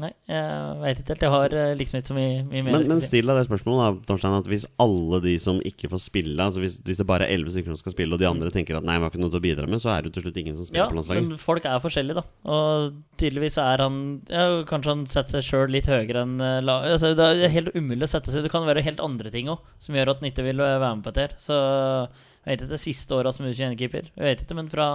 Nei, 0.00 0.08
jeg 0.24 0.76
veit 0.80 1.00
ikke 1.02 1.12
helt. 1.12 1.22
Jeg 1.26 1.32
har 1.34 1.54
eh, 1.60 1.72
liksom 1.76 1.98
ikke 1.98 2.08
så 2.08 2.14
mye, 2.16 2.36
mye 2.48 2.62
mer 2.64 2.72
Men, 2.78 2.86
men 2.94 3.00
still 3.04 3.28
deg 3.28 3.36
det 3.36 3.44
spørsmålet, 3.44 3.82
da, 4.00 4.06
Torstein. 4.08 4.36
At 4.38 4.46
hvis 4.48 4.64
alle 4.80 5.18
de 5.20 5.34
som 5.42 5.58
ikke 5.68 5.90
får 5.92 6.00
spille, 6.00 6.36
altså 6.40 6.62
hvis, 6.62 6.78
hvis 6.86 7.02
det 7.02 7.06
bare 7.10 7.26
er 7.26 7.34
elleve 7.36 7.52
stykker 7.52 7.74
som 7.74 7.80
skal 7.82 7.92
spille, 7.92 8.16
og 8.16 8.22
de 8.22 8.28
andre 8.30 8.48
tenker 8.54 8.78
at 8.78 8.86
nei, 8.88 8.96
vi 8.96 9.04
har 9.04 9.12
ikke 9.12 9.20
noe 9.20 9.34
til 9.34 9.42
å 9.42 9.44
bidra 9.44 9.68
med, 9.68 9.82
så 9.84 9.92
er 9.92 10.00
det 10.00 10.08
jo 10.10 10.14
til 10.16 10.24
slutt 10.26 10.40
ingen 10.40 10.56
som 10.56 10.64
spiller 10.68 10.86
Ja, 10.86 10.88
på 10.88 10.96
landslaget. 10.96 11.28
men 11.28 11.42
folk 11.44 11.68
er 11.68 11.84
forskjellige, 11.84 12.22
da. 12.22 12.24
Og 12.56 12.96
tydeligvis 13.20 13.60
er 13.60 13.84
han 13.84 14.00
ja, 14.32 14.48
Kanskje 14.72 14.94
han 14.96 15.06
setter 15.12 15.38
seg 15.38 15.48
sjøl 15.50 15.76
litt 15.76 15.92
høyere 15.92 16.24
enn 16.24 16.40
eh, 16.40 16.72
altså, 16.72 17.12
Det 17.18 17.28
er 17.44 17.52
helt 17.52 17.76
umulig 17.76 18.08
å 18.08 18.12
sette 18.16 18.32
seg 18.32 18.46
Det 18.48 18.50
kan 18.54 18.64
være 18.66 18.82
helt 18.88 19.00
andre 19.04 19.30
ting 19.34 19.52
òg 19.52 19.60
som 19.82 19.94
gjør 19.98 20.14
at 20.14 20.22
han 20.24 20.32
ikke 20.32 20.48
vil 20.48 20.64
være 20.64 20.80
med 20.96 21.04
på 21.04 21.12
dette. 21.20 21.36
Så 21.42 21.52
jeg 21.52 22.48
vet 22.48 22.62
ikke, 22.64 22.72
det 22.72 22.80
siste 22.88 23.14
åra 23.20 23.30
som 23.36 23.44
U21-keeper 23.46 24.08
Jeg 24.16 24.24
vet 24.24 24.42
ikke, 24.48 24.56
men 24.56 24.72
fra 24.72 24.88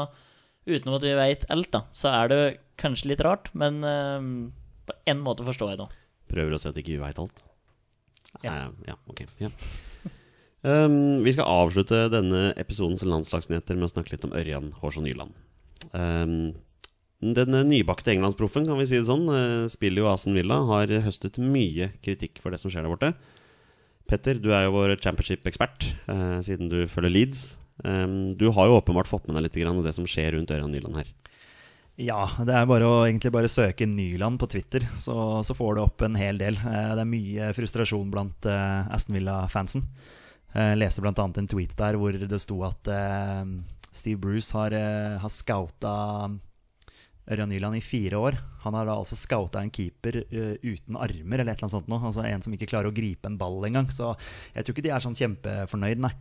utenom 0.68 0.98
at 0.98 1.06
vi 1.06 1.14
veit 1.16 1.46
alt, 1.54 1.70
da, 1.72 1.86
så 1.96 2.10
er 2.12 2.32
det 2.34 2.40
kanskje 2.82 3.14
litt 3.14 3.22
rart. 3.24 3.54
Men 3.56 3.78
eh, 3.88 4.26
på 4.88 4.96
en 5.12 5.24
måte 5.24 5.46
forstår 5.48 5.74
jeg 5.74 5.82
det. 5.84 5.90
Prøver 6.32 6.56
å 6.56 6.62
si 6.62 6.72
at 6.72 6.80
ikke 6.80 6.96
vi 6.96 7.02
veit 7.04 7.20
alt. 7.22 7.44
Ja. 8.44 8.54
Eh, 8.54 8.70
ja 8.90 8.98
ok. 9.12 9.26
Ja. 9.42 9.52
Um, 10.68 11.24
vi 11.24 11.32
skal 11.36 11.48
avslutte 11.48 12.08
denne 12.12 12.50
episodens 12.60 13.06
landslagsnyheter 13.06 13.78
med 13.78 13.88
å 13.88 13.92
snakke 13.94 14.16
litt 14.16 14.26
om 14.26 14.34
Ørjan 14.36 14.72
Hårsson 14.82 15.06
Nyland. 15.08 15.36
Um, 15.94 16.56
Den 17.22 17.54
eh, 17.58 17.66
nybakte 17.66 18.12
englandsproffen, 18.14 18.68
kan 18.70 18.78
vi 18.78 18.86
si 18.90 19.00
det 19.00 19.08
sånn, 19.08 19.26
eh, 19.34 19.70
spiller 19.74 20.04
jo 20.04 20.10
Asen 20.12 20.38
Villa, 20.38 20.60
har 20.70 20.92
høstet 21.06 21.40
mye 21.42 21.90
kritikk 22.06 22.42
for 22.44 22.54
det 22.54 22.60
som 22.62 22.70
skjer 22.70 22.86
der 22.86 22.94
borte. 22.94 23.14
Petter, 24.08 24.38
du 24.40 24.52
er 24.54 24.68
jo 24.68 24.76
vår 24.76 24.94
championship-ekspert, 25.02 25.88
eh, 26.14 26.38
siden 26.46 26.70
du 26.70 26.84
følger 26.88 27.12
Leeds. 27.12 27.58
Um, 27.84 28.34
du 28.38 28.48
har 28.54 28.70
jo 28.70 28.78
åpenbart 28.78 29.10
fått 29.10 29.26
med 29.28 29.38
deg 29.38 29.48
litt 29.48 29.58
grann 29.58 29.78
av 29.82 29.86
det 29.86 29.96
som 29.98 30.06
skjer 30.10 30.34
rundt 30.34 30.54
Ørjan 30.54 30.72
Nyland 30.74 30.98
her. 30.98 31.10
Ja, 31.98 32.28
det 32.46 32.54
er 32.54 32.68
bare 32.70 32.86
å 32.86 32.98
egentlig 33.08 33.32
bare 33.34 33.50
søke 33.50 33.88
Nyland 33.90 34.38
på 34.38 34.50
Twitter, 34.54 34.86
så, 35.02 35.42
så 35.42 35.56
får 35.58 35.76
du 35.76 35.82
opp 35.82 36.04
en 36.06 36.18
hel 36.20 36.38
del. 36.38 36.60
Eh, 36.62 36.92
det 36.94 37.02
er 37.02 37.10
mye 37.10 37.48
frustrasjon 37.58 38.12
blant 38.14 38.46
eh, 38.46 38.92
Aston 38.94 39.18
Villa-fansen. 39.18 39.88
Jeg 40.54 40.76
eh, 40.76 40.78
leste 40.78 41.02
bl.a. 41.02 41.14
en 41.26 41.50
tweet 41.50 41.74
der 41.80 41.98
hvor 41.98 42.14
det 42.14 42.40
sto 42.44 42.62
at 42.68 42.92
Steve 43.98 44.22
Bruce 44.22 44.54
har, 44.54 44.76
eh, 44.78 45.18
har 45.20 45.34
scouta 45.34 46.30
Ørjan 47.28 47.50
Nyland 47.50 47.76
i 47.76 47.84
fire 47.84 48.18
år. 48.18 48.38
Han 48.64 48.78
har 48.78 48.88
da 48.88 48.96
altså 48.96 49.18
scouta 49.20 49.60
en 49.60 49.72
keeper 49.74 50.22
uh, 50.32 50.56
uten 50.64 50.96
armer, 50.96 51.42
eller 51.42 51.52
et 51.52 51.58
eller 51.58 51.66
annet 51.66 51.74
sånt 51.74 51.90
noe. 51.92 52.00
Altså 52.08 52.24
en 52.24 52.44
som 52.46 52.54
ikke 52.56 52.70
klarer 52.72 52.88
å 52.88 52.96
gripe 52.96 53.28
en 53.28 53.36
ball 53.40 53.58
engang. 53.68 53.90
Så 53.92 54.14
jeg 54.54 54.64
tror 54.64 54.76
ikke 54.76 54.86
de 54.86 54.94
er 54.96 55.04
sånn 55.04 55.18
kjempefornøyd, 55.18 56.06
nei. 56.06 56.14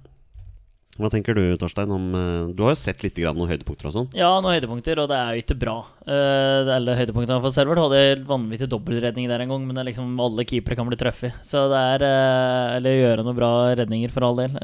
Hva 0.97 1.11
tenker 1.13 1.37
du, 1.37 1.43
Torstein? 1.61 1.91
om 1.93 2.05
uh, 2.17 2.49
Du 2.57 2.63
har 2.65 2.73
jo 2.73 2.81
sett 2.81 3.03
litt 3.05 3.19
noen 3.21 3.51
høydepunkter 3.51 3.91
og 3.91 3.95
sånn? 3.95 4.07
Ja, 4.17 4.31
noen 4.41 4.57
høydepunkter, 4.57 5.01
og 5.03 5.11
det 5.11 5.19
er 5.19 5.35
jo 5.37 5.43
ikke 5.43 5.59
bra. 5.61 5.75
Uh, 6.07 6.71
alle 6.73 6.97
høydepunktene 6.97 7.37
for 7.45 7.53
Servert 7.53 7.83
hadde 7.83 8.25
vanvittig 8.29 8.69
dobbeltredning 8.73 9.29
der 9.29 9.45
en 9.45 9.53
gang, 9.53 9.67
men 9.69 9.83
liksom 9.91 10.15
alle 10.25 10.47
keepere 10.49 10.79
kan 10.79 10.89
bli 10.89 10.99
truffet. 11.01 11.37
Så 11.45 11.67
det 11.73 11.83
er 11.97 12.07
uh, 12.07 12.77
Eller 12.79 12.97
gjøre 13.03 13.27
noen 13.27 13.37
bra 13.37 13.51
redninger, 13.77 14.15
for 14.15 14.25
all 14.25 14.41
del. 14.41 14.57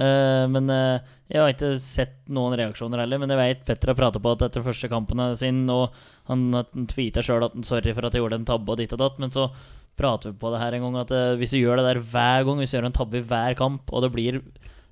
men 0.52 0.70
jeg 0.72 1.40
har 1.40 1.52
ikke 1.52 1.74
sett 1.80 2.16
noen 2.32 2.56
reaksjoner 2.58 3.02
heller. 3.02 3.20
Men 3.20 3.32
jeg 3.32 3.40
vet 3.40 3.62
Petter 3.68 3.92
har 3.92 3.98
prata 3.98 4.22
på 4.22 4.32
at 4.32 4.46
etter 4.48 4.64
første 4.64 4.88
kampene 4.92 5.30
sin, 5.38 5.62
og 5.72 5.92
han, 6.30 6.48
han 6.56 6.88
tweeta 6.90 7.24
sjøl 7.24 7.44
at 7.46 7.56
han 7.56 7.66
sorry 7.66 7.92
for 7.92 8.08
at 8.08 8.16
jeg 8.16 8.24
gjorde 8.24 8.40
en 8.40 8.48
tabbe 8.48 8.72
og 8.72 8.80
ditt 8.80 8.94
og 8.96 9.02
datt, 9.04 9.20
men 9.22 9.32
så 9.34 9.50
prater 9.98 10.32
vi 10.32 10.40
på 10.40 10.52
det 10.54 10.60
her 10.62 10.76
en 10.76 10.86
gang 10.86 11.02
at 11.02 11.10
hvis 11.36 11.52
du 11.52 11.58
gjør 11.60 11.82
det 11.82 11.88
der 11.90 12.04
hver 12.12 12.46
gang, 12.48 12.60
hvis 12.62 12.72
du 12.72 12.78
gjør 12.78 12.88
en 12.88 12.96
tabbe 12.96 13.20
i 13.20 13.26
hver 13.28 13.56
kamp, 13.58 13.92
og 13.92 14.06
det 14.06 14.12
blir 14.14 14.40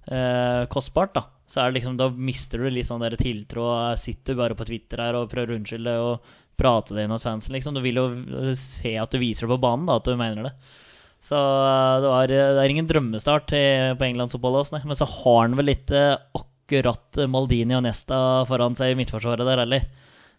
eh, 0.08 0.64
kostbart, 0.72 1.14
da. 1.16 1.24
Så 1.50 1.60
er 1.60 1.70
det 1.70 1.80
liksom, 1.80 1.96
da 1.98 2.06
mister 2.14 2.62
du 2.62 2.70
litt 2.70 2.86
sånn 2.86 3.02
der 3.02 3.16
tiltro. 3.18 3.66
Sitter 3.98 4.38
bare 4.38 4.54
på 4.54 4.66
Twitter 4.68 5.02
her 5.02 5.18
og 5.18 5.30
prøver 5.32 5.56
å 5.56 5.58
unnskylde 5.58 5.96
og 5.98 6.36
prate 6.60 6.94
det 6.94 7.06
inn 7.06 7.10
mot 7.10 7.22
fansen. 7.22 7.56
Liksom. 7.56 7.74
Du 7.74 7.82
vil 7.82 7.98
jo 7.98 8.06
se 8.58 8.94
at 9.00 9.10
du 9.10 9.18
viser 9.18 9.48
det 9.48 9.56
på 9.56 9.64
banen, 9.64 9.88
da, 9.88 9.98
at 9.98 10.06
du 10.06 10.14
mener 10.20 10.46
det. 10.46 10.52
Så 11.20 11.36
eh, 11.36 11.96
det, 12.04 12.12
var, 12.12 12.30
det 12.30 12.62
er 12.62 12.74
ingen 12.76 12.90
drømmestart 12.90 13.50
på 13.50 14.06
englandsoppholdet. 14.06 14.84
Men 14.84 15.00
så 15.00 15.08
har 15.10 15.42
han 15.42 15.58
vel 15.58 15.72
litt 15.72 15.90
eh, 15.90 16.14
akkurat 16.38 17.24
Maldini 17.26 17.74
og 17.74 17.82
Nesta 17.88 18.46
foran 18.46 18.78
seg 18.78 18.94
i 18.94 19.00
midtforsvaret 19.02 19.48
der 19.48 19.64
heller. 19.64 19.90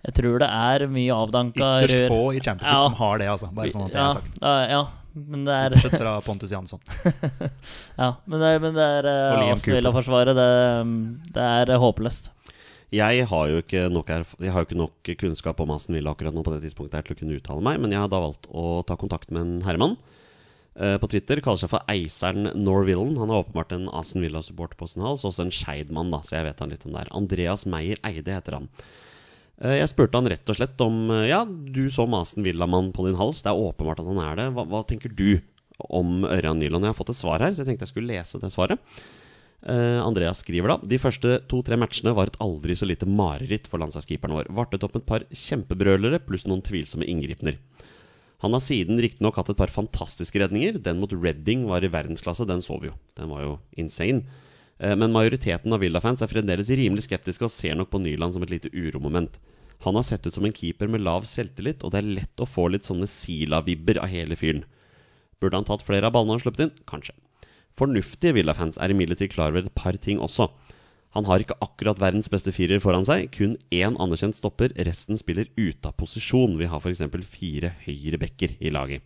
Jeg 0.02 0.18
tror 0.18 0.40
det 0.42 0.48
er 0.50 0.88
mye 0.90 1.14
avdanka 1.14 1.76
rør. 1.76 1.86
Ytterst 1.86 2.10
få 2.10 2.24
i 2.34 2.40
Championship 2.42 2.80
ja. 2.80 2.88
som 2.88 2.98
har 3.04 3.20
det, 3.22 3.30
altså. 3.36 3.52
Bare 3.54 3.76
sånn 3.76 3.86
at 3.86 3.94
det 3.94 4.00
ja, 4.00 4.08
er 4.08 4.18
sagt. 4.18 4.40
Ja, 4.42 4.82
men 5.14 5.44
det 5.48 5.56
er 5.56 5.74
Bortsett 5.76 5.98
fra 6.00 6.14
Pontus 6.24 6.52
Jansson. 6.54 6.80
ja, 8.02 8.14
men 8.26 8.44
det, 8.44 8.52
men 8.64 8.76
det 8.76 8.86
er 9.00 9.08
uh, 9.10 9.50
Aston 9.52 9.76
Villa-forsvaret. 9.76 10.38
Det, 10.38 10.52
det, 11.36 11.48
er 11.48 11.74
uh, 11.74 11.82
håpløst. 11.84 12.32
Jeg 12.96 13.26
har, 13.28 13.52
jo 13.52 13.60
ikke 13.64 13.86
nok, 13.92 14.10
jeg 14.12 14.52
har 14.52 14.64
jo 14.64 14.68
ikke 14.68 14.80
nok 14.80 15.12
kunnskap 15.20 15.62
om 15.64 15.76
Aston 15.76 15.96
Villa 15.96 16.12
akkurat 16.12 16.36
nå 16.36 16.44
på 16.44 16.56
det 16.56 16.64
tidspunktet 16.66 17.00
her 17.00 17.06
til 17.08 17.16
å 17.16 17.20
kunne 17.22 17.38
uttale 17.40 17.64
meg, 17.64 17.80
men 17.84 17.94
jeg 17.96 18.04
har 18.04 18.10
da 18.12 18.20
valgt 18.24 18.50
å 18.52 18.82
ta 18.88 18.98
kontakt 19.00 19.32
med 19.32 19.46
en 19.46 19.54
herremann 19.68 19.96
uh, 20.80 20.98
på 21.00 21.12
Twitter. 21.12 21.44
Kaller 21.44 21.64
seg 21.64 21.72
for 21.72 21.88
Eiseren 21.92 22.52
Norvillen. 22.56 23.18
Han 23.20 23.32
er 23.32 23.44
åpenbart 23.44 23.76
en 23.76 23.88
Aston 23.96 24.24
Villa-supporter 24.24 24.80
på 24.80 24.90
sin 24.92 25.06
hals, 25.08 25.28
også 25.28 25.48
en 25.48 25.56
Skeid-mann, 25.56 26.12
da, 26.16 26.24
så 26.24 26.40
jeg 26.40 26.50
vet 26.50 26.64
han 26.64 26.72
litt 26.72 26.88
om 26.88 26.96
det 26.96 27.04
her. 27.04 27.16
Andreas 27.20 27.68
Meyer 27.68 28.00
Eide 28.08 28.40
heter 28.40 28.62
han. 28.62 28.72
Eh, 29.62 29.78
jeg 29.78 29.92
spurte 29.92 30.18
han 30.18 30.30
rett 30.32 30.50
og 30.50 30.58
slett 30.58 30.82
om 30.82 31.06
eh, 31.14 31.30
Ja, 31.30 31.44
du 31.46 31.86
som 31.94 32.14
Aston 32.18 32.46
Villa-mann 32.46 32.92
på 32.96 33.06
din 33.08 33.20
hals. 33.20 33.44
Det 33.46 33.52
er 33.52 33.66
åpenbart 33.70 34.02
at 34.02 34.10
han 34.10 34.22
er 34.24 34.40
det. 34.40 34.50
Hva, 34.58 34.66
hva 34.70 34.84
tenker 34.88 35.14
du 35.14 35.42
om 35.88 36.26
Ørjan 36.26 36.62
Nyland? 36.62 36.86
Jeg 36.86 36.96
har 36.96 36.98
fått 36.98 37.14
et 37.14 37.22
svar 37.22 37.44
her, 37.44 37.54
så 37.54 37.64
jeg 37.64 37.72
tenkte 37.72 37.86
jeg 37.86 37.94
skulle 37.94 38.14
lese 38.14 38.42
det 38.42 38.54
svaret. 38.54 38.82
Uh, 39.62 40.02
Andreas 40.02 40.40
skriver 40.42 40.72
da 40.72 40.76
De 40.90 40.98
første 40.98 41.36
to-tre 41.46 41.76
matchene 41.78 42.16
var 42.18 42.32
et 42.32 42.38
aldri 42.42 42.74
så 42.74 42.88
lite 42.90 43.06
mareritt 43.06 43.68
for 43.70 43.78
landslagskeeperen 43.84 44.34
vår. 44.34 44.48
Vartet 44.58 44.82
opp 44.88 44.96
et 44.98 45.06
par 45.06 45.28
kjempebrølere 45.30 46.18
pluss 46.26 46.48
noen 46.50 46.64
tvilsomme 46.66 47.06
inngripener. 47.06 47.60
Han 48.42 48.58
har 48.58 48.64
siden 48.66 48.98
riktignok 48.98 49.38
hatt 49.38 49.52
et 49.54 49.60
par 49.60 49.70
fantastiske 49.70 50.42
redninger. 50.42 50.80
Den 50.82 50.98
mot 50.98 51.14
Redding 51.14 51.68
var 51.70 51.86
i 51.86 51.92
verdensklasse, 51.94 52.48
den 52.50 52.66
så 52.66 52.80
vi 52.82 52.90
jo. 52.90 52.96
Den 53.20 53.30
var 53.30 53.46
jo 53.46 53.52
insane. 53.78 54.26
Uh, 54.82 54.96
men 54.98 55.14
majoriteten 55.14 55.74
av 55.74 55.84
Villa-fans 55.84 56.24
er 56.26 56.32
fremdeles 56.32 56.72
rimelig 56.74 57.06
skeptiske 57.06 57.46
og 57.46 57.54
ser 57.54 57.78
nok 57.78 57.92
på 57.94 58.02
Nyland 58.02 58.36
som 58.36 58.46
et 58.46 58.54
lite 58.54 58.72
uromoment. 58.74 59.38
Han 59.86 59.98
har 59.98 60.06
sett 60.06 60.28
ut 60.28 60.34
som 60.34 60.46
en 60.46 60.54
keeper 60.54 60.90
med 60.92 61.02
lav 61.06 61.26
selvtillit, 61.30 61.82
og 61.86 61.94
det 61.94 62.02
er 62.02 62.14
lett 62.20 62.42
å 62.44 62.50
få 62.50 62.68
litt 62.70 62.86
sånne 62.86 63.10
Sila-vibber 63.10 64.02
av 64.02 64.12
hele 64.12 64.38
fyren. 64.38 64.66
Burde 65.42 65.58
han 65.58 65.66
tatt 65.66 65.86
flere 65.86 66.10
av 66.10 66.14
ballene 66.14 66.38
han 66.38 66.44
sluppet 66.44 66.68
inn? 66.68 66.76
Kanskje. 66.90 67.16
Fornuftige 67.78 68.36
Villa-fans 68.38 68.78
er 68.78 68.94
imidlertid 68.94 69.32
klar 69.34 69.54
over 69.54 69.66
et 69.66 69.74
par 69.78 69.98
ting 69.98 70.22
også. 70.22 70.52
Han 71.16 71.26
har 71.28 71.44
ikke 71.44 71.58
akkurat 71.64 72.00
verdens 72.00 72.30
beste 72.32 72.54
firer 72.56 72.80
foran 72.84 73.08
seg, 73.08 73.28
kun 73.36 73.58
én 73.74 73.98
anerkjent 74.00 74.38
stopper, 74.38 74.72
resten 74.88 75.20
spiller 75.20 75.50
ute 75.58 75.90
av 75.90 75.98
posisjon. 76.00 76.56
Vi 76.60 76.70
har 76.72 76.80
f.eks. 76.80 77.04
fire 77.28 77.74
høyre 77.84 78.20
backer 78.22 78.54
i 78.62 78.72
laget. 78.72 79.04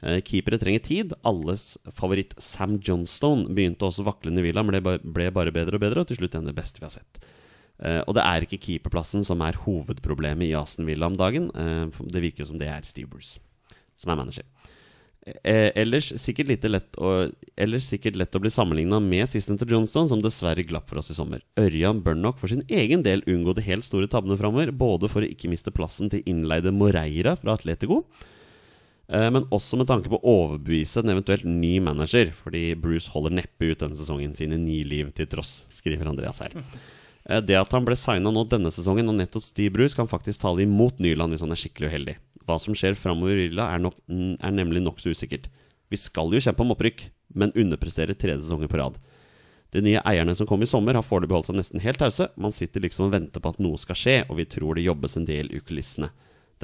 Eh, 0.00 0.20
keepere 0.24 0.60
trenger 0.60 0.84
tid. 0.86 1.12
Alles 1.28 1.74
favoritt 1.96 2.32
Sam 2.40 2.78
Johnstone 2.80 3.50
begynte 3.52 3.88
også 3.88 4.06
vaklende 4.06 4.40
i 4.40 4.48
Villa, 4.48 4.64
men 4.64 4.78
det 4.78 4.82
ble 5.04 5.28
bare 5.34 5.52
bedre 5.54 5.76
og 5.76 5.84
bedre, 5.84 6.04
og 6.04 6.08
til 6.08 6.20
slutt 6.20 6.38
den 6.38 6.48
det 6.48 6.56
beste 6.56 6.80
vi 6.80 6.88
har 6.88 6.96
sett. 6.96 7.22
Uh, 7.80 8.02
og 8.04 8.12
det 8.12 8.20
er 8.28 8.44
ikke 8.44 8.58
keeperplassen 8.60 9.22
som 9.24 9.40
er 9.40 9.56
hovedproblemet 9.62 10.50
i 10.50 10.56
Aston 10.58 10.84
Villa 10.84 11.08
om 11.08 11.16
dagen. 11.16 11.46
Uh, 11.56 11.88
det 12.12 12.20
virker 12.26 12.44
som 12.44 12.58
det 12.60 12.68
er 12.68 12.84
Steve 12.84 13.08
Bruce 13.08 13.40
som 14.00 14.12
er 14.12 14.20
manager. 14.20 14.46
Ellers, 15.44 16.08
sikkert 16.16 16.48
lett 16.64 16.96
å, 16.96 17.10
ellers 17.60 17.84
sikkert 17.90 18.16
lett 18.16 18.34
å 18.34 18.40
bli 18.40 18.50
sammenligna 18.52 18.96
med 19.04 19.28
sistnevnte 19.28 19.68
Johnstone, 19.68 20.08
som 20.08 20.22
dessverre 20.24 20.64
glapp 20.64 20.88
for 20.88 21.02
oss 21.02 21.12
i 21.12 21.16
sommer. 21.16 21.44
Ørjan 21.60 22.00
bør 22.04 22.16
nok 22.16 22.40
for 22.40 22.52
sin 22.52 22.64
egen 22.72 23.04
del 23.04 23.22
unngå 23.28 23.52
de 23.56 23.66
helt 23.68 23.84
store 23.84 24.08
tabbene 24.10 24.38
framover, 24.40 24.72
både 24.72 25.10
for 25.12 25.24
å 25.24 25.28
ikke 25.28 25.52
miste 25.52 25.72
plassen 25.76 26.08
til 26.12 26.24
innleide 26.30 26.72
Moreira 26.72 27.36
fra 27.40 27.58
Atletico, 27.60 28.06
men 29.10 29.48
også 29.50 29.74
med 29.80 29.88
tanke 29.90 30.10
på 30.12 30.20
å 30.20 30.32
overbevise 30.36 31.02
en 31.02 31.10
eventuelt 31.10 31.42
ny 31.48 31.80
manager, 31.82 32.30
fordi 32.44 32.76
Bruce 32.78 33.10
holder 33.10 33.40
neppe 33.40 33.72
ut 33.72 33.80
denne 33.82 33.98
sesongen 33.98 34.36
sine 34.38 34.58
ni 34.60 34.80
liv 34.86 35.10
til 35.16 35.26
tross, 35.32 35.64
skriver 35.74 36.06
Andreas 36.12 36.38
her. 36.44 36.54
Eh, 37.24 37.40
det 37.44 37.58
at 37.58 37.74
han 37.76 37.86
ble 37.86 37.96
signa 37.98 38.32
nå 38.32 38.44
denne 38.50 38.72
sesongen, 38.74 39.08
og 39.10 39.18
nettopp 39.18 39.46
Steve 39.46 39.74
Bruce, 39.74 39.96
kan 39.98 40.10
faktisk 40.10 40.42
tale 40.42 40.64
imot 40.64 41.00
Nyland 41.02 41.34
hvis 41.34 41.44
han 41.44 41.54
er 41.54 41.60
skikkelig 41.60 41.90
uheldig. 41.92 42.16
Hva 42.46 42.56
som 42.62 42.76
skjer 42.76 42.98
framover 42.98 43.36
i 43.36 43.48
Villa, 43.48 43.68
er, 43.74 43.82
nok, 43.82 43.98
er 44.08 44.54
nemlig 44.54 44.82
nokså 44.84 45.12
usikkert. 45.14 45.50
Vi 45.90 45.98
skal 46.00 46.32
jo 46.32 46.42
kjempe 46.42 46.64
om 46.64 46.74
opprykk, 46.74 47.08
men 47.34 47.54
underpresterer 47.58 48.16
tredje 48.18 48.46
sesongen 48.46 48.70
på 48.70 48.80
rad. 48.80 48.96
De 49.70 49.82
nye 49.84 50.02
eierne 50.06 50.34
som 50.34 50.48
kom 50.50 50.62
i 50.64 50.70
sommer, 50.70 50.96
har 50.98 51.06
foreløpig 51.06 51.36
holdt 51.36 51.50
seg 51.52 51.60
nesten 51.60 51.82
helt 51.84 52.00
tause. 52.02 52.26
Man 52.40 52.54
sitter 52.54 52.82
liksom 52.82 53.06
og 53.06 53.14
venter 53.14 53.42
på 53.42 53.52
at 53.52 53.60
noe 53.62 53.78
skal 53.78 53.98
skje, 53.98 54.16
og 54.26 54.40
vi 54.40 54.48
tror 54.50 54.74
det 54.74 54.86
jobbes 54.88 55.14
en 55.18 55.28
del 55.28 55.52
i 55.54 55.62
kulissene. 55.62 56.10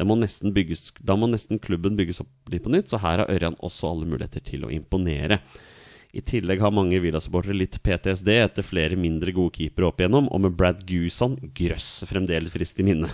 Må 0.04 0.18
bygges, 0.52 0.90
da 1.00 1.16
må 1.16 1.28
nesten 1.30 1.60
klubben 1.62 1.96
bygges 1.96 2.20
opp 2.20 2.52
litt 2.52 2.66
på 2.66 2.72
nytt, 2.74 2.90
så 2.92 3.00
her 3.00 3.22
har 3.22 3.32
Ørjan 3.32 3.56
også 3.64 3.88
alle 3.94 4.08
muligheter 4.10 4.44
til 4.44 4.66
å 4.66 4.72
imponere. 4.74 5.40
I 6.16 6.22
tillegg 6.24 6.60
har 6.60 6.72
mange 6.72 7.00
Villa-supportere 7.00 7.56
litt 7.56 7.78
PTSD 7.84 8.30
etter 8.36 8.64
flere 8.64 8.96
mindre 8.96 9.32
gode 9.36 9.56
keepere 9.58 9.88
opp 9.88 10.00
igjennom, 10.00 10.30
og 10.32 10.44
med 10.44 10.56
Brad 10.56 10.84
Gusan 10.88 11.36
grøss 11.56 12.04
fremdeles 12.08 12.52
friskt 12.52 12.80
i 12.80 12.86
minne. 12.88 13.10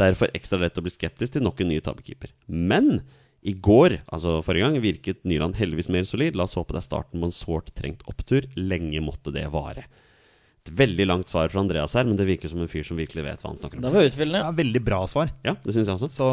Derfor 0.00 0.32
ekstra 0.36 0.60
lett 0.60 0.78
å 0.80 0.84
bli 0.84 0.92
skeptisk 0.92 1.36
til 1.36 1.44
nok 1.44 1.60
en 1.60 1.72
ny 1.72 1.80
tabbekeeper. 1.84 2.32
Men 2.48 3.02
i 3.40 3.54
går, 3.56 4.02
altså 4.12 4.38
forrige 4.44 4.66
gang, 4.68 4.78
virket 4.84 5.24
Nyland 5.28 5.56
heldigvis 5.56 5.88
mer 5.92 6.04
solid. 6.08 6.36
La 6.36 6.44
oss 6.44 6.58
håpe 6.58 6.76
det 6.76 6.82
er 6.82 6.88
starten 6.90 7.20
på 7.20 7.28
en 7.28 7.36
sårt 7.36 7.72
trengt 7.76 8.04
opptur. 8.10 8.48
Lenge 8.56 9.00
måtte 9.04 9.32
det 9.32 9.46
vare. 9.52 9.86
Et 10.60 10.72
veldig 10.76 11.06
langt 11.08 11.30
svar 11.32 11.48
fra 11.48 11.62
Andreas 11.62 11.94
her, 11.96 12.04
men 12.04 12.18
det 12.18 12.26
virker 12.28 12.50
som 12.52 12.60
en 12.60 12.68
fyr 12.68 12.84
som 12.84 12.98
virkelig 13.00 13.24
vet 13.24 13.40
hva 13.40 13.48
han 13.48 13.56
snakker 13.60 13.78
om. 13.78 13.84
Det 13.86 13.92
var 13.96 14.08
utfyllende. 14.10 14.42
Ja, 14.44 14.50
veldig 14.58 14.82
bra 14.84 14.98
svar. 15.08 15.30
Ja, 15.46 15.54
det 15.64 15.72
synes 15.72 15.88
jeg 15.88 15.96
også. 15.96 16.10
Så, 16.12 16.26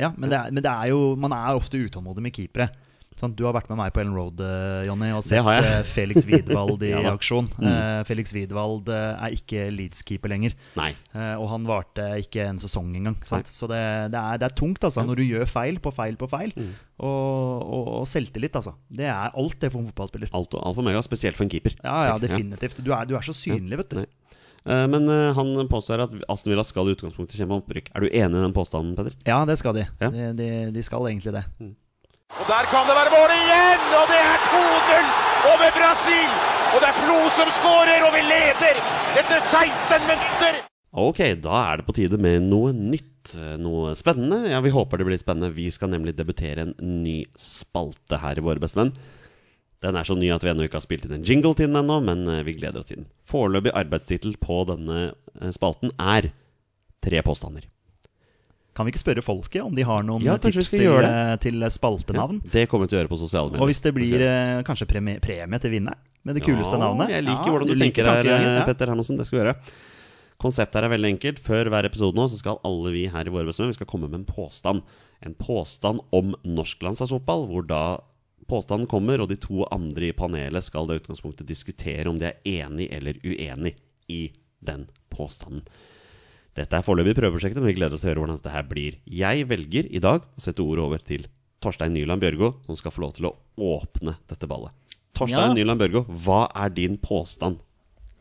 ja, 0.00 0.10
men, 0.18 0.28
det 0.28 0.36
er, 0.36 0.52
men 0.52 0.64
det 0.66 0.72
er 0.72 0.90
jo 0.92 1.14
Man 1.16 1.32
er 1.32 1.56
ofte 1.56 1.80
utålmodig 1.80 2.26
med 2.26 2.36
keepere. 2.36 2.68
Sånn, 3.14 3.34
du 3.38 3.44
har 3.46 3.54
vært 3.54 3.68
med 3.70 3.78
meg 3.78 3.92
på 3.94 4.00
Ellen 4.02 4.14
Road, 4.16 4.40
uh, 4.42 4.82
Jonny, 4.88 5.12
og 5.14 5.22
sett 5.22 5.46
uh, 5.46 5.84
Felix 5.86 6.24
Widwald 6.26 6.82
i 6.82 6.90
ja, 6.94 7.02
aksjon. 7.12 7.46
Mm. 7.60 7.66
Uh, 7.68 8.00
Felix 8.08 8.34
Wiedwald 8.34 8.90
er 8.90 9.36
ikke 9.36 9.68
Leeds-keeper 9.70 10.32
lenger. 10.32 10.56
og 10.74 11.44
han 11.52 11.68
varte 11.68 12.08
ikke 12.24 12.48
en 12.50 12.58
sesong 12.58 12.90
engang. 12.98 13.14
Så 13.22 13.38
det, 13.70 13.78
det, 14.10 14.18
er, 14.18 14.40
det, 14.42 14.48
er, 14.48 14.56
tungt 14.58 14.82
altså, 14.82 15.04
ja. 15.04 15.08
når 15.10 15.22
du 15.22 15.26
gjør 15.28 15.46
feil 15.50 15.78
på 15.82 15.94
feil 15.94 16.18
på 16.18 16.28
feil. 16.32 16.50
Mm. 16.58 16.72
Og, 17.06 17.62
og, 17.62 17.92
og, 18.00 18.08
selvtillit, 18.10 18.58
altså. 18.58 18.74
Det 18.90 19.06
er 19.06 19.30
alt 19.30 19.60
det 19.62 19.70
for 19.70 19.82
en 19.82 19.88
fotballspiller. 19.92 20.34
Alt, 20.34 20.58
alt 20.58 20.80
for 20.80 20.86
meg, 20.86 20.98
spesielt 21.06 21.38
for 21.38 21.46
en 21.46 21.54
keeper. 21.54 21.78
Ja, 21.84 22.10
ja 22.10 22.18
definitivt. 22.18 22.82
Du 22.82 22.90
er, 22.96 23.06
du 23.06 23.14
er 23.14 23.26
så 23.26 23.36
synlig, 23.36 23.78
vet 23.84 23.94
du. 23.94 24.02
Nei. 24.02 24.10
Men 24.64 25.04
uh, 25.12 25.36
han 25.36 25.50
påstår 25.68 26.00
at 26.06 26.12
Aston 26.32 26.54
Villa 26.54 26.62
skal 26.64 26.88
i 26.88 26.94
utgangspunktet 26.96 27.36
kjempe 27.36 27.52
om 27.52 27.60
opprykk. 27.60 27.90
Er 27.92 28.00
du 28.00 28.08
enig 28.08 28.40
i 28.40 28.44
den 28.46 28.54
påstanden, 28.56 28.94
Peder? 28.96 29.14
Ja, 29.28 29.42
det 29.44 29.58
skal 29.60 29.76
de. 29.76 29.84
Ja. 30.00 30.08
De, 30.08 30.30
de, 30.38 30.50
de, 30.72 30.84
skal 30.86 31.04
egentlig 31.10 31.34
det. 31.36 31.44
Mm. 31.60 31.74
Og 32.40 32.46
Der 32.50 32.66
kan 32.72 32.86
det 32.88 32.94
være 32.98 33.14
mål 33.14 33.30
igjen! 33.30 33.82
Og 34.00 34.06
det 34.10 34.18
er 34.18 34.38
2-0 34.50 35.10
over 35.52 35.68
Brasil! 35.78 36.30
Og 36.74 36.78
det 36.82 36.88
er 36.90 36.96
Flo 36.98 37.18
som 37.30 37.50
skårer, 37.58 38.02
og 38.06 38.10
vi 38.16 38.22
leder 38.26 38.80
etter 39.20 39.38
16 39.38 40.08
minutter! 40.10 40.56
Ok, 41.04 41.20
da 41.42 41.60
er 41.70 41.78
det 41.78 41.86
på 41.86 41.94
tide 41.94 42.18
med 42.18 42.42
noe 42.46 42.72
nytt, 42.74 43.36
noe 43.62 43.94
spennende. 43.98 44.48
Ja, 44.50 44.58
vi 44.62 44.72
håper 44.74 44.98
det 44.98 45.06
blir 45.08 45.18
spennende. 45.18 45.54
Vi 45.54 45.68
skal 45.74 45.90
nemlig 45.90 46.16
debutere 46.18 46.66
en 46.66 46.74
ny 47.04 47.20
spalte 47.38 48.18
her 48.22 48.38
i 48.38 48.44
Våre 48.46 48.62
bestemenn. 48.62 48.90
Den 49.84 49.98
er 49.98 50.06
så 50.06 50.16
ny 50.18 50.30
at 50.34 50.42
vi 50.42 50.50
ennå 50.50 50.66
ikke 50.66 50.80
har 50.80 50.86
spilt 50.86 51.06
inn 51.06 51.18
en 51.18 51.26
jingle 51.26 51.54
til 51.54 51.70
den 51.70 51.78
ennå, 51.82 52.00
men 52.02 52.26
eh, 52.30 52.42
vi 52.46 52.56
gleder 52.58 52.80
oss 52.80 52.88
til 52.90 53.02
den. 53.02 53.08
Foreløpig 53.30 53.74
arbeidstittel 53.78 54.34
på 54.42 54.62
denne 54.70 55.00
eh, 55.10 55.54
spalten 55.54 55.94
er 56.00 56.32
Tre 57.04 57.20
påstander. 57.20 57.66
Kan 58.74 58.86
vi 58.86 58.94
ikke 58.94 59.02
spørre 59.04 59.22
folket 59.22 59.62
om 59.62 59.74
de 59.74 59.84
har 59.86 60.02
noen 60.06 60.24
Ja, 60.26 60.34
tips 60.42 60.72
til, 60.72 60.88
eh, 60.90 61.34
til 61.42 61.62
spaltenavn? 61.70 62.40
Det 62.50 62.66
kommer 62.70 62.88
vi 62.88 62.92
til 62.92 62.98
å 62.98 63.02
gjøre 63.04 63.12
på 63.12 63.20
sosiale 63.20 63.52
medier. 63.52 63.62
Og 63.62 63.70
hvis 63.70 63.82
det 63.84 63.94
blir 63.94 64.16
okay. 64.18 64.64
kanskje 64.66 64.88
premie, 64.90 65.22
premie 65.22 65.62
til 65.62 65.76
vinneren 65.76 66.00
med 66.24 66.38
det 66.38 66.42
kuleste 66.42 66.80
navnet? 66.80 67.12
Jeg 67.14 67.22
liker 67.26 67.46
Ja, 67.46 67.52
hvordan 67.54 67.70
du, 67.70 67.74
du 67.76 67.84
tenker 67.84 68.08
her, 68.10 68.30
ja. 68.30 68.64
Petter 68.66 68.90
Hermansen. 68.90 69.20
Det 69.20 69.28
skal 69.28 69.38
vi 69.38 69.42
gjøre. 69.44 69.56
Konseptet 70.42 70.80
her 70.80 70.88
er 70.88 70.94
veldig 70.96 71.12
enkelt. 71.14 71.38
Før 71.44 71.70
hver 71.70 71.86
episode 71.86 72.18
nå 72.18 72.26
så 72.28 72.40
skal 72.40 72.58
alle 72.66 72.90
vi 72.96 73.06
her 73.12 73.30
i 73.30 73.32
Våre 73.32 73.46
bestemmer, 73.48 73.70
Vi 73.72 73.78
skal 73.78 73.90
komme 73.90 74.10
med 74.10 74.24
en 74.24 74.28
påstand. 74.28 74.82
En 75.22 75.38
påstand 75.38 76.02
om 76.12 76.34
norsk 76.42 76.82
landslagsfotball, 76.82 77.46
hvor 77.48 77.66
da 77.68 77.84
påstanden 78.50 78.90
kommer, 78.90 79.22
og 79.22 79.30
de 79.30 79.38
to 79.40 79.64
andre 79.72 80.10
i 80.10 80.16
panelet 80.16 80.66
skal 80.66 80.88
da 80.88 80.96
i 80.96 81.00
utgangspunktet 81.00 81.48
diskutere 81.48 82.10
om 82.10 82.18
de 82.20 82.28
er 82.32 82.64
enig 82.66 82.90
eller 82.92 83.16
uenig 83.24 83.76
i 84.10 84.26
den 84.64 84.88
påstanden. 85.14 85.62
Dette 86.54 86.78
er 86.78 86.84
foreløpig 86.86 87.16
prøveprosjektet, 87.18 87.58
men 87.58 87.72
vi 87.72 87.76
gleder 87.80 87.96
oss 87.96 88.04
til 88.04 88.10
å 88.10 88.12
høre 88.12 88.22
hvordan 88.22 88.38
dette 88.38 88.52
her 88.54 88.66
blir. 88.70 88.98
Jeg 89.10 89.46
velger 89.50 89.88
i 89.90 90.00
dag 90.02 90.22
å 90.22 90.42
sette 90.42 90.62
ordet 90.62 90.84
over 90.84 91.02
til 91.02 91.24
Torstein 91.64 91.94
Nyland 91.96 92.22
Bjørgo, 92.22 92.52
som 92.68 92.76
skal 92.78 92.94
få 92.94 93.02
lov 93.02 93.14
til 93.16 93.26
å 93.26 93.32
åpne 93.58 94.14
dette 94.30 94.46
ballet. 94.50 94.70
Torstein 95.18 95.50
Ja. 95.50 95.56
Nyland 95.56 95.82
Bjørgo, 95.82 96.04
hva 96.24 96.44
er 96.54 96.70
din 96.70 96.94
påstand? 97.02 97.58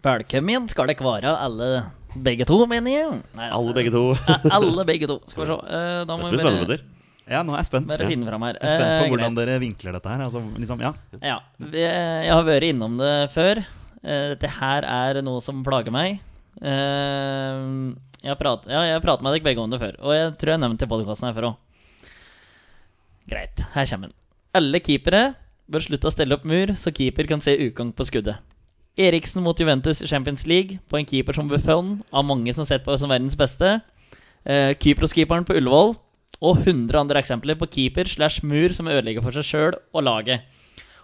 Velkommen 0.04 0.66
skal 0.72 0.90
dere 0.90 1.06
være, 1.06 1.36
alle 1.46 1.70
begge 2.16 2.46
to, 2.50 2.58
mener 2.70 2.92
jeg. 2.92 3.22
Nei, 3.38 3.50
Alle 3.54 3.74
begge 3.78 3.94
to. 3.94 4.02
Alle 4.58 4.84
begge 4.86 5.08
to. 5.08 5.20
Skal 5.30 5.46
vi 5.46 5.52
se. 5.54 5.60
Eh, 5.70 6.02
da 6.10 6.18
må 6.18 6.26
Dette 6.26 6.34
blir 6.34 6.44
spennende, 6.44 6.68
bare, 6.74 6.90
Ja, 7.30 7.40
nå 7.46 7.54
er 7.54 7.62
jeg 7.62 7.70
spent. 7.70 7.88
bare 7.88 8.10
finne 8.10 8.28
fram 8.28 8.44
her. 8.50 8.58
Jeg 8.60 8.66
er 8.68 8.76
spent 8.82 8.98
på 8.98 9.06
Eh, 9.06 9.14
hvordan 9.14 9.38
dere 9.38 9.60
vinkler 9.62 9.96
dette 9.96 10.10
her. 10.12 10.26
Altså, 10.26 10.42
liksom, 10.58 10.82
ja. 10.84 10.92
Ja, 11.22 11.38
jeg 11.72 12.34
har 12.34 12.44
vært 12.50 12.68
innom 12.74 12.98
det 13.00 13.14
før. 13.32 13.62
Eh, 14.04 14.28
Dette 14.34 14.50
her 14.60 14.84
er 14.84 15.22
noe 15.22 15.40
som 15.42 15.62
plager 15.64 15.94
meg. 15.94 16.20
Eh, 16.64 17.94
Jeg 18.24 18.40
pratet, 18.40 18.70
ja, 18.72 18.82
jeg 18.88 18.96
har 18.96 19.04
pratet 19.04 19.26
med 19.26 19.34
dere 19.36 19.44
begge 19.44 19.60
om 19.64 19.72
det 19.74 19.82
før, 19.82 19.98
og 20.00 20.14
jeg 20.16 20.28
tror 20.40 20.54
jeg 20.54 20.62
nevnte 20.64 20.86
i 20.88 20.92
podkasten 20.94 21.28
her 21.28 21.36
før 21.36 21.48
òg. 21.50 21.58
Greit, 23.28 23.64
her 23.74 23.88
kommer 23.90 24.08
den. 24.12 24.18
Alle 24.56 24.80
keepere 24.84 25.24
bør 25.68 25.84
slutte 25.84 26.08
å 26.08 26.14
stelle 26.14 26.38
opp 26.38 26.46
mur, 26.48 26.72
så 26.80 26.94
keeper 26.96 27.28
kan 27.28 27.44
se 27.44 27.56
utgang 27.66 27.92
på 27.96 28.06
skuddet. 28.08 28.40
Eriksen 29.00 29.44
mot 29.44 29.58
Juventus 29.60 30.04
i 30.06 30.08
Champions 30.08 30.46
League 30.48 30.78
på 30.88 31.00
en 31.00 31.08
keeper 31.10 31.36
som 31.36 31.50
Buffon, 31.50 31.98
av 32.14 32.24
mange 32.30 32.54
som 32.56 32.68
sett 32.68 32.86
på 32.86 32.96
som 33.02 33.12
verdens 33.12 33.36
beste. 33.36 33.80
Eh, 34.46 34.72
Kypros-keeperen 34.78 35.48
på 35.48 35.56
Ullevål, 35.60 35.96
og 36.44 36.60
100 36.68 37.00
andre 37.00 37.20
eksempler 37.24 37.58
på 37.60 37.68
keeper 37.72 38.08
slash 38.08 38.44
mur 38.44 38.72
som 38.76 38.88
ødelegger 38.92 39.24
for 39.24 39.36
seg 39.36 39.48
sjøl 39.48 39.78
og 39.96 40.04
laget. 40.04 40.44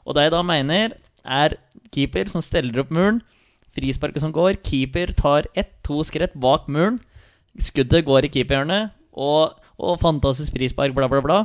Og 0.05 0.15
det 0.15 0.27
jeg 0.27 0.33
da 0.35 0.41
mener, 0.43 0.95
er 1.25 1.55
keeper 1.91 2.29
som 2.31 2.43
steller 2.43 2.83
opp 2.83 2.91
muren. 2.95 3.21
Frisparket 3.79 4.23
som 4.23 4.33
går. 4.35 4.59
Keeper 4.65 5.15
tar 5.17 5.47
ett-to 5.57 6.03
skritt 6.07 6.35
bak 6.39 6.67
muren. 6.71 6.99
Skuddet 7.59 8.05
går 8.07 8.27
i 8.27 8.33
keeperhjørnet. 8.33 8.91
Og, 9.19 9.55
og 9.79 9.97
fantastisk 9.99 10.53
frispark, 10.55 10.93
bla, 10.95 11.09
bla, 11.11 11.23
bla. 11.25 11.39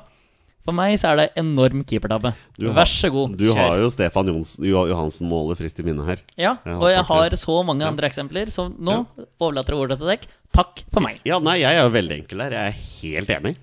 For 0.65 0.73
meg 0.73 0.95
så 0.97 1.11
er 1.13 1.19
det 1.19 1.25
enorm 1.37 1.83
keepertabbe. 1.85 2.31
Du 2.57 2.71
Vær 2.73 2.89
så 2.89 3.11
god. 3.13 3.35
Du 3.37 3.51
har 3.53 3.77
jo 3.83 3.91
Stefan 3.93 4.31
Jons, 4.31 4.55
Johansen-målet 4.65 5.59
frist 5.61 5.81
i 5.83 5.85
minne 5.85 6.07
her. 6.07 6.23
Ja, 6.41 6.55
Ja, 6.65 6.79
og 6.79 6.87
jeg 6.89 7.03
har 7.05 7.37
så 7.37 7.59
mange 7.69 7.85
andre 7.85 8.09
eksempler, 8.09 8.49
så 8.53 8.71
nå 8.73 9.03
overlater 9.37 9.77
jeg 9.77 9.83
ordet 9.85 9.99
til 10.01 10.09
deg. 10.09 10.25
Takk 10.57 10.81
for 10.95 11.05
meg. 11.05 11.21
Ja, 11.29 11.37
nei, 11.45 11.59
jeg 11.61 11.77
er 11.77 11.85
jo 11.85 11.93
veldig 11.93 12.17
enkel 12.23 12.41
her. 12.47 12.57
Jeg 12.57 12.73
er 12.73 12.81
helt 13.03 13.35
enig. 13.37 13.55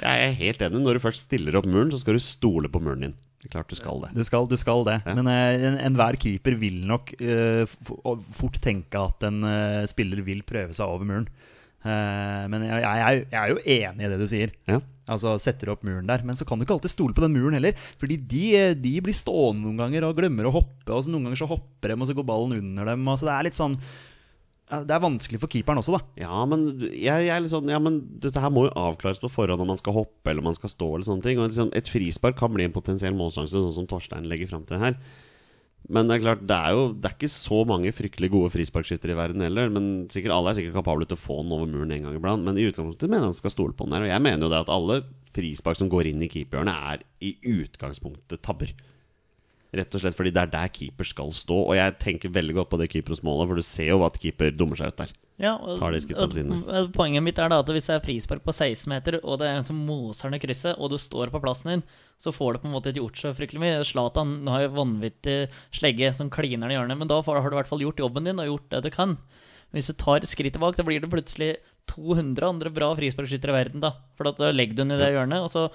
Jeg 0.00 0.24
er 0.30 0.32
helt 0.40 0.64
enig. 0.64 0.80
Når 0.86 0.96
du 0.96 1.04
først 1.04 1.26
stiller 1.28 1.60
opp 1.60 1.68
muren, 1.68 1.92
så 1.92 2.00
skal 2.00 2.16
du 2.16 2.24
stole 2.24 2.72
på 2.72 2.80
muren 2.80 3.04
din. 3.04 3.14
Det 3.44 3.50
er 3.50 3.54
klart 3.58 3.68
du 3.68 3.76
skal 3.76 3.98
det. 4.00 4.08
Du 4.16 4.24
skal, 4.24 4.46
du 4.48 4.56
skal 4.56 4.84
det. 4.88 4.94
Ja. 5.04 5.14
Men 5.20 5.28
enhver 5.28 6.16
en- 6.16 6.20
keeper 6.24 6.56
vil 6.58 6.78
nok 6.88 7.12
eh, 7.20 7.66
f- 7.68 8.30
fort 8.40 8.56
tenke 8.64 8.96
at 8.96 9.26
en 9.28 9.42
uh, 9.44 9.84
spiller 9.90 10.24
vil 10.24 10.40
prøve 10.48 10.72
seg 10.72 10.88
over 10.88 11.04
muren. 11.04 11.28
Uh, 11.84 12.48
men 12.48 12.62
jeg, 12.64 12.80
jeg, 12.80 13.26
jeg 13.28 13.36
er 13.42 13.50
jo 13.52 13.58
enig 13.60 14.06
i 14.06 14.10
det 14.14 14.18
du 14.22 14.26
sier. 14.30 14.54
Ja. 14.70 14.78
Altså 15.12 15.34
setter 15.36 15.68
opp 15.74 15.82
muren 15.84 16.08
der. 16.08 16.24
Men 16.24 16.38
så 16.40 16.46
kan 16.48 16.56
du 16.56 16.64
ikke 16.64 16.78
alltid 16.78 16.94
stole 16.94 17.12
på 17.12 17.20
den 17.26 17.34
muren 17.36 17.52
heller. 17.58 17.76
Fordi 18.00 18.16
de, 18.16 18.44
eh, 18.56 18.72
de 18.80 18.94
blir 19.04 19.12
stående 19.18 19.66
noen 19.66 19.76
ganger 19.82 20.06
og 20.08 20.16
glemmer 20.16 20.48
å 20.48 20.54
hoppe. 20.56 20.88
Og 20.88 21.04
så 21.04 21.12
noen 21.12 21.28
ganger 21.28 21.42
så 21.44 21.50
hopper 21.52 21.92
de, 21.92 21.98
og 22.00 22.08
så 22.08 22.16
går 22.16 22.24
ballen 22.32 22.56
under 22.56 22.88
dem. 22.94 23.04
Altså 23.12 23.28
det 23.28 23.34
er 23.36 23.48
litt 23.50 23.60
sånn 23.60 23.76
Det 24.64 24.94
er 24.96 25.02
vanskelig 25.02 25.38
for 25.42 25.52
keeperen 25.52 25.78
også, 25.78 25.92
da. 25.98 26.00
Ja, 26.24 26.38
men 26.48 26.64
jeg, 26.88 27.26
jeg 27.26 27.50
sånn 27.52 27.68
Ja, 27.68 27.76
men 27.82 27.98
dette 28.22 28.40
her 28.40 28.52
må 28.52 28.64
jo 28.64 28.72
avklares 28.80 29.20
på 29.20 29.28
forhånd 29.28 29.60
om 29.60 29.68
man 29.68 29.80
skal 29.80 29.96
hoppe 29.98 30.32
eller 30.32 30.40
om 30.40 30.48
man 30.48 30.56
skal 30.56 30.72
stå 30.72 30.88
eller 30.94 31.06
sånne 31.08 31.26
ting. 31.26 31.40
Og 31.40 31.50
liksom, 31.50 31.70
et 31.76 31.90
frispark 31.90 32.38
kan 32.40 32.54
bli 32.54 32.64
en 32.66 32.74
potensiell 32.74 33.16
målsjanse, 33.18 33.52
sånn 33.52 33.76
som 33.76 33.88
Torstein 33.90 34.28
legger 34.30 34.48
fram 34.50 34.64
til 34.68 34.80
her. 34.80 34.96
Men 35.92 36.08
det 36.08 36.16
er 36.16 36.22
klart, 36.22 36.46
det 36.48 36.56
er 36.56 36.72
jo 36.72 36.84
Det 36.96 37.10
er 37.10 37.16
ikke 37.18 37.28
så 37.28 37.58
mange 37.68 37.92
fryktelig 37.92 38.30
gode 38.32 38.52
frisparkskyttere 38.54 39.12
i 39.12 39.18
verden 39.18 39.44
heller. 39.44 39.68
Men 39.72 40.08
sikkert 40.12 40.32
alle 40.38 40.54
er 40.54 40.58
sikkert 40.60 40.78
kapable 40.80 41.08
til 41.10 41.18
å 41.18 41.24
få 41.26 41.42
den 41.42 41.52
over 41.52 41.68
muren 41.68 41.92
en 41.92 42.08
gang 42.08 42.16
iblant. 42.16 42.46
Men 42.46 42.56
i 42.56 42.64
utgangspunktet 42.70 43.10
mener 43.10 43.28
jeg 43.28 43.34
man 43.34 43.42
skal 43.42 43.52
stole 43.52 43.76
på 43.76 43.84
den 43.84 43.98
her. 43.98 44.06
Og 44.08 44.12
jeg 44.14 44.24
mener 44.24 44.48
jo 44.48 44.52
det 44.54 44.62
at 44.64 44.72
alle 44.72 44.98
frispark 45.34 45.76
som 45.76 45.92
går 45.92 46.08
inn 46.08 46.24
i 46.24 46.30
keeperhjørnet, 46.32 46.88
er 46.94 47.04
i 47.20 47.36
utgangspunktet 47.52 48.40
tabber. 48.46 48.72
Rett 49.74 49.94
og 49.96 50.00
slett 50.04 50.14
fordi 50.14 50.30
det 50.34 50.42
er 50.44 50.52
der 50.52 50.68
keeper 50.70 51.04
skal 51.08 51.32
stå. 51.34 51.56
Og 51.68 51.74
jeg 51.76 51.96
tenker 51.98 52.30
veldig 52.32 52.54
godt 52.60 52.70
på 52.70 52.78
det 52.78 52.90
keepersmålet, 52.92 53.48
for 53.50 53.58
du 53.58 53.66
ser 53.66 53.88
jo 53.90 54.04
at 54.06 54.18
keeper 54.22 54.52
dummer 54.54 54.78
seg 54.78 54.92
ut 54.94 55.00
der. 55.02 55.12
Ja, 55.42 55.56
og, 55.58 55.80
og- 56.14 56.92
Poenget 56.94 57.24
mitt 57.26 57.38
er 57.42 57.48
da 57.50 57.58
at 57.58 57.66
hvis 57.74 57.88
det 57.90 57.96
er 57.96 58.04
frispark 58.04 58.44
på 58.46 58.54
16 58.54 58.86
meter, 58.92 59.16
og 59.24 59.40
det 59.40 59.48
er 59.50 59.56
en 59.58 59.66
som 59.66 59.80
moser 59.82 60.30
ned 60.30 60.38
krysset, 60.44 60.78
og 60.78 60.92
du 60.92 60.96
står 61.02 61.32
på 61.34 61.40
plassen 61.42 61.72
din, 61.72 61.82
så 62.22 62.30
får 62.30 62.52
du 62.54 62.58
på 62.62 62.68
en 62.70 62.74
måte 62.76 62.92
ikke 62.92 63.02
gjort 63.02 63.18
så 63.18 63.32
fryktelig 63.34 63.60
mye. 63.64 63.80
Zlatan 63.88 64.36
har 64.46 64.62
jo 64.68 64.76
vanvittig 64.78 65.38
slegge 65.74 66.12
som 66.14 66.30
kliner 66.30 66.70
i 66.70 66.76
hjørnet, 66.78 66.96
men 67.02 67.10
da 67.10 67.18
har 67.20 67.40
du 67.50 67.56
i 67.56 67.58
hvert 67.58 67.72
fall 67.72 67.82
gjort 67.82 67.98
jobben 67.98 68.30
din 68.30 68.38
og 68.38 68.46
gjort 68.52 68.68
det 68.76 68.82
du 68.86 68.90
kan. 68.94 69.16
Hvis 69.74 69.90
du 69.90 69.94
tar 69.98 70.22
skrittet 70.22 70.62
bak, 70.62 70.76
da 70.78 70.86
blir 70.86 71.02
det 71.02 71.10
plutselig 71.10 71.56
200 71.90 72.46
andre 72.46 72.70
bra 72.70 72.92
frisparkskyttere 72.94 73.50
i 73.50 73.58
verden, 73.58 73.82
da. 73.82 73.90
For 74.14 74.30
da 74.30 74.52
legger 74.54 74.78
du 74.78 74.84
den 74.84 74.94
i 74.94 75.00
det 75.02 75.10
hjørnet, 75.16 75.42
og 75.42 75.50
så 75.50 75.66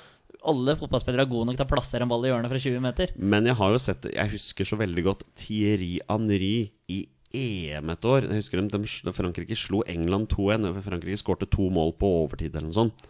alle 0.48 0.76
fotballspillere 0.80 1.26
er 1.26 1.32
gode 1.32 1.50
nok 1.50 1.58
til 1.60 1.66
å 1.66 1.70
plassere 1.70 2.06
en 2.06 2.12
ball 2.12 2.26
i 2.26 2.32
hjørnet 2.32 2.52
fra 2.52 2.60
20 2.62 2.84
meter. 2.84 3.14
Men 3.20 3.48
jeg 3.50 3.58
har 3.60 3.74
jo 3.74 3.80
sett 3.82 4.08
Jeg 4.14 4.34
husker 4.34 4.68
så 4.68 4.80
veldig 4.80 5.04
godt 5.06 5.26
Thierry 5.40 5.98
Henry 6.08 6.70
i 6.92 7.00
EM 7.36 7.92
et 7.94 8.06
år. 8.10 8.26
Jeg 8.26 8.42
husker 8.42 8.62
de, 8.62 8.80
de, 8.80 9.14
Frankrike 9.14 9.58
slo 9.60 9.84
England 9.90 10.32
2-1. 10.34 10.70
Frankrike 10.86 11.22
skårte 11.22 11.50
to 11.52 11.70
mål 11.74 11.94
på 12.00 12.10
overtid 12.24 12.56
eller 12.56 12.70
noe 12.70 12.78
sånt. 12.78 13.10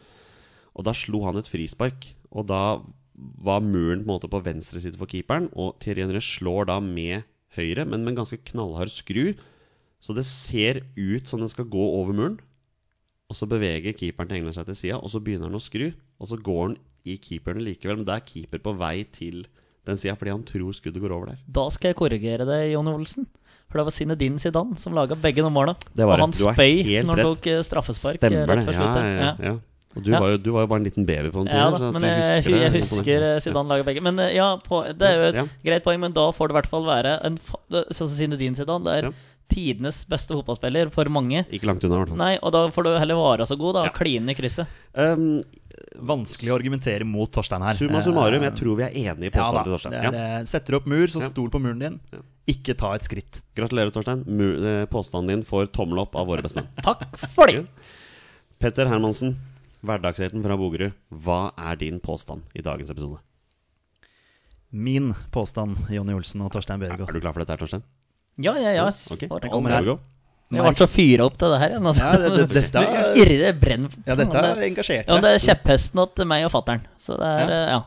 Og 0.76 0.88
da 0.88 0.96
slo 0.96 1.24
han 1.28 1.40
et 1.40 1.50
frispark. 1.50 2.10
Og 2.34 2.50
da 2.50 2.82
var 3.20 3.64
muren 3.64 4.04
på 4.08 4.20
på 4.32 4.44
venstre 4.44 4.82
side 4.82 5.00
for 5.00 5.08
keeperen. 5.08 5.50
Og 5.54 5.78
Thierry 5.80 6.04
Henry 6.04 6.24
slår 6.24 6.68
da 6.72 6.80
med 6.84 7.24
høyre, 7.56 7.86
men 7.86 8.04
med 8.04 8.14
en 8.14 8.22
ganske 8.24 8.42
knallhard 8.52 8.92
skru. 8.92 9.34
Så 10.00 10.16
det 10.16 10.26
ser 10.28 10.84
ut 10.96 11.28
som 11.28 11.40
den 11.40 11.52
skal 11.52 11.68
gå 11.70 11.86
over 12.00 12.14
muren. 12.14 12.40
Og 13.30 13.38
så 13.38 13.46
beveger 13.46 13.94
keeperen 13.94 14.30
til 14.30 14.40
England 14.40 14.58
seg 14.58 14.66
til 14.70 14.78
sida, 14.78 14.98
og 14.98 15.12
så 15.14 15.22
begynner 15.22 15.52
han 15.52 15.60
å 15.60 15.62
skru. 15.62 15.92
Og 16.20 16.32
så 16.32 16.40
går 16.42 16.64
han 16.64 16.78
i 17.14 17.18
keeperen 17.22 17.64
likevel, 17.66 17.99
men 18.01 18.07
det 18.07 18.16
er 18.20 18.26
keeper 18.28 18.62
på 18.66 18.76
vei 18.80 19.03
til 19.16 19.43
den 19.88 19.97
sida 19.97 20.14
fordi 20.20 20.34
han 20.36 20.43
tror 20.45 20.74
skuddet 20.78 21.01
går 21.01 21.14
over 21.16 21.32
der. 21.34 21.39
Da 21.49 21.68
skal 21.74 21.91
jeg 21.93 21.97
korrigere 22.01 22.45
deg, 22.49 22.72
Jonny 22.76 22.93
Olsen. 22.93 23.26
For 23.70 23.78
det 23.78 23.86
var 23.86 23.93
Zinedine 23.93 24.41
Zidane 24.41 24.78
som 24.82 24.95
laga 24.97 25.14
begge 25.18 25.43
de 25.45 25.49
måla. 25.53 25.76
Og 25.78 26.14
han 26.18 26.32
det. 26.34 26.41
Spøy 26.41 27.03
når 27.05 27.20
han 27.22 27.28
tok 27.28 27.49
eh, 27.51 27.60
straffespark. 27.66 28.18
eh, 28.18 28.22
Stemmer 28.24 28.49
rett 28.57 28.70
det. 28.70 28.78
Ja, 28.80 28.93
ja, 29.05 29.34
ja. 29.51 29.57
Og 29.97 30.03
du, 30.05 30.10
Ja. 30.14 30.20
var 30.22 30.30
jo, 30.34 30.38
du 30.38 30.49
var 30.53 30.62
jo 30.66 30.70
bare 30.70 30.82
en 30.82 30.86
liten 30.86 31.05
baby 31.05 31.30
på 31.34 31.41
den 31.43 31.49
tida. 31.49 31.62
Ja 31.66 31.78
da, 31.78 31.91
men 31.93 32.03
jeg, 32.05 32.18
husker 32.22 32.51
det. 32.53 32.62
jeg 32.62 32.74
husker 32.80 33.26
eh, 33.28 33.39
Zidane 33.45 33.70
laga 33.70 33.86
begge. 33.88 34.01
Men 34.05 34.20
eh, 34.26 34.36
ja, 34.38 34.51
på, 34.66 34.82
det 34.93 35.05
er 35.07 35.16
jo 35.18 35.30
et 35.45 35.53
greit 35.66 35.86
poeng, 35.86 36.01
men 36.01 36.14
da 36.18 36.28
får 36.34 36.49
det 36.49 36.55
i 36.55 36.57
hvert 36.60 36.70
fall 36.74 36.86
være 36.89 37.16
en 37.30 37.38
Sånn 37.41 37.89
som 37.93 38.14
Zinedine 38.14 38.57
Zidane. 38.57 38.86
Det 38.86 38.97
er 39.03 39.10
tidenes 39.49 40.03
beste 40.10 40.34
fotballspiller 40.38 40.91
for 40.93 41.10
mange. 41.10 41.41
Ikke 41.49 41.66
langt 41.70 41.82
unna, 41.86 41.95
i 41.95 42.01
hvert 42.03 42.12
fall. 42.14 42.20
Nei, 42.22 42.34
og 42.45 42.53
da 42.53 42.66
får 42.74 42.86
du 42.86 42.91
heller 43.01 43.18
være 43.18 43.47
så 43.49 43.57
god, 43.57 43.80
da. 43.80 43.86
Ja. 43.89 43.93
Kline 43.97 44.30
i 44.34 44.38
krysset. 44.38 44.70
Um, 44.93 45.39
Vanskelig 46.10 46.52
å 46.52 46.56
argumentere 46.58 47.06
mot 47.08 47.32
Torstein 47.32 47.62
her. 47.66 47.74
summa 47.78 48.02
summarum, 48.04 48.42
jeg 48.44 48.56
tror 48.60 48.76
vi 48.80 48.84
er 48.88 48.92
enige 49.12 49.30
i 49.30 49.32
Ja 49.32 49.44
påstanden 49.44 49.64
til 49.68 49.74
Torstein. 49.76 49.94
Er, 49.94 50.04
Ja. 50.12 50.40
eh, 50.40 50.44
setter 50.46 50.76
opp 50.80 50.86
mur, 50.88 51.08
så 51.08 51.22
stol 51.24 51.50
på 51.50 51.62
muren 51.62 51.80
din. 51.80 52.00
Ikke 52.50 52.76
ta 52.78 52.94
et 52.96 53.02
skritt. 53.06 53.42
Gratulerer, 53.56 53.92
Torstein. 53.92 54.24
Eh, 54.28 54.86
påstanden 54.88 55.28
din 55.28 55.44
får 55.44 55.72
tommel 55.72 56.00
opp 56.00 56.16
av 56.16 56.28
våre 56.28 56.42
bestemenn. 56.42 56.68
Takk 56.84 57.18
for 57.18 57.48
det! 57.48 57.68
Petter 58.60 58.86
Hermansen, 58.92 59.38
hverdagshelten 59.86 60.42
fra 60.44 60.58
Bogerud. 60.60 60.92
Hva 61.14 61.54
er 61.58 61.76
din 61.80 62.00
påstand 62.00 62.42
i 62.56 62.62
dagens 62.62 62.90
episode? 62.92 63.20
Min 64.72 65.14
påstand, 65.32 65.78
Jonny 65.90 66.14
Olsen 66.14 66.42
og 66.46 66.52
Torstein 66.54 66.80
Bjørgaard. 66.82 67.10
Er 67.10 67.14
du 67.14 67.22
klar 67.24 67.34
for 67.34 67.42
dette, 67.42 67.56
her, 67.56 67.62
Torstein? 67.64 67.84
Ja, 68.38 68.54
ja, 68.60 68.72
ja. 68.76 68.88
Ok, 69.12 69.28
For 69.28 69.40
det 69.40 69.50
kommer 69.52 69.74
her. 69.74 69.98
Jeg 70.50 70.64
ble 70.66 70.74
så 70.82 70.88
fyra 70.89 71.26
opp 71.30 71.36
til 71.38 71.52
det 71.54 71.60
her. 71.62 71.74
Altså. 71.78 72.02
Ja, 72.02 72.12
det- 72.18 72.34
det- 72.39 72.50
dette 72.56 72.82
er- 72.89 73.16
Irre 73.22 73.54
brenn. 73.60 73.84
Ja, 74.08 74.16
dette 74.16 74.38
er 74.41 74.64
engasjert. 74.66 75.06
ja, 75.08 75.20
det 75.22 75.30
er 75.36 75.39
kjepphesten 75.45 76.02
til 76.16 76.26
meg 76.26 76.45
og 76.47 76.52
fattern. 76.52 76.82
Så 76.97 77.18
det 77.20 77.28
er 77.30 77.50
Ja. 77.50 77.60
eh, 77.60 77.70
ja. 77.76 77.84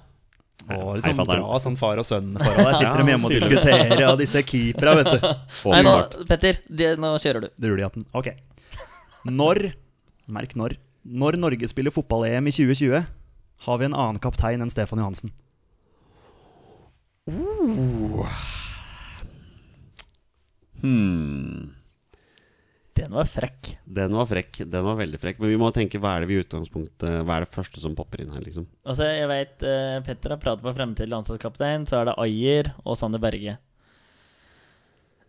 Og 0.78 0.94
litt 0.94 1.04
sånn 1.04 1.26
bra 1.26 1.58
sånn 1.58 1.76
far 1.76 1.98
og 1.98 2.04
sønn-forhold. 2.06 2.64
Der 2.64 2.72
sitter 2.78 2.94
Ja, 2.94 3.02
de 3.02 3.10
hjemme 3.10 3.24
og 3.26 3.32
diskuterer, 3.34 4.12
og 4.12 4.18
disse 4.20 4.42
keepera, 4.46 4.94
vet 4.94 5.10
du. 5.10 5.26
Nei, 5.72 5.82
nå, 5.82 5.94
Petter, 6.28 6.58
det, 6.70 6.92
nå 7.02 7.10
kjører 7.18 7.40
du. 7.40 7.48
Druliaten. 7.58 8.06
Ok. 8.14 8.28
Når 9.26 9.72
Merk 10.28 10.54
når. 10.54 10.76
Når 11.04 11.36
Norge 11.36 11.66
spiller 11.68 11.90
fotball-EM 11.90 12.46
i 12.46 12.52
2020, 12.54 13.04
har 13.66 13.78
vi 13.78 13.84
en 13.84 13.92
annen 13.94 14.20
kaptein 14.22 14.62
enn 14.62 14.70
Stefan 14.70 15.00
Johansen. 15.02 15.32
Hmm. 20.80 21.72
Den 22.94 23.14
var 23.16 23.24
frekk. 23.24 23.70
Den 23.88 24.12
var 24.12 24.26
frekk. 24.28 24.58
Den 24.68 24.84
var 24.84 24.96
veldig 24.98 25.18
frekk. 25.22 25.38
Men 25.40 25.48
vi 25.54 25.56
må 25.60 25.70
tenke 25.72 25.96
hva 26.02 26.10
er 26.16 26.20
det 26.24 26.28
vi 26.28 26.36
i 26.36 26.42
utgangspunktet 26.44 27.22
Hva 27.24 27.38
er 27.38 27.46
det 27.46 27.54
første 27.54 27.80
som 27.80 27.94
popper 27.96 28.20
inn 28.20 28.32
her, 28.34 28.42
liksom? 28.44 28.66
Altså, 28.84 29.06
jeg 29.08 29.28
vet 29.30 29.64
uh, 29.64 30.00
Petter 30.04 30.34
har 30.34 30.40
pratet 30.42 30.64
på 30.66 30.74
fremtidig 30.76 31.08
landslagskaptein, 31.14 31.86
så 31.88 32.02
er 32.02 32.10
det 32.10 32.16
Ayer 32.20 32.72
og 32.84 32.98
Sander 33.00 33.22
Berge. 33.22 33.56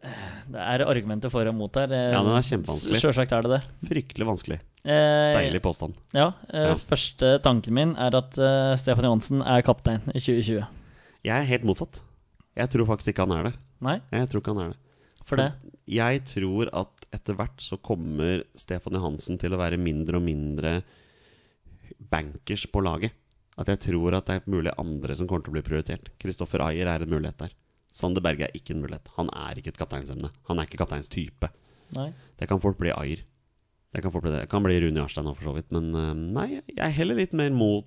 Eh, 0.03 0.30
Det 0.51 0.59
er 0.59 0.84
argumenter 0.84 1.32
for 1.32 1.47
og 1.47 1.55
mot 1.55 1.76
her. 1.80 1.88
Eh, 1.95 2.11
Ja, 2.11 2.22
den 2.24 2.36
er 2.36 2.43
kjempevanskelig. 2.43 2.99
Sjølsagt 2.99 3.32
er 3.38 3.45
det 3.47 3.51
det. 3.55 3.61
Fryktelig 3.89 4.28
vanskelig. 4.28 4.59
Eh, 4.84 5.32
Deilig 5.38 5.61
påstand. 5.64 5.95
Ja, 6.14 6.34
eh, 6.51 6.68
Ja. 6.74 6.76
Første 6.76 7.39
tanken 7.41 7.74
min 7.74 7.95
er 7.95 8.16
at 8.20 8.38
eh, 8.38 8.76
Stefan 8.76 9.05
Johansen 9.07 9.41
er 9.41 9.61
kaptein 9.64 10.01
i 10.11 10.20
2020. 10.20 10.68
Jeg 11.24 11.38
er 11.39 11.47
helt 11.47 11.64
motsatt. 11.64 12.01
Jeg 12.59 12.70
tror 12.70 12.86
faktisk 12.91 13.14
ikke 13.14 13.24
han 13.26 13.38
er 13.39 13.43
det. 13.51 13.53
Nei, 13.82 14.01
Jeg 14.11 14.28
tror 14.30 14.41
ikke 14.43 14.53
han 14.53 14.66
er 14.66 14.74
det. 14.74 14.78
for 15.24 15.38
det. 15.38 15.53
Jeg 15.88 16.26
tror 16.26 16.68
at 16.74 17.02
etter 17.14 17.38
hvert 17.38 17.61
så 17.61 17.78
kommer 17.82 18.43
Stefan 18.57 18.97
Johansen 18.97 19.39
til 19.41 19.53
å 19.53 19.59
være 19.61 19.80
mindre 19.82 20.20
og 20.20 20.26
mindre 20.26 20.78
bankers 22.14 22.66
på 22.70 22.84
laget. 22.84 23.16
At 23.59 23.70
jeg 23.70 23.82
tror 23.86 24.18
at 24.18 24.30
det 24.30 24.39
er 24.39 24.49
mulig 24.49 24.74
andre 24.82 25.16
som 25.18 25.28
kommer 25.30 25.45
til 25.45 25.53
å 25.53 25.57
bli 25.57 25.66
prioritert. 25.66 26.09
Kristoffer 26.22 26.64
Ayer 26.66 26.89
er 26.89 27.05
en 27.05 27.11
mulighet 27.11 27.43
der. 27.43 27.53
Sander 27.93 28.24
Berge 28.26 28.47
er 28.47 28.55
ikke 28.57 28.74
en 28.74 28.82
mulighet. 28.82 29.11
Han 29.20 29.30
er 29.38 29.59
ikke 29.59 29.76
et 29.76 29.78
kapteinsemne. 29.78 30.32
Han 30.49 30.59
er 30.59 30.66
ikke 30.66 30.82
kapteinstype. 30.82 31.51
Nei. 31.93 32.09
Det 32.41 32.49
kan 32.49 32.61
fort 32.64 32.80
bli 32.82 32.89
Ayer. 32.95 33.22
Det 33.93 34.01
kan 34.01 34.14
fort 34.14 34.26
bli 34.26 34.34
det. 34.34 34.47
Det 34.47 34.49
kan 34.49 34.66
bli 34.66 34.80
Rune 34.82 35.03
Jarstein 35.03 35.30
òg, 35.30 35.38
for 35.38 35.51
så 35.51 35.53
vidt. 35.59 35.70
Men 35.76 35.91
eh, 35.93 36.16
nei, 36.39 36.47
jeg 36.72 36.82
er 36.82 36.95
heller 36.97 37.22
litt 37.22 37.36
mer 37.38 37.53
mot 37.53 37.86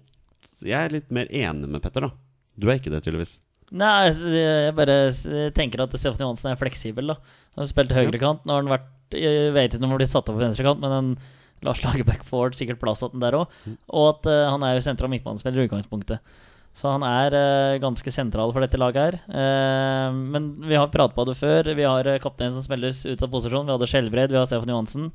Jeg 0.63 0.79
er 0.79 0.95
litt 0.95 1.11
mer 1.11 1.27
enig 1.35 1.67
med 1.67 1.83
Petter, 1.83 2.07
da. 2.07 2.13
Du 2.55 2.69
er 2.71 2.79
ikke 2.79 2.93
det, 2.95 3.03
tydeligvis. 3.03 3.41
Nei, 3.75 4.11
jeg 4.31 4.75
bare 4.79 4.99
tenker 5.57 5.83
at 5.83 5.95
Stefan 5.99 6.23
Johansen 6.23 6.53
er 6.53 6.61
fleksibel. 6.61 7.11
da 7.11 7.17
Han 7.57 7.65
har 7.65 7.71
spilt 7.73 7.95
høyrekant. 7.97 8.45
Nå 8.47 8.55
har 8.55 8.63
han 8.63 8.71
vært 8.71 9.17
Jeg 9.17 9.55
vet 9.55 9.73
ikke 9.73 9.81
om 9.83 9.89
han 9.89 9.97
har 9.97 10.03
blitt 10.03 10.13
satt 10.13 10.29
opp 10.31 10.37
på 10.37 10.43
venstrekant, 10.43 10.83
men 10.83 10.95
en 10.95 11.11
Lars 11.65 11.81
Lagerbäck 11.83 12.25
får 12.27 12.57
sikkert 12.59 12.81
plass 12.83 13.01
til 13.01 13.15
den 13.15 13.23
der 13.25 13.37
òg. 13.39 13.55
Og 13.89 14.11
at 14.11 14.29
uh, 14.29 14.51
han 14.53 14.65
er 14.67 14.77
jo 14.77 14.85
sentral 14.85 15.11
midtbanespiller 15.13 15.65
i 15.65 15.71
utgangspunktet. 15.71 16.37
Så 16.77 16.91
han 16.93 17.05
er 17.09 17.33
uh, 17.33 17.79
ganske 17.81 18.13
sentral 18.13 18.53
for 18.53 18.65
dette 18.65 18.81
laget 18.81 19.01
her. 19.01 19.19
Uh, 19.31 20.13
men 20.35 20.51
vi 20.67 20.77
har 20.77 20.93
pratet 20.93 21.17
på 21.17 21.25
det 21.29 21.39
før. 21.39 21.73
Vi 21.79 21.89
har 21.89 22.11
uh, 22.11 22.19
kaptein 22.23 22.53
som 22.53 22.65
spilles 22.67 23.03
ut 23.09 23.25
av 23.25 23.33
posisjon. 23.33 23.67
Vi 23.67 23.73
hadde 23.73 23.89
Skjelbred, 23.91 24.35
vi 24.35 24.41
har 24.41 24.49
Stefan 24.49 24.75
Johansen. 24.75 25.11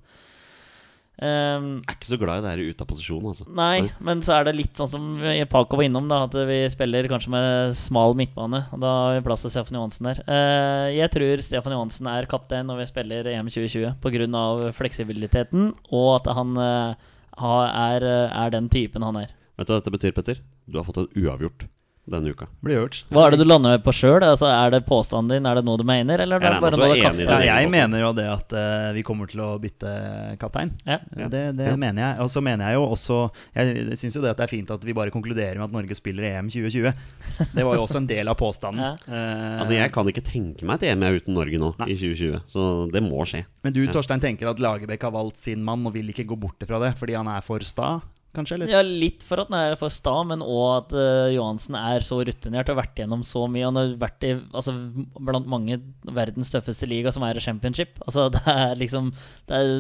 Eh, 1.21 1.27
Jeg 1.27 1.89
er 1.91 1.97
ikke 1.97 2.09
så 2.09 2.19
glad 2.21 2.39
i 2.39 2.43
det 2.45 2.51
her 2.53 2.71
ute 2.71 2.85
av 2.85 2.89
posisjon, 2.89 3.25
altså. 3.31 3.45
Nei, 3.57 3.89
men 4.01 4.23
så 4.25 4.37
er 4.37 4.47
det 4.47 4.55
litt 4.57 4.79
sånn 4.79 4.89
som 4.89 5.09
Paco 5.51 5.79
var 5.79 5.87
innom, 5.87 6.07
da, 6.09 6.23
at 6.27 6.37
vi 6.49 6.61
spiller 6.73 7.09
kanskje 7.11 7.33
med 7.33 7.75
smal 7.77 8.15
midtbane. 8.17 8.63
Og 8.71 8.81
da 8.81 8.93
har 8.95 9.17
vi 9.19 9.25
plass 9.27 9.45
til 9.45 9.53
Stefan 9.53 9.77
Johansen 9.77 10.09
der. 10.09 10.23
Uh, 10.29 10.87
jeg 10.95 11.11
tror 11.13 11.43
Stefan 11.45 11.75
Johansen 11.75 12.09
er 12.11 12.29
kaptein 12.31 12.69
når 12.69 12.81
vi 12.83 12.89
spiller 12.93 13.31
EM 13.33 13.51
2020 13.51 13.99
pga. 14.01 14.71
fleksibiliteten, 14.77 15.69
og 15.91 16.09
at 16.21 16.31
han 16.37 16.55
uh, 16.57 17.11
er, 17.41 18.07
er 18.31 18.55
den 18.55 18.71
typen 18.71 19.05
han 19.05 19.21
er. 19.25 19.35
Vet 19.59 19.67
du 19.69 19.75
hva 19.75 19.81
dette 19.83 19.93
betyr, 19.93 20.15
Petter? 20.15 20.41
Du 20.65 20.79
har 20.79 20.87
fått 20.87 21.03
en 21.03 21.11
uavgjort 21.21 21.67
denne 22.09 22.31
uka. 22.33 22.47
Blir 22.65 22.79
gjort. 22.79 22.97
Hva 23.13 23.27
er 23.27 23.35
det 23.35 23.43
du 23.43 23.45
lander 23.45 23.77
på 23.85 23.93
sjøl? 23.93 24.23
Altså, 24.25 24.47
er 24.49 24.71
det 24.73 24.81
påstanden 24.87 25.35
din? 25.35 25.45
Er 25.47 25.59
det 25.59 25.63
noe 25.67 25.77
du 25.77 25.83
mener? 25.87 26.19
Eller 26.23 26.41
er 26.41 26.55
det 26.55 26.61
bare 26.63 26.79
noe 26.79 26.89
du 26.89 26.95
er 26.95 27.03
enig 27.11 27.27
Ja, 27.29 27.57
jeg 27.61 27.69
mener 27.71 28.01
jo 28.01 28.09
det 28.17 28.25
at 28.31 28.55
uh, 28.57 28.89
vi 28.95 29.03
kommer 29.05 29.29
til 29.29 29.43
å 29.45 29.51
bytte 29.61 29.91
kaptein. 30.41 30.73
Ja. 30.87 30.97
Det, 31.05 31.43
Det, 31.57 31.67
ja. 31.69 31.75
mener 31.79 32.01
jeg. 32.03 32.19
Og 32.25 32.31
så 32.33 32.41
mener 32.43 32.71
jeg 32.71 32.79
jo 32.79 32.87
også 32.95 33.19
Jeg 33.55 33.99
syns 34.01 34.17
jo 34.17 34.23
det 34.25 34.33
at 34.33 34.41
det 34.41 34.47
er 34.47 34.53
fint 34.53 34.73
at 34.73 34.83
vi 34.87 34.95
bare 34.97 35.13
konkluderer 35.13 35.59
med 35.61 35.69
at 35.69 35.75
Norge 35.77 35.97
spiller 35.97 36.25
EM 36.31 36.49
2020. 36.51 36.89
Det 37.53 37.65
var 37.67 37.77
jo 37.77 37.85
også 37.85 38.01
en 38.01 38.09
del 38.09 38.31
av 38.31 38.39
påstanden. 38.39 38.81
Ja. 38.81 38.95
uh, 39.05 39.59
Altså, 39.61 39.75
Jeg 39.77 39.93
kan 39.93 40.09
ikke 40.09 40.25
tenke 40.25 40.65
meg 40.67 40.81
et 40.81 40.89
EM 40.91 41.05
er 41.05 41.19
uten 41.21 41.37
Norge 41.37 41.61
nå, 41.61 41.73
Nei. 41.83 41.91
i 41.93 41.99
2020. 41.99 42.41
Så 42.49 42.69
det 42.91 43.03
må 43.05 43.21
skje. 43.29 43.45
Men 43.61 43.77
du 43.77 43.83
Torstein 43.93 44.23
tenker 44.23 44.49
at 44.49 44.59
Lagerbäck 44.63 45.05
har 45.05 45.13
valgt 45.13 45.37
sin 45.43 45.61
mann 45.63 45.85
og 45.85 45.93
vil 45.95 46.09
ikke 46.11 46.25
gå 46.29 46.39
bort 46.39 46.65
fra 46.65 46.81
det 46.81 46.95
fordi 46.99 47.15
han 47.17 47.29
er 47.29 47.45
for 47.45 47.61
sta, 47.65 47.99
kanskje? 48.35 48.57
Eller? 48.57 48.71
Ja, 48.71 48.81
litt 48.85 49.25
for 49.27 49.41
at 49.43 49.51
den 49.51 49.57
er 49.59 49.77
for 49.79 49.93
sta, 49.93 50.13
men 50.27 50.43
òg 50.45 50.67
at 50.75 50.95
uh, 50.97 51.29
Johansen 51.33 51.77
er 51.79 52.05
så 52.05 52.19
rutinert 52.27 52.69
og 52.69 52.75
har 52.75 52.81
vært 52.83 53.01
gjennom 53.03 53.25
så 53.27 53.45
mye. 53.51 53.67
Han 53.67 53.79
har 53.79 53.93
vært 54.01 54.27
i 54.27 54.33
altså, 54.39 54.75
blant 55.19 55.49
mange 55.51 55.79
verdens 56.07 56.53
tøffeste 56.53 56.89
liga, 56.89 57.13
som 57.13 57.25
er 57.27 57.41
championship. 57.43 58.01
Altså, 58.05 58.29
det 58.35 58.43
er 58.45 58.75
liksom 58.79 59.13
det 59.49 59.61
er, 59.61 59.71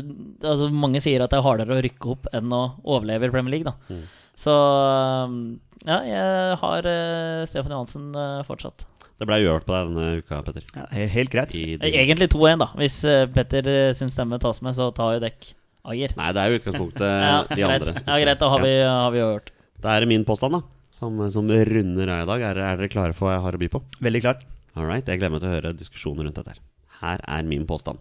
altså, 0.43 0.71
Mange 0.73 1.03
sier 1.03 1.23
at 1.23 1.33
det 1.33 1.41
er 1.41 1.47
hardere 1.47 1.77
å 1.77 1.83
rykke 1.85 2.15
opp 2.15 2.31
enn 2.35 2.53
å 2.55 2.63
overleve 2.83 3.29
i 3.29 3.33
Premier 3.33 3.57
League, 3.57 3.71
da. 3.71 4.01
Så 4.41 4.53
um, 4.55 5.41
ja, 5.85 5.99
jeg 6.07 6.55
har 6.61 6.87
uh, 6.87 7.43
Stefan 7.49 7.75
Johansen 7.75 8.09
uh, 8.15 8.41
fortsatt. 8.47 8.87
Det 9.21 9.27
ble 9.29 9.37
uavgjort 9.43 9.67
på 9.67 9.73
deg 9.75 9.89
denne 9.91 10.05
uka, 10.17 10.37
Petter. 10.47 10.63
Ja, 10.73 10.85
helt 11.13 11.29
greit. 11.29 11.51
Eh, 11.53 11.91
Egentlig 12.01 12.31
2-1, 12.33 12.63
da. 12.63 12.67
Hvis 12.79 12.95
eh, 13.05 13.27
Petter 13.29 13.67
eh, 13.69 13.91
sin 13.93 14.09
stemme 14.09 14.39
tas 14.41 14.63
med, 14.65 14.73
så 14.73 14.87
tar 14.97 15.19
jo 15.19 15.21
dekk 15.21 15.51
Ayer. 15.89 16.13
Nei, 16.17 16.29
det 16.35 16.41
er 16.43 16.51
jo 16.53 16.59
utgangspunktet 16.59 17.07
Ja, 17.25 17.37
de 17.49 17.63
andre. 17.65 17.95
Ja, 18.05 18.17
greit, 18.21 18.39
da 18.41 18.49
har 18.53 18.61
vi, 18.61 18.73
har 18.85 19.11
vi 19.15 19.21
jo 19.21 19.29
hørt. 19.33 19.49
Da 19.81 19.95
er 19.95 20.03
det 20.05 20.11
min 20.11 20.25
påstand, 20.27 20.53
da. 20.59 20.61
Som, 20.99 21.17
som 21.33 21.47
runder 21.49 22.11
av 22.13 22.21
i 22.21 22.29
dag. 22.29 22.43
Er, 22.51 22.59
er 22.61 22.77
dere 22.83 22.91
klare 22.93 23.15
for 23.17 23.25
hva 23.27 23.37
jeg 23.39 23.45
har 23.47 23.57
å 23.57 23.61
by 23.63 23.69
på? 23.73 23.81
Veldig 24.05 24.21
klar. 24.21 24.43
All 24.77 24.85
right, 24.85 25.07
Jeg 25.09 25.17
gleder 25.19 25.33
meg 25.33 25.41
til 25.41 25.49
å 25.49 25.55
høre 25.55 25.71
diskusjoner 25.75 26.27
rundt 26.27 26.37
dette. 26.37 26.53
her. 26.53 26.61
Her 27.01 27.23
er 27.39 27.47
min 27.49 27.65
påstand. 27.67 27.97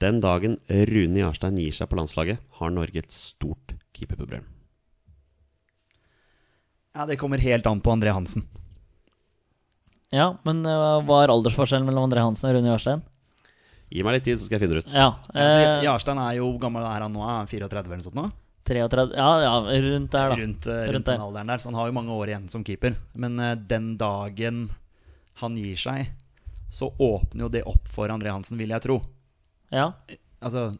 Den 0.00 0.22
dagen 0.24 0.56
Rune 0.88 1.20
Jarstein 1.20 1.58
gir 1.60 1.74
seg 1.76 1.90
på 1.92 1.98
landslaget, 2.00 2.40
har 2.56 2.72
Norge 2.72 3.02
et 3.02 3.12
stort 3.12 3.74
keeperproblem. 3.92 4.46
Ja, 6.96 7.04
Det 7.06 7.18
kommer 7.20 7.38
helt 7.38 7.66
an 7.68 7.82
på 7.84 7.92
André 7.92 8.14
Hansen. 8.16 8.46
Ja, 10.10 10.32
men 10.48 10.64
eh, 10.66 10.96
hva 11.06 11.20
er 11.22 11.30
aldersforskjellen 11.30 11.86
mellom 11.86 12.08
André 12.08 12.24
Hansen 12.24 12.48
og 12.48 12.56
Rune 12.56 12.72
Jarstein? 12.72 13.04
Gi 13.90 14.04
meg 14.06 14.14
litt 14.18 14.24
tid, 14.28 14.38
så 14.38 14.46
skal 14.46 14.58
jeg 14.58 14.62
finne 14.68 14.78
det 14.78 14.86
ut. 14.86 14.94
Ja, 14.94 15.08
eh, 15.34 15.80
Jarstein 15.84 16.18
er 16.22 16.36
jo 16.38 16.46
hvor 16.52 16.60
gammel 16.62 16.84
er 16.86 17.02
han 17.02 17.12
nå? 17.12 17.22
Er 17.26 17.40
han 17.40 17.50
34 17.50 17.80
eller 17.80 17.98
noe 17.98 18.06
sånt 18.06 18.18
nå? 18.20 18.28
33 18.70 19.06
Ja, 19.16 19.30
ja, 19.42 19.54
rundt 19.82 20.12
der, 20.12 20.28
da. 20.30 20.36
Rundt, 20.38 20.66
eh, 20.70 20.82
Rundt 20.84 20.94
rundt 20.94 21.06
der. 21.08 21.16
den 21.16 21.24
alderen 21.24 21.50
der. 21.50 21.58
Så 21.58 21.70
han 21.72 21.78
har 21.80 21.88
jo 21.90 21.96
mange 21.96 22.14
år 22.14 22.30
igjen 22.30 22.48
som 22.52 22.62
keeper. 22.62 22.94
Men 23.14 23.38
uh, 23.40 23.54
den 23.56 23.96
dagen 23.98 24.68
han 25.40 25.56
gir 25.58 25.74
seg, 25.80 26.12
så 26.70 26.92
åpner 27.02 27.46
jo 27.46 27.50
det 27.50 27.64
opp 27.66 27.88
for 27.90 28.12
André 28.14 28.30
Hansen, 28.30 28.58
vil 28.60 28.70
jeg 28.70 28.84
tro. 28.86 29.00
Ja, 29.74 29.92
Altså, 30.40 30.70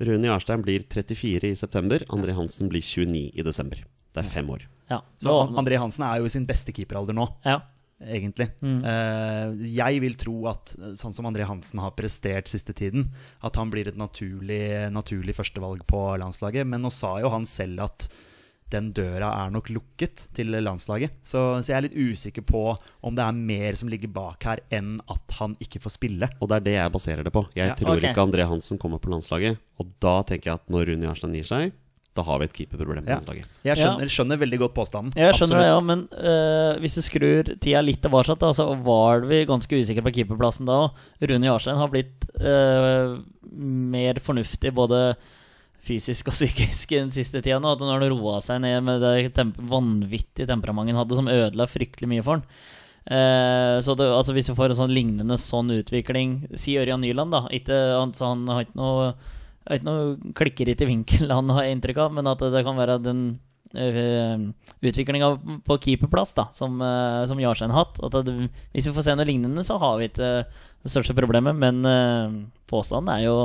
Rune 0.00 0.26
Jarstein 0.26 0.62
blir 0.64 0.82
34 0.88 1.50
i 1.50 1.54
september. 1.54 2.02
André 2.08 2.32
Hansen 2.34 2.70
blir 2.72 2.80
29 2.82 3.30
i 3.36 3.44
desember. 3.44 3.84
Det 4.10 4.24
er 4.24 4.30
fem 4.32 4.48
år. 4.50 4.64
ja. 4.88 5.02
så 5.20 5.34
André 5.60 5.76
Hansen 5.78 6.02
er 6.08 6.18
jo 6.18 6.24
i 6.26 6.32
sin 6.32 6.46
beste 6.48 6.72
keeperalder 6.72 7.14
nå, 7.14 7.28
ja. 7.44 7.60
Egentlig. 8.00 8.48
Mm. 8.64 8.80
Eh, 8.84 9.68
jeg 9.76 10.00
vil 10.04 10.16
tro 10.20 10.36
at 10.50 10.74
eh, 10.78 10.94
sånn 10.98 11.14
som 11.16 11.28
André 11.28 11.46
Hansen 11.48 11.82
har 11.82 11.94
prestert 11.98 12.48
siste 12.50 12.74
tiden, 12.76 13.10
at 13.44 13.56
han 13.60 13.70
blir 13.72 13.90
et 13.90 14.00
naturlig, 14.00 14.90
naturlig 14.94 15.36
førstevalg 15.36 15.84
på 15.90 16.02
landslaget. 16.22 16.66
Men 16.68 16.84
nå 16.86 16.92
sa 16.94 17.18
jo 17.22 17.32
han 17.32 17.48
selv 17.48 17.86
at 17.90 18.08
den 18.70 18.92
døra 18.94 19.32
er 19.34 19.50
nok 19.50 19.66
lukket 19.74 20.28
til 20.36 20.52
landslaget. 20.62 21.16
Så, 21.26 21.40
så 21.58 21.72
jeg 21.72 21.76
er 21.76 21.84
litt 21.88 21.96
usikker 21.98 22.44
på 22.46 22.60
om 23.02 23.16
det 23.18 23.24
er 23.24 23.34
mer 23.34 23.74
som 23.78 23.90
ligger 23.90 24.12
bak 24.14 24.46
her, 24.46 24.62
enn 24.70 24.92
at 25.10 25.34
han 25.40 25.56
ikke 25.58 25.82
får 25.82 25.96
spille. 25.96 26.28
Og 26.38 26.50
det 26.52 26.60
er 26.60 26.66
det 26.68 26.76
jeg 26.76 26.94
baserer 26.94 27.26
det 27.26 27.32
på. 27.34 27.42
Jeg 27.58 27.72
Ja, 27.72 27.74
tror 27.74 27.96
okay. 27.96 28.12
ikke 28.12 28.22
André 28.22 28.46
Hansen 28.46 28.78
kommer 28.78 29.02
på 29.02 29.10
landslaget. 29.10 29.58
Og 29.82 29.90
da 29.98 30.20
tenker 30.28 30.52
jeg 30.52 30.60
at 30.62 30.70
når 30.70 30.86
Rune 30.92 31.08
Jarstein 31.08 31.34
gir 31.34 31.48
seg, 31.50 31.74
da 32.18 32.24
har 32.26 32.40
vi 32.40 32.46
et 32.48 32.54
keeperproblem 32.56 33.04
på 33.06 33.12
Ja. 33.12 33.18
landslaget. 33.20 33.50
Jeg 33.64 33.78
skjønner, 33.78 34.10
skjønner 34.10 34.40
veldig 34.40 34.58
godt 34.64 34.74
påstanden. 34.74 35.12
Jeg 35.14 35.34
skjønner 35.38 35.60
det, 35.62 35.68
ja, 35.70 35.80
men 35.80 36.00
uh, 36.10 36.80
hvis 36.82 36.96
du 36.98 37.02
skrur 37.06 37.50
tida 37.62 37.82
litt 37.86 38.00
tilbake, 38.02 38.34
da, 38.40 38.50
så 38.56 38.66
var 38.82 39.26
vi 39.30 39.44
ganske 39.46 39.78
usikre 39.78 40.02
på 40.02 40.14
keeperplassen 40.18 40.66
da. 40.66 40.80
Rune 41.22 41.46
Jarstein 41.46 41.78
har 41.78 41.92
blitt 41.92 42.26
uh, 42.42 43.20
mer 43.54 44.18
fornuftig 44.24 44.74
både 44.74 45.14
fysisk 45.80 46.28
og 46.28 46.36
psykisk 46.36 46.92
i 46.92 47.00
den 47.00 47.14
siste 47.14 47.40
tida 47.40 47.60
nå. 47.62 47.72
At 47.76 47.80
nå 47.80 47.88
har 47.94 48.04
roa 48.10 48.40
seg 48.44 48.60
ned 48.66 48.82
med 48.84 49.00
det 49.06 49.32
temp 49.38 49.56
vanvittige 49.70 50.50
temperamentet 50.50 50.94
han 50.96 51.02
hadde, 51.04 51.16
som 51.16 51.30
ødela 51.30 51.70
fryktelig 51.70 52.10
mye 52.10 52.26
for 52.26 52.40
han. 52.40 52.46
Eh, 53.10 53.78
så 53.80 53.94
det, 53.96 54.10
altså 54.12 54.34
hvis 54.36 54.50
vi 54.50 54.54
får 54.58 54.74
en 54.74 54.80
sånn 54.82 54.92
lignende 54.92 55.38
sånn 55.40 55.70
utvikling 55.72 56.34
Si 56.52 56.74
Ørjan 56.76 57.00
Nyland, 57.00 57.32
da. 57.32 57.46
Ikke, 57.56 57.78
han, 57.96 58.12
så 58.14 58.34
han 58.34 58.44
har 58.50 58.66
ikke 58.66 58.76
noe 58.76 59.14
har 59.70 59.80
ikke 59.80 59.90
noe 59.90 60.34
klikker 60.38 60.72
ikke 60.72 60.86
i 60.86 60.90
vinkel, 60.94 61.30
han 61.38 61.54
har 61.54 61.66
jeg 61.66 61.78
inntrykk 61.78 62.02
av, 62.06 62.18
men 62.18 62.30
at 62.30 62.42
det 62.54 62.64
kan 62.66 62.78
være 62.78 62.98
den 63.04 63.22
uh, 63.76 64.48
utviklinga 64.82 65.30
på 65.66 65.78
keeperplass 65.86 66.34
da 66.38 66.48
som, 66.56 66.80
uh, 66.82 67.22
som 67.30 67.40
Jarstein 67.42 67.74
har 67.74 67.86
hatt. 67.86 68.02
At 68.02 68.18
det, 68.26 68.50
hvis 68.74 68.90
vi 68.90 68.96
får 68.96 69.08
se 69.08 69.16
noe 69.18 69.28
lignende, 69.28 69.66
så 69.66 69.78
har 69.82 70.00
vi 70.00 70.10
ikke 70.10 70.34
det 70.80 70.92
største 70.92 71.16
problemet. 71.16 71.56
Men 71.58 71.84
eh, 71.86 72.36
påstanden 72.70 73.12
er 73.14 73.26
jo, 73.26 73.38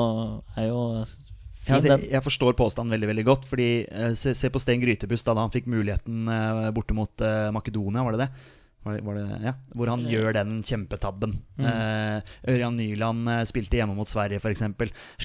er 0.56 0.70
jo 0.70 0.82
fin, 1.04 1.78
altså, 1.78 1.90
den. 1.90 2.06
jeg, 2.06 2.12
jeg 2.16 2.26
forstår 2.28 2.58
påstanden 2.60 2.96
veldig 2.96 3.12
veldig 3.12 3.26
godt. 3.28 3.48
Fordi 3.50 3.70
eh, 3.86 4.14
se, 4.20 4.36
se 4.38 4.52
på 4.52 4.62
Sten 4.62 4.84
Grytebust 4.84 5.28
da, 5.28 5.36
da 5.38 5.48
han 5.48 5.54
fikk 5.54 5.70
muligheten 5.72 6.30
eh, 6.32 6.70
borte 6.76 6.98
mot 6.98 7.26
eh, 7.26 7.50
Makedonia, 7.56 8.06
var 8.06 8.16
det 8.16 8.28
det? 8.28 8.32
Var 8.86 9.00
det, 9.00 9.02
var 9.02 9.16
det, 9.18 9.26
ja, 9.42 9.52
hvor 9.74 9.90
han 9.90 10.04
gjør 10.06 10.36
den 10.38 10.60
kjempetabben. 10.62 11.32
Eh, 11.58 12.34
Ørjan 12.54 12.76
Nyland 12.78 13.32
eh, 13.34 13.42
spilte 13.50 13.80
hjemme 13.80 13.96
mot 13.98 14.10
Sverige, 14.10 14.38
f.eks. 14.38 14.62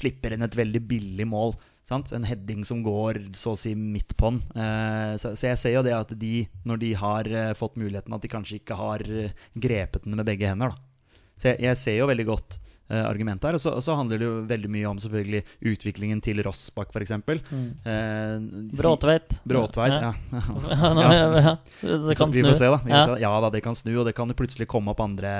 Slipper 0.01 0.33
inn 0.33 0.41
et 0.41 0.57
veldig 0.57 0.81
billig 0.89 1.27
mål. 1.29 1.53
Sant? 1.85 2.09
En 2.17 2.25
heading 2.25 2.65
som 2.65 2.81
går 2.85 3.19
så 3.37 3.53
å 3.53 3.59
si 3.59 3.75
midt 3.77 4.15
på 4.17 4.31
den. 4.31 4.41
Eh, 4.57 5.13
så, 5.21 5.35
så 5.37 5.51
jeg 5.51 5.61
ser 5.61 5.75
jo 5.75 5.85
det 5.85 5.93
at 5.93 6.13
de, 6.17 6.45
når 6.65 6.81
de 6.81 6.91
har 6.97 7.29
eh, 7.29 7.53
fått 7.57 7.77
muligheten, 7.77 8.17
at 8.17 8.25
de 8.25 8.31
kanskje 8.33 8.57
ikke 8.63 8.79
har 8.81 9.05
eh, 9.05 9.37
grepet 9.53 10.05
den 10.05 10.17
med 10.17 10.25
begge 10.25 10.49
hender. 10.49 10.73
Da. 10.73 11.21
Så 11.37 11.51
jeg, 11.51 11.61
jeg 11.67 11.81
ser 11.81 11.99
jo 11.99 12.09
veldig 12.09 12.27
godt 12.33 12.57
eh, 12.91 13.05
argumentet 13.07 13.47
her. 13.49 13.57
Og 13.57 13.63
så, 13.63 13.71
og 13.79 13.83
så 13.85 13.95
handler 13.97 14.19
det 14.21 14.27
jo 14.27 14.33
veldig 14.49 14.71
mye 14.75 14.89
om 14.91 14.99
selvfølgelig 15.01 15.41
utviklingen 15.71 16.21
til 16.25 16.41
Rossbakk, 16.45 16.91
f.eks. 16.93 17.13
Eh, 17.15 18.35
Bråtveit. 18.77 19.37
Bråtveit, 19.47 19.95
ja. 20.05 20.11
Ja, 20.35 21.23
ja. 21.39 21.55
Det 21.81 22.17
kan 22.19 22.31
snu. 22.33 22.41
vi 22.41 22.45
får 22.49 22.59
se, 22.59 22.69
da. 22.73 22.81
Vi 22.83 22.91
får 22.91 22.97
Ja. 22.99 23.05
se. 23.15 23.19
Ja 23.23 23.33
da, 23.47 23.49
det 23.55 23.63
kan 23.65 23.75
snu, 23.79 23.93
og 24.01 24.05
det 24.09 24.15
kan 24.17 24.29
plutselig 24.37 24.67
komme 24.71 24.91
opp 24.93 25.01
andre, 25.03 25.31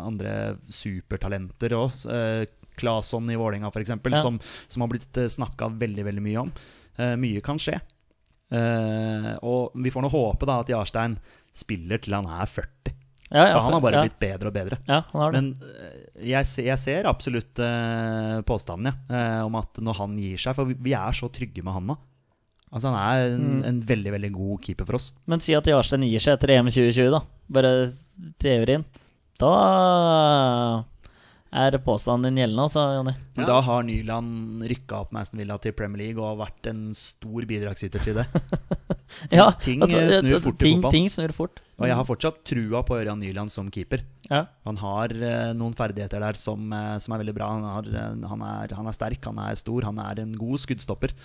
andre 0.00 0.34
supertalenter 0.72 1.76
òg. 1.78 1.94
Uh, 2.08 2.42
Claesson 2.80 3.28
i 3.28 3.36
Vålerenga, 3.36 3.68
f.eks., 3.74 3.90
Ja. 3.92 4.20
som, 4.22 4.40
som 4.68 4.80
har 4.86 4.88
blitt 4.94 5.16
uh, 5.20 5.28
snakka 5.28 5.68
veldig 5.80 6.04
veldig 6.06 6.22
mye 6.24 6.44
om. 6.46 6.52
Eh, 7.00 7.14
mye 7.20 7.40
kan 7.44 7.56
skje. 7.60 7.76
Eh, 8.50 9.28
og 9.46 9.70
vi 9.78 9.92
får 9.94 10.02
nå 10.04 10.08
håpe 10.10 10.48
da 10.48 10.56
at 10.60 10.68
Jarstein 10.72 11.14
spiller 11.56 12.00
til 12.02 12.16
han 12.16 12.26
er 12.26 12.48
40. 12.50 12.92
Ja, 13.30 13.44
ja, 13.46 13.52
For 13.54 13.62
han 13.68 13.72
har 13.76 13.82
bare 13.84 13.98
ja. 14.00 14.02
blitt 14.08 14.18
bedre 14.18 14.50
og 14.50 14.54
bedre. 14.56 14.76
Ja, 14.90 15.00
han 15.12 15.20
har 15.22 15.32
det. 15.32 15.40
Men 15.40 15.50
eh, 15.62 16.22
jeg, 16.32 16.46
ser- 16.50 16.66
jeg 16.66 16.78
ser 16.82 17.06
absolutt 17.06 17.60
uh, 17.62 18.40
påstanden 18.48 18.90
ja, 18.90 18.94
eh, 19.14 19.42
om 19.46 19.54
at 19.60 19.78
når 19.78 20.00
han 20.00 20.16
gir 20.18 20.40
seg 20.42 20.56
For 20.58 20.66
vi, 20.72 20.94
er 20.98 21.14
så 21.14 21.28
trygge 21.30 21.62
med 21.62 21.72
han 21.76 21.86
nå. 21.92 21.96
Altså 22.72 22.90
Han 22.90 22.98
er 22.98 23.28
en, 23.36 23.46
Mm. 23.60 23.62
en 23.66 23.78
veldig 23.86 24.12
veldig 24.16 24.32
god 24.34 24.60
keeper 24.66 24.86
for 24.86 24.98
oss. 24.98 25.12
Men 25.30 25.40
si 25.42 25.54
at 25.54 25.66
Jarstein 25.66 26.02
gir 26.06 26.22
seg 26.22 26.36
etter 26.38 26.52
EM 26.56 26.68
2020, 26.70 27.10
da. 27.14 27.22
Bare 27.50 27.72
teorien. 28.42 28.84
Da 29.40 29.50
er 31.50 31.76
påstanden 31.82 32.30
din 32.30 32.44
gjeldende, 32.44 32.66
også, 32.68 32.84
Jonny. 32.94 33.14
Ja. 33.38 33.46
Da 33.48 33.58
har 33.66 33.82
Nyland 33.86 34.62
rykka 34.70 35.00
opp 35.02 35.14
med 35.14 35.24
Aston 35.24 35.42
Villa 35.42 35.56
til 35.62 35.74
Premier 35.74 36.04
League 36.04 36.22
og 36.22 36.28
har 36.32 36.38
vært 36.44 36.70
en 36.70 36.82
stor 36.98 37.46
bidragsyter 37.50 38.06
til 38.06 38.22
det. 38.22 38.28
Ja, 39.34 39.48
ting, 39.58 39.80
altså, 39.82 39.98
snur 39.98 40.36
altså, 40.36 40.38
fort 40.44 40.60
i 40.60 40.62
ting, 40.62 40.76
fotball. 40.78 40.92
ting 40.94 41.08
snur 41.10 41.32
fort. 41.34 41.56
Og 41.80 41.88
jeg 41.88 41.96
har 41.98 42.06
fortsatt 42.06 42.36
trua 42.46 42.82
på 42.86 42.94
Ørjan 42.94 43.18
Nyland 43.18 43.50
som 43.50 43.66
keeper. 43.74 44.04
Ja. 44.28 44.44
Han 44.68 44.78
har 44.78 45.10
uh, 45.10 45.50
noen 45.58 45.74
ferdigheter 45.74 46.22
der 46.22 46.38
som, 46.38 46.70
uh, 46.70 46.94
som 47.02 47.16
er 47.16 47.24
veldig 47.24 47.34
bra. 47.34 47.48
Han, 47.56 47.66
har, 47.66 47.88
uh, 47.90 48.28
han, 48.30 48.44
er, 48.46 48.76
han 48.78 48.86
er 48.86 48.94
sterk, 48.94 49.18
han 49.26 49.40
er 49.42 49.58
stor, 49.58 49.88
han 49.88 49.98
er 50.04 50.22
en 50.22 50.36
god 50.38 50.62
skuddstopper. 50.62 51.16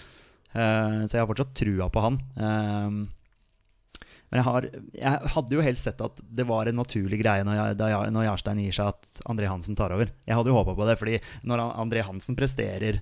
Så 0.55 1.11
jeg 1.11 1.19
har 1.19 1.27
fortsatt 1.27 1.51
trua 1.59 1.89
på 1.91 1.99
han. 1.99 2.17
Eh, 2.39 2.99
men 4.31 4.39
jeg, 4.41 4.45
har, 4.47 4.65
jeg 4.97 5.31
hadde 5.35 5.53
jo 5.55 5.61
helst 5.63 5.85
sett 5.87 6.01
at 6.01 6.17
det 6.35 6.45
var 6.49 6.67
en 6.67 6.75
naturlig 6.79 7.19
greie 7.21 7.43
når, 7.45 7.55
jeg, 7.59 7.75
da 7.79 7.89
jeg, 7.93 8.13
når 8.15 8.25
Jarstein 8.27 8.61
gir 8.63 8.73
seg, 8.75 8.89
at 8.95 9.21
André 9.31 9.47
Hansen 9.51 9.77
tar 9.77 9.93
over. 9.95 10.09
Jeg 10.25 10.35
hadde 10.39 10.49
jo 10.51 10.57
håpa 10.57 10.73
på 10.75 10.87
det, 10.89 10.95
fordi 10.99 11.19
når 11.47 11.61
André 11.77 12.01
Hansen 12.07 12.35
presterer 12.39 12.99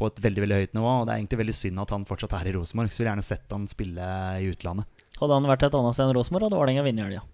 på 0.00 0.06
et 0.08 0.20
veldig 0.24 0.40
veldig 0.46 0.58
høyt 0.62 0.76
nivå, 0.78 0.92
og 1.02 1.08
det 1.08 1.12
er 1.12 1.20
egentlig 1.20 1.40
veldig 1.42 1.56
synd 1.58 1.82
at 1.82 1.90
han 1.92 2.06
fortsatt 2.08 2.32
er 2.38 2.48
i 2.48 2.54
Rosenborg, 2.56 2.88
så 2.94 3.02
vil 3.02 3.08
jeg 3.08 3.12
gjerne 3.12 3.26
sett 3.26 3.52
han 3.52 3.66
spille 3.68 4.06
i 4.40 4.46
utlandet. 4.48 5.04
Hadde 5.20 5.36
han 5.36 5.50
vært 5.50 5.66
et 5.68 5.76
annet 5.76 5.98
sted 5.98 6.06
enn 6.06 6.14
Rosenborg, 6.16 6.46
hadde 6.48 6.56
Vålerenga 6.62 6.86
vunnet 6.86 7.02
i 7.02 7.08
helga. 7.10 7.26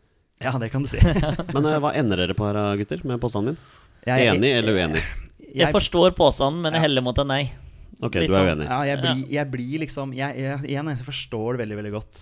Ja, 0.43 0.53
det 0.61 0.73
kan 0.73 0.83
du 0.83 0.91
si. 0.91 0.99
Men 1.55 1.69
eh, 1.71 1.79
hva 1.85 1.93
ender 1.97 2.25
dere 2.25 2.35
på 2.37 2.49
her, 2.49 2.59
gutter, 2.81 3.05
med 3.07 3.21
påstanden 3.23 3.55
min? 3.55 3.61
Jeg- 4.09 4.33
Enig 4.35 4.51
eller 4.59 4.81
uenig? 4.81 5.05
Jeg 5.57 5.71
forstår 5.73 6.11
påstanden, 6.19 6.61
men 6.67 6.75
jeg 6.77 6.83
heller 6.85 7.03
mot 7.07 7.17
en 7.23 7.31
nei. 7.31 7.45
Ok, 8.05 8.19
Litt 8.21 8.29
du 8.29 8.35
er 8.35 8.43
sånn- 8.43 8.51
uenig. 8.51 8.67
Ja, 8.69 8.81
jeg 8.91 8.99
blir, 9.01 9.21
jeg 9.33 9.49
blir 9.55 9.81
liksom 9.87 10.11
jeg, 10.13 10.37
jeg, 10.43 10.69
jeg 10.75 10.99
forstår 11.07 11.57
veldig 11.63 11.79
veldig 11.79 11.93
godt 11.95 12.19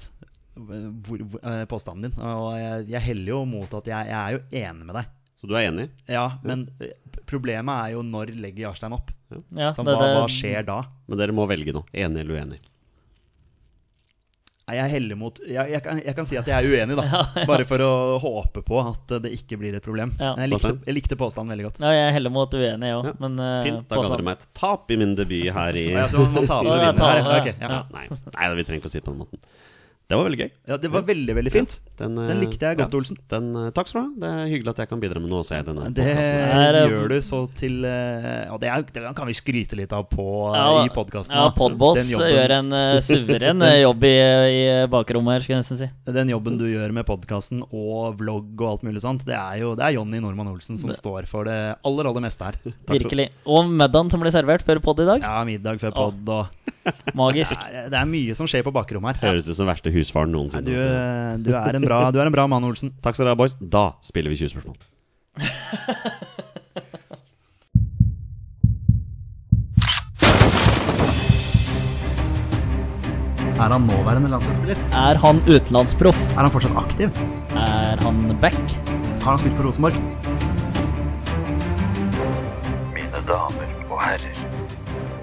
hvor, 0.55 1.25
hvor, 1.29 1.41
eh, 1.43 1.65
påstanden 1.71 2.09
din. 2.11 2.25
Og 2.25 2.55
jeg, 2.59 2.87
jeg 2.95 3.07
heller 3.11 3.33
jo 3.35 3.45
mot 3.51 3.75
at 3.81 3.91
jeg, 3.91 4.11
jeg 4.13 4.19
er 4.21 4.37
jo 4.39 4.43
enig 4.65 4.87
med 4.91 4.95
deg. 5.01 5.13
Så 5.35 5.49
du 5.51 5.57
er 5.59 5.67
enig? 5.69 5.89
Ja, 6.09 6.27
men 6.47 6.69
eh, 6.81 6.93
problemet 7.27 7.75
er 7.89 7.97
jo 7.97 8.05
når 8.07 8.31
legger 8.39 8.69
Jarstein 8.69 8.95
opp? 8.97 9.11
Ja, 9.51 9.73
Så 9.75 9.83
det- 9.85 9.97
hva, 9.97 10.05
det- 10.07 10.15
hva 10.21 10.29
skjer 10.31 10.63
da? 10.69 10.79
Men 11.11 11.19
dere 11.19 11.35
må 11.37 11.49
velge 11.51 11.75
nå. 11.75 11.83
Enig 11.93 12.23
eller 12.23 12.39
uenig? 12.39 12.61
Nei, 14.65 14.77
Jeg 14.79 14.91
heller 14.95 15.17
mot 15.21 15.39
jeg, 15.45 15.61
jeg, 15.75 15.81
kan, 15.85 15.99
jeg 16.01 16.15
kan 16.17 16.25
si 16.29 16.39
at 16.41 16.47
jeg 16.49 16.57
er 16.57 16.65
uenig, 16.73 16.95
da. 16.97 17.25
Bare 17.51 17.67
for 17.69 17.83
å 17.85 17.91
håpe 18.23 18.63
på 18.65 18.79
at 18.81 19.13
det 19.27 19.35
ikke 19.37 19.59
blir 19.61 19.75
et 19.77 19.85
problem. 19.85 20.15
Ja. 20.17 20.31
Jeg, 20.41 20.55
likte, 20.55 20.71
jeg 20.87 20.97
likte 20.97 21.19
påstanden 21.21 21.53
veldig 21.53 21.67
godt. 21.67 21.83
Ja, 21.85 21.91
jeg 21.99 22.15
heller 22.17 22.33
mot 22.33 22.57
uenig, 22.57 22.89
jeg 22.89 22.97
òg, 22.97 23.11
Ja. 23.11 23.15
men 23.21 23.37
eh, 23.45 23.59
Fint. 23.67 23.85
Da 23.91 24.01
ga 24.01 24.09
dere 24.15 24.25
meg 24.31 24.39
et 24.41 24.49
tap 24.57 24.89
i 24.95 24.97
min 25.03 25.13
debut 25.19 25.51
her 25.53 25.77
i 25.77 25.85
Ja, 25.93 26.07
så 26.09 26.25
man 26.33 26.49
taper 26.49 26.71
og 26.71 26.81
Ja, 26.81 26.89
vinner 26.95 27.13
her. 27.13 27.29
Ok, 27.43 27.51
ja. 27.53 27.55
ja. 27.61 27.69
Ja, 27.75 27.85
Nei, 27.93 28.07
nei, 28.09 28.49
vi 28.63 28.65
trenger 28.71 28.81
ikke 28.81 28.89
å 28.89 28.95
si 28.95 29.03
det 29.03 29.05
på 29.11 29.13
den 29.13 29.21
måten. 29.27 29.45
Det 30.05 30.19
var 30.19 30.27
veldig 30.27 30.37
gøy. 30.37 30.51
ja, 30.69 30.77
det 30.77 30.89
var 30.93 31.05
veldig, 31.09 31.35
veldig 31.39 31.51
fint. 31.53 31.75
Den, 31.97 32.19
eh, 32.21 32.27
Den 32.29 32.41
likte 32.43 32.69
jeg 32.69 32.77
godt, 32.77 32.93
ja, 32.93 32.99
Olsen. 32.99 33.17
Den, 33.33 33.47
eh, 33.57 33.71
takk 33.73 33.89
skal 33.89 34.03
du 34.03 34.05
ha. 34.05 34.11
Det 34.21 34.29
er 34.29 34.51
hyggelig 34.53 34.73
at 34.75 34.81
jeg 34.83 34.89
kan 34.91 35.01
bidra 35.01 35.21
med 35.23 35.31
noe 35.33 35.41
også. 35.41 35.61
denne 35.65 35.87
Det. 35.97 36.05
Er, 36.05 36.77
eh, 36.77 36.89
gjør 36.93 37.09
du 37.09 37.17
så 37.25 37.41
til 37.57 37.87
eh, 37.89 38.53
Og 38.53 38.61
det, 38.61 38.69
er, 38.69 38.85
det 38.85 39.15
kan 39.17 39.27
vi 39.27 39.33
skryte 39.33 39.79
litt 39.79 39.95
av 39.97 40.05
på, 40.11 40.27
eh, 40.53 40.59
Ja, 40.61 40.85
i 40.85 40.93
podkasten. 40.93 41.33
Ja, 41.33 41.49
Podboss 41.57 42.05
gjør 42.11 42.53
en 42.59 42.69
uh, 42.77 43.01
suveren 43.01 43.65
eh, 43.65 43.81
jobb 43.87 44.05
i, 44.05 44.13
i 44.13 44.61
bakrommet 44.93 45.39
her, 45.39 45.47
skulle 45.47 45.57
jeg 45.57 45.65
nesten 45.65 45.81
si. 45.81 45.91
Den 46.13 46.35
jobben 46.35 46.61
du 46.61 46.67
gjør 46.69 46.93
med 46.93 47.09
podkasten 47.09 47.65
og 47.65 48.21
vlogg 48.21 48.53
og 48.61 48.69
alt 48.75 48.85
mulig 48.85 49.01
sånt, 49.01 49.25
det 49.25 49.39
er 49.41 49.63
jo 49.63 49.73
det 49.73 49.89
er 49.89 49.97
Jonny 49.97 50.21
Normann 50.21 50.53
Olsen 50.53 50.77
som 50.77 50.93
står 50.93 51.25
for 51.31 51.49
det 51.49 51.59
aller, 51.81 52.13
aller 52.13 52.29
meste 52.29 52.45
her. 52.45 52.61
Virkelig. 52.93 53.31
Og 53.49 53.73
middagen 53.73 54.13
som 54.13 54.21
ble 54.21 54.35
servert 54.35 54.69
før 54.69 54.85
pod 54.85 55.01
i 55.01 55.09
dag. 55.09 55.25
Ja, 55.25 55.41
middag 55.49 55.81
før 55.81 55.97
pod 55.97 56.35
og 56.37 56.74
Magisk. 57.21 57.57
det 57.61 57.85
er, 57.85 57.91
det 57.93 58.01
er 58.01 58.09
mye 58.09 58.37
som 58.39 58.49
skjer 58.51 58.65
på 58.67 58.73
bakrommet 58.75 59.21
her. 59.23 59.35
Høres 59.35 59.49
ut 59.49 59.57
som 59.57 59.69
verste 59.69 59.93
husfaren 59.95 60.35
noensinne. 60.35 60.67
Du, 60.67 60.75
du, 61.49 61.55
er 61.57 61.81
en 61.81 61.87
bra, 61.87 62.01
du 62.15 62.21
er 62.21 62.29
en 62.29 62.35
bra 62.35 62.49
mann, 62.51 62.67
Olsen. 62.69 62.93
Takk 63.05 63.17
skal 63.17 63.29
dere 63.29 63.37
ha, 63.37 63.41
boys. 63.41 63.57
Da 63.61 63.87
spiller 64.05 64.35
vi 64.35 64.41
20 64.45 64.57
spørsmål. 64.57 64.77
Er 73.55 73.71
han 73.71 73.85
nåværende 73.87 74.29
landslagsspiller? 74.29 74.77
Er 74.93 75.17
han 75.23 75.39
utenlandsproff? 75.47 76.19
Er 76.35 76.43
han 76.43 76.51
fortsatt 76.51 76.75
aktiv? 76.77 77.21
Er 77.57 78.01
han 78.03 78.37
back? 78.43 78.57
Har 79.23 79.31
han 79.31 79.39
spilt 79.39 79.55
for 79.57 79.65
Rosenborg? 79.69 79.95
Mine 82.97 83.21
damer 83.29 83.71
og 83.89 84.03
herrer, 84.03 84.41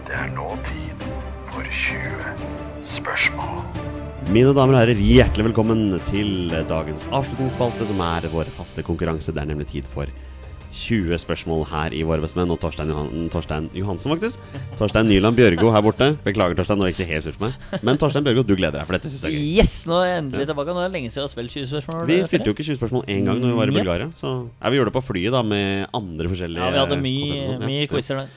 det 0.07 0.15
er 0.15 0.31
nå 0.33 0.47
tid 0.65 1.05
for 1.51 1.67
20 1.67 2.87
spørsmål. 2.87 3.61
Mine 4.31 4.53
damer 4.55 4.77
og 4.77 4.79
herrer, 4.79 4.99
hjertelig 5.03 5.49
velkommen 5.49 5.97
til 6.07 6.51
dagens 6.69 7.03
avslutningsspalte, 7.11 7.87
som 7.89 8.03
er 8.05 8.27
vår 8.31 8.51
faste 8.55 8.83
konkurranse. 8.87 9.33
Det 9.35 9.41
er 9.41 9.49
nemlig 9.49 9.67
tid 9.73 9.89
for 9.91 10.07
20 10.71 11.17
spørsmål 11.19 11.65
her 11.67 11.91
i 11.91 11.99
Våre 12.07 12.23
bestemenn 12.23 12.53
og 12.53 12.59
Torstein, 12.63 12.93
Johan, 12.93 13.25
Torstein 13.33 13.65
Johansen, 13.75 14.13
faktisk. 14.13 14.45
Torstein 14.79 15.09
Nyland 15.11 15.35
Bjørgo 15.35 15.73
her 15.75 15.83
borte. 15.83 16.07
Beklager, 16.23 16.55
Torstein, 16.55 16.79
nå 16.79 16.87
gikk 16.87 17.01
det 17.01 17.09
helt 17.09 17.25
surt 17.25 17.35
for 17.35 17.49
meg. 17.49 17.81
Men 17.83 17.99
Torstein 17.99 18.23
Bjørgo, 18.23 18.45
du 18.47 18.53
gleder 18.55 18.79
deg, 18.79 18.87
for 18.87 18.95
dette 18.95 19.11
syns 19.11 19.25
jeg 19.27 19.33
er 19.33 19.41
gøy. 19.41 19.49
Yes! 19.59 19.73
Nå 19.89 19.97
er 19.99 20.13
jeg 20.13 20.21
endelig 20.23 20.47
tilbake. 20.53 20.75
Nå 20.77 20.85
er 20.85 20.87
det 20.87 20.95
lenge 20.95 21.11
siden 21.11 21.25
jeg 21.25 21.27
har 21.27 21.33
spilt 21.33 21.57
20 21.57 21.67
spørsmål. 21.73 22.05
Vi 22.07 22.21
spilte 22.29 22.47
jo 22.47 22.55
ikke 22.55 22.67
20 22.69 22.79
spørsmål 22.79 23.03
én 23.11 23.27
gang 23.27 23.43
når 23.43 23.51
vi 23.51 23.59
var 23.59 23.73
i 23.73 23.75
Bulgaria. 23.75 24.07
Så 24.15 24.31
ja, 24.47 24.71
vi 24.71 24.79
gjorde 24.79 24.93
det 24.93 24.97
på 25.01 25.03
flyet 25.09 25.35
da 25.35 25.43
med 25.43 25.99
andre 25.99 26.31
forskjellige 26.31 26.63
Ja, 26.63 26.71
vi 26.77 26.81
hadde 26.85 27.01
mye, 27.03 27.59
mye 27.67 27.91
quizer 27.91 28.23
der. 28.23 28.31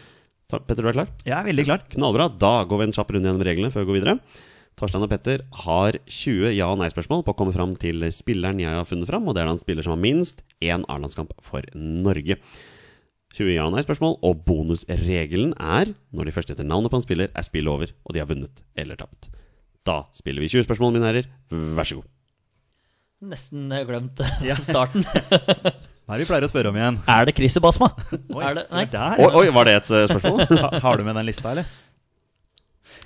Petter, 0.62 0.82
du 0.84 0.88
er 0.90 0.96
klar? 0.98 1.08
Jeg 1.26 1.34
er 1.38 1.46
veldig 1.48 1.64
klar. 1.66 1.82
Knallbra. 1.94 2.28
Da 2.38 2.52
går 2.68 2.78
vi 2.82 2.86
en 2.88 2.94
kjapp 2.96 3.10
runde 3.14 3.26
gjennom 3.30 3.46
reglene 3.46 3.72
før 3.74 3.84
vi 3.84 3.90
går 3.92 3.98
videre. 4.00 4.18
Torstein 4.78 5.04
og 5.06 5.10
Petter 5.12 5.42
har 5.64 5.98
20 6.10 6.50
ja- 6.56 6.66
og 6.72 6.80
nei-spørsmål 6.80 7.22
på 7.26 7.30
å 7.34 7.36
komme 7.38 7.54
fram 7.54 7.76
til 7.78 8.02
spilleren 8.10 8.58
jeg 8.58 8.74
har 8.74 8.86
funnet 8.88 9.06
fram, 9.06 9.26
og 9.28 9.34
det 9.36 9.44
er 9.44 9.46
da 9.50 9.54
en 9.54 9.60
spiller 9.62 9.86
som 9.86 9.94
har 9.94 10.02
minst 10.02 10.42
én 10.60 10.82
A-landskamp 10.90 11.30
for 11.46 11.62
Norge. 11.78 12.36
20 13.34 13.54
ja- 13.54 13.66
og 13.68 13.74
nei-spørsmål, 13.76 14.18
og 14.22 14.42
bonusregelen 14.46 15.54
er 15.62 15.94
når 16.14 16.26
de 16.26 16.34
først 16.34 16.50
heter 16.50 16.66
navnet 16.66 16.90
på 16.90 16.98
en 16.98 17.06
spiller, 17.06 17.30
er 17.34 17.46
spillet 17.46 17.70
over, 17.70 17.94
og 18.04 18.14
de 18.14 18.22
har 18.22 18.26
vunnet 18.30 18.62
eller 18.76 18.98
tapt. 18.98 19.30
Da 19.86 20.04
spiller 20.16 20.42
vi 20.42 20.50
20 20.50 20.66
spørsmål, 20.66 20.94
mine 20.96 21.06
herrer. 21.10 21.30
Vær 21.50 21.86
så 21.86 22.00
god. 22.00 22.10
Nesten 23.30 23.70
glemt 23.86 24.20
starten. 24.66 25.06
Hva 26.04 26.14
er 26.14 26.20
det 26.20 26.26
vi 26.26 26.30
pleier 26.32 26.44
å 26.44 26.50
spørre 26.52 26.68
om 26.68 26.76
igjen? 26.76 26.98
er 27.08 27.24
det 27.28 27.32
Chris 27.38 27.54
Basma? 27.64 27.88
Oi, 28.12 28.42
er 28.44 28.58
det, 28.58 28.64
nei. 28.74 28.84
der, 28.92 29.22
ja. 29.24 29.28
oi, 29.40 29.46
var 29.56 29.64
det 29.70 29.74
et 29.78 29.90
eh, 29.96 30.04
spørsmål? 30.10 30.42
Ha- 30.64 30.80
Har 30.84 31.00
du 31.00 31.04
med 31.06 31.16
den 31.16 31.26
lista, 31.30 31.54
eller? 31.54 31.64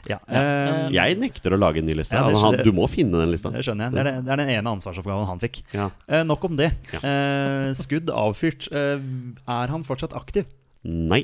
Ja. 0.09 0.17
eh, 0.27 0.89
Jeg 0.95 1.19
nekter 1.21 1.55
å 1.55 1.59
lage 1.61 1.79
en 1.83 1.87
ny 1.87 1.95
liste. 1.99 2.17
Ja, 2.17 2.25
det 2.27 2.35
Altså, 2.35 2.51
han- 2.57 2.65
du 2.67 2.73
må 2.75 2.89
finne 2.91 3.21
den 3.23 3.31
lista. 3.31 3.53
det 3.55 3.63
skjønner 3.67 3.87
jeg. 3.87 3.95
Det 3.95 4.01
er, 4.03 4.09
det, 4.11 4.25
det 4.27 4.33
er 4.35 4.41
den 4.43 4.51
ene 4.57 4.73
ansvarsoppgaven 4.75 5.29
han 5.31 5.43
fikk. 5.43 5.61
Ja. 5.77 5.87
Eh, 6.09 6.25
nok 6.27 6.45
om 6.49 6.57
det. 6.59 6.73
Ja. 6.97 7.01
Eh, 7.07 7.71
skudd 7.79 8.11
avfyrt. 8.11 8.67
Eh, 8.73 8.99
er 9.47 9.75
han 9.75 9.87
fortsatt 9.87 10.17
aktiv? 10.19 10.49
Nei. 10.83 11.23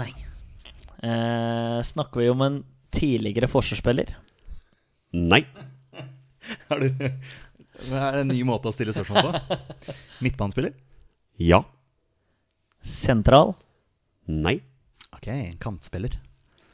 Nei. 0.00 0.10
Eh, 1.02 1.78
snakker 1.84 2.22
vi 2.22 2.28
om 2.32 2.42
en 2.46 2.60
tidligere 2.94 3.48
forsvarsspiller? 3.50 4.14
Nei. 5.12 5.42
Har 6.70 6.80
det, 6.84 7.12
det 7.88 8.00
er 8.00 8.18
en 8.22 8.30
ny 8.30 8.40
måte 8.46 8.70
å 8.70 8.74
stille 8.74 8.94
spørsmål 8.96 9.30
på. 9.36 9.58
Midtbanespiller? 10.24 10.74
Ja. 11.42 11.62
Sentral? 12.82 13.54
Nei. 14.30 14.58
Ok, 15.14 15.28
en 15.32 15.56
kantspiller 15.62 16.18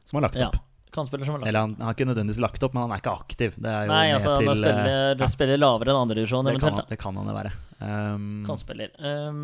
som 0.09 0.19
har 0.19 0.29
lagt 0.29 0.39
opp. 0.41 0.57
Ja. 0.59 0.65
Kantspiller 0.95 1.29
som 1.29 1.37
har 1.37 1.43
lagt 1.43 1.49
opp. 1.49 1.53
Eller 1.53 1.67
han 1.67 1.75
har 1.85 1.97
ikke 1.97 2.07
nødvendigvis 2.09 2.41
lagt 2.41 2.63
opp, 2.65 2.77
men 2.77 2.87
han 2.87 2.95
er 2.97 3.03
ikke 3.03 3.17
aktiv. 3.23 3.57
Det 3.61 3.73
er 3.73 3.89
jo 3.89 3.93
Nei, 3.93 4.05
altså 4.15 4.35
han 4.35 4.41
til, 4.41 4.49
han 4.49 4.63
spiller, 4.63 5.11
ja, 5.21 5.29
spiller 5.35 5.61
lavere 5.61 5.93
enn 5.93 6.01
andredivisjon 6.07 6.49
det, 6.49 6.55
kan, 6.63 6.81
det 6.89 7.01
kan 7.01 7.21
han 7.21 7.29
jo 7.29 7.37
være. 7.37 7.53
Um. 7.83 8.31
Kantspiller. 8.49 8.95
Um, 8.99 9.43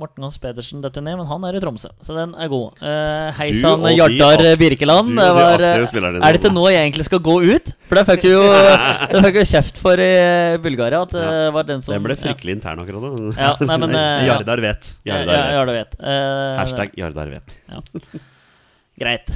Morten 0.00 0.24
Gans 0.24 0.38
Pedersen 0.40 0.80
detter 0.80 1.04
ned, 1.04 1.18
men 1.20 1.28
han 1.28 1.42
er 1.44 1.58
i 1.58 1.60
Tromsø, 1.60 1.90
så 2.00 2.14
den 2.16 2.30
er 2.40 2.48
god. 2.48 2.78
Uh, 2.80 3.28
Hei 3.36 3.50
sann, 3.60 3.84
Jardar 3.92 4.40
Birkeland. 4.60 5.10
du 5.12 5.18
de 5.18 5.26
var, 5.36 5.60
aktive 5.60 6.08
eh, 6.08 6.24
er 6.24 6.36
det 6.38 6.40
til 6.46 6.54
nå 6.56 6.64
jeg 6.72 6.86
egentlig 6.86 7.06
skal 7.10 7.20
gå 7.26 7.34
ut? 7.44 7.72
For 7.90 8.00
det 8.00 8.06
fikk 8.08 8.24
jo 8.30 8.40
Det 9.12 9.22
fikk 9.26 9.38
jo 9.42 9.44
kjeft 9.52 9.82
for 9.82 10.00
i 10.00 10.10
Bulgaria. 10.64 11.02
At 11.04 11.12
det 11.12 11.28
var 11.52 11.68
den 11.68 11.84
som 11.84 11.92
Den 11.92 12.06
ble 12.06 12.16
fryktelig 12.16 12.56
intern 12.56 12.80
akkurat 12.80 13.04
nå. 13.04 13.30
Ja, 13.36 13.52
ja 13.52 13.68
nei, 13.68 13.78
men 13.84 13.96
eh. 14.00 14.26
Jardar 14.30 14.64
vet. 14.64 14.90
Ja, 15.04 15.20
Jardar 15.20 15.36
vet. 15.36 15.54
Jardar 15.58 15.80
vet. 15.82 15.96
Eh, 16.00 16.58
Hashtag 16.62 16.96
Jardar 17.04 17.34
vet. 17.36 17.56
Greit. 19.00 19.30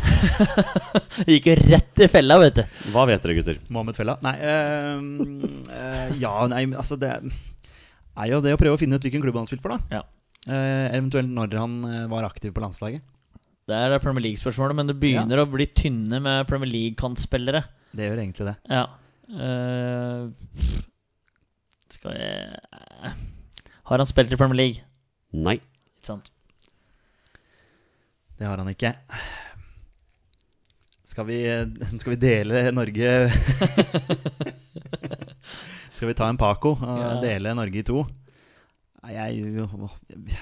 Gikk 1.30 1.52
jo 1.52 1.60
rett 1.60 2.04
i 2.04 2.08
fella, 2.12 2.40
vet 2.40 2.62
du. 2.62 2.82
Hva 2.92 3.04
vet 3.08 3.22
dere, 3.24 3.36
gutter? 3.38 3.60
Mohammed 3.72 3.96
Fella? 3.96 4.16
Nei 4.24 4.34
ehm, 4.44 5.14
eh, 5.72 6.10
Ja, 6.20 6.34
nei, 6.52 6.66
altså 6.72 6.98
det 7.00 7.14
er 7.14 8.28
jo 8.30 8.42
det 8.44 8.52
å 8.56 8.60
prøve 8.60 8.76
å 8.76 8.80
finne 8.80 8.96
ut 8.96 9.04
hvilken 9.04 9.24
klubb 9.24 9.36
han 9.36 9.46
har 9.46 9.52
spilt 9.52 9.64
for, 9.64 9.76
da. 9.76 10.00
Ja. 10.00 10.04
Eh, 10.44 10.86
eventuelt 10.92 11.30
når 11.32 11.54
han 11.56 11.78
eh, 11.88 12.02
var 12.12 12.26
aktiv 12.28 12.52
på 12.52 12.60
landslaget. 12.64 13.00
Det 13.64 13.72
er 13.78 13.94
Premier 14.02 14.26
League-spørsmålet, 14.26 14.76
men 14.76 14.90
det 14.90 14.98
begynner 15.00 15.40
å 15.40 15.46
bli 15.48 15.64
tynne 15.72 16.18
med 16.20 16.44
Premier 16.50 16.68
League-kantspillere. 16.68 17.62
Det 17.96 18.10
gjør 18.10 18.20
egentlig 18.20 18.44
det. 18.50 18.56
Ja. 18.68 18.82
Uh, 19.24 20.28
skal 21.94 22.12
jeg 22.12 22.60
Har 23.88 23.96
han 24.02 24.08
spilt 24.10 24.28
i 24.34 24.36
Premier 24.36 24.58
League? 24.58 24.82
Nei. 25.32 25.54
Ikke 25.96 26.10
sant? 26.10 26.28
Det 28.36 28.44
har 28.44 28.60
han 28.60 28.68
ikke. 28.68 28.90
Skal 31.08 31.24
vi, 31.30 31.38
skal 32.02 32.12
vi 32.12 32.18
dele 32.20 32.66
Norge 32.74 33.14
Skal 35.94 36.10
vi 36.10 36.16
ta 36.18 36.26
en 36.28 36.36
Paco 36.40 36.74
og 36.74 36.98
Ja. 37.00 37.08
dele 37.22 37.54
Norge 37.56 37.78
i 37.80 37.84
to? 37.86 38.02
Nei, 39.04 39.12
jeg, 39.12 39.44
jeg 39.44 40.38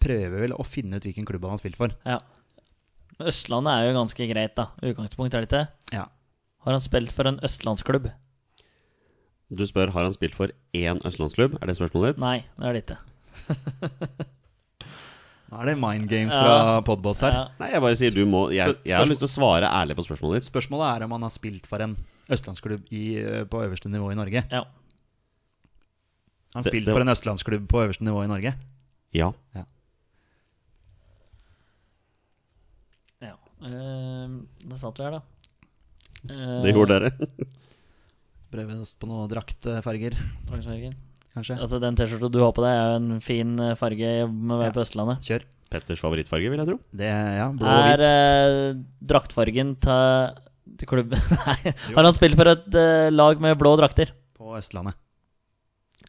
prøver 0.00 0.40
vel 0.46 0.54
å 0.56 0.64
finne 0.64 0.96
ut 0.96 1.04
hvilken 1.04 1.26
klubb 1.28 1.44
han 1.44 1.52
har 1.56 1.60
spilt 1.60 1.76
for. 1.76 1.92
Ja. 2.08 2.20
Men 3.18 3.28
Østlandet 3.32 3.74
er 3.74 3.88
jo 3.90 3.96
ganske 3.98 4.28
greit, 4.30 4.54
da. 4.56 4.68
Utgangspunkt, 4.80 5.34
er 5.36 5.44
det 5.44 5.50
ikke? 5.50 5.64
Ja. 5.92 6.06
Har 6.64 6.72
han 6.76 6.82
spilt 6.84 7.12
for 7.14 7.28
en 7.28 7.40
østlandsklubb? 7.44 8.08
Du 9.48 9.62
spør 9.68 9.92
har 9.94 10.04
han 10.08 10.12
spilt 10.16 10.36
for 10.36 10.52
én 10.76 10.98
østlandsklubb? 11.08 11.56
Er 11.60 11.70
det 11.70 11.76
spørsmålet 11.78 12.16
ditt? 12.16 12.22
Nei, 12.24 12.38
det 12.60 12.68
er 12.68 12.76
det 12.76 12.82
ikke. 12.86 12.98
Nå 15.48 15.60
er 15.62 15.70
det 15.70 15.76
mind 15.80 16.08
games 16.10 16.34
Ja. 16.36 16.40
fra 16.44 16.80
Podboss 16.84 17.22
her. 17.24 17.32
Ja. 17.32 17.44
Nei, 17.60 17.70
jeg 17.72 17.80
bare 17.80 17.96
sier 17.96 18.12
du 18.12 18.24
må 18.28 18.42
Jeg, 18.52 18.74
jeg 18.84 18.96
har 18.98 19.08
lyst 19.08 19.22
til 19.24 19.28
å 19.30 19.32
svare 19.32 19.70
ærlig 19.72 19.96
på 19.96 20.04
spørsmålet 20.04 20.42
ditt. 20.42 20.48
Spørsmålet 20.50 20.90
er 20.98 21.04
om 21.06 21.14
han 21.16 21.24
har 21.24 21.32
spilt 21.32 21.64
for 21.70 21.80
en 21.80 21.94
østlandsklubb 22.28 22.90
i, 22.92 23.04
eh, 23.22 23.44
på 23.48 23.62
øverste 23.64 23.88
nivå 23.88 24.10
i 24.12 24.18
Norge. 24.18 24.44
ja. 24.52 24.64
Han 26.54 26.64
spilte 26.64 26.86
Det- 26.86 26.92
det- 26.92 26.94
for 26.96 27.04
en 27.04 27.12
østlandsklubb 27.12 27.66
på 27.68 27.82
øverste 27.84 28.04
nivå 28.06 28.22
i 28.24 28.30
Norge. 28.30 28.54
Ja. 29.16 29.32
ja. 29.56 29.64
ja. 33.24 33.34
Uh, 33.62 34.38
det 34.68 34.78
satt 34.80 34.98
vi 35.00 35.06
her, 35.08 35.18
da. 35.18 35.22
Uh, 36.30 36.60
Det 36.64 36.72
gjorde 36.74 36.98
dere. 37.00 37.10
Prøver 38.52 38.80
oss 38.80 38.94
på 38.96 39.08
noen 39.10 39.28
draktfarger, 39.28 40.14
Draktfarger. 40.48 40.94
kanskje. 41.34 41.58
Altså 41.60 41.80
Den 41.82 41.98
T-skjorta 41.98 42.30
du 42.32 42.38
har 42.40 42.54
på 42.56 42.62
deg, 42.64 42.72
er 42.72 42.86
jo 42.94 43.00
en 43.02 43.20
fin 43.20 43.50
eh, 43.60 43.74
farge 43.76 44.12
med 44.30 44.54
å 44.56 44.60
være 44.62 44.70
Ja. 44.70 44.76
på 44.78 44.84
Østlandet. 44.86 45.20
Kjør. 45.26 45.44
Petters 45.68 46.00
favorittfarge, 46.00 46.48
vil 46.48 46.62
jeg 46.62 46.68
tro. 46.70 46.78
Det, 46.96 47.10
ja, 47.12 47.50
blå 47.52 47.68
og 47.68 47.88
Er 47.92 48.02
eh, 48.06 48.78
draktfargen 49.04 49.74
til, 49.84 50.40
til 50.80 50.88
klubben 50.88 51.20
Nei, 51.44 51.74
har 51.92 52.08
han 52.08 52.16
spilt 52.16 52.38
for 52.40 52.48
et 52.54 52.72
eh, 52.80 53.10
lag 53.12 53.36
med 53.44 53.58
blå 53.60 53.74
drakter 53.76 54.14
På 54.38 54.54
Østlandet. 54.56 54.96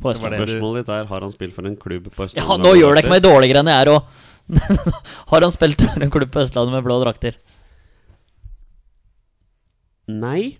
På 0.01 0.13
Østlandet? 0.13 0.41
Spørsmålet 0.47 0.83
ditt 0.83 0.91
er 0.95 1.09
har 1.11 1.25
han 1.25 1.33
spilt 1.33 1.55
for 1.55 1.69
en 1.69 1.77
klubb 1.79 2.09
på 2.13 2.25
Østlandet. 2.25 2.49
Ja, 2.49 2.57
nå 2.63 2.73
gjør 2.79 2.95
det 2.95 3.03
ikke 3.03 3.13
meg 3.15 3.25
dårligere 3.25 3.63
enn 3.63 3.71
jeg 3.71 3.85
er 3.85 3.91
òg. 3.93 4.25
har 5.31 5.45
han 5.45 5.53
spilt 5.53 5.83
for 5.85 6.05
en 6.05 6.13
klubb 6.13 6.31
på 6.33 6.43
Østlandet 6.45 6.75
med 6.75 6.85
blå 6.87 6.99
drakter? 7.03 7.37
Nei. 10.09 10.57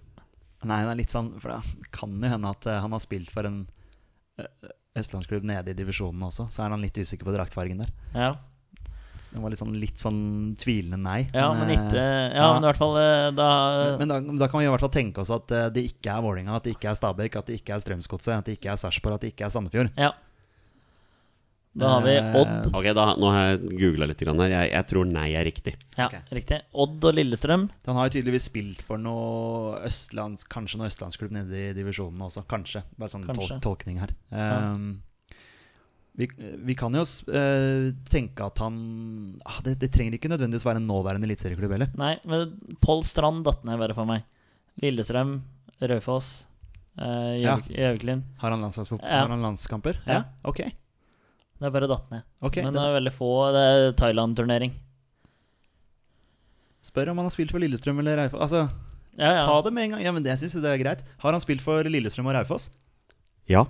Nei, 0.59 0.81
det 0.83 0.91
er 0.91 0.97
litt 0.99 1.13
sånn 1.13 1.29
For 1.39 1.53
det 1.53 1.87
kan 1.95 2.11
jo 2.19 2.29
hende 2.29 2.49
at 2.51 2.65
eh, 2.67 2.81
han 2.83 2.91
har 2.91 2.99
spilt 2.99 3.31
for 3.31 3.47
en 3.47 3.61
eh, 4.41 4.71
østlandsklubb 4.99 5.45
nede 5.47 5.71
i 5.71 5.77
divisjonen 5.77 6.25
også. 6.27 6.49
Så 6.51 6.65
er 6.65 6.73
han 6.75 6.83
litt 6.83 6.99
usikker 6.99 7.27
på 7.29 7.35
draktfargen 7.35 7.85
der. 7.85 7.93
Ja, 8.13 8.33
det 9.33 9.41
var 9.43 9.53
litt 9.53 9.61
sånn, 9.61 9.75
litt 9.81 10.01
sånn 10.01 10.21
tvilende 10.59 10.99
nei. 11.01 11.19
ja 11.33 11.49
men 11.53 11.67
men, 11.67 11.75
ikke 11.75 12.05
Ja, 12.33 12.47
men 12.55 12.63
i 12.63 12.69
hvert 12.69 12.81
fall 12.81 12.95
eh, 13.01 13.27
da 13.37 13.49
Men 13.99 14.13
da, 14.13 14.19
da 14.45 14.49
kan 14.49 14.61
vi 14.61 14.69
i 14.69 14.71
hvert 14.71 14.85
fall 14.85 14.95
tenke 14.95 15.21
oss 15.23 15.33
at 15.33 15.51
eh, 15.55 15.67
det 15.75 15.85
ikke 15.91 16.15
er 16.15 16.25
Vålinga 16.25 16.55
at 16.57 16.65
det 16.65 16.77
ikke 16.77 16.89
er 16.93 16.97
Stabæk, 16.99 17.37
at 17.39 17.51
det 17.51 17.59
ikke 17.59 17.75
er 17.75 17.83
Strømsgodset, 17.83 18.33
at 18.39 18.49
det 18.49 18.57
ikke 18.57 18.73
er 18.73 18.81
Sarpsborg, 18.81 19.19
at 19.19 19.27
det 19.27 19.33
ikke 19.33 19.47
er 19.47 19.53
Sandefjord. 19.53 19.93
Ja. 19.99 20.13
Da 21.79 21.87
har 21.87 22.01
vi 22.01 22.15
Eh, 22.17 22.35
Odd. 22.35 22.71
Ok, 22.75 22.87
da, 22.97 23.05
Nå 23.19 23.29
har 23.31 23.43
jeg 23.51 23.73
googla 23.77 24.07
litt. 24.09 24.21
Her. 24.25 24.49
Jeg, 24.51 24.71
jeg 24.73 24.87
tror 24.89 25.09
nei 25.09 25.27
er 25.37 25.45
riktig. 25.47 25.75
Ja, 25.95 26.07
okay. 26.07 26.23
riktig. 26.33 26.61
Odd 26.73 27.05
og 27.05 27.13
Lillestrøm. 27.15 27.67
Han 27.87 27.99
har 27.99 28.09
jo 28.09 28.15
tydeligvis 28.17 28.49
spilt 28.49 28.81
for 28.87 29.01
noe 29.01 29.77
østlands, 29.87 30.47
kanskje 30.49 30.81
noe 30.81 30.89
østlandsklubb 30.89 31.35
nede 31.35 31.69
i 31.69 31.75
divisjonen 31.77 32.25
også. 32.25 32.43
Kanskje. 32.49 32.83
Bare 32.99 33.13
sånn 33.13 33.27
Kanskje. 33.29 33.59
tol 33.59 33.63
tolkning 33.69 34.01
her. 34.01 34.15
Um, 34.33 34.89
vi, 36.19 36.27
vi 36.67 36.75
kan 36.75 36.95
jo 36.97 37.05
eh, 37.31 37.93
tenke 38.11 38.43
at 38.43 38.59
han 38.59 38.75
ah, 39.47 39.61
det, 39.63 39.77
det 39.79 39.87
trenger 39.93 40.17
ikke 40.17 40.31
nødvendigvis 40.31 40.65
være 40.67 40.81
en 40.81 40.89
nåværende 40.89 41.29
eliteserieklubb 41.29 41.77
heller. 41.77 41.93
Nei, 41.99 42.17
men 42.27 42.57
Pål 42.83 43.05
Strand 43.07 43.45
datt 43.47 43.63
ned 43.67 43.79
bare 43.79 43.95
for 43.95 44.09
meg. 44.09 44.25
Lillestrøm, 44.83 45.37
Raufoss, 45.79 46.27
uh, 46.99 47.37
Ja. 47.39 47.55
Har 47.55 48.51
han, 48.51 48.67
Ja. 48.67 49.23
har 49.23 49.31
han 49.31 49.47
landskamper? 49.47 50.01
Ja. 50.07 50.25
Ok. 50.43 50.59
Det 51.59 51.67
er 51.67 51.73
bare 51.75 51.87
datt 51.91 52.11
ned. 52.11 52.27
Okay, 52.41 52.63
Men 52.63 52.73
det, 52.73 52.79
det 52.79 52.87
er 52.87 52.99
veldig 52.99 53.15
få. 53.15 53.31
Det 53.55 53.63
er 53.71 53.91
Thailand-turnering. 53.99 54.75
Spør 56.83 57.11
om 57.11 57.19
han 57.19 57.27
har 57.27 57.35
spilt 57.35 57.51
for 57.51 57.63
Lillestrøm 57.63 57.99
eller 57.99 58.25
Raufoss. 58.25 58.41
Altså, 58.43 58.67
Ja, 59.19 59.33
ja. 59.39 59.41
Ta 59.43 59.61
det 59.65 59.73
med 59.75 59.83
en 59.83 59.91
gang. 59.95 60.03
Ja, 60.03 60.11
men 60.15 60.23
det 60.23 60.37
syns 60.39 60.55
jeg 60.55 60.63
det 60.63 60.71
er 60.71 60.83
greit. 60.83 61.01
Har 61.19 61.35
han 61.35 61.43
spilt 61.43 61.63
for 61.63 61.83
Lillestrøm 61.83 62.27
og 62.27 62.35
Raufoss? 62.35 62.69
Ja. 63.51 63.65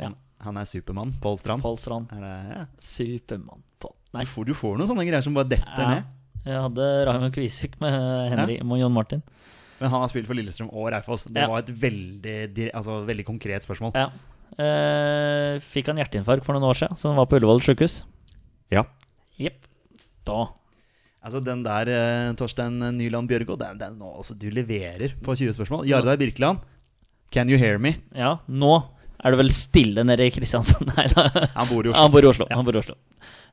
Ja. 0.00 0.12
Han 0.46 0.56
er 0.60 0.68
Supermann. 0.70 1.12
Pål 1.22 1.38
Strand. 1.42 1.62
Pål 1.64 1.78
Strand. 1.82 2.12
Er 2.14 2.22
det, 2.22 2.34
ja. 2.54 2.64
Supermann. 2.82 3.62
Pål. 3.82 3.92
Nei. 4.14 4.22
du, 4.24 4.30
får, 4.30 4.46
du 4.48 4.54
får 4.56 4.78
noen 4.78 4.88
sånne 4.92 5.04
greier 5.08 5.24
som 5.26 5.34
bare 5.36 5.50
detter 5.50 5.82
Ja. 5.82 5.88
ned. 5.96 6.12
Jeg 6.46 6.60
hadde 6.62 6.84
Raymond 7.08 7.34
Kvisvik 7.34 7.72
med 7.82 7.96
Henry 8.30 8.60
og 8.62 8.78
John 8.78 8.92
Martin. 8.94 9.22
Men 9.80 9.90
han 9.90 10.00
har 10.00 10.08
spilt 10.08 10.28
for 10.30 10.38
Lillestrøm 10.38 10.70
og 10.72 10.86
Raufoss. 10.94 11.26
Det 11.26 11.42
Ja. 11.42 11.48
var 11.50 11.58
et 11.64 11.72
veldig, 11.82 12.70
altså, 12.72 13.00
veldig 13.04 13.24
konkret 13.26 13.66
spørsmål. 13.66 13.92
Ja. 13.98 14.06
Eh, 14.56 15.58
fikk 15.60 15.90
han 15.90 15.98
hjerteinfarkt 16.00 16.46
for 16.46 16.54
noen 16.56 16.64
år 16.70 16.78
siden, 16.78 16.96
så 16.96 17.10
han 17.10 17.16
var 17.18 17.26
på 17.26 17.36
Ullevål 17.40 17.60
sjukehus. 17.66 18.04
Ja. 18.70 18.84
Jepp. 19.38 19.66
Da 20.24 20.46
Altså 21.26 21.40
Den 21.42 21.64
der, 21.64 21.88
eh, 21.90 22.32
Torstein 22.38 22.78
Nyland 22.96 23.26
Bjørgo, 23.28 23.56
den, 23.58 23.78
den, 23.78 23.98
altså, 24.00 24.38
du 24.38 24.46
leverer 24.48 25.12
på 25.20 25.34
20 25.34 25.52
spørsmål. 25.58 25.84
Jardar 25.84 26.16
Birkeland, 26.16 26.60
can 27.32 27.48
you 27.50 27.58
hear 27.58 27.78
me? 27.78 27.96
Ja, 28.14 28.36
nå 28.48 28.84
er 29.16 29.32
det 29.32 29.40
vel 29.40 29.52
stille 29.54 30.04
nede 30.06 30.26
i 30.26 30.32
Kristiansand. 30.34 30.92
Nei 30.96 31.08
da. 31.12 31.28
Han 31.56 31.70
bor 31.70 31.86
i 31.86 31.92
Oslo. 31.92 32.00
Han 32.02 32.12
bor 32.12 32.26
i 32.26 32.30
Oslo. 32.30 32.46
Ja. 32.50 32.58
Han 32.60 32.68
bor 32.68 32.76
i 32.76 32.82
Oslo. 32.82 32.96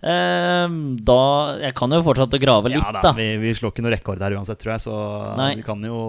Ehm, 0.04 0.80
da 1.08 1.16
Jeg 1.62 1.72
kan 1.78 1.94
jo 1.96 2.02
fortsette 2.04 2.36
å 2.36 2.42
grave 2.42 2.74
litt, 2.74 2.82
ja, 2.82 2.92
da, 2.92 3.02
da. 3.06 3.12
Vi, 3.16 3.28
vi 3.40 3.54
slår 3.56 3.72
ikke 3.72 3.86
noe 3.86 3.94
rekord 3.94 4.20
der 4.20 4.36
uansett, 4.36 4.60
tror 4.60 4.74
jeg. 4.76 4.84
Så 4.84 4.96
Nei. 5.40 5.54
vi 5.62 5.66
kan 5.66 5.84
jo 5.88 6.00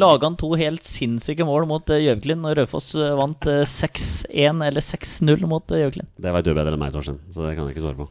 Laga 0.00 0.30
han 0.30 0.38
to 0.40 0.52
helt 0.56 0.86
sinnssyke 0.86 1.44
mål 1.48 1.68
mot 1.68 1.92
uh, 1.92 2.00
Gjøviklin, 2.00 2.44
og 2.48 2.56
Raufoss 2.56 2.94
eh, 2.96 3.12
vant 3.18 3.48
eh, 3.52 3.64
6-1 3.68 4.64
eller 4.64 4.84
6-0 4.86 5.44
mot 5.50 5.76
Gjøviklin. 5.76 6.08
Det 6.16 6.32
veit 6.32 6.48
du 6.48 6.54
bedre 6.54 6.72
enn 6.72 6.80
meg, 6.80 6.94
Torstein. 6.94 7.20
Så 7.34 7.44
det 7.44 7.52
kan 7.58 7.68
jeg 7.68 7.76
ikke 7.76 7.84
svare 7.84 8.00
på. 8.00 8.08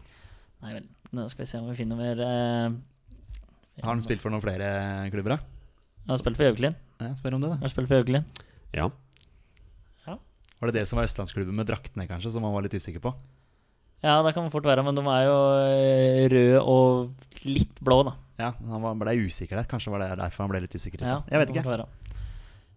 Nei 0.62 0.78
vel. 0.78 0.86
Nå 1.18 1.26
skal 1.28 1.44
vi 1.44 1.50
se 1.50 1.60
om 1.60 1.68
vi 1.68 1.76
finner 1.76 1.98
mer 2.00 2.22
eh, 2.24 2.78
Har 3.82 3.90
han 3.90 4.04
spilt 4.06 4.22
for 4.24 4.32
noen 4.32 4.44
flere 4.44 4.70
klubber, 5.12 5.40
da? 5.40 5.42
Han 6.06 6.14
har 6.14 6.22
spilt 6.22 6.38
for 6.38 6.46
Gjøviklin. 6.46 6.78
Ja, 7.02 7.16
spør 7.18 7.40
om 7.40 7.42
det, 7.42 7.50
da. 7.50 7.58
Han 7.58 7.66
har 7.66 7.74
spilt 7.74 7.90
for 7.90 7.98
Gjøviklin. 7.98 8.30
Ja. 8.78 8.92
Var 10.62 10.70
det 10.70 10.78
det 10.78 10.88
som 10.90 11.00
var 11.00 11.08
østlandsklubben 11.10 11.58
med 11.58 11.66
draktene, 11.66 12.06
kanskje, 12.06 12.36
som 12.36 12.46
han 12.46 12.54
var 12.54 12.62
litt 12.62 12.76
usikker 12.78 13.02
på? 13.02 13.16
Ja, 14.02 14.20
det 14.26 14.34
kan 14.34 14.50
fort 14.54 14.66
være, 14.66 14.84
men 14.86 14.98
de 14.98 15.02
er 15.10 15.24
jo 15.26 15.38
eh, 15.62 16.28
røde 16.30 16.62
og 16.62 17.48
litt 17.50 17.82
blå, 17.82 18.02
da. 18.06 18.14
Ja, 18.42 18.52
Han 18.70 19.02
ble 19.02 19.14
usikker 19.26 19.60
der. 19.60 19.68
Kanskje 19.70 19.94
var 19.94 20.02
det 20.02 20.16
derfor 20.18 20.46
han 20.46 20.54
ble 20.54 20.64
litt 20.64 20.74
usikker 20.78 21.04
i 21.04 21.10
Ja. 21.10 21.20
Jeg 21.30 21.42
vet 21.42 21.54
ikke. 21.54 21.86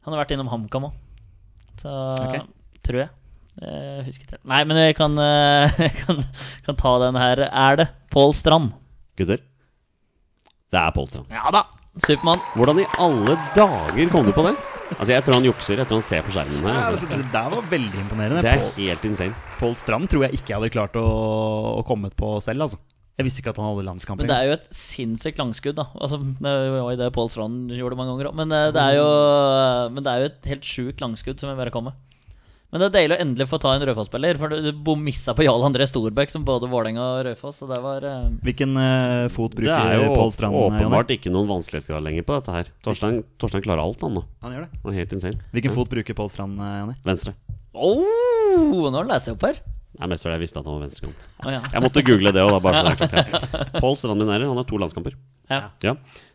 Han 0.04 0.12
har 0.12 0.20
vært 0.20 0.34
innom 0.36 0.50
HamKam 0.52 0.90
òg, 0.90 0.96
så 1.80 1.92
okay. 2.20 2.42
tror 2.84 3.04
jeg. 3.06 3.12
Jeg 3.62 4.04
husker 4.08 4.26
ikke. 4.28 4.40
Nei, 4.50 4.60
men 4.68 4.80
jeg 4.80 4.96
kan, 4.98 5.16
eh, 5.20 5.80
kan, 6.02 6.20
kan 6.66 6.80
ta 6.80 6.94
den 7.06 7.20
her. 7.20 7.46
Er 7.48 7.80
det 7.80 7.88
Pål 8.12 8.36
Strand? 8.36 8.74
Gutter. 9.16 9.40
Det 10.72 10.80
er 10.80 10.92
Pål 10.96 11.08
Strand. 11.12 11.32
Ja 11.32 11.52
da! 11.54 11.66
Supermann. 12.04 12.40
Hvordan 12.56 12.80
i 12.82 12.88
alle 12.98 13.36
dager 13.54 14.08
kom 14.12 14.26
du 14.28 14.34
på 14.34 14.48
det? 14.48 14.56
Altså, 14.94 15.10
Jeg 15.14 15.24
tror 15.26 15.38
han 15.38 15.46
jukser 15.48 15.80
etter 15.82 15.96
han 15.96 16.04
ser 16.06 16.24
på 16.26 16.34
skjermen 16.34 16.64
her. 16.66 16.74
Ja, 16.74 16.88
Altså. 16.90 17.06
altså, 17.08 17.20
det 17.22 17.32
der 17.32 17.52
var 17.54 17.68
veldig 17.70 18.00
imponerende. 18.04 18.42
Det 18.44 18.52
er 18.52 18.66
helt 18.78 19.04
insane. 19.08 19.34
Pål 19.60 19.76
Strand 19.80 20.10
tror 20.12 20.26
jeg 20.26 20.38
ikke 20.38 20.52
jeg 20.52 20.58
hadde 20.60 20.74
klart 20.74 20.98
å, 21.00 21.06
å 21.80 21.84
komme 21.88 22.10
på 22.14 22.34
selv, 22.44 22.66
altså. 22.68 22.78
Jeg 23.14 23.28
visste 23.28 23.40
ikke 23.44 23.52
at 23.54 23.58
han 23.62 23.68
hadde 23.70 23.84
landskamper. 23.86 24.26
Men 24.26 24.30
det 24.32 24.36
er 24.40 24.48
jo 24.48 24.54
et 24.58 24.64
sinnssykt 24.74 25.38
langskudd, 25.38 25.76
da. 25.78 25.84
Altså, 26.02 26.18
det 26.18 26.54
var 26.74 26.90
jo 26.90 26.98
det 26.98 27.12
Pål 27.14 27.28
Strand 27.30 27.70
gjorde 27.70 27.98
mange 28.00 28.10
ganger 28.14 28.30
òg. 28.32 28.34
Men, 28.42 28.50
eh, 28.52 28.72
det 28.74 28.82
er 28.82 28.96
jo, 28.98 29.08
men 29.94 30.02
det 30.02 30.10
er 30.14 30.24
jo 30.24 30.30
et 30.32 30.48
helt 30.50 30.66
sjukt 30.66 31.04
langskudd 31.04 31.38
som 31.40 31.52
vil 31.52 31.60
bare 31.60 31.74
komme. 31.74 31.94
Men 32.74 32.82
det 32.82 32.86
er 32.88 32.94
deilig 32.96 33.14
å 33.14 33.22
endelig 33.22 33.44
få 33.46 33.58
ta 33.62 33.70
en 33.70 33.84
Raufoss-spiller, 33.86 34.34
for 34.40 34.50
du 34.50 34.72
bom 34.82 34.98
missa 35.06 35.30
på 35.38 35.44
Jarl 35.46 35.62
André 35.62 35.86
Storbekk 35.86 36.32
som 36.32 36.42
både 36.42 36.66
Vålerenga 36.66 37.04
og 37.04 37.20
Raufoss, 37.28 37.60
så 37.62 37.68
det 37.70 37.76
var 37.84 38.02
eh, 38.02 38.24
Hvilken 38.42 38.72
eh, 38.82 39.26
fot 39.30 39.54
Det 39.54 39.60
bruker 39.60 39.92
er 39.92 40.02
jo 40.02 40.16
Pål 40.16 40.32
Strand? 40.34 40.56
er 40.58 40.64
jo 40.64 40.72
åpenbart 40.72 41.12
ikke 41.14 41.30
noen 41.30 41.46
vanskelighetsgrad 41.52 42.02
lenger 42.02 42.26
på 42.26 42.34
dette 42.40 42.56
her. 42.56 42.72
Torstein, 42.82 43.20
Torstein 43.38 43.62
klarer 43.62 43.84
alt, 43.84 44.02
han 44.02 44.18
nå. 44.18 44.24
Han 44.42 44.56
gjør 44.56 44.66
det. 44.66 44.80
Han 44.82 44.90
er 44.90 44.98
helt 45.04 45.14
insane. 45.14 45.38
Hvilken 45.54 45.76
fot 45.78 45.94
bruker 45.94 46.18
Pål 46.18 46.34
Strand, 46.34 46.58
eh, 46.66 46.90
Venstre. 47.06 47.36
Oh, 47.78 48.90
nå 48.90 49.06
leser 49.06 49.30
jeg 49.30 49.38
opp 49.38 49.46
her. 49.52 49.62
Det 49.94 50.02
er 50.02 50.10
mest 50.10 50.26
fordi 50.26 50.34
jeg 50.34 50.42
visste 50.48 50.58
at 50.58 50.66
han 50.66 50.74
var 50.74 50.82
venstrekant. 50.88 51.24
Oh, 51.44 51.50
ja. 51.54 51.62
Jeg 51.70 51.86
måtte 51.86 52.02
google 52.10 52.34
det 52.34 52.42
òg, 52.42 52.56
da. 52.56 52.62
Bare 52.66 52.82
for 52.98 53.06
det 53.14 53.22
er 53.22 53.28
klart. 53.30 53.74
Pål 53.78 53.98
Strand 54.02 54.18
Minerer, 54.18 54.50
han 54.50 54.58
har 54.58 54.66
to 54.66 54.82
landskamper. 54.82 55.14
Ja. 55.46 55.68
Ja. 55.86 55.94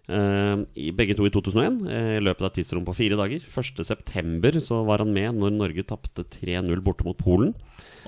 Eh, 0.09 0.61
i 0.81 0.89
begge 0.95 1.13
to 1.13 1.27
i 1.27 1.31
2001, 1.33 1.83
eh, 1.85 2.15
i 2.17 2.23
løpet 2.23 2.41
av 2.41 2.49
et 2.49 2.55
tidsrom 2.57 2.85
på 2.87 2.95
fire 2.97 3.17
dager. 3.19 3.43
1.9. 3.45 4.61
så 4.65 4.81
var 4.87 5.03
han 5.03 5.13
med 5.13 5.37
når 5.37 5.53
Norge 5.53 5.85
tapte 5.85 6.25
3-0 6.25 6.81
borte 6.81 7.05
mot 7.05 7.17
Polen. 7.17 7.53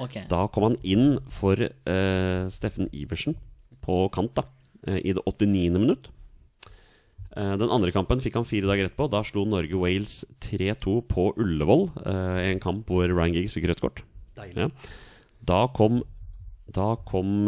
Okay. 0.01 0.25
Da 0.31 0.47
kom 0.49 0.71
han 0.71 0.79
inn 0.81 1.19
for 1.29 1.59
uh, 1.61 2.49
Steffen 2.49 2.89
Iversen 2.95 3.35
på 3.83 4.07
kant 4.13 4.33
da 4.33 4.47
i 4.87 5.13
det 5.13 5.21
89. 5.27 5.77
minutt. 5.77 6.09
Uh, 7.35 7.53
den 7.59 7.69
andre 7.69 7.91
kampen 7.93 8.23
fikk 8.23 8.39
han 8.39 8.47
fire 8.49 8.65
dager 8.65 8.87
etterpå. 8.87 9.11
Da 9.11 9.21
slo 9.27 9.43
Norge 9.45 9.77
Wales 9.77 10.23
3-2 10.41 10.95
på 11.11 11.27
Ullevål. 11.37 11.85
Uh, 12.01 12.39
en 12.47 12.63
kamp 12.63 12.89
hvor 12.89 13.05
Ryan 13.05 13.35
Giggs 13.35 13.53
fikk 13.53 13.69
rødt 13.69 13.83
kort. 13.83 14.01
Ja. 14.55 14.71
Da 15.45 15.67
kom, 15.75 16.01
da 16.65 16.95
kom 17.05 17.45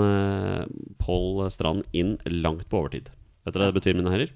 Paul 1.02 1.42
Strand 1.50 1.90
inn 1.96 2.20
langt 2.30 2.68
på 2.70 2.84
overtid. 2.84 3.10
Vet 3.44 3.56
dere 3.56 3.66
hva 3.66 3.74
det 3.74 3.80
betyr, 3.82 3.98
mine 3.98 4.14
herrer? 4.14 4.36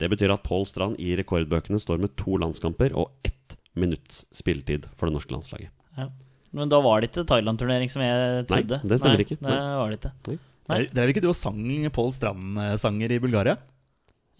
Det 0.00 0.10
betyr 0.10 0.34
at 0.34 0.44
Pål 0.46 0.66
Strand 0.68 1.00
i 1.02 1.14
rekordbøkene 1.18 1.78
står 1.82 2.02
med 2.02 2.14
to 2.20 2.38
landskamper 2.42 2.96
og 2.98 3.12
ett 3.26 3.58
minutts 3.78 4.24
spilletid 4.34 4.88
for 4.94 5.08
det 5.08 5.16
norske 5.16 5.34
landslaget. 5.34 5.70
Ja. 5.98 6.08
Men 6.54 6.70
da 6.70 6.78
var 6.82 7.02
det 7.02 7.10
ikke 7.10 7.26
Thailand-turnering 7.26 7.90
som 7.90 8.02
jeg 8.04 8.44
trodde. 8.50 8.78
Nei, 8.78 8.90
det 8.90 8.98
stemmer 9.00 9.22
ikke. 9.24 9.38
Det 9.40 9.48
Nei. 9.48 9.60
var 9.80 9.90
det 9.90 9.98
ikke. 9.98 10.12
Nei. 10.28 10.36
Nei. 10.70 10.82
drev 10.96 11.10
ikke 11.12 11.22
du 11.24 11.30
og 11.32 11.38
sang 11.38 11.62
Pål 11.94 12.12
Strand-sanger 12.14 13.16
i 13.16 13.22
Bulgaria? 13.22 13.56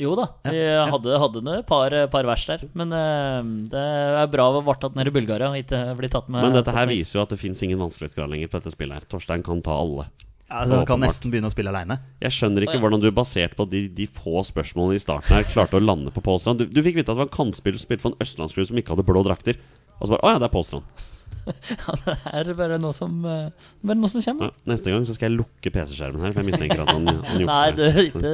Jo 0.01 0.17
da, 0.19 0.25
vi 0.51 0.59
hadde, 0.91 1.19
hadde 1.23 1.41
et 1.55 1.67
par, 1.69 1.95
par 2.11 2.27
vers 2.27 2.45
der. 2.49 2.65
Men 2.75 2.91
uh, 2.91 3.43
det 3.71 3.83
er 4.23 4.31
bra 4.33 4.49
å 4.51 4.63
varte 4.67 4.91
nede 4.99 5.13
i 5.13 5.15
Bulgaria 5.15 5.53
ikke 5.55 5.83
bli 6.01 6.11
tatt 6.11 6.27
med. 6.27 6.43
Men 6.43 6.57
dette 6.57 6.75
her 6.75 6.89
viser 6.91 7.21
jo 7.21 7.23
at 7.23 7.35
det 7.35 7.39
fins 7.39 7.63
ingen 7.63 7.79
vanskelighetsgrad 7.79 8.33
lenger 8.33 8.51
på 8.51 8.59
dette 8.59 8.75
spillet. 8.75 8.99
her 8.99 9.07
Torstein 9.11 9.45
kan 9.47 9.63
ta 9.63 9.77
alle. 9.79 10.09
Altså, 10.55 10.77
han 10.81 10.87
kan 10.89 11.03
nesten 11.03 11.33
begynne 11.33 11.51
å 11.51 11.55
spille 11.55 11.73
aleine. 11.73 11.97
Jeg 12.23 12.35
skjønner 12.37 12.67
ikke 12.67 12.79
hvordan 12.83 13.03
du 13.03 13.09
basert 13.15 13.57
på 13.59 13.67
de, 13.71 13.87
de 13.91 14.07
få 14.07 14.45
spørsmålene 14.47 14.99
i 14.99 15.03
starten 15.03 15.35
her 15.35 15.49
klarte 15.51 15.81
å 15.81 15.83
lande 15.83 16.13
på 16.15 16.23
Pålstrand. 16.25 16.63
Du, 16.63 16.69
du 16.71 16.79
fikk 16.85 17.01
vite 17.01 17.11
at 17.11 17.17
det 17.17 17.23
var 17.25 17.31
en 17.31 17.35
kantspiller 17.35 17.81
som 17.81 17.89
spilte 17.89 18.07
for 18.07 18.15
en 18.15 18.23
østlandsklubb 18.25 18.71
som 18.71 18.79
ikke 18.79 18.95
hadde 18.95 19.07
blå 19.09 19.25
drakter. 19.27 19.59
Og 19.99 20.07
så 20.07 20.15
bare 20.15 20.23
Å 20.23 20.33
ja, 20.37 20.41
det 20.45 20.49
er 20.51 20.55
Pålstrand. 20.55 20.87
Ja, 21.45 21.93
Det 22.41 22.53
er 22.55 22.57
bare 22.57 22.79
noe 22.81 22.95
som, 22.97 23.19
eh, 23.29 23.51
bare 23.85 23.99
noe 24.01 24.09
som 24.09 24.23
kommer. 24.25 24.49
Ja, 24.55 24.71
neste 24.73 24.95
gang 24.95 25.05
så 25.05 25.17
skal 25.17 25.29
jeg 25.29 25.41
lukke 25.43 25.73
PC-skjermen 25.75 26.25
her, 26.25 26.33
for 26.33 26.41
jeg 26.41 26.53
mistenker 26.53 26.85
at 26.87 26.93
han, 26.95 27.05
han 27.11 27.45
Nei, 27.51 27.67
det 27.77 27.91
er 27.91 28.01
ikke, 28.07 28.33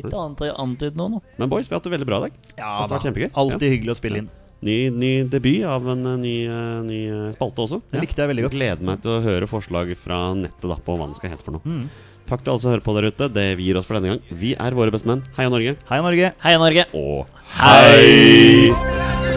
ikke 0.00 0.16
annet 0.24 0.44
å 0.48 0.50
antyde 0.64 0.98
noe 0.98 1.14
nå. 1.14 1.22
Men 1.38 1.52
boys, 1.52 1.68
vi 1.68 1.76
har 1.76 1.82
hatt 1.82 1.86
det 1.86 1.94
veldig 1.94 2.08
bra 2.10 2.22
i 2.22 2.28
dag. 2.28 2.40
Ja, 2.56 2.56
det 2.56 2.72
har 2.80 2.92
vært 2.96 3.06
kjempegøy. 3.10 3.30
Alltid 3.44 3.74
hyggelig 3.76 3.94
å 3.94 3.98
spille 4.00 4.24
inn. 4.24 4.30
Ny, 4.60 4.90
ny 4.92 5.12
debut 5.32 5.64
av 5.64 5.88
en 5.88 6.04
eh, 6.06 6.18
ny, 6.20 6.34
eh, 6.44 6.82
ny 6.84 7.00
eh, 7.08 7.32
spalte 7.36 7.64
også. 7.64 7.80
Det 7.92 8.02
likte 8.04 8.20
jeg 8.20 8.32
veldig 8.34 8.44
godt. 8.46 8.56
Gleder 8.58 8.86
meg 8.90 9.00
til 9.00 9.14
å 9.14 9.22
høre 9.24 9.48
forslag 9.48 9.94
fra 9.96 10.20
nettet 10.36 10.68
da 10.68 10.76
på 10.76 10.98
hva 10.98 11.08
den 11.08 11.16
skal 11.16 11.32
hete 11.32 11.46
for 11.46 11.56
noe. 11.56 11.64
Mm. 11.64 11.88
Takk 12.28 12.44
til 12.44 12.52
alle 12.52 12.62
som 12.62 12.74
hører 12.74 12.84
på 12.84 12.94
der 12.98 13.08
ute. 13.08 13.30
Det 13.32 13.46
vi 13.58 13.70
gir 13.70 13.80
oss 13.80 13.88
for 13.88 13.96
denne 13.96 14.14
gang. 14.14 14.36
Vi 14.42 14.52
er 14.52 14.76
våre 14.76 14.92
bestemenn. 14.94 15.24
Heia 15.38 15.50
Norge. 15.50 15.74
Heia 15.88 16.04
Norge! 16.04 16.32
Heia 16.44 16.62
Norge! 16.62 16.86
Og 16.92 17.24
hei! 17.56 19.29